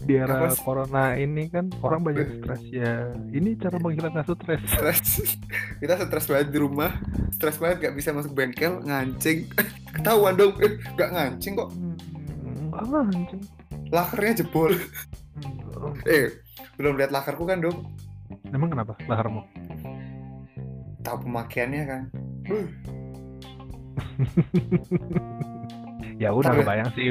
di 0.00 0.16
era 0.16 0.34
Apa 0.40 0.56
sih? 0.56 0.64
corona 0.64 1.04
ini 1.14 1.46
kan 1.52 1.68
orang 1.84 2.00
banyak 2.02 2.40
stres 2.40 2.62
ya. 2.72 3.14
Ini 3.30 3.50
cara 3.60 3.76
menghilangkan 3.78 4.24
stres. 4.26 4.62
Stres. 4.66 5.08
Kita 5.80 5.94
stres 6.00 6.26
banget 6.26 6.48
di 6.50 6.58
rumah. 6.58 6.90
Stres 7.30 7.60
banget 7.60 7.76
nggak 7.84 7.94
bisa 8.00 8.10
masuk 8.16 8.32
bengkel 8.32 8.80
ngancing. 8.82 9.46
Ketahuan 9.94 10.34
dong 10.40 10.56
eh, 10.64 10.80
nggak 10.96 11.10
ngancing 11.14 11.52
kok. 11.54 11.70
Hmm, 11.70 11.94
nggak 12.72 12.84
ngancing. 12.88 13.40
Lakernya 13.92 14.32
jebol. 14.40 14.72
Hmm, 15.40 15.94
eh 16.08 16.32
belum 16.80 16.96
lihat 16.96 17.12
lakerku 17.12 17.44
kan 17.44 17.60
dong? 17.60 17.86
Emang 18.50 18.72
kenapa 18.72 18.98
laharmu 19.06 19.46
tahu 21.00 21.26
pemakaiannya 21.26 21.82
kan 21.88 22.02
ya 26.22 26.30
udah 26.30 26.50
Ntar 26.50 26.52
deh. 26.52 26.58
ngebayang 26.62 26.88
sih 26.92 27.04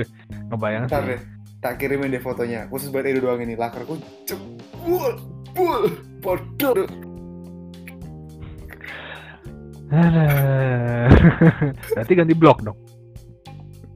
ngebayang 0.50 0.84
ntar 0.86 1.02
sih 1.02 1.10
deh 1.16 1.20
tak 1.60 1.74
kirimin 1.78 2.14
deh 2.14 2.24
fotonya 2.24 2.70
khusus 2.72 2.88
buat 2.88 3.04
Edo 3.04 3.20
doang 3.20 3.42
ini 3.44 3.56
lakerku 3.56 4.00
jebol 4.24 5.14
bul 5.52 5.84
bodoh. 6.22 6.88
Berarti 11.94 12.14
ganti 12.16 12.36
blok 12.38 12.62
dong. 12.64 12.78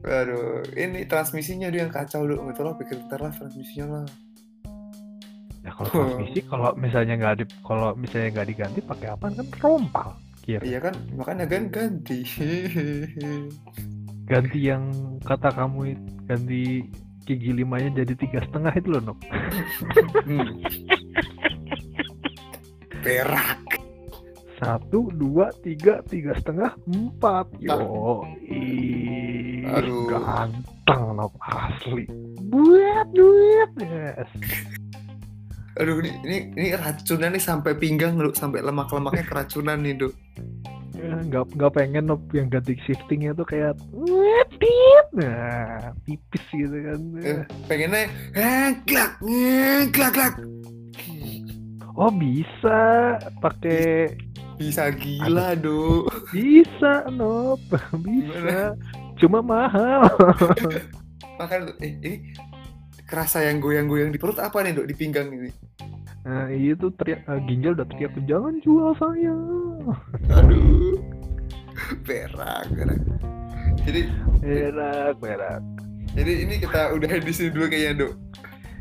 aduh 0.04 0.60
ini 0.76 1.08
transmisinya 1.08 1.72
dia 1.72 1.88
yang 1.88 1.92
kacau 1.94 2.28
dong 2.28 2.52
itu 2.52 2.60
lah 2.60 2.76
pikir 2.76 3.00
ntar 3.08 3.24
lah 3.24 3.32
transmisinya 3.32 3.86
lah 3.88 4.04
Ya 5.64 5.72
kalau 5.72 5.88
transmisi 5.88 6.44
kalau 6.44 6.76
misalnya 6.76 7.16
nggak 7.16 7.34
di 7.40 7.44
kalau 7.64 7.96
misalnya 7.96 8.28
nggak 8.36 8.48
diganti 8.52 8.80
pakai 8.84 9.08
apa 9.08 9.32
kan 9.32 9.46
rompal. 9.64 10.12
Kira. 10.44 10.60
iya 10.60 10.76
kan 10.76 10.92
makanya 11.16 11.48
kan 11.48 11.72
ganti 11.72 12.20
Ganti 14.24 14.56
yang 14.60 14.88
kata 15.20 15.52
kamu 15.52 15.96
ganti 16.24 16.84
gigi 17.28 17.52
limanya 17.52 18.04
jadi 18.04 18.12
tiga 18.16 18.40
setengah 18.44 18.72
itu 18.76 18.88
loh 18.92 19.02
Nok. 19.12 19.18
Hmm. 20.24 20.48
perak 23.04 23.60
Satu, 24.54 25.10
dua, 25.12 25.50
tiga, 25.66 25.98
tiga 26.06 26.30
setengah, 26.38 26.72
empat. 26.86 27.50
Yo, 27.58 27.74
Aduh. 29.66 30.06
ganteng 30.08 31.04
Nok 31.18 31.34
asli. 31.42 32.06
Buat 32.48 33.10
duit, 33.12 33.70
yes. 33.82 34.30
Aduh 35.74 35.98
ini 35.98 36.10
ini 36.22 36.38
ini 36.54 36.68
racunnya 36.78 37.28
nih 37.34 37.42
sampai 37.42 37.72
pinggang 37.74 38.14
lu 38.14 38.30
sampai 38.30 38.62
lemak-lemaknya 38.62 39.24
keracunan 39.26 39.78
nih 39.82 39.94
dok. 39.98 40.14
Ya, 40.94 41.20
nggak 41.26 41.58
nggak 41.58 41.72
pengen 41.74 42.06
yang 42.30 42.48
ganti 42.48 42.78
shiftingnya 42.86 43.34
tuh 43.34 43.44
kayak 43.44 43.74
wetit 43.92 45.06
nah 45.12 45.90
tipis 46.06 46.44
gitu 46.54 46.76
kan. 46.86 47.00
Eh, 47.20 47.42
pengennya 47.66 48.06
eh 48.38 48.70
glak 48.86 49.18
eh, 49.26 49.90
glak 49.90 50.12
glak. 50.14 50.34
Oh 51.98 52.10
bisa 52.14 53.18
pakai 53.42 54.14
bisa 54.54 54.94
gila 54.94 55.58
dok. 55.58 56.30
Bisa 56.30 57.10
Nop 57.10 57.58
bisa. 58.06 58.78
Cuma 59.18 59.42
mahal. 59.42 60.06
Makanya 61.38 61.74
eh 61.82 61.92
ini 62.02 62.14
kerasa 63.14 63.46
yang 63.46 63.62
goyang-goyang 63.62 64.10
di 64.10 64.18
perut 64.18 64.42
apa 64.42 64.58
nih 64.66 64.74
dok 64.74 64.90
di 64.90 64.94
pinggang 64.98 65.30
ini 65.30 65.54
nah 66.26 66.50
itu 66.50 66.90
teriak 66.98 67.22
eh, 67.30 67.40
ginjal 67.46 67.78
udah 67.78 67.86
teriak 67.94 68.12
jangan 68.26 68.54
jual 68.66 68.90
saya 68.98 69.34
aduh 70.34 70.98
perak 72.02 72.66
perak 72.74 73.00
jadi 73.86 74.02
berak 74.42 75.14
berak 75.22 75.62
jadi 76.18 76.32
ini 76.42 76.54
kita 76.58 76.90
udah 76.90 77.10
di 77.22 77.30
sini 77.30 77.54
dulu 77.54 77.66
kayaknya 77.70 77.94
dok 78.02 78.14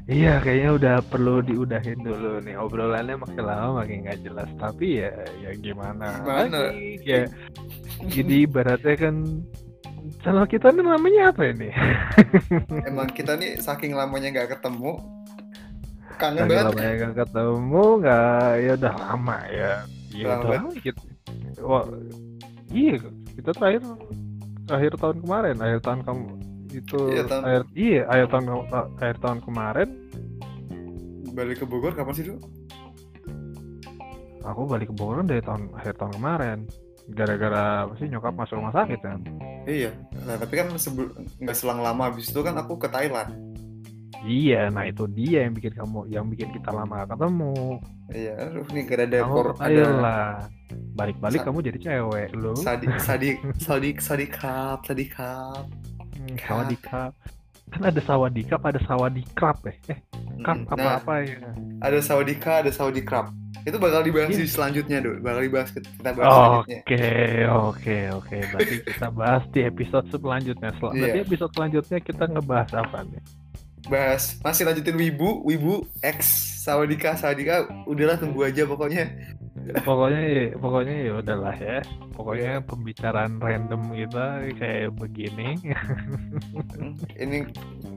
Iya, 0.04 0.44
kayaknya 0.44 0.72
udah 0.76 0.96
perlu 1.08 1.40
diudahin 1.40 2.04
dulu 2.04 2.44
nih 2.44 2.60
obrolannya 2.60 3.16
makin 3.24 3.40
lama 3.40 3.80
makin 3.80 4.04
nggak 4.04 4.20
jelas. 4.20 4.52
Tapi 4.60 5.00
ya, 5.00 5.16
ya 5.40 5.56
gimana? 5.56 6.20
Gimana? 6.20 6.76
lagi? 6.76 7.00
Ya, 7.08 7.24
jadi 8.12 8.44
ibaratnya 8.44 9.00
kan 9.00 9.16
channel 10.22 10.46
kita 10.46 10.70
ini 10.70 10.82
namanya 10.82 11.34
apa 11.34 11.42
ini? 11.50 11.70
emang 12.90 13.10
kita 13.10 13.34
nih 13.34 13.58
saking 13.58 13.98
lamanya 13.98 14.30
nggak 14.32 14.60
ketemu. 14.60 15.00
Kangen 16.16 16.46
banget. 16.46 16.66
lama 16.70 16.80
ya 16.80 16.94
nggak 17.02 17.16
ketemu, 17.20 17.84
nggak 18.00 18.50
ya 18.60 18.72
udah 18.78 18.94
lama 18.96 19.38
ya. 19.50 19.74
Iya, 20.14 20.26
Lama 20.30 20.40
udah 20.40 20.58
lama 20.62 20.70
kita. 20.78 21.02
Wah, 21.64 21.86
iya, 22.70 22.96
kita 23.34 23.50
terakhir 23.52 23.82
akhir 24.70 24.92
tahun 24.96 25.18
kemarin, 25.20 25.56
akhir 25.58 25.80
tahun 25.82 26.00
kamu 26.06 26.24
itu 26.74 27.00
Iya, 27.12 27.24
tahun- 27.28 27.44
akhir 27.44 27.64
iya 27.74 28.02
akhir 28.08 28.28
tahun 28.30 28.46
akhir 28.98 29.18
tahun 29.20 29.40
kemarin. 29.42 29.90
Balik 31.34 31.58
ke 31.60 31.66
Bogor 31.66 31.94
kapan 31.94 32.14
sih 32.14 32.26
dok 32.30 32.40
aku 34.44 34.68
balik 34.68 34.92
ke 34.92 34.96
Bogor 34.96 35.24
dari 35.24 35.40
tahun 35.40 35.72
akhir 35.74 35.98
tahun 35.98 36.14
kemarin. 36.20 36.60
Gara-gara 37.10 37.84
apa 37.84 37.94
sih 37.98 38.08
nyokap 38.08 38.32
masuk 38.32 38.60
rumah 38.60 38.72
sakit 38.72 39.00
kan 39.00 39.20
iya. 39.66 39.92
Nah 40.24 40.36
tapi 40.36 40.54
kan 40.56 40.68
sebelum 40.76 41.12
nggak 41.40 41.58
selang 41.58 41.80
lama 41.80 42.12
habis 42.12 42.30
itu 42.30 42.40
kan 42.40 42.56
aku 42.56 42.78
ke 42.80 42.88
Thailand. 42.88 43.32
Iya 44.24 44.72
nah 44.72 44.88
itu 44.88 45.04
dia 45.12 45.44
yang 45.44 45.54
bikin 45.54 45.74
kamu 45.76 46.00
yang 46.08 46.26
bikin 46.32 46.50
kita 46.56 46.72
lama 46.72 47.04
ketemu. 47.04 47.80
Iya 48.08 48.34
aduh 48.40 48.66
nih 48.72 48.84
gara 48.88 49.04
ada 49.04 49.18
kamu 49.20 49.34
kor 49.36 49.48
ada 49.60 49.84
balik-balik 50.96 51.40
Sa- 51.44 51.46
kamu 51.52 51.58
jadi 51.60 51.80
cewek 51.80 52.30
lu. 52.32 52.54
Sadik 52.56 52.94
sadik 53.00 53.38
sadik 53.66 53.98
sadikap 54.00 54.80
sadikap 54.88 55.66
Hmm, 56.14 56.40
sawadikap 56.40 57.12
kan 57.74 57.82
ada 57.84 58.00
sawadikap 58.00 58.62
ada 58.62 58.80
sawadikrap 58.80 59.58
eh 59.66 59.78
eh 59.90 60.00
kap 60.40 60.56
Mm, 60.56 60.70
apa 60.70 60.78
nah 60.78 60.96
apa 60.98 61.14
ya 61.22 61.38
ada 61.80 62.00
saudika 62.00 62.62
ada 62.62 62.70
saudikrap 62.70 63.32
itu 63.64 63.78
bakal 63.78 64.02
dibahas 64.02 64.30
Iya. 64.30 64.40
di 64.40 64.48
selanjutnya 64.48 64.98
dok 65.00 65.16
bakal 65.20 65.42
dibahas 65.42 65.70
kita 65.72 66.10
bahas 66.12 66.28
Oke, 66.60 66.76
selanjutnya 66.84 67.00
oke, 67.48 67.98
oke. 68.14 68.38
Berarti 68.46 68.76
kita 68.84 69.08
bahas 69.10 69.44
di 69.50 69.60
episode 69.64 70.06
selanjutnya. 70.10 70.70
Sel- 70.74 70.92
Berarti 70.92 71.16
Iya. 71.16 71.24
episode 71.24 71.52
selanjutnya 71.54 71.98
kita 72.02 72.24
ngebahas 72.28 72.72
apa 72.76 72.98
nih? 73.06 73.22
Bahas. 73.86 74.40
Masih 74.40 74.64
lanjutin 74.64 74.96
wibu 74.96 75.44
wibu 75.44 75.84
X 76.00 76.20
sawadika 76.62 77.16
sawadika. 77.16 77.68
Udahlah 77.84 78.16
tunggu 78.16 78.44
aja 78.44 78.64
pokoknya. 78.64 79.08
Pokoknya 79.82 80.22
ya, 80.22 80.46
pokoknya 80.58 80.96
ya 80.98 81.12
udahlah 81.16 81.56
ya. 81.56 81.80
Pokoknya 82.12 82.52
Iya. 82.60 82.66
pembicaraan 82.66 83.40
random 83.40 83.82
kita 83.92 84.26
kayak 84.56 84.92
begini. 84.94 85.56
Hmm, 86.74 86.94
ini 87.16 87.48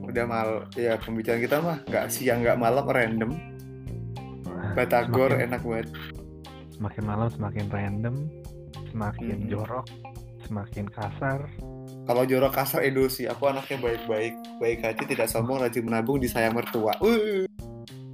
udah 0.07 0.23
mal 0.23 0.49
ya 0.73 0.95
pembicaraan 0.95 1.43
kita 1.43 1.57
mah 1.59 1.77
nggak 1.83 2.05
siang 2.07 2.39
nggak 2.41 2.55
malam 2.55 2.85
random. 2.87 3.31
Batagor 4.73 5.33
Semakin- 5.33 5.45
enak 5.49 5.61
banget. 5.61 5.87
Semakin 6.71 7.03
malam 7.03 7.27
semakin 7.29 7.65
random 7.67 8.15
semakin 8.87 9.37
Hmm. 9.43 9.49
jorok 9.49 9.87
semakin 10.45 10.85
kasar 10.87 11.39
kalau 12.07 12.23
jorok 12.23 12.55
kasar 12.55 12.87
Edo 12.87 13.07
sih. 13.11 13.27
Aku 13.27 13.51
anaknya 13.51 13.77
baik-baik. 13.83 14.33
Baik 14.63 14.79
hati 14.83 15.03
tidak 15.07 15.27
sombong 15.27 15.59
rajin 15.59 15.83
menabung 15.83 16.17
disayang 16.23 16.55
mertua. 16.55 16.95
Uh, 17.03 17.47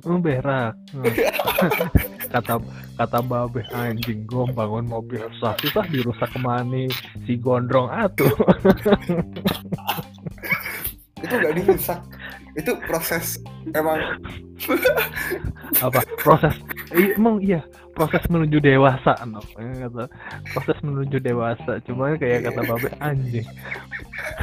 oh 0.03 0.19
berak 0.19 0.75
kata 2.33 2.59
kata 2.99 3.19
babe 3.23 3.63
anjing 3.71 4.27
gue 4.27 4.45
bangun 4.51 4.83
mobil 4.83 5.23
susah 5.39 5.55
susah 5.63 5.85
dirusak 5.87 6.27
ke 6.27 6.39
mana? 6.43 6.91
Si 7.23 7.39
gondrong 7.39 7.87
atuh. 7.87 8.27
Itu 11.23 11.33
nggak 11.39 11.55
dirusak 11.55 11.99
itu 12.53 12.71
proses 12.85 13.41
emang. 13.73 13.99
Apa? 15.81 15.99
Proses 16.21 16.53
Iya, 16.93 17.17
emang 17.17 17.41
iya 17.41 17.61
proses 17.97 18.21
menuju 18.29 18.61
dewasa 18.61 19.17
no. 19.25 19.41
Kata 19.57 20.05
proses 20.53 20.77
menuju 20.85 21.17
dewasa. 21.17 21.81
Cuma 21.89 22.13
kayak 22.21 22.49
kata 22.49 22.61
babe 22.69 22.89
anjing. 23.01 23.47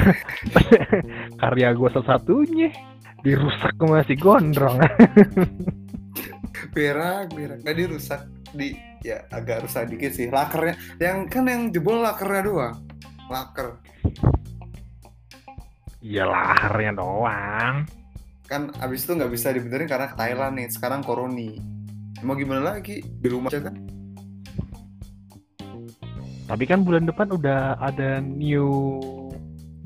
Karya 1.40 1.68
gue 1.70 1.88
satu-satunya. 1.94 2.70
Dirusak 3.20 3.76
sama 3.78 4.02
si 4.08 4.16
gondrong. 4.18 4.80
Berak 6.74 7.36
berak. 7.36 7.60
Tadi 7.62 7.82
rusak 7.86 8.20
di 8.50 8.74
ya 9.04 9.22
agak 9.30 9.68
rusak 9.68 9.92
dikit 9.94 10.10
sih 10.10 10.26
lakernya. 10.26 10.74
Yang 10.98 11.18
kan 11.30 11.44
yang 11.46 11.62
jebol 11.70 12.02
lakernya 12.02 12.42
doang. 12.42 12.76
Laker. 13.30 13.78
Iya 16.00 16.24
laharnya 16.24 16.96
doang 16.96 17.99
kan 18.50 18.74
abis 18.82 19.06
itu 19.06 19.14
nggak 19.14 19.30
bisa 19.30 19.54
dibenerin 19.54 19.86
karena 19.86 20.10
ke 20.10 20.18
Thailand 20.18 20.58
nih 20.58 20.66
sekarang 20.74 21.06
koroni 21.06 21.62
mau 22.26 22.34
gimana 22.34 22.76
lagi? 22.76 23.00
Di 23.00 23.28
rumah 23.30 23.48
aja 23.48 23.70
kan? 23.70 23.74
Tapi 26.50 26.64
kan 26.66 26.82
bulan 26.82 27.06
depan 27.06 27.30
udah 27.30 27.78
ada 27.78 28.18
new 28.18 28.98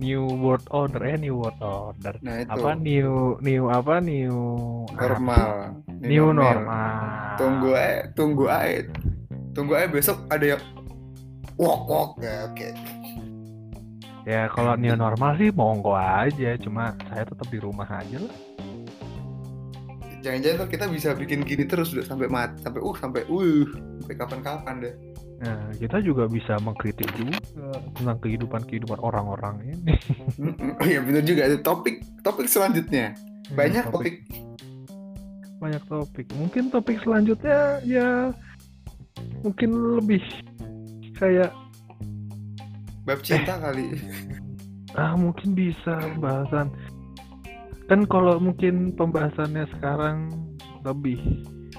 new 0.00 0.24
world 0.40 0.64
order 0.72 1.04
eh 1.04 1.20
new 1.20 1.36
world 1.36 1.60
order. 1.60 2.16
Nah 2.24 2.40
itu. 2.40 2.50
Apa 2.50 2.72
new 2.80 3.36
new 3.44 3.68
apa 3.68 4.00
new 4.00 4.32
normal. 4.96 5.76
Apa? 5.76 6.00
new 6.00 6.26
normal. 6.32 7.04
Tunggu 7.36 7.70
aja 7.76 8.00
tunggu 8.16 8.44
aja. 8.48 8.88
Tunggu 9.52 9.72
aja 9.76 9.88
besok 9.92 10.18
ada 10.32 10.56
yang 10.56 10.62
wok 11.60 11.80
wok 11.84 12.10
ya 12.24 12.48
oke. 12.48 12.68
Ya 14.24 14.48
kalau 14.48 14.72
new 14.80 14.96
normal 14.96 15.36
sih 15.36 15.52
monggo 15.52 15.92
aja 15.92 16.56
cuma 16.56 16.96
saya 17.12 17.28
tetap 17.28 17.44
di 17.52 17.60
rumah 17.60 17.86
aja 17.86 18.24
lah 18.24 18.53
jangan-jangan 20.24 20.68
kita 20.72 20.88
bisa 20.88 21.08
bikin 21.12 21.44
gini 21.44 21.68
terus 21.68 21.92
udah 21.92 22.08
sampai 22.08 22.32
mati 22.32 22.64
sampai 22.64 22.80
uh 22.80 22.96
sampai 22.96 23.22
uh 23.28 23.68
sampai 24.00 24.16
kapan-kapan 24.16 24.74
deh. 24.80 24.94
Nah, 25.44 25.68
kita 25.76 26.00
juga 26.00 26.24
bisa 26.24 26.56
mengkritik 26.64 27.04
juga 27.20 27.36
tentang 28.00 28.16
kehidupan-kehidupan 28.24 28.96
orang-orang 29.04 29.60
ini. 29.76 29.92
Oh 30.80 30.86
iya 30.88 31.04
bener 31.04 31.20
juga 31.28 31.44
ada 31.44 31.60
topik 31.60 32.00
topik 32.24 32.48
selanjutnya. 32.48 33.12
Banyak 33.52 33.92
topik. 33.92 34.24
banyak 35.60 35.84
topik. 35.88 36.26
Mungkin 36.36 36.72
topik 36.72 37.00
selanjutnya 37.04 37.80
ya 37.84 38.32
mungkin 39.44 40.00
lebih 40.00 40.20
kayak 41.20 41.52
bab 43.04 43.20
cinta 43.20 43.60
kali. 43.60 44.00
Ah 44.96 45.12
mungkin 45.16 45.52
bisa 45.52 46.00
pembahasan 46.16 46.72
kan 47.84 48.00
kalau 48.08 48.40
mungkin 48.40 48.96
pembahasannya 48.96 49.68
sekarang 49.76 50.32
lebih 50.84 51.20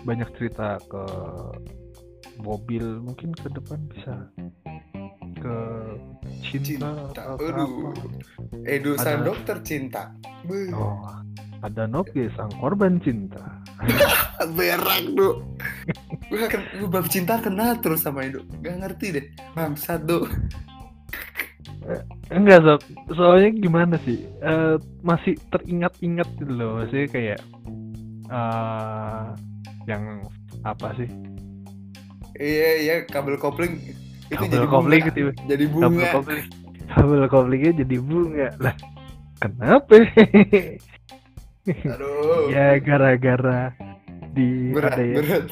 banyak 0.06 0.30
cerita 0.38 0.78
ke 0.86 1.04
mobil 2.42 3.02
mungkin 3.02 3.34
ke 3.34 3.48
depan 3.50 3.80
bisa. 3.90 4.30
Ke 5.40 5.58
cinta, 6.46 6.66
cinta. 6.86 6.90
atau 7.14 7.38
aduh. 7.42 7.92
apa. 7.94 8.68
Edu 8.70 8.98
sang 8.98 9.22
Ada- 9.22 9.28
dokter 9.30 9.58
cinta. 9.66 10.04
Oh, 10.74 11.02
ada 11.66 11.90
Noki 11.90 12.30
sang 12.38 12.54
korban 12.62 13.02
cinta. 13.02 13.42
berak 14.56 15.04
du 15.18 15.44
gue 16.32 16.88
bab 16.88 17.06
cinta 17.12 17.38
kenal 17.44 17.76
terus 17.84 18.04
sama 18.04 18.26
Edu 18.30 18.46
gak 18.62 18.78
ngerti 18.84 19.06
deh. 19.22 19.26
Bangsat 19.58 20.06
du 20.06 20.26
Enggak, 22.34 22.60
Sob. 22.66 22.82
Soalnya 23.14 23.50
gimana 23.62 23.96
sih? 24.02 24.26
Eh, 24.42 24.76
masih 25.06 25.38
teringat-ingat 25.54 26.28
gitu 26.42 26.54
loh. 26.54 26.82
Maksudnya 26.82 27.08
kayak 27.14 27.40
eh 28.26 29.26
yang 29.86 30.26
apa 30.66 30.98
sih? 30.98 31.10
iya 32.36 32.70
iya 32.84 32.96
kabel 33.08 33.40
kopling 33.40 33.80
itu 34.28 34.36
Kabel 34.36 34.50
jadi 34.52 34.68
kopling 34.68 35.02
bunga 35.06 35.10
gitu. 35.14 35.20
jadi 35.46 35.64
Kabel 35.70 35.74
bunga 35.78 36.06
kopling. 36.12 36.46
Kabel 36.90 37.22
koplingnya 37.30 37.72
jadi 37.86 37.96
bunga. 38.02 38.48
Lah, 38.60 38.76
kenapa? 39.40 39.96
aduh 41.66 42.46
ya 42.54 42.78
gara-gara 42.78 43.74
di 44.36 44.70
berat 44.70 44.94
ada 45.00 45.02
ya, 45.02 45.16
berat 45.18 45.44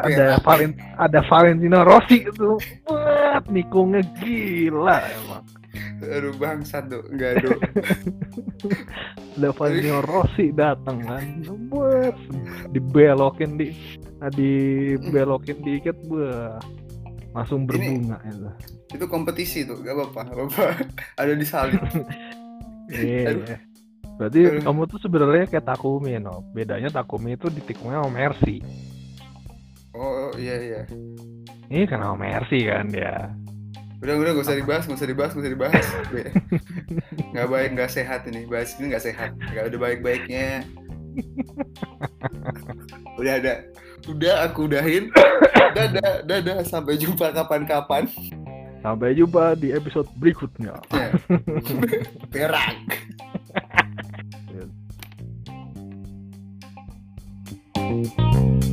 ada 0.00 0.24
Berat. 0.26 0.42
Valent 0.42 0.74
ada 0.96 1.20
Valentino 1.28 1.78
Rossi 1.84 2.18
itu. 2.24 2.50
Wah, 2.88 3.38
nikungnya 3.52 4.02
gila 4.22 4.96
emang. 5.04 5.44
Aduh 6.02 6.34
bangsat 6.36 6.88
du 6.88 7.00
enggak 7.12 7.44
du 7.44 7.50
ada 9.36 9.52
Valentino 9.52 10.00
Rossi 10.00 10.48
datang 10.48 11.04
kan. 11.04 11.24
Buat. 11.68 12.16
Dibelokin 12.72 13.60
di 13.60 13.68
nah, 14.16 14.32
dibelokin 14.32 15.60
dikit 15.60 15.96
buah 16.08 16.56
langsung 17.36 17.68
berbunga 17.68 18.16
itu 18.24 18.48
itu 18.96 19.04
kompetisi 19.12 19.68
tuh 19.68 19.76
gak 19.84 19.92
apa-apa 19.92 20.20
apa-apa. 20.32 20.64
Ada 21.20 21.32
di 21.36 21.46
salib. 21.46 21.80
Iya 22.86 23.58
berarti 24.14 24.46
Aduh. 24.46 24.62
kamu 24.62 24.80
tuh 24.86 25.02
sebenarnya 25.02 25.50
kayak 25.50 25.66
Takumi 25.66 26.22
no 26.22 26.46
bedanya 26.54 26.86
Takumi 26.86 27.34
itu 27.34 27.50
ditikungnya 27.50 27.98
sama 27.98 28.14
Mercy. 28.14 28.62
Oh 29.90 30.30
iya 30.38 30.54
iya. 30.54 30.82
Ini 31.66 31.82
kan 31.90 31.98
sama 31.98 32.14
Mercy 32.14 32.62
kan 32.70 32.86
dia 32.86 33.34
udah 34.04 34.14
udah 34.16 34.30
gak 34.36 34.44
usah 34.44 34.58
dibahas 34.60 34.84
gak 34.84 34.98
usah 35.00 35.08
dibahas 35.08 35.30
gak 35.32 35.42
usah 35.42 35.52
dibahas. 35.52 35.86
Nggak 37.32 37.48
baik 37.48 37.70
nggak 37.76 37.90
sehat 37.92 38.20
ini. 38.28 38.44
Bahas 38.44 38.76
ini 38.76 38.92
nggak 38.92 39.04
sehat. 39.04 39.30
Nggak 39.36 39.64
ada 39.72 39.76
baik 39.76 40.00
baiknya 40.04 40.64
udah 43.16 43.34
ada. 43.40 43.54
Udah 44.06 44.34
aku 44.46 44.68
udahin. 44.68 45.10
Dadah 45.74 46.24
dadah. 46.28 46.62
Sampai 46.64 47.00
jumpa 47.00 47.32
kapan-kapan. 47.32 48.08
Sampai 48.84 49.16
jumpa 49.18 49.58
di 49.58 49.74
episode 49.74 50.06
berikutnya. 50.20 50.78
Ya. 50.94 51.08
perak 52.30 52.78
Thank 57.86 58.62